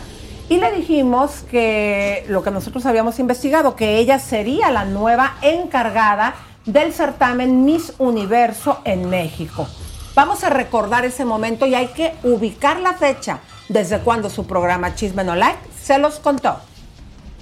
Y 0.50 0.58
le 0.58 0.72
dijimos 0.74 1.46
que 1.50 2.26
lo 2.28 2.44
que 2.44 2.52
nosotros 2.52 2.86
habíamos 2.86 3.20
investigado, 3.20 3.76
que 3.76 4.00
ella 4.00 4.20
sería 4.20 4.70
la 4.70 4.84
nueva 4.84 5.38
encargada 5.42 6.36
del 6.66 6.92
certamen 6.92 7.64
Miss 7.64 7.94
Universo 8.00 8.80
en 8.84 9.10
México. 9.10 9.66
Vamos 10.14 10.44
a 10.44 10.50
recordar 10.50 11.06
ese 11.06 11.24
momento 11.24 11.66
y 11.66 11.74
hay 11.74 11.88
que 11.88 12.14
ubicar 12.24 12.82
la 12.82 12.94
fecha 12.94 13.40
desde 13.70 14.00
cuando 14.00 14.30
su 14.30 14.46
programa 14.46 14.94
Chisme 14.94 15.24
No 15.24 15.36
Like 15.36 15.71
se 15.84 15.98
los 16.00 16.20
contó. 16.20 16.58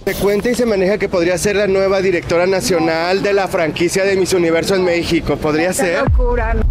Se 0.06 0.16
cuenta 0.16 0.50
y 0.50 0.56
se 0.56 0.66
maneja 0.66 0.98
que 0.98 1.10
podría 1.10 1.38
ser 1.38 1.56
la 1.58 1.68
nueva 1.68 2.02
directora 2.02 2.48
nacional 2.48 3.22
de 3.22 3.34
la 3.34 3.48
franquicia 3.48 4.04
de 4.06 4.16
Miss 4.16 4.34
Universo 4.34 4.76
en 4.76 4.84
México. 4.86 5.36
¿Podría 5.36 5.74
ser? 5.74 6.04
locura, 6.04 6.54
no. 6.54 6.62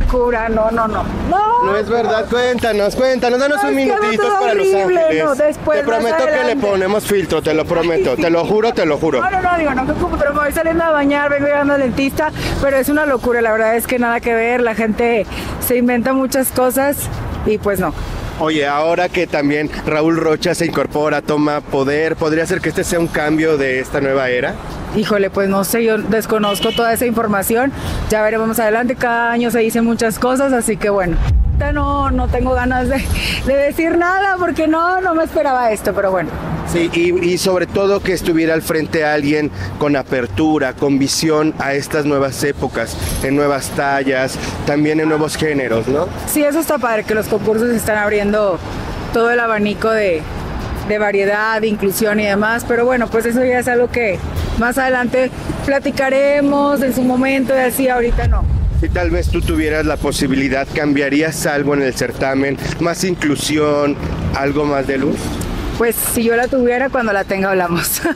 locura, 0.00 0.48
no, 0.48 0.70
no, 0.70 0.88
no. 0.88 1.04
No, 1.30 1.64
No 1.64 1.76
es 1.76 1.88
verdad, 1.88 2.26
cuéntanos, 2.28 2.96
cuéntanos, 2.96 3.38
danos 3.38 3.62
No, 3.62 3.68
un 3.68 3.76
minutito 3.76 4.28
para 4.40 4.54
Los 4.54 4.66
Ángeles. 4.74 5.24
no, 5.24 5.34
después, 5.36 5.78
te 5.78 5.86
prometo 5.86 6.16
que 6.26 6.44
le 6.44 6.56
ponemos 6.56 7.04
filtro, 7.04 7.40
te 7.40 7.54
lo 7.54 7.64
prometo, 7.64 8.16
te 8.16 8.28
lo 8.28 8.44
juro, 8.44 8.72
te 8.72 8.84
lo 8.84 8.98
juro. 8.98 9.20
No, 9.22 9.30
no, 9.30 9.40
no, 9.40 9.56
digo, 9.56 9.70
no 9.70 9.84
me 9.84 9.92
preocupo, 9.94 10.16
pero 10.18 10.34
me 10.34 10.40
voy 10.40 10.52
saliendo 10.52 10.84
a 10.84 10.90
bañar, 10.90 11.30
vengo 11.30 11.46
llegando 11.46 11.74
al 11.74 11.80
dentista, 11.80 12.32
pero 12.60 12.76
es 12.76 12.88
una 12.88 13.06
locura, 13.06 13.40
la 13.40 13.52
verdad 13.52 13.76
es 13.76 13.86
que 13.86 13.98
nada 14.00 14.20
que 14.20 14.34
ver, 14.34 14.60
la 14.60 14.74
gente 14.74 15.24
se 15.66 15.76
inventa 15.76 16.12
muchas 16.12 16.48
cosas 16.48 16.96
y 17.46 17.58
pues 17.58 17.78
no. 17.78 17.94
Oye, 18.42 18.66
ahora 18.66 19.10
que 19.10 19.26
también 19.26 19.70
Raúl 19.84 20.16
Rocha 20.16 20.54
se 20.54 20.64
incorpora, 20.64 21.20
toma 21.20 21.60
poder, 21.60 22.16
¿podría 22.16 22.46
ser 22.46 22.62
que 22.62 22.70
este 22.70 22.84
sea 22.84 22.98
un 22.98 23.06
cambio 23.06 23.58
de 23.58 23.80
esta 23.80 24.00
nueva 24.00 24.30
era? 24.30 24.54
Híjole, 24.96 25.28
pues 25.28 25.50
no 25.50 25.62
sé, 25.62 25.84
yo 25.84 25.98
desconozco 25.98 26.72
toda 26.72 26.90
esa 26.94 27.04
información, 27.04 27.70
ya 28.08 28.22
veremos 28.22 28.48
más 28.48 28.58
adelante, 28.58 28.96
cada 28.96 29.30
año 29.30 29.50
se 29.50 29.58
dicen 29.58 29.84
muchas 29.84 30.18
cosas, 30.18 30.54
así 30.54 30.78
que 30.78 30.88
bueno. 30.88 31.18
No, 31.74 32.10
no 32.10 32.28
tengo 32.28 32.54
ganas 32.54 32.88
de, 32.88 33.04
de 33.44 33.54
decir 33.54 33.98
nada 33.98 34.36
porque 34.38 34.66
no, 34.66 35.02
no 35.02 35.14
me 35.14 35.24
esperaba 35.24 35.70
esto, 35.70 35.92
pero 35.94 36.10
bueno, 36.10 36.30
Sí, 36.72 36.88
y, 36.92 37.32
y 37.32 37.38
sobre 37.38 37.66
todo 37.66 38.00
que 38.00 38.12
estuviera 38.12 38.54
al 38.54 38.62
frente 38.62 39.04
alguien 39.04 39.50
con 39.78 39.96
apertura, 39.96 40.74
con 40.74 41.00
visión 41.00 41.52
a 41.58 41.74
estas 41.74 42.04
nuevas 42.04 42.44
épocas, 42.44 42.96
en 43.24 43.34
nuevas 43.34 43.70
tallas, 43.70 44.38
también 44.66 45.00
en 45.00 45.08
nuevos 45.08 45.36
géneros, 45.36 45.88
¿no? 45.88 46.06
Sí, 46.32 46.44
eso 46.44 46.60
está 46.60 46.78
padre, 46.78 47.02
que 47.02 47.14
los 47.14 47.26
concursos 47.26 47.70
están 47.70 47.98
abriendo 47.98 48.58
todo 49.12 49.32
el 49.32 49.40
abanico 49.40 49.90
de, 49.90 50.22
de 50.88 50.98
variedad, 50.98 51.60
de 51.60 51.66
inclusión 51.66 52.20
y 52.20 52.26
demás, 52.26 52.64
pero 52.68 52.84
bueno, 52.84 53.08
pues 53.08 53.26
eso 53.26 53.44
ya 53.44 53.58
es 53.58 53.66
algo 53.66 53.90
que 53.90 54.20
más 54.58 54.78
adelante 54.78 55.30
platicaremos 55.66 56.82
en 56.82 56.94
su 56.94 57.02
momento 57.02 57.52
y 57.52 57.58
así, 57.58 57.88
ahorita 57.88 58.28
no. 58.28 58.44
Si 58.80 58.88
tal 58.88 59.10
vez 59.10 59.28
tú 59.28 59.40
tuvieras 59.40 59.84
la 59.86 59.96
posibilidad, 59.96 60.68
¿cambiarías 60.72 61.46
algo 61.46 61.74
en 61.74 61.82
el 61.82 61.94
certamen? 61.94 62.56
¿Más 62.78 63.02
inclusión? 63.04 63.96
¿Algo 64.34 64.64
más 64.64 64.86
de 64.86 64.98
luz? 64.98 65.16
Pues 65.80 65.96
si 65.96 66.24
yo 66.24 66.36
la 66.36 66.46
tuviera, 66.46 66.90
cuando 66.90 67.10
la 67.10 67.24
tenga 67.24 67.52
hablamos. 67.52 68.02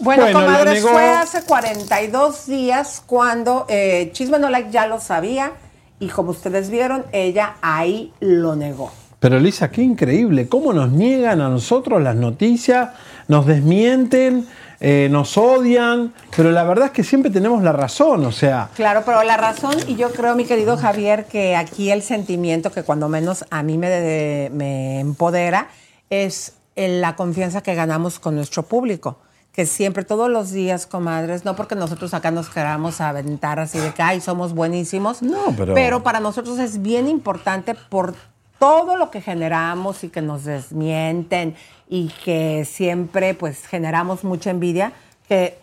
Bueno, 0.00 0.22
Bueno, 0.24 0.40
comadres, 0.40 0.74
negó. 0.74 0.88
fue 0.90 1.08
hace 1.08 1.42
42 1.42 2.46
días 2.46 3.02
cuando 3.04 3.64
eh, 3.68 4.10
Chisme 4.12 4.38
No 4.38 4.48
Like 4.50 4.70
ya 4.70 4.86
lo 4.86 5.00
sabía 5.00 5.52
y 5.98 6.08
como 6.08 6.30
ustedes 6.30 6.68
vieron, 6.70 7.04
ella 7.12 7.56
ahí 7.62 8.12
lo 8.20 8.54
negó. 8.56 8.92
Pero 9.20 9.40
Lisa, 9.40 9.70
qué 9.70 9.82
increíble, 9.82 10.48
cómo 10.48 10.74
nos 10.74 10.92
niegan 10.92 11.40
a 11.40 11.48
nosotros 11.48 12.00
las 12.02 12.14
noticias, 12.14 12.90
nos 13.26 13.46
desmienten, 13.46 14.46
eh, 14.80 15.08
nos 15.10 15.36
odian, 15.36 16.12
pero 16.36 16.50
la 16.52 16.62
verdad 16.64 16.86
es 16.86 16.92
que 16.92 17.02
siempre 17.04 17.30
tenemos 17.30 17.62
la 17.62 17.72
razón, 17.72 18.24
o 18.24 18.32
sea, 18.32 18.68
Claro, 18.76 19.02
pero 19.04 19.22
la 19.24 19.36
razón, 19.36 19.74
y 19.88 19.96
yo 19.96 20.10
creo, 20.12 20.34
mi 20.36 20.44
querido 20.44 20.76
Javier, 20.76 21.24
que 21.26 21.56
aquí 21.56 21.90
el 21.90 22.02
sentimiento 22.02 22.70
que 22.70 22.82
cuando 22.84 23.08
menos 23.08 23.44
a 23.50 23.62
mí 23.62 23.76
me, 23.78 23.88
de- 23.90 24.50
me 24.52 25.00
empodera 25.00 25.68
es 26.10 26.54
la 26.76 27.16
confianza 27.16 27.60
que 27.62 27.74
ganamos 27.74 28.18
con 28.20 28.36
nuestro 28.36 28.62
público. 28.62 29.18
Que 29.52 29.66
siempre, 29.66 30.04
todos 30.04 30.30
los 30.30 30.52
días, 30.52 30.86
comadres, 30.86 31.44
no 31.44 31.56
porque 31.56 31.74
nosotros 31.74 32.14
acá 32.14 32.30
nos 32.30 32.48
queramos 32.48 33.00
aventar 33.00 33.58
así 33.58 33.78
de 33.80 33.92
que, 33.92 34.02
ay, 34.02 34.20
somos 34.20 34.52
buenísimos. 34.54 35.20
No, 35.20 35.52
pero- 35.56 35.74
Pero 35.74 36.02
para 36.04 36.20
nosotros 36.20 36.60
es 36.60 36.80
bien 36.80 37.08
importante 37.08 37.74
por 37.74 38.14
todo 38.58 38.96
lo 38.96 39.10
que 39.10 39.20
generamos 39.20 40.04
y 40.04 40.08
que 40.08 40.22
nos 40.22 40.44
desmienten 40.44 41.54
y 41.88 42.08
que 42.24 42.64
siempre, 42.64 43.34
pues, 43.34 43.66
generamos 43.66 44.24
mucha 44.24 44.50
envidia, 44.50 44.92
que 45.28 45.58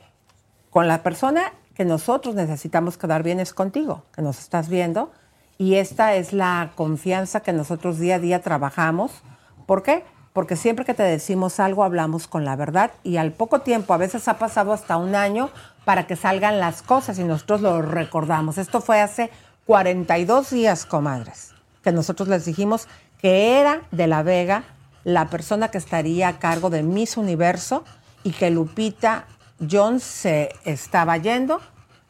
con 0.70 0.88
la 0.88 1.04
persona 1.04 1.54
que 1.76 1.86
nosotros 1.86 2.36
necesitamos 2.36 2.98
quedar 2.98 3.22
bien 3.22 3.40
es 3.40 3.54
contigo, 3.54 4.04
que 4.14 4.22
nos 4.22 4.40
estás 4.40 4.70
viendo. 4.70 5.12
Y 5.58 5.76
esta 5.76 6.16
es 6.16 6.34
la 6.34 6.72
confianza 6.76 7.42
que 7.42 7.54
nosotros 7.54 8.00
día 8.00 8.16
a 8.16 8.20
día 8.20 8.42
trabajamos. 8.42 9.12
¿Por 9.66 9.84
qué? 9.84 10.04
Porque 10.34 10.58
siempre 10.58 10.84
que 10.84 10.94
te 10.94 11.04
decimos 11.04 11.62
algo 11.62 11.86
hablamos 11.86 12.28
con 12.28 12.44
la 12.44 12.58
verdad 12.58 12.92
y 13.04 13.18
al 13.18 13.32
poco 13.32 13.62
tiempo, 13.62 13.94
a 13.94 13.98
veces 13.98 14.28
ha 14.28 14.38
pasado 14.38 14.74
hasta 14.74 14.98
un 14.98 15.16
año 15.16 15.50
para 15.86 16.08
que 16.08 16.18
salgan 16.18 16.60
las 16.60 16.82
cosas 16.82 17.20
y 17.20 17.24
nosotros 17.24 17.62
lo 17.62 17.82
recordamos. 17.82 18.58
Esto 18.58 18.82
fue 18.82 19.00
hace 19.00 19.30
42 19.66 20.50
días, 20.50 20.86
comadres, 20.86 21.55
que 21.86 21.92
nosotros 21.92 22.28
les 22.28 22.46
dijimos 22.46 22.88
que 23.22 23.60
era 23.60 23.84
de 23.92 24.08
la 24.08 24.24
Vega 24.24 24.64
la 25.04 25.30
persona 25.30 25.70
que 25.70 25.78
estaría 25.78 26.28
a 26.28 26.40
cargo 26.40 26.72
de 26.72 26.82
Miss 26.82 27.16
Universo 27.16 27.86
y 28.24 28.32
que 28.32 28.50
Lupita 28.50 29.28
Jones 29.70 30.02
se 30.02 30.50
estaba 30.66 31.16
yendo. 31.18 31.62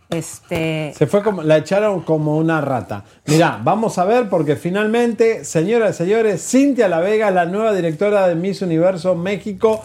Este, 0.10 0.93
se 0.97 1.07
fue 1.07 1.22
como, 1.22 1.43
la 1.43 1.57
echaron 1.57 2.02
como 2.02 2.38
una 2.38 2.61
rata. 2.61 3.03
Mirá, 3.26 3.60
vamos 3.61 3.97
a 3.97 4.06
ver 4.06 4.30
porque 4.30 4.56
finalmente, 4.56 5.43
señoras 5.43 5.95
y 5.95 5.97
señores, 6.06 6.41
Cintia 6.47 6.88
La 6.88 7.02
Vega, 7.02 7.30
la 7.31 7.45
nueva 7.45 7.73
directora 7.73 8.30
de 8.30 8.35
Miss 8.35 8.61
Universo 8.61 9.14
México, 9.14 9.84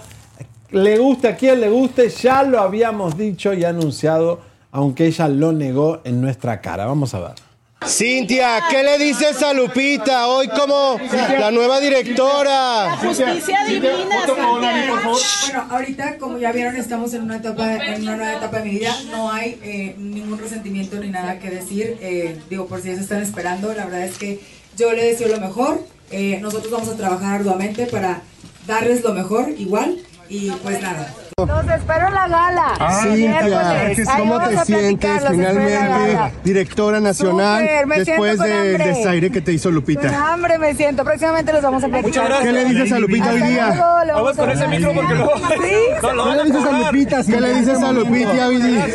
le 0.70 0.98
guste 0.98 1.26
a 1.26 1.36
quien 1.36 1.60
le 1.60 1.68
guste, 1.68 2.08
ya 2.10 2.44
lo 2.44 2.60
habíamos 2.60 3.18
dicho 3.18 3.52
y 3.52 3.64
anunciado, 3.64 4.38
aunque 4.70 5.06
ella 5.06 5.26
lo 5.26 5.50
negó 5.50 6.00
en 6.04 6.20
nuestra 6.20 6.60
cara. 6.60 6.86
Vamos 6.86 7.12
a 7.14 7.18
ver. 7.18 7.49
Cintia, 7.86 8.62
¿qué 8.68 8.82
le 8.82 8.98
dices 8.98 9.42
a 9.42 9.54
Lupita 9.54 10.28
hoy 10.28 10.48
como 10.48 11.00
la 11.38 11.50
nueva 11.50 11.80
directora? 11.80 12.96
Justicia 12.98 13.64
divina. 13.66 14.26
Bueno, 14.26 15.66
ahorita, 15.70 16.18
como 16.18 16.36
ya 16.36 16.52
vieron, 16.52 16.76
estamos 16.76 17.14
en 17.14 17.22
una 17.22 17.36
etapa, 17.36 17.76
en 17.76 18.02
una 18.02 18.16
nueva 18.16 18.34
etapa 18.34 18.58
de 18.58 18.64
mi 18.64 18.78
vida. 18.78 18.94
No 19.10 19.32
hay 19.32 19.58
eh, 19.62 19.94
ningún 19.98 20.38
resentimiento 20.38 20.96
ni 20.96 21.08
nada 21.08 21.38
que 21.38 21.48
decir. 21.48 21.96
Eh, 22.02 22.38
digo, 22.50 22.66
por 22.66 22.82
si 22.82 22.90
eso 22.90 23.00
están 23.00 23.22
esperando, 23.22 23.72
la 23.72 23.86
verdad 23.86 24.04
es 24.04 24.18
que 24.18 24.40
yo 24.76 24.92
le 24.92 25.04
deseo 25.04 25.28
lo 25.28 25.40
mejor. 25.40 25.82
Eh, 26.10 26.38
nosotros 26.42 26.70
vamos 26.70 26.88
a 26.88 26.96
trabajar 26.96 27.40
arduamente 27.40 27.86
para 27.86 28.20
darles 28.66 29.02
lo 29.02 29.14
mejor, 29.14 29.54
igual. 29.56 29.96
Y 30.30 30.50
pues 30.62 30.80
nada. 30.80 31.12
Los 31.36 31.64
espero 31.74 32.06
en 32.08 32.14
la 32.14 32.28
gala. 32.28 33.00
Cintia, 33.02 33.30
Miércoles. 33.42 34.08
Ahí 34.08 34.18
¿cómo 34.18 34.38
vamos 34.38 34.48
te 34.50 34.64
sientes 34.64 35.22
finalmente 35.28 36.18
directora 36.44 37.00
nacional 37.00 37.62
Súper, 37.62 37.86
me 37.86 37.98
después 38.04 38.36
con 38.36 38.46
del 38.46 38.74
hambre. 38.74 38.88
desaire 38.94 39.30
que 39.32 39.40
te 39.40 39.52
hizo 39.52 39.68
Con 39.70 39.74
Lupita? 39.74 40.32
hambre 40.32 40.58
me 40.58 40.74
siento. 40.74 41.02
Próximamente 41.02 41.52
los 41.52 41.62
vamos 41.62 41.82
a 41.82 41.88
platicar. 41.88 42.42
¿Qué 42.42 42.52
le 42.52 42.64
dices 42.66 42.92
a 42.92 42.98
Lupita 43.00 43.30
hoy 43.30 43.42
día? 43.42 43.68
Hasta 43.68 43.74
luego, 43.76 44.04
le 44.04 44.12
vamos 44.12 44.38
a 44.38 44.42
hablar. 44.42 44.70
Sí. 44.70 44.76
¿Qué 46.00 46.10
le 46.20 46.44
dices 46.44 46.64
a 46.64 46.72
Lupita? 46.78 47.24
¿Qué 47.24 47.40
le 47.40 47.54
dices 47.54 47.82
a 47.82 47.92
Lupita 47.92 48.46
hoy 48.46 48.62
día? 48.62 48.86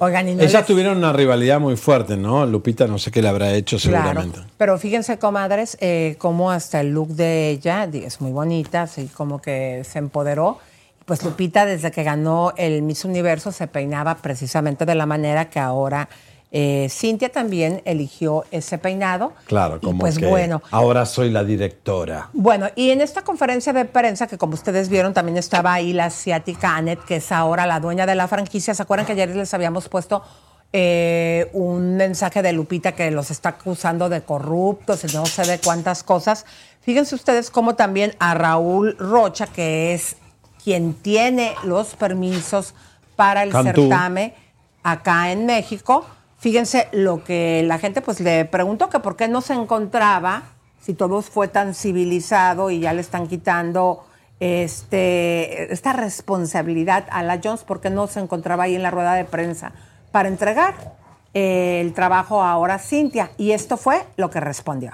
Ellas 0.00 0.66
tuvieron 0.66 0.96
una 0.96 1.12
rivalidad 1.12 1.60
muy 1.60 1.76
fuerte, 1.76 2.16
¿no? 2.16 2.46
Lupita 2.46 2.86
no 2.86 2.98
sé 2.98 3.10
qué 3.10 3.20
le 3.20 3.28
habrá 3.28 3.52
hecho 3.52 3.78
seguramente. 3.78 4.36
Claro, 4.38 4.50
pero 4.56 4.78
fíjense, 4.78 5.18
comadres, 5.18 5.76
eh, 5.80 6.16
cómo 6.18 6.50
hasta 6.50 6.80
el 6.80 6.92
look 6.92 7.08
de 7.08 7.50
ella 7.50 7.84
es 7.84 8.20
muy 8.20 8.32
bonita, 8.32 8.82
así 8.82 9.06
como 9.08 9.42
que 9.42 9.82
se 9.84 9.98
empoderó. 9.98 10.58
Pues 11.04 11.22
Lupita, 11.22 11.66
desde 11.66 11.90
que 11.90 12.02
ganó 12.02 12.52
el 12.56 12.82
Miss 12.82 13.04
Universo, 13.04 13.52
se 13.52 13.66
peinaba 13.66 14.16
precisamente 14.16 14.86
de 14.86 14.94
la 14.94 15.06
manera 15.06 15.50
que 15.50 15.58
ahora 15.58 16.08
eh, 16.52 16.88
Cintia 16.90 17.30
también 17.30 17.80
eligió 17.84 18.44
ese 18.50 18.76
peinado. 18.78 19.34
Claro, 19.46 19.80
como 19.80 20.00
pues 20.00 20.18
que 20.18 20.26
bueno. 20.26 20.62
ahora 20.72 21.06
soy 21.06 21.30
la 21.30 21.44
directora. 21.44 22.28
Bueno, 22.32 22.66
y 22.74 22.90
en 22.90 23.00
esta 23.00 23.22
conferencia 23.22 23.72
de 23.72 23.84
prensa, 23.84 24.26
que 24.26 24.36
como 24.36 24.54
ustedes 24.54 24.88
vieron, 24.88 25.14
también 25.14 25.36
estaba 25.38 25.72
ahí 25.72 25.92
la 25.92 26.06
asiática 26.06 26.76
Annette, 26.76 27.04
que 27.04 27.16
es 27.16 27.30
ahora 27.30 27.66
la 27.66 27.78
dueña 27.78 28.04
de 28.04 28.16
la 28.16 28.26
franquicia. 28.26 28.74
¿Se 28.74 28.82
acuerdan 28.82 29.06
que 29.06 29.12
ayer 29.12 29.34
les 29.36 29.54
habíamos 29.54 29.88
puesto 29.88 30.24
eh, 30.72 31.48
un 31.52 31.96
mensaje 31.96 32.42
de 32.42 32.52
Lupita 32.52 32.92
que 32.92 33.12
los 33.12 33.30
está 33.30 33.50
acusando 33.50 34.08
de 34.08 34.22
corruptos 34.22 35.04
y 35.04 35.16
no 35.16 35.26
sé 35.26 35.46
de 35.46 35.60
cuántas 35.60 36.02
cosas? 36.02 36.46
Fíjense 36.80 37.14
ustedes 37.14 37.50
cómo 37.50 37.76
también 37.76 38.16
a 38.18 38.34
Raúl 38.34 38.96
Rocha, 38.98 39.46
que 39.46 39.94
es 39.94 40.16
quien 40.64 40.94
tiene 40.94 41.54
los 41.62 41.94
permisos 41.94 42.74
para 43.14 43.44
el 43.44 43.50
Cantú. 43.50 43.82
certamen 43.82 44.34
acá 44.82 45.30
en 45.30 45.46
México. 45.46 46.06
Fíjense 46.40 46.88
lo 46.92 47.22
que 47.22 47.62
la 47.66 47.78
gente 47.78 48.00
pues 48.00 48.18
le 48.18 48.46
preguntó 48.46 48.88
que 48.88 48.98
por 48.98 49.14
qué 49.14 49.28
no 49.28 49.42
se 49.42 49.52
encontraba 49.52 50.44
si 50.80 50.94
todo 50.94 51.20
fue 51.20 51.48
tan 51.48 51.74
civilizado 51.74 52.70
y 52.70 52.80
ya 52.80 52.94
le 52.94 53.02
están 53.02 53.26
quitando 53.26 54.06
este, 54.40 55.70
esta 55.70 55.92
responsabilidad 55.92 57.06
a 57.10 57.22
la 57.22 57.40
Jones, 57.44 57.64
¿por 57.64 57.82
qué 57.82 57.90
no 57.90 58.06
se 58.06 58.20
encontraba 58.20 58.64
ahí 58.64 58.74
en 58.74 58.82
la 58.82 58.90
rueda 58.90 59.12
de 59.12 59.26
prensa 59.26 59.72
para 60.12 60.30
entregar 60.30 60.96
eh, 61.34 61.82
el 61.82 61.92
trabajo 61.92 62.42
ahora 62.42 62.76
a 62.76 62.78
Cintia? 62.78 63.32
Y 63.36 63.52
esto 63.52 63.76
fue 63.76 64.02
lo 64.16 64.30
que 64.30 64.40
respondió. 64.40 64.92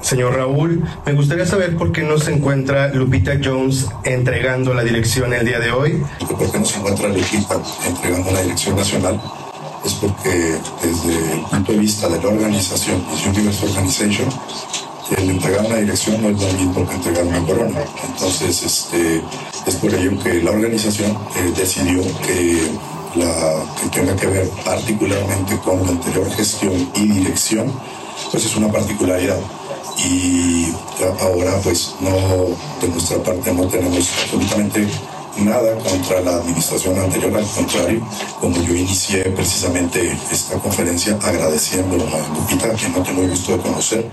Señor 0.00 0.36
Raúl, 0.36 0.84
me 1.04 1.12
gustaría 1.12 1.44
saber 1.44 1.76
por 1.76 1.90
qué 1.90 2.02
no 2.02 2.18
se 2.18 2.32
encuentra 2.32 2.88
Lupita 2.94 3.32
Jones 3.42 3.88
entregando 4.04 4.72
la 4.72 4.84
dirección 4.84 5.32
el 5.32 5.44
día 5.44 5.58
de 5.58 5.72
hoy. 5.72 6.04
¿Por 6.20 6.52
qué 6.52 6.58
no 6.58 6.64
se 6.64 6.78
encuentra 6.78 7.08
Lupita 7.08 7.56
entregando 7.84 8.30
la 8.30 8.42
dirección 8.42 8.76
nacional? 8.76 9.20
Es 9.84 9.92
porque 9.94 10.58
desde 10.82 11.32
el 11.34 11.40
punto 11.42 11.72
de 11.72 11.78
vista 11.78 12.08
de 12.08 12.22
la 12.22 12.28
organización, 12.28 13.04
Miss 13.10 13.26
Universe 13.26 13.66
Organization, 13.66 14.28
el 15.16 15.30
entregar 15.30 15.66
una 15.66 15.76
dirección 15.76 16.22
no 16.22 16.30
es 16.30 16.40
lo 16.40 16.52
mismo 16.58 16.88
que 16.88 16.94
entregar 16.94 17.24
una 17.24 17.44
corona. 17.44 17.80
Entonces, 18.08 18.62
este, 18.62 19.22
es 19.66 19.74
por 19.76 19.94
ello 19.94 20.18
que 20.22 20.42
la 20.42 20.50
organización 20.50 21.16
eh, 21.36 21.52
decidió 21.56 22.00
que 22.26 22.70
la 23.16 23.64
que 23.80 23.88
tenga 23.90 24.16
que 24.16 24.26
ver 24.26 24.48
particularmente 24.64 25.56
con 25.58 25.84
la 25.84 25.92
anterior 25.92 26.28
gestión 26.32 26.90
y 26.94 27.08
dirección, 27.08 27.70
pues 28.30 28.44
es 28.44 28.56
una 28.56 28.72
particularidad. 28.72 29.38
Y 29.98 30.72
ahora, 31.20 31.60
pues 31.62 31.94
no, 32.00 32.10
de 32.80 32.88
nuestra 32.88 33.22
parte 33.22 33.52
no 33.52 33.66
tenemos 33.68 34.10
absolutamente 34.22 34.88
nada 35.38 35.74
contra 35.78 36.20
la 36.20 36.36
administración 36.36 36.98
anterior, 36.98 37.36
al 37.36 37.46
contrario, 37.46 38.06
como 38.40 38.56
yo 38.62 38.74
inicié 38.74 39.24
precisamente 39.30 40.12
esta 40.30 40.58
conferencia 40.58 41.16
agradeciendo 41.22 41.96
a 41.96 42.34
Lupita, 42.38 42.66
a 42.68 42.74
quien 42.74 42.92
no 42.92 43.02
tengo 43.02 43.22
el 43.22 43.30
gusto 43.30 43.56
de 43.56 43.62
conocer. 43.62 44.04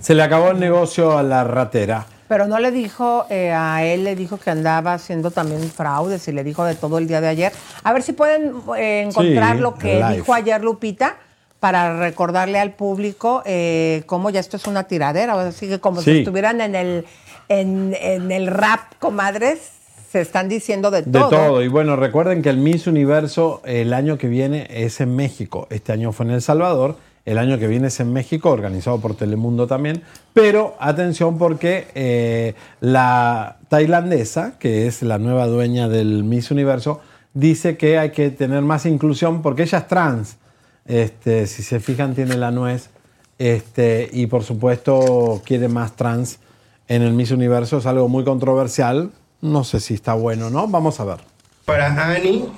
Se 0.00 0.14
le 0.14 0.22
acabó 0.22 0.50
el 0.50 0.60
negocio 0.60 1.16
a 1.18 1.22
la 1.22 1.44
ratera. 1.44 2.06
Pero 2.28 2.46
no 2.46 2.58
le 2.60 2.70
dijo, 2.70 3.26
eh, 3.28 3.50
a 3.52 3.84
él 3.84 4.04
le 4.04 4.14
dijo 4.14 4.38
que 4.38 4.50
andaba 4.50 4.94
haciendo 4.94 5.30
también 5.32 5.68
fraudes 5.70 6.26
y 6.28 6.32
le 6.32 6.44
dijo 6.44 6.64
de 6.64 6.76
todo 6.76 6.98
el 6.98 7.08
día 7.08 7.20
de 7.20 7.28
ayer. 7.28 7.52
A 7.82 7.92
ver 7.92 8.02
si 8.02 8.12
pueden 8.12 8.54
eh, 8.78 9.02
encontrar 9.08 9.56
Sí, 9.56 9.62
lo 9.62 9.74
que 9.74 9.96
live. 9.96 10.16
dijo 10.16 10.32
ayer 10.32 10.62
Lupita 10.62 11.16
para 11.58 11.98
recordarle 11.98 12.58
al 12.60 12.72
público 12.72 13.42
eh, 13.44 14.04
cómo 14.06 14.30
ya 14.30 14.40
esto 14.40 14.56
es 14.56 14.66
una 14.66 14.84
tiradera, 14.84 15.36
o 15.36 15.40
así 15.40 15.68
que 15.68 15.80
como 15.80 16.00
si 16.00 16.20
estuvieran 16.20 16.60
en 16.60 16.74
el, 16.76 17.04
en, 17.48 17.94
en 18.00 18.30
el 18.32 18.46
rap, 18.46 18.80
comadres, 19.00 19.72
se 20.10 20.20
están 20.20 20.48
diciendo 20.48 20.90
de, 20.90 21.02
De 21.02 21.10
todo. 21.12 21.28
todo. 21.28 21.62
Y 21.62 21.68
bueno, 21.68 21.94
recuerden 21.94 22.42
que 22.42 22.50
el 22.50 22.56
Miss 22.56 22.88
Universo 22.88 23.62
el 23.64 23.92
año 23.92 24.18
que 24.18 24.26
viene 24.26 24.66
es 24.68 25.00
en 25.00 25.14
México. 25.14 25.68
Este 25.70 25.92
año 25.92 26.10
fue 26.10 26.26
en 26.26 26.32
El 26.32 26.42
Salvador. 26.42 26.96
El 27.24 27.38
año 27.38 27.58
que 27.58 27.68
viene 27.68 27.88
es 27.88 28.00
en 28.00 28.12
México, 28.12 28.50
organizado 28.50 28.98
por 28.98 29.14
Telemundo 29.14 29.68
también. 29.68 30.02
Pero 30.34 30.74
atención 30.80 31.38
porque 31.38 31.86
eh, 31.94 32.54
la 32.80 33.58
tailandesa, 33.68 34.58
que 34.58 34.88
es 34.88 35.02
la 35.02 35.18
nueva 35.18 35.46
dueña 35.46 35.88
del 35.88 36.24
Miss 36.24 36.50
Universo, 36.50 37.00
dice 37.32 37.76
que 37.76 37.98
hay 37.98 38.10
que 38.10 38.30
tener 38.30 38.62
más 38.62 38.86
inclusión 38.86 39.42
porque 39.42 39.62
ella 39.62 39.78
es 39.78 39.86
trans. 39.86 40.38
Este, 40.86 41.46
si 41.46 41.62
se 41.62 41.78
fijan, 41.78 42.16
tiene 42.16 42.36
la 42.36 42.50
nuez. 42.50 42.90
Este, 43.38 44.08
y 44.12 44.26
por 44.26 44.42
supuesto 44.42 45.40
quiere 45.44 45.68
más 45.68 45.94
trans 45.94 46.40
en 46.88 47.02
el 47.02 47.12
Miss 47.12 47.30
Universo. 47.30 47.78
Es 47.78 47.86
algo 47.86 48.08
muy 48.08 48.24
controversial. 48.24 49.12
No 49.42 49.64
sé 49.64 49.80
si 49.80 49.94
está 49.94 50.14
bueno 50.14 50.50
no. 50.50 50.66
Vamos 50.68 51.00
a 51.00 51.04
ver. 51.04 51.18
Para 51.64 52.12
Ani, 52.12 52.48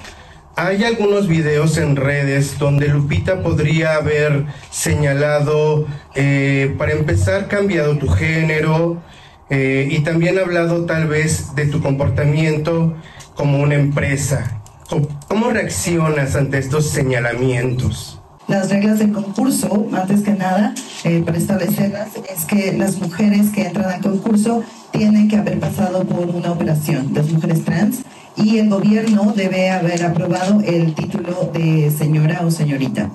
hay 0.57 0.85
algunos 0.85 1.29
videos 1.29 1.77
en 1.79 1.97
redes 1.97 2.59
donde 2.59 2.89
Lupita 2.89 3.43
podría 3.43 3.95
haber 3.97 4.47
señalado, 4.71 5.87
eh, 6.15 6.75
para 6.79 6.93
empezar, 6.93 7.49
cambiado 7.49 7.99
tu 7.99 8.09
género 8.09 9.03
eh, 9.51 9.87
y 9.91 10.01
también 10.01 10.39
hablado 10.39 10.85
tal 10.87 11.09
vez 11.09 11.55
de 11.55 11.67
tu 11.67 11.83
comportamiento 11.83 12.95
como 13.35 13.59
una 13.61 13.75
empresa. 13.75 14.63
¿Cómo- 14.89 15.09
¿Cómo 15.29 15.51
reaccionas 15.51 16.37
ante 16.37 16.59
estos 16.59 16.89
señalamientos? 16.91 18.21
Las 18.49 18.71
reglas 18.71 18.99
del 18.99 19.13
concurso, 19.13 19.87
antes 19.93 20.23
que 20.23 20.33
nada, 20.33 20.75
eh, 21.05 21.23
para 21.25 21.39
establecerlas, 21.39 22.09
es 22.37 22.45
que 22.45 22.73
las 22.77 23.01
mujeres 23.01 23.51
que 23.51 23.67
entran 23.67 23.91
al 23.91 24.01
concurso 24.01 24.63
tienen 24.91 25.29
que 25.29 25.37
haber 25.37 25.59
pasado 25.59 26.05
por 26.05 26.27
una 26.29 26.53
operación, 26.53 27.13
las 27.15 27.31
mujeres 27.31 27.65
trans, 27.65 28.01
y 28.37 28.59
el 28.59 28.69
gobierno 28.69 29.33
debe 29.35 29.71
haber 29.71 30.05
aprobado 30.05 30.61
el 30.61 30.95
título 30.95 31.51
de 31.55 31.91
señora 31.97 32.41
o 32.45 32.51
señorita. 32.51 33.11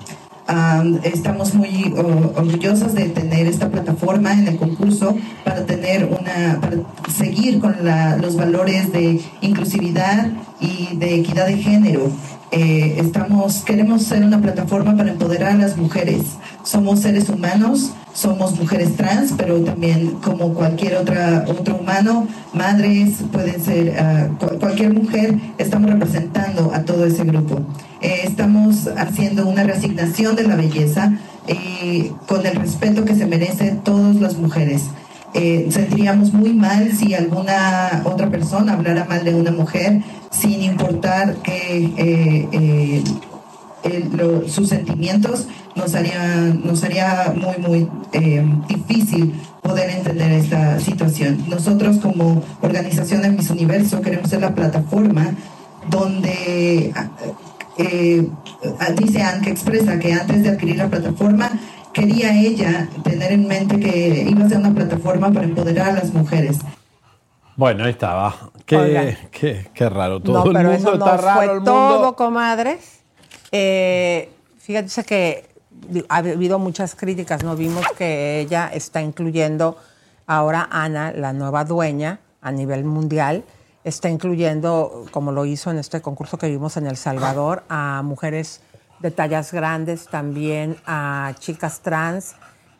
Am, 0.46 0.98
estamos 1.02 1.54
muy 1.54 1.92
oh, 1.98 2.32
orgullosos 2.40 2.94
de 2.94 3.10
tener 3.10 3.46
esta 3.46 3.68
plataforma 3.68 4.32
en 4.32 4.48
el 4.48 4.56
concurso 4.56 5.14
para 5.44 5.66
tener 5.66 6.06
una 6.06 6.58
para 6.58 6.76
seguir 7.14 7.60
con 7.60 7.76
la- 7.84 8.16
los 8.16 8.34
valores 8.34 8.90
de 8.90 9.20
inclusividad 9.42 10.28
y 10.58 10.96
de 10.96 11.16
equidad 11.16 11.48
de 11.48 11.58
género 11.58 12.10
eh, 12.50 12.96
estamos, 12.98 13.62
queremos 13.62 14.02
ser 14.04 14.24
una 14.24 14.40
plataforma 14.40 14.96
para 14.96 15.10
empoderar 15.10 15.52
a 15.52 15.56
las 15.56 15.76
mujeres. 15.76 16.22
Somos 16.62 17.00
seres 17.00 17.28
humanos, 17.28 17.90
somos 18.14 18.58
mujeres 18.58 18.96
trans, 18.96 19.32
pero 19.36 19.60
también 19.60 20.12
como 20.22 20.54
cualquier 20.54 20.96
otra, 20.96 21.44
otro 21.48 21.76
humano, 21.76 22.26
madres, 22.52 23.16
pueden 23.32 23.62
ser 23.62 23.94
cu- 24.38 24.58
cualquier 24.58 24.92
mujer, 24.94 25.36
estamos 25.58 25.90
representando 25.90 26.72
a 26.74 26.82
todo 26.82 27.04
ese 27.04 27.24
grupo. 27.24 27.60
Eh, 28.00 28.20
estamos 28.24 28.88
haciendo 28.96 29.46
una 29.48 29.62
reasignación 29.62 30.34
de 30.36 30.44
la 30.44 30.56
belleza 30.56 31.12
eh, 31.46 32.12
con 32.26 32.44
el 32.46 32.56
respeto 32.56 33.04
que 33.04 33.14
se 33.14 33.26
merecen 33.26 33.78
todas 33.78 34.16
las 34.16 34.36
mujeres. 34.36 34.84
Eh, 35.34 35.68
sentiríamos 35.70 36.32
muy 36.32 36.52
mal 36.54 36.90
si 36.96 37.14
alguna 37.14 38.02
otra 38.04 38.30
persona 38.30 38.72
hablara 38.72 39.04
mal 39.04 39.24
de 39.24 39.34
una 39.34 39.50
mujer 39.50 40.02
sin 40.30 40.62
importar 40.62 41.34
que 41.36 41.84
eh, 41.96 42.48
eh, 42.52 43.04
el- 43.84 44.16
lo- 44.16 44.48
sus 44.48 44.68
sentimientos 44.70 45.46
nos 45.76 45.94
haría, 45.94 46.36
nos 46.64 46.82
haría 46.82 47.32
muy, 47.36 47.56
muy 47.58 47.88
eh, 48.12 48.44
difícil 48.68 49.34
poder 49.62 49.90
entender 49.90 50.32
esta 50.32 50.80
situación. 50.80 51.44
Nosotros 51.48 51.98
como 51.98 52.42
organización 52.62 53.22
de 53.22 53.30
Miss 53.30 53.50
Universo 53.50 54.00
queremos 54.00 54.30
ser 54.30 54.40
la 54.40 54.54
plataforma 54.54 55.34
donde 55.90 56.92
eh, 57.76 58.28
dice 58.98 59.22
Anne 59.22 59.42
que 59.44 59.50
expresa 59.50 59.98
que 59.98 60.12
antes 60.12 60.42
de 60.42 60.48
adquirir 60.50 60.76
la 60.76 60.88
plataforma 60.88 61.50
quería 61.98 62.34
ella 62.34 62.88
tener 63.02 63.32
en 63.32 63.46
mente 63.46 63.78
que 63.80 64.26
iba 64.28 64.44
a 64.44 64.48
ser 64.48 64.58
una 64.58 64.74
plataforma 64.74 65.30
para 65.32 65.46
empoderar 65.46 65.90
a 65.90 65.92
las 65.92 66.12
mujeres. 66.12 66.58
Bueno, 67.56 67.84
ahí 67.84 67.90
estaba. 67.90 68.34
Qué, 68.64 69.16
qué, 69.32 69.68
qué 69.74 69.88
raro. 69.88 70.20
Todo 70.20 70.44
no, 70.44 70.50
el 70.50 70.56
pero 70.56 70.70
mundo 70.70 70.90
eso 70.90 70.98
no 70.98 71.04
está 71.04 71.16
raro. 71.16 71.36
fue 71.36 71.44
el 71.44 71.54
mundo. 71.56 71.72
todo, 71.72 72.16
comadres. 72.16 73.00
Eh, 73.50 74.30
fíjate 74.58 75.04
que 75.04 75.48
ha 76.08 76.16
habido 76.18 76.58
muchas 76.58 76.94
críticas, 76.94 77.42
¿no? 77.42 77.56
Vimos 77.56 77.84
que 77.96 78.40
ella 78.40 78.70
está 78.72 79.00
incluyendo 79.02 79.76
ahora 80.26 80.68
Ana, 80.70 81.12
la 81.12 81.32
nueva 81.32 81.64
dueña 81.64 82.20
a 82.42 82.52
nivel 82.52 82.84
mundial, 82.84 83.42
está 83.82 84.08
incluyendo, 84.10 85.06
como 85.10 85.32
lo 85.32 85.46
hizo 85.46 85.70
en 85.70 85.78
este 85.78 86.00
concurso 86.00 86.36
que 86.38 86.48
vimos 86.48 86.76
en 86.76 86.86
El 86.86 86.96
Salvador, 86.96 87.64
a 87.68 88.02
mujeres 88.04 88.60
de 89.00 89.10
tallas 89.10 89.52
grandes, 89.52 90.06
también 90.08 90.76
a 90.86 91.34
chicas 91.38 91.80
trans. 91.80 92.34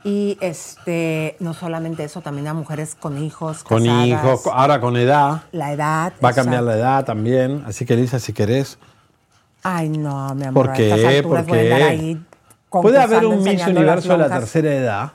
Y 0.04 0.38
este, 0.40 1.36
no 1.40 1.54
solamente 1.54 2.04
eso, 2.04 2.20
también 2.20 2.46
a 2.46 2.54
mujeres 2.54 2.94
con 2.94 3.18
hijos. 3.18 3.64
Con 3.64 3.84
casadas, 3.84 4.06
hijos, 4.06 4.46
ahora 4.46 4.80
con 4.80 4.96
edad. 4.96 5.42
La 5.52 5.72
edad. 5.72 6.12
Va 6.24 6.28
a 6.30 6.32
cambiar 6.32 6.62
la 6.62 6.76
edad 6.76 7.04
también. 7.04 7.64
Así 7.66 7.84
que, 7.84 7.94
Elisa, 7.94 8.18
si 8.18 8.32
querés. 8.32 8.78
Ay, 9.62 9.88
no, 9.88 10.34
mi 10.34 10.44
amor. 10.44 10.66
¿Por 10.66 10.72
qué? 10.72 11.22
¿Por 11.22 11.44
qué? 11.44 11.72
ahí 11.74 12.24
¿Puede 12.70 12.98
haber 12.98 13.24
un 13.24 13.42
Miss 13.42 13.66
Universo 13.66 14.12
de 14.12 14.18
la 14.18 14.28
tercera 14.28 14.72
edad? 14.72 15.12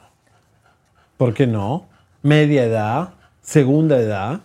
¿Por 1.18 1.34
qué 1.34 1.46
no? 1.46 1.86
Media 2.22 2.64
edad, 2.64 3.10
segunda 3.42 3.98
edad, 3.98 4.40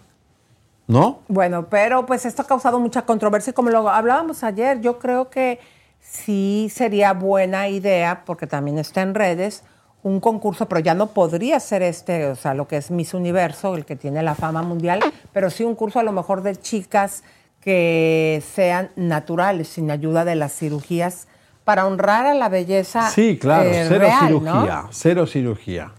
¿no? 0.87 1.21
Bueno, 1.29 1.69
pero 1.71 2.05
pues 2.05 2.27
esto 2.27 2.43
ha 2.43 2.47
causado 2.47 2.79
mucha 2.79 3.03
controversia 3.03 3.53
y 3.53 3.55
como 3.55 3.71
lo 3.71 3.89
hablábamos 3.89 4.43
ayer, 4.45 4.81
yo 4.81 4.99
creo 4.99 5.31
que 5.31 5.59
sí 6.01 6.71
sería 6.73 7.13
buena 7.13 7.69
idea, 7.69 8.23
porque 8.25 8.47
también 8.47 8.79
está 8.79 9.03
en 9.03 9.15
redes, 9.15 9.63
un 10.03 10.21
concurso, 10.21 10.69
pero 10.69 10.81
ya 10.81 10.95
no 10.95 11.09
podría 11.09 11.59
ser 11.61 11.83
este, 11.83 12.27
o 12.27 12.37
sea, 12.37 12.55
lo 12.55 12.69
que 12.69 12.77
es 12.77 12.91
Miss 12.91 13.15
Universo, 13.15 13.75
el 13.75 13.85
que 13.85 13.97
tiene 13.97 14.23
la 14.23 14.35
fama 14.35 14.63
mundial, 14.63 15.01
pero 15.33 15.51
sí 15.51 15.65
un 15.65 15.75
curso 15.75 15.99
a 15.99 16.03
lo 16.03 16.13
mejor 16.13 16.43
de 16.43 16.57
chicas 16.57 17.25
que 17.61 18.43
sean 18.55 18.91
naturales, 18.97 19.69
sin 19.69 19.91
ayuda 19.91 20.25
de 20.25 20.37
las 20.37 20.53
cirugías, 20.55 21.27
para 21.65 21.87
honrar 21.87 22.25
a 22.27 22.35
la 22.35 22.49
belleza. 22.49 23.11
Sí, 23.11 23.37
claro, 23.39 23.69
eh, 23.69 23.85
cero 23.87 24.01
real, 24.01 24.27
cirugía, 24.29 24.53
¿no? 24.83 24.89
cero 24.91 25.27
cirugía. 25.27 25.93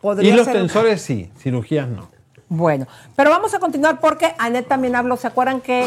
Podría 0.00 0.30
y 0.32 0.36
los 0.36 0.44
ser- 0.44 0.54
tensores 0.54 1.02
sí, 1.02 1.32
cirugías 1.38 1.88
no. 1.88 2.08
Bueno, 2.50 2.86
pero 3.16 3.30
vamos 3.30 3.52
a 3.54 3.58
continuar 3.58 3.98
porque 3.98 4.32
Annette 4.38 4.68
también 4.68 4.94
habló. 4.94 5.16
¿Se 5.16 5.26
acuerdan 5.26 5.60
que 5.60 5.86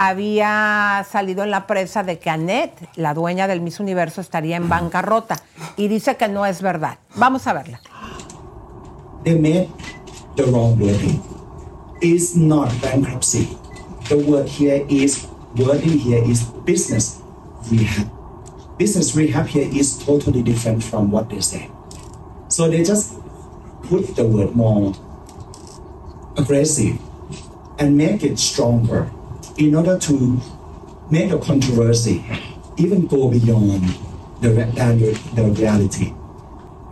había 0.00 1.06
salido 1.10 1.44
en 1.44 1.50
la 1.50 1.66
prensa 1.66 2.02
de 2.02 2.18
que 2.18 2.30
Annette, 2.30 2.88
la 2.96 3.14
dueña 3.14 3.46
del 3.46 3.60
Miss 3.60 3.80
Universo, 3.80 4.20
estaría 4.20 4.56
en 4.56 4.68
bancarrota? 4.68 5.36
Y 5.76 5.88
dice 5.88 6.16
que 6.16 6.26
no 6.26 6.46
es 6.46 6.62
verdad. 6.62 6.98
Vamos 7.16 7.46
a 7.46 7.52
verla. 7.52 7.80
they 9.24 9.38
made 9.38 9.70
the 10.36 10.44
wrong 10.44 10.78
wording. 10.78 11.22
It's 12.00 12.36
not 12.36 12.68
bankruptcy. 12.80 13.56
The 14.08 14.16
word 14.18 14.48
here 14.48 14.86
is 14.88 15.26
wording 15.56 15.98
here 15.98 16.22
is 16.24 16.44
business 16.64 17.20
rehab. 17.70 18.10
Business 18.78 19.14
rehab 19.14 19.46
here 19.46 19.68
is 19.70 19.98
totally 19.98 20.42
different 20.42 20.82
from 20.82 21.10
what 21.10 21.28
they 21.28 21.40
say. 21.40 21.70
So 22.48 22.68
they 22.68 22.82
just 22.82 23.14
put 23.82 24.16
the 24.16 24.24
word 24.24 24.56
more 24.56 24.94
aggressive 26.36 26.98
and 27.78 27.96
make 27.96 28.24
it 28.24 28.38
stronger 28.38 29.10
in 29.56 29.74
order 29.74 29.98
to 29.98 30.40
make 31.10 31.30
the 31.30 31.38
controversy 31.38 32.24
even 32.76 33.06
go 33.06 33.28
beyond 33.28 33.82
the, 34.40 34.48
the, 34.50 35.20
the 35.34 35.42
reality. 35.60 36.14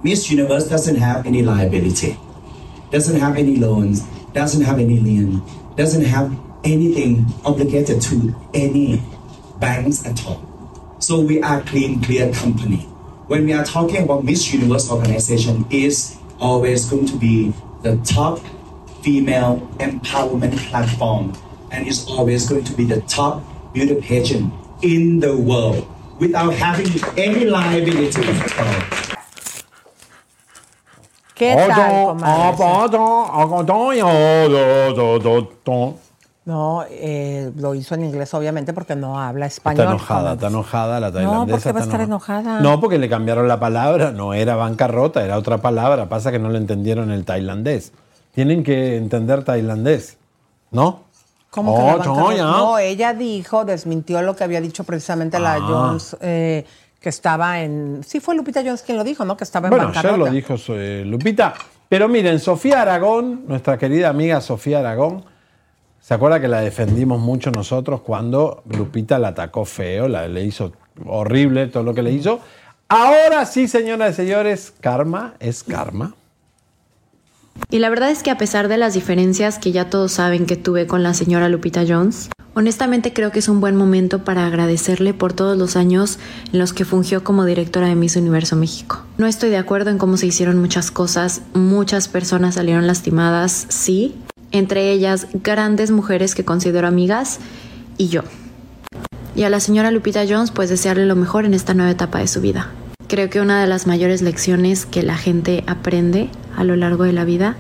Miss 0.02 0.30
Universe 0.30 0.68
doesn't 0.68 0.96
have 0.96 1.26
any 1.26 1.42
liability, 1.42 2.18
doesn't 2.90 3.18
have 3.18 3.36
any 3.36 3.56
loans, 3.56 4.02
doesn't 4.32 4.62
have 4.62 4.78
any 4.78 4.98
lien, 4.98 5.42
doesn't 5.76 6.04
have 6.04 6.36
anything 6.64 7.26
obligated 7.44 8.00
to 8.02 8.34
any 8.54 9.02
banks 9.58 10.06
at 10.06 10.24
all. 10.26 10.44
So 11.00 11.20
we 11.20 11.40
are 11.42 11.62
clean, 11.62 12.02
clear 12.02 12.32
company. 12.32 12.78
When 13.28 13.44
we 13.44 13.52
are 13.52 13.64
talking 13.64 14.02
about 14.02 14.24
Miss 14.24 14.52
Universe 14.52 14.90
organization, 14.90 15.64
is 15.70 16.18
always 16.40 16.88
going 16.88 17.06
to 17.06 17.16
be 17.16 17.52
the 17.82 17.96
top 17.98 18.40
female 19.02 19.60
empowerment 19.78 20.56
platform, 20.68 21.32
and 21.70 21.86
is 21.86 22.06
always 22.08 22.48
going 22.48 22.64
to 22.64 22.72
be 22.76 22.84
the 22.84 23.00
top 23.02 23.42
beauty 23.72 23.94
pageant 23.96 24.52
in 24.82 25.20
the 25.20 25.32
world 25.32 25.84
without 26.20 26.52
having 26.54 26.88
any 27.16 27.44
liability 27.44 28.22
at 28.22 28.58
all. 28.58 28.82
¿Qué 31.34 31.54
tal? 31.68 32.16
No, 36.44 36.82
eh, 36.90 37.52
lo 37.56 37.74
hizo 37.74 37.94
en 37.94 38.04
inglés 38.06 38.32
obviamente 38.32 38.72
porque 38.72 38.96
no 38.96 39.20
habla 39.20 39.46
español. 39.46 39.80
Está 39.84 39.90
enojada, 39.90 40.32
está 40.32 40.46
enojada 40.48 40.98
la 41.00 41.12
tailandesa. 41.12 41.36
No, 41.46 41.46
¿por 41.52 41.62
qué 41.62 41.72
va 41.72 41.80
a 41.80 41.82
estar 41.82 42.00
eno- 42.00 42.06
enojada? 42.06 42.60
No, 42.60 42.80
porque 42.80 42.98
le 42.98 43.08
cambiaron 43.10 43.46
la 43.46 43.60
palabra, 43.60 44.12
no 44.12 44.32
era 44.34 44.56
bancarrota, 44.56 45.22
era 45.22 45.36
otra 45.36 45.58
palabra. 45.58 46.08
Pasa 46.08 46.32
que 46.32 46.38
no 46.38 46.48
le 46.48 46.56
entendieron 46.58 47.10
el 47.10 47.24
tailandés. 47.26 47.92
Tienen 48.34 48.62
que 48.64 48.96
entender 48.96 49.44
tailandés, 49.44 50.16
¿no? 50.70 51.00
¿Cómo 51.50 51.74
que 52.02 52.08
Oh. 52.08 52.32
No, 52.36 52.78
ella 52.78 53.14
dijo, 53.14 53.64
desmintió 53.64 54.20
lo 54.22 54.36
que 54.36 54.44
había 54.44 54.60
dicho 54.60 54.84
precisamente 54.84 55.38
la 55.38 55.54
Ah. 55.54 55.60
Jones, 55.60 56.16
eh, 56.20 56.64
que 57.00 57.08
estaba 57.08 57.60
en... 57.60 58.02
Sí 58.06 58.20
fue 58.20 58.34
Lupita 58.34 58.60
Jones 58.60 58.82
quien 58.82 58.98
lo 58.98 59.04
dijo, 59.04 59.24
¿no? 59.24 59.36
Que 59.36 59.44
estaba 59.44 59.68
en 59.68 59.70
Bueno, 59.70 59.86
bancarrota. 59.86 60.16
lo 60.16 60.26
dijo 60.26 60.54
eh, 60.70 61.04
Lupita. 61.06 61.54
Pero 61.88 62.08
miren, 62.08 62.38
Sofía 62.38 62.82
Aragón, 62.82 63.44
nuestra 63.48 63.78
querida 63.78 64.08
amiga 64.10 64.40
Sofía 64.42 64.80
Aragón, 64.80 65.24
¿se 66.00 66.12
acuerda 66.12 66.38
que 66.40 66.48
la 66.48 66.60
defendimos 66.60 67.18
mucho 67.18 67.50
nosotros 67.50 68.02
cuando 68.02 68.62
Lupita 68.66 69.18
la 69.18 69.28
atacó 69.28 69.64
feo, 69.64 70.06
la, 70.08 70.28
le 70.28 70.42
hizo 70.44 70.72
horrible 71.06 71.68
todo 71.68 71.82
lo 71.84 71.94
que 71.94 72.02
le 72.02 72.10
hizo? 72.10 72.40
Ahora 72.90 73.46
sí, 73.46 73.68
señoras 73.68 74.12
y 74.12 74.14
señores, 74.16 74.74
karma 74.80 75.34
es 75.40 75.62
karma. 75.64 76.14
Y 77.70 77.78
la 77.78 77.90
verdad 77.90 78.10
es 78.10 78.22
que 78.22 78.30
a 78.30 78.38
pesar 78.38 78.68
de 78.68 78.78
las 78.78 78.94
diferencias 78.94 79.58
que 79.58 79.72
ya 79.72 79.90
todos 79.90 80.12
saben 80.12 80.46
que 80.46 80.56
tuve 80.56 80.86
con 80.86 81.02
la 81.02 81.12
señora 81.12 81.48
Lupita 81.48 81.84
Jones, 81.86 82.30
honestamente 82.54 83.12
creo 83.12 83.30
que 83.30 83.40
es 83.40 83.48
un 83.48 83.60
buen 83.60 83.76
momento 83.76 84.24
para 84.24 84.46
agradecerle 84.46 85.12
por 85.12 85.32
todos 85.32 85.56
los 85.58 85.76
años 85.76 86.18
en 86.52 86.58
los 86.58 86.72
que 86.72 86.84
fungió 86.84 87.22
como 87.22 87.44
directora 87.44 87.88
de 87.88 87.94
Miss 87.94 88.16
Universo 88.16 88.56
México. 88.56 89.02
No 89.18 89.26
estoy 89.26 89.50
de 89.50 89.58
acuerdo 89.58 89.90
en 89.90 89.98
cómo 89.98 90.16
se 90.16 90.26
hicieron 90.26 90.58
muchas 90.58 90.90
cosas, 90.90 91.42
muchas 91.52 92.08
personas 92.08 92.54
salieron 92.54 92.86
lastimadas, 92.86 93.66
sí, 93.68 94.14
entre 94.50 94.90
ellas 94.90 95.26
grandes 95.34 95.90
mujeres 95.90 96.34
que 96.34 96.44
considero 96.44 96.88
amigas 96.88 97.38
y 97.98 98.08
yo. 98.08 98.22
Y 99.36 99.42
a 99.44 99.50
la 99.50 99.60
señora 99.60 99.90
Lupita 99.90 100.24
Jones 100.28 100.50
pues 100.50 100.70
desearle 100.70 101.06
lo 101.06 101.16
mejor 101.16 101.44
en 101.44 101.54
esta 101.54 101.74
nueva 101.74 101.92
etapa 101.92 102.18
de 102.18 102.28
su 102.28 102.40
vida. 102.40 102.70
Creo 103.08 103.30
que 103.30 103.40
una 103.40 103.60
de 103.60 103.66
las 103.66 103.86
mayores 103.86 104.20
lecciones 104.20 104.84
que 104.84 105.02
la 105.02 105.16
gente 105.16 105.64
aprende 105.66 106.28
a 106.58 106.64
lo 106.64 106.74
largo 106.74 107.04
de 107.04 107.12
la 107.12 107.24
vida 107.24 107.56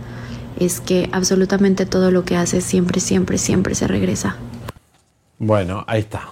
es 0.58 0.80
que 0.80 1.08
absolutamente 1.12 1.86
todo 1.86 2.10
lo 2.10 2.24
que 2.24 2.36
hace 2.36 2.60
siempre, 2.60 3.00
siempre, 3.00 3.38
siempre 3.38 3.76
se 3.76 3.86
regresa. 3.86 4.36
Bueno, 5.38 5.84
ahí 5.86 6.00
está. 6.00 6.30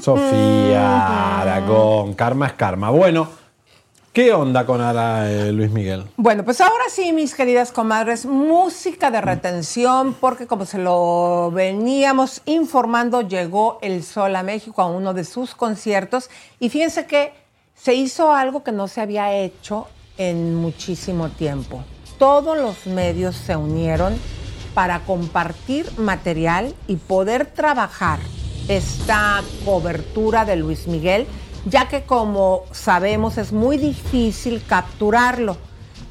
Sofía 0.00 1.40
Aragón, 1.40 2.14
karma 2.14 2.46
es 2.46 2.54
karma. 2.54 2.88
Bueno, 2.88 3.28
¿qué 4.14 4.32
onda 4.32 4.64
con 4.64 4.80
Ara, 4.80 5.30
eh, 5.30 5.52
Luis 5.52 5.70
Miguel? 5.70 6.04
Bueno, 6.16 6.46
pues 6.46 6.62
ahora 6.62 6.84
sí, 6.88 7.12
mis 7.12 7.34
queridas 7.34 7.72
comadres, 7.72 8.24
música 8.24 9.10
de 9.10 9.20
retención, 9.20 10.14
porque 10.14 10.46
como 10.46 10.64
se 10.64 10.78
lo 10.78 11.50
veníamos 11.52 12.40
informando, 12.46 13.20
llegó 13.20 13.78
el 13.82 14.02
Sol 14.02 14.34
a 14.34 14.42
México 14.42 14.80
a 14.80 14.86
uno 14.86 15.12
de 15.12 15.24
sus 15.24 15.54
conciertos 15.54 16.30
y 16.58 16.70
fíjense 16.70 17.04
que 17.04 17.34
se 17.74 17.92
hizo 17.92 18.32
algo 18.32 18.64
que 18.64 18.72
no 18.72 18.88
se 18.88 19.02
había 19.02 19.34
hecho 19.34 19.88
en 20.18 20.54
muchísimo 20.54 21.30
tiempo. 21.30 21.82
Todos 22.18 22.58
los 22.58 22.86
medios 22.86 23.36
se 23.36 23.56
unieron 23.56 24.16
para 24.74 25.00
compartir 25.00 25.86
material 25.96 26.74
y 26.86 26.96
poder 26.96 27.46
trabajar 27.46 28.18
esta 28.68 29.42
cobertura 29.64 30.44
de 30.44 30.56
Luis 30.56 30.86
Miguel, 30.86 31.26
ya 31.64 31.88
que 31.88 32.02
como 32.02 32.64
sabemos 32.72 33.38
es 33.38 33.52
muy 33.52 33.78
difícil 33.78 34.62
capturarlo. 34.66 35.56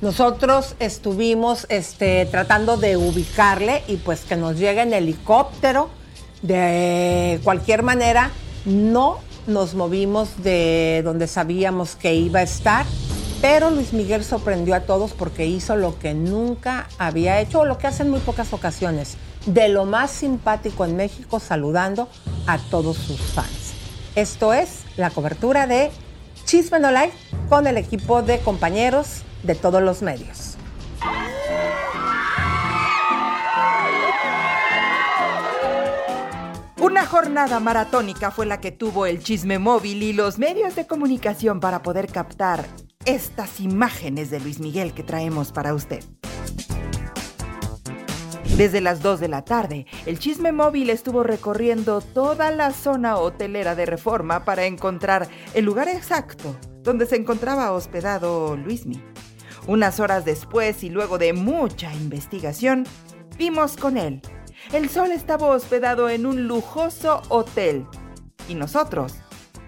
Nosotros 0.01 0.75
estuvimos 0.79 1.65
este, 1.69 2.25
tratando 2.27 2.77
de 2.77 2.97
ubicarle 2.97 3.83
y 3.87 3.97
pues 3.97 4.21
que 4.21 4.35
nos 4.35 4.57
llegue 4.57 4.81
en 4.81 4.93
helicóptero. 4.93 5.89
De 6.41 7.39
cualquier 7.43 7.81
manera, 7.81 8.29
no 8.65 9.17
nos 9.47 9.73
movimos 9.73 10.43
de 10.43 11.01
donde 11.03 11.25
sabíamos 11.27 11.95
que 11.95 12.13
iba 12.13 12.41
a 12.41 12.43
estar, 12.43 12.85
pero 13.41 13.69
Luis 13.69 13.93
Miguel 13.93 14.23
sorprendió 14.23 14.75
a 14.75 14.81
todos 14.81 15.11
porque 15.13 15.45
hizo 15.45 15.75
lo 15.75 15.99
que 15.99 16.13
nunca 16.13 16.87
había 16.97 17.39
hecho 17.39 17.59
o 17.59 17.65
lo 17.65 17.77
que 17.77 17.87
hace 17.87 18.03
en 18.03 18.09
muy 18.09 18.19
pocas 18.19 18.53
ocasiones, 18.53 19.17
de 19.45 19.69
lo 19.69 19.85
más 19.85 20.11
simpático 20.11 20.85
en 20.85 20.95
México, 20.95 21.39
saludando 21.39 22.09
a 22.47 22.57
todos 22.57 22.97
sus 22.97 23.21
fans. 23.21 23.73
Esto 24.15 24.53
es 24.53 24.83
la 24.95 25.11
cobertura 25.11 25.67
de 25.67 25.91
Chisme 26.45 26.79
No 26.79 26.91
Like 26.91 27.13
con 27.49 27.67
el 27.67 27.77
equipo 27.77 28.21
de 28.23 28.39
compañeros 28.39 29.21
de 29.43 29.53
todos 29.53 29.81
los 29.81 30.01
medios. 30.01 30.57
Una 36.79 37.05
jornada 37.05 37.59
maratónica 37.59 38.31
fue 38.31 38.45
la 38.45 38.59
que 38.59 38.71
tuvo 38.71 39.05
el 39.05 39.21
chisme 39.21 39.59
móvil 39.59 40.01
y 40.03 40.13
los 40.13 40.39
medios 40.39 40.75
de 40.75 40.87
comunicación 40.87 41.59
para 41.59 41.83
poder 41.83 42.07
captar 42.07 42.65
estas 43.07 43.61
imágenes 43.61 44.29
de 44.29 44.41
Luis 44.41 44.59
Miguel 44.59 44.93
que 44.93 45.01
traemos 45.01 45.53
para 45.53 45.73
usted. 45.73 46.03
Desde 48.57 48.81
las 48.81 49.01
2 49.01 49.21
de 49.21 49.29
la 49.29 49.45
tarde, 49.45 49.85
el 50.05 50.19
chisme 50.19 50.51
móvil 50.51 50.89
estuvo 50.89 51.23
recorriendo 51.23 52.01
toda 52.01 52.51
la 52.51 52.71
zona 52.71 53.15
hotelera 53.15 53.75
de 53.75 53.85
Reforma 53.85 54.43
para 54.43 54.65
encontrar 54.65 55.29
el 55.53 55.63
lugar 55.63 55.87
exacto 55.87 56.57
donde 56.83 57.05
se 57.05 57.15
encontraba 57.15 57.71
hospedado 57.71 58.57
Luismi. 58.57 59.01
Unas 59.67 60.01
horas 60.01 60.25
después 60.25 60.83
y 60.83 60.89
luego 60.89 61.17
de 61.17 61.31
mucha 61.31 61.93
investigación, 61.93 62.85
vimos 63.37 63.77
con 63.77 63.97
él. 63.97 64.21
El 64.73 64.89
sol 64.89 65.11
estaba 65.11 65.47
hospedado 65.47 66.09
en 66.09 66.25
un 66.25 66.45
lujoso 66.47 67.21
hotel 67.29 67.85
y 68.49 68.55
nosotros, 68.55 69.15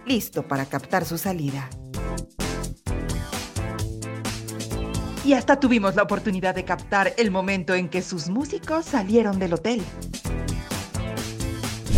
listo 0.05 0.45
para 0.45 0.65
captar 0.65 1.05
su 1.05 1.17
salida. 1.17 1.69
Y 5.25 5.33
hasta 5.33 5.59
tuvimos 5.59 5.95
la 5.95 6.03
oportunidad 6.03 6.55
de 6.55 6.63
captar 6.63 7.13
el 7.17 7.29
momento 7.29 7.75
en 7.75 7.89
que 7.89 8.01
sus 8.01 8.29
músicos 8.29 8.85
salieron 8.85 9.37
del 9.37 9.53
hotel. 9.53 9.81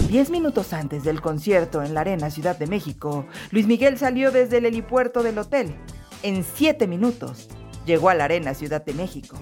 Diez 0.10 0.30
minutos 0.30 0.74
antes 0.74 1.04
del 1.04 1.22
concierto 1.22 1.84
en 1.84 1.94
la 1.94 2.02
Arena 2.02 2.30
Ciudad 2.32 2.58
de 2.58 2.68
México, 2.68 3.26
Luis 3.52 3.68
Miguel 3.68 3.98
salió 3.98 4.32
desde 4.32 4.58
el 4.58 4.66
helipuerto 4.66 5.24
del 5.24 5.38
hotel. 5.38 5.76
En 6.24 6.44
siete 6.44 6.88
minutos, 6.88 7.48
llegó 7.86 8.10
a 8.10 8.16
la 8.16 8.26
Arena 8.26 8.54
Ciudad 8.54 8.84
de 8.84 8.94
México. 8.94 9.38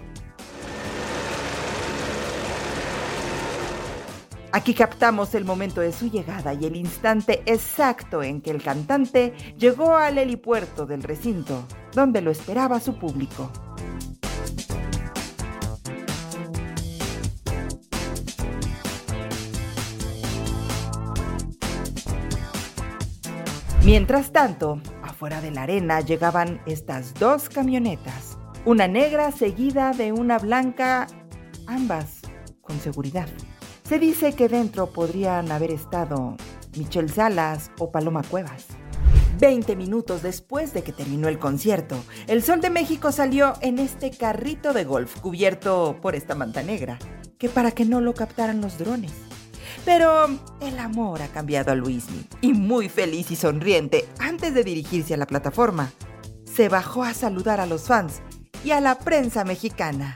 Aquí 4.52 4.74
captamos 4.74 5.36
el 5.36 5.46
momento 5.46 5.80
de 5.80 5.92
su 5.92 6.10
llegada 6.10 6.56
y 6.56 6.66
el 6.66 6.76
instante 6.76 7.44
exacto 7.46 8.24
en 8.24 8.42
que 8.42 8.50
el 8.50 8.64
cantante 8.64 9.34
llegó 9.58 9.96
al 9.96 10.18
helipuerto 10.18 10.88
del 10.88 11.04
recinto, 11.04 11.68
donde 11.94 12.22
lo 12.22 12.32
esperaba 12.32 12.80
su 12.80 12.98
público. 12.98 13.52
Mientras 23.86 24.32
tanto, 24.32 24.82
afuera 25.04 25.42
de 25.42 25.52
la 25.52 25.64
arena 25.64 26.02
llegaban 26.02 26.60
estas 26.66 27.14
dos 27.14 27.50
camionetas, 27.50 28.38
una 28.66 28.88
negra 28.88 29.32
seguida 29.32 29.92
de 29.94 30.12
una 30.12 30.40
blanca, 30.40 31.06
ambas 31.68 32.22
con 32.62 32.80
seguridad. 32.80 33.28
Se 33.90 33.98
dice 33.98 34.34
que 34.34 34.48
dentro 34.48 34.94
podrían 34.94 35.52
haber 35.52 35.72
estado 35.72 36.38
Michelle 36.78 37.10
Salas 37.10 37.72
o 37.80 37.92
Paloma 37.92 38.22
Cuevas. 38.22 38.68
Veinte 39.40 39.76
minutos 39.76 40.22
después 40.22 40.74
de 40.74 40.84
que 40.84 40.92
terminó 40.92 41.28
el 41.28 41.40
concierto, 41.40 41.96
el 42.28 42.44
Sol 42.44 42.62
de 42.62 42.70
México 42.70 43.12
salió 43.12 43.56
en 43.62 43.80
este 43.80 44.12
carrito 44.12 44.74
de 44.74 44.84
golf 44.84 45.20
cubierto 45.22 45.98
por 46.04 46.14
esta 46.14 46.36
manta 46.36 46.62
negra, 46.62 47.00
que 47.40 47.50
para 47.50 47.72
que 47.72 47.84
no 47.84 48.00
lo 48.00 48.14
captaran 48.14 48.62
los 48.62 48.78
drones. 48.78 49.12
Pero 49.86 50.28
el 50.62 50.78
amor 50.78 51.24
ha 51.24 51.30
cambiado 51.30 51.72
a 51.72 51.76
Luismi 51.76 52.28
y 52.42 52.54
muy 52.54 52.90
feliz 52.90 53.32
y 53.32 53.36
sonriente, 53.36 54.08
antes 54.20 54.54
de 54.54 54.64
dirigirse 54.64 55.16
a 55.16 55.18
la 55.18 55.26
plataforma, 55.26 55.92
se 56.44 56.70
bajó 56.70 57.02
a 57.02 57.16
saludar 57.16 57.60
a 57.60 57.66
los 57.66 57.88
fans 57.88 58.22
y 58.64 58.70
a 58.70 58.82
la 58.82 59.00
prensa 59.00 59.44
mexicana. 59.46 60.14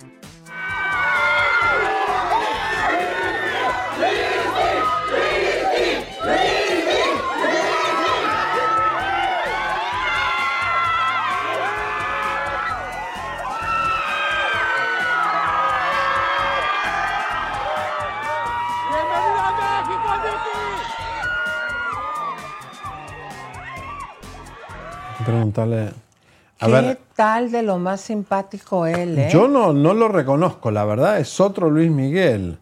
Preguntarle. 25.25 25.89
A 26.59 26.65
¿Qué 26.67 26.71
ver, 26.71 26.99
tal 27.15 27.51
de 27.51 27.63
lo 27.63 27.77
más 27.77 28.01
simpático 28.01 28.85
él, 28.85 29.17
eh? 29.17 29.29
yo 29.31 29.47
no, 29.47 29.73
no 29.73 29.93
lo 29.93 30.07
reconozco, 30.07 30.71
la 30.71 30.85
verdad, 30.85 31.19
es 31.19 31.39
otro 31.41 31.69
Luis 31.69 31.91
Miguel. 31.91 32.57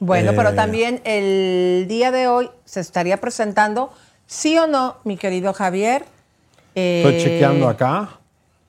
Bueno, 0.00 0.30
Eh, 0.32 0.34
pero 0.36 0.54
también 0.54 1.00
el 1.04 1.86
día 1.88 2.10
de 2.10 2.26
hoy 2.28 2.50
se 2.64 2.80
estaría 2.80 3.18
presentando, 3.18 3.92
sí 4.26 4.56
o 4.58 4.66
no, 4.66 4.96
mi 5.04 5.16
querido 5.16 5.52
Javier. 5.52 6.04
Estoy 6.74 7.14
Eh, 7.14 7.20
chequeando 7.22 7.68
acá. 7.68 8.08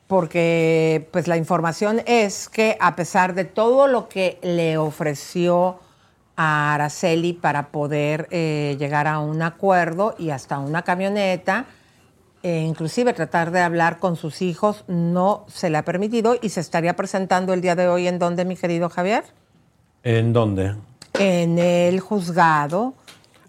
Porque 0.08 1.08
pues 1.12 1.28
la 1.28 1.38
información 1.38 2.02
es 2.08 2.50
que 2.50 2.78
a 2.80 2.96
pesar 2.96 3.36
de 3.36 3.46
todo 3.46 3.88
lo 3.88 4.10
que 4.10 4.40
le 4.42 4.78
ofreció 4.78 5.80
a 6.36 6.74
Araceli 6.74 7.34
para 7.34 7.68
poder 7.68 8.28
eh, 8.32 8.76
llegar 8.80 9.06
a 9.08 9.20
un 9.20 9.42
acuerdo 9.44 10.16
y 10.18 10.32
hasta 10.32 10.58
una 10.58 10.82
camioneta, 10.82 11.66
e 12.44 12.60
inclusive 12.62 13.14
tratar 13.14 13.52
de 13.52 13.60
hablar 13.62 14.00
con 14.00 14.16
sus 14.16 14.42
hijos, 14.42 14.84
no 14.88 15.46
se 15.48 15.70
le 15.70 15.78
ha 15.78 15.84
permitido 15.86 16.36
y 16.42 16.50
se 16.50 16.60
estaría 16.62 16.96
presentando 16.96 17.54
el 17.54 17.62
día 17.62 17.76
de 17.76 17.88
hoy 17.88 18.08
en 18.08 18.20
dónde, 18.20 18.46
mi 18.46 18.56
querido 18.56 18.90
Javier? 18.90 19.24
¿En 20.04 20.32
dónde? 20.34 20.76
En 21.20 21.60
el 21.60 22.00
juzgado. 22.00 22.94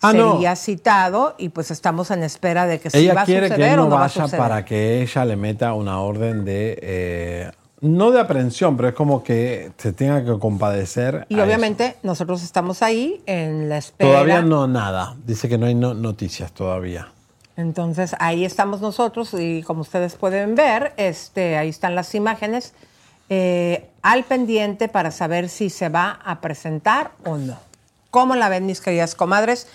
Ah, 0.03 0.15
no. 0.15 0.33
sería 0.33 0.57
citado 0.57 1.35
y 1.37 1.51
pues 1.51 1.71
estamos 1.71 2.11
en 2.11 2.23
espera 2.23 2.67
de 2.67 2.81
que 2.81 2.89
si 2.89 3.07
va 3.07 3.13
Ella 3.13 3.21
a 3.21 3.25
quiere 3.27 3.49
suceder 3.49 3.67
que 3.69 3.75
él 3.75 3.79
o 3.81 3.83
no 3.83 3.89
no 3.91 3.95
va 3.97 3.97
a 3.99 4.01
vaya 4.09 4.23
suceder. 4.23 4.39
para 4.41 4.65
que 4.65 5.03
ella 5.03 5.25
le 5.27 5.37
meta 5.37 5.75
una 5.75 6.01
orden 6.01 6.45
de. 6.47 6.79
eh, 6.81 7.51
no 7.83 8.11
de 8.11 8.19
aprehensión, 8.21 8.77
pero 8.79 8.89
es 8.89 8.95
como 8.95 9.23
que 9.23 9.73
se 9.77 9.93
tenga 9.93 10.25
que 10.25 10.39
compadecer. 10.39 11.27
Y 11.29 11.39
obviamente 11.41 11.97
nosotros 12.03 12.43
estamos 12.43 12.83
ahí 12.83 13.23
en 13.27 13.69
la 13.69 13.77
espera. 13.77 14.11
Todavía 14.11 14.41
no 14.43 14.67
nada. 14.67 15.17
Dice 15.27 15.49
que 15.51 15.59
no 15.59 15.67
hay 15.67 15.75
no- 15.75 15.93
noticias 15.95 16.51
todavía. 16.53 17.09
Entonces 17.61 18.17
ahí 18.19 18.45
estamos 18.45 18.81
nosotros 18.81 19.35
y 19.35 19.63
como 19.63 19.83
ustedes 19.83 20.17
pueden 20.17 20.55
ver, 20.55 20.93
este, 20.97 21.57
ahí 21.57 21.69
están 21.69 21.95
las 21.95 22.15
imágenes 22.15 22.73
eh, 23.29 23.89
al 24.03 24.25
pendiente 24.25 24.89
para 24.89 25.11
saber 25.11 25.49
si 25.49 25.71
se 25.71 25.89
va 25.89 26.19
a 26.25 26.41
presentar 26.41 27.13
o 27.25 27.37
no. 27.37 27.57
¿Cómo 28.11 28.35
la 28.35 28.49
ven 28.49 28.67
mis 28.67 28.81
queridas 28.81 29.15
comadres? 29.15 29.69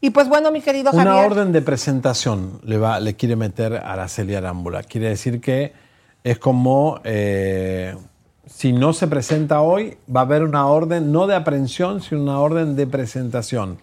Y 0.00 0.10
pues 0.10 0.28
bueno, 0.28 0.50
mi 0.50 0.60
querido 0.60 0.92
Una 0.92 1.04
Javier. 1.04 1.26
orden 1.26 1.52
de 1.52 1.62
presentación 1.62 2.60
le, 2.64 2.78
va, 2.78 3.00
le 3.00 3.16
quiere 3.16 3.36
meter 3.36 3.74
a 3.74 3.92
Araceli 3.92 4.34
Arámbula. 4.34 4.82
Quiere 4.82 5.08
decir 5.08 5.40
que 5.40 5.72
es 6.22 6.38
como 6.38 7.00
eh, 7.04 7.96
si 8.46 8.72
no 8.72 8.92
se 8.92 9.06
presenta 9.06 9.60
hoy, 9.60 9.96
va 10.14 10.20
a 10.20 10.24
haber 10.24 10.42
una 10.42 10.66
orden 10.66 11.12
no 11.12 11.26
de 11.26 11.34
aprehensión, 11.34 12.02
sino 12.02 12.22
una 12.22 12.40
orden 12.40 12.76
de 12.76 12.86
presentación. 12.86 13.78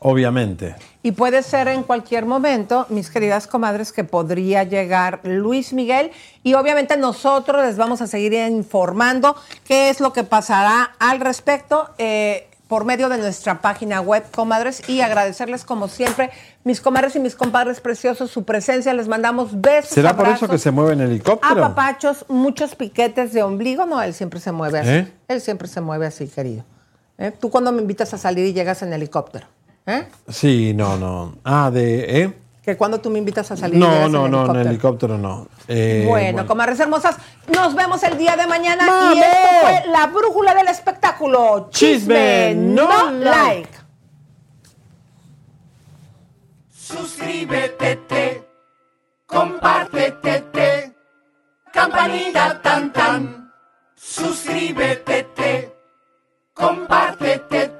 Obviamente. 0.00 0.74
Y 1.02 1.12
puede 1.12 1.42
ser 1.42 1.68
en 1.68 1.82
cualquier 1.82 2.24
momento, 2.24 2.86
mis 2.88 3.10
queridas 3.10 3.46
comadres, 3.46 3.92
que 3.92 4.02
podría 4.02 4.64
llegar 4.64 5.20
Luis 5.24 5.72
Miguel. 5.72 6.10
Y 6.42 6.54
obviamente 6.54 6.96
nosotros 6.96 7.64
les 7.64 7.76
vamos 7.76 8.00
a 8.00 8.06
seguir 8.06 8.32
informando 8.32 9.36
qué 9.64 9.90
es 9.90 10.00
lo 10.00 10.12
que 10.12 10.24
pasará 10.24 10.92
al 10.98 11.20
respecto 11.20 11.90
eh, 11.98 12.48
por 12.66 12.84
medio 12.84 13.08
de 13.10 13.18
nuestra 13.18 13.60
página 13.60 14.00
web, 14.00 14.24
comadres. 14.30 14.88
Y 14.88 15.02
agradecerles, 15.02 15.64
como 15.64 15.88
siempre, 15.88 16.30
mis 16.64 16.80
comadres 16.80 17.14
y 17.16 17.20
mis 17.20 17.34
compadres 17.34 17.80
preciosos, 17.80 18.30
su 18.30 18.44
presencia. 18.44 18.94
Les 18.94 19.08
mandamos 19.08 19.60
besos. 19.60 19.92
¿Será 19.92 20.16
por 20.16 20.28
eso 20.28 20.48
que 20.48 20.58
se 20.58 20.70
mueve 20.70 20.94
en 20.94 21.02
helicóptero? 21.02 21.64
Apapachos, 21.64 22.24
muchos 22.28 22.74
piquetes 22.74 23.34
de 23.34 23.42
ombligo. 23.42 23.84
No, 23.84 24.00
él 24.00 24.14
siempre 24.14 24.40
se 24.40 24.50
mueve 24.52 24.78
así. 24.78 24.90
¿Eh? 24.90 25.12
Él 25.28 25.40
siempre 25.42 25.68
se 25.68 25.82
mueve 25.82 26.06
así, 26.06 26.26
querido. 26.26 26.64
¿Eh? 27.18 27.32
Tú 27.38 27.50
cuando 27.50 27.70
me 27.70 27.82
invitas 27.82 28.14
a 28.14 28.18
salir 28.18 28.46
y 28.46 28.54
llegas 28.54 28.80
en 28.82 28.94
helicóptero. 28.94 29.46
¿Eh? 29.90 30.08
Sí, 30.28 30.72
no, 30.74 30.96
no. 30.96 31.34
Ah, 31.44 31.70
de. 31.72 32.22
¿eh? 32.22 32.34
Que 32.62 32.76
cuando 32.76 33.00
tú 33.00 33.10
me 33.10 33.18
invitas 33.18 33.50
a 33.50 33.56
salir 33.56 33.78
No, 33.78 34.08
no, 34.08 34.26
en 34.26 34.32
no, 34.32 34.38
en 34.38 34.56
helicóptero. 34.56 34.70
helicóptero 34.70 35.18
no. 35.18 35.48
Eh, 35.66 36.04
bueno, 36.06 36.46
comadres 36.46 36.78
hermosas, 36.78 37.16
nos 37.54 37.74
vemos 37.74 38.02
el 38.02 38.18
día 38.18 38.36
de 38.36 38.46
mañana 38.46 38.86
¡Mame! 38.86 39.16
y 39.16 39.18
esto 39.20 39.48
fue 39.62 39.82
la 39.90 40.06
brújula 40.06 40.54
del 40.54 40.68
espectáculo. 40.68 41.68
Chisme, 41.70 42.50
Chisme, 42.50 42.54
no 42.54 43.10
no 43.10 43.24
like. 43.24 43.70
Suscríbete, 46.72 47.96
te, 48.08 48.48
compártete, 49.26 50.40
te, 50.52 50.94
campanita 51.72 52.60
tan 52.60 52.92
tan. 52.92 53.52
Suscríbete, 53.96 55.24
te, 55.34 55.72
compártete, 56.52 57.68
te, 57.68 57.79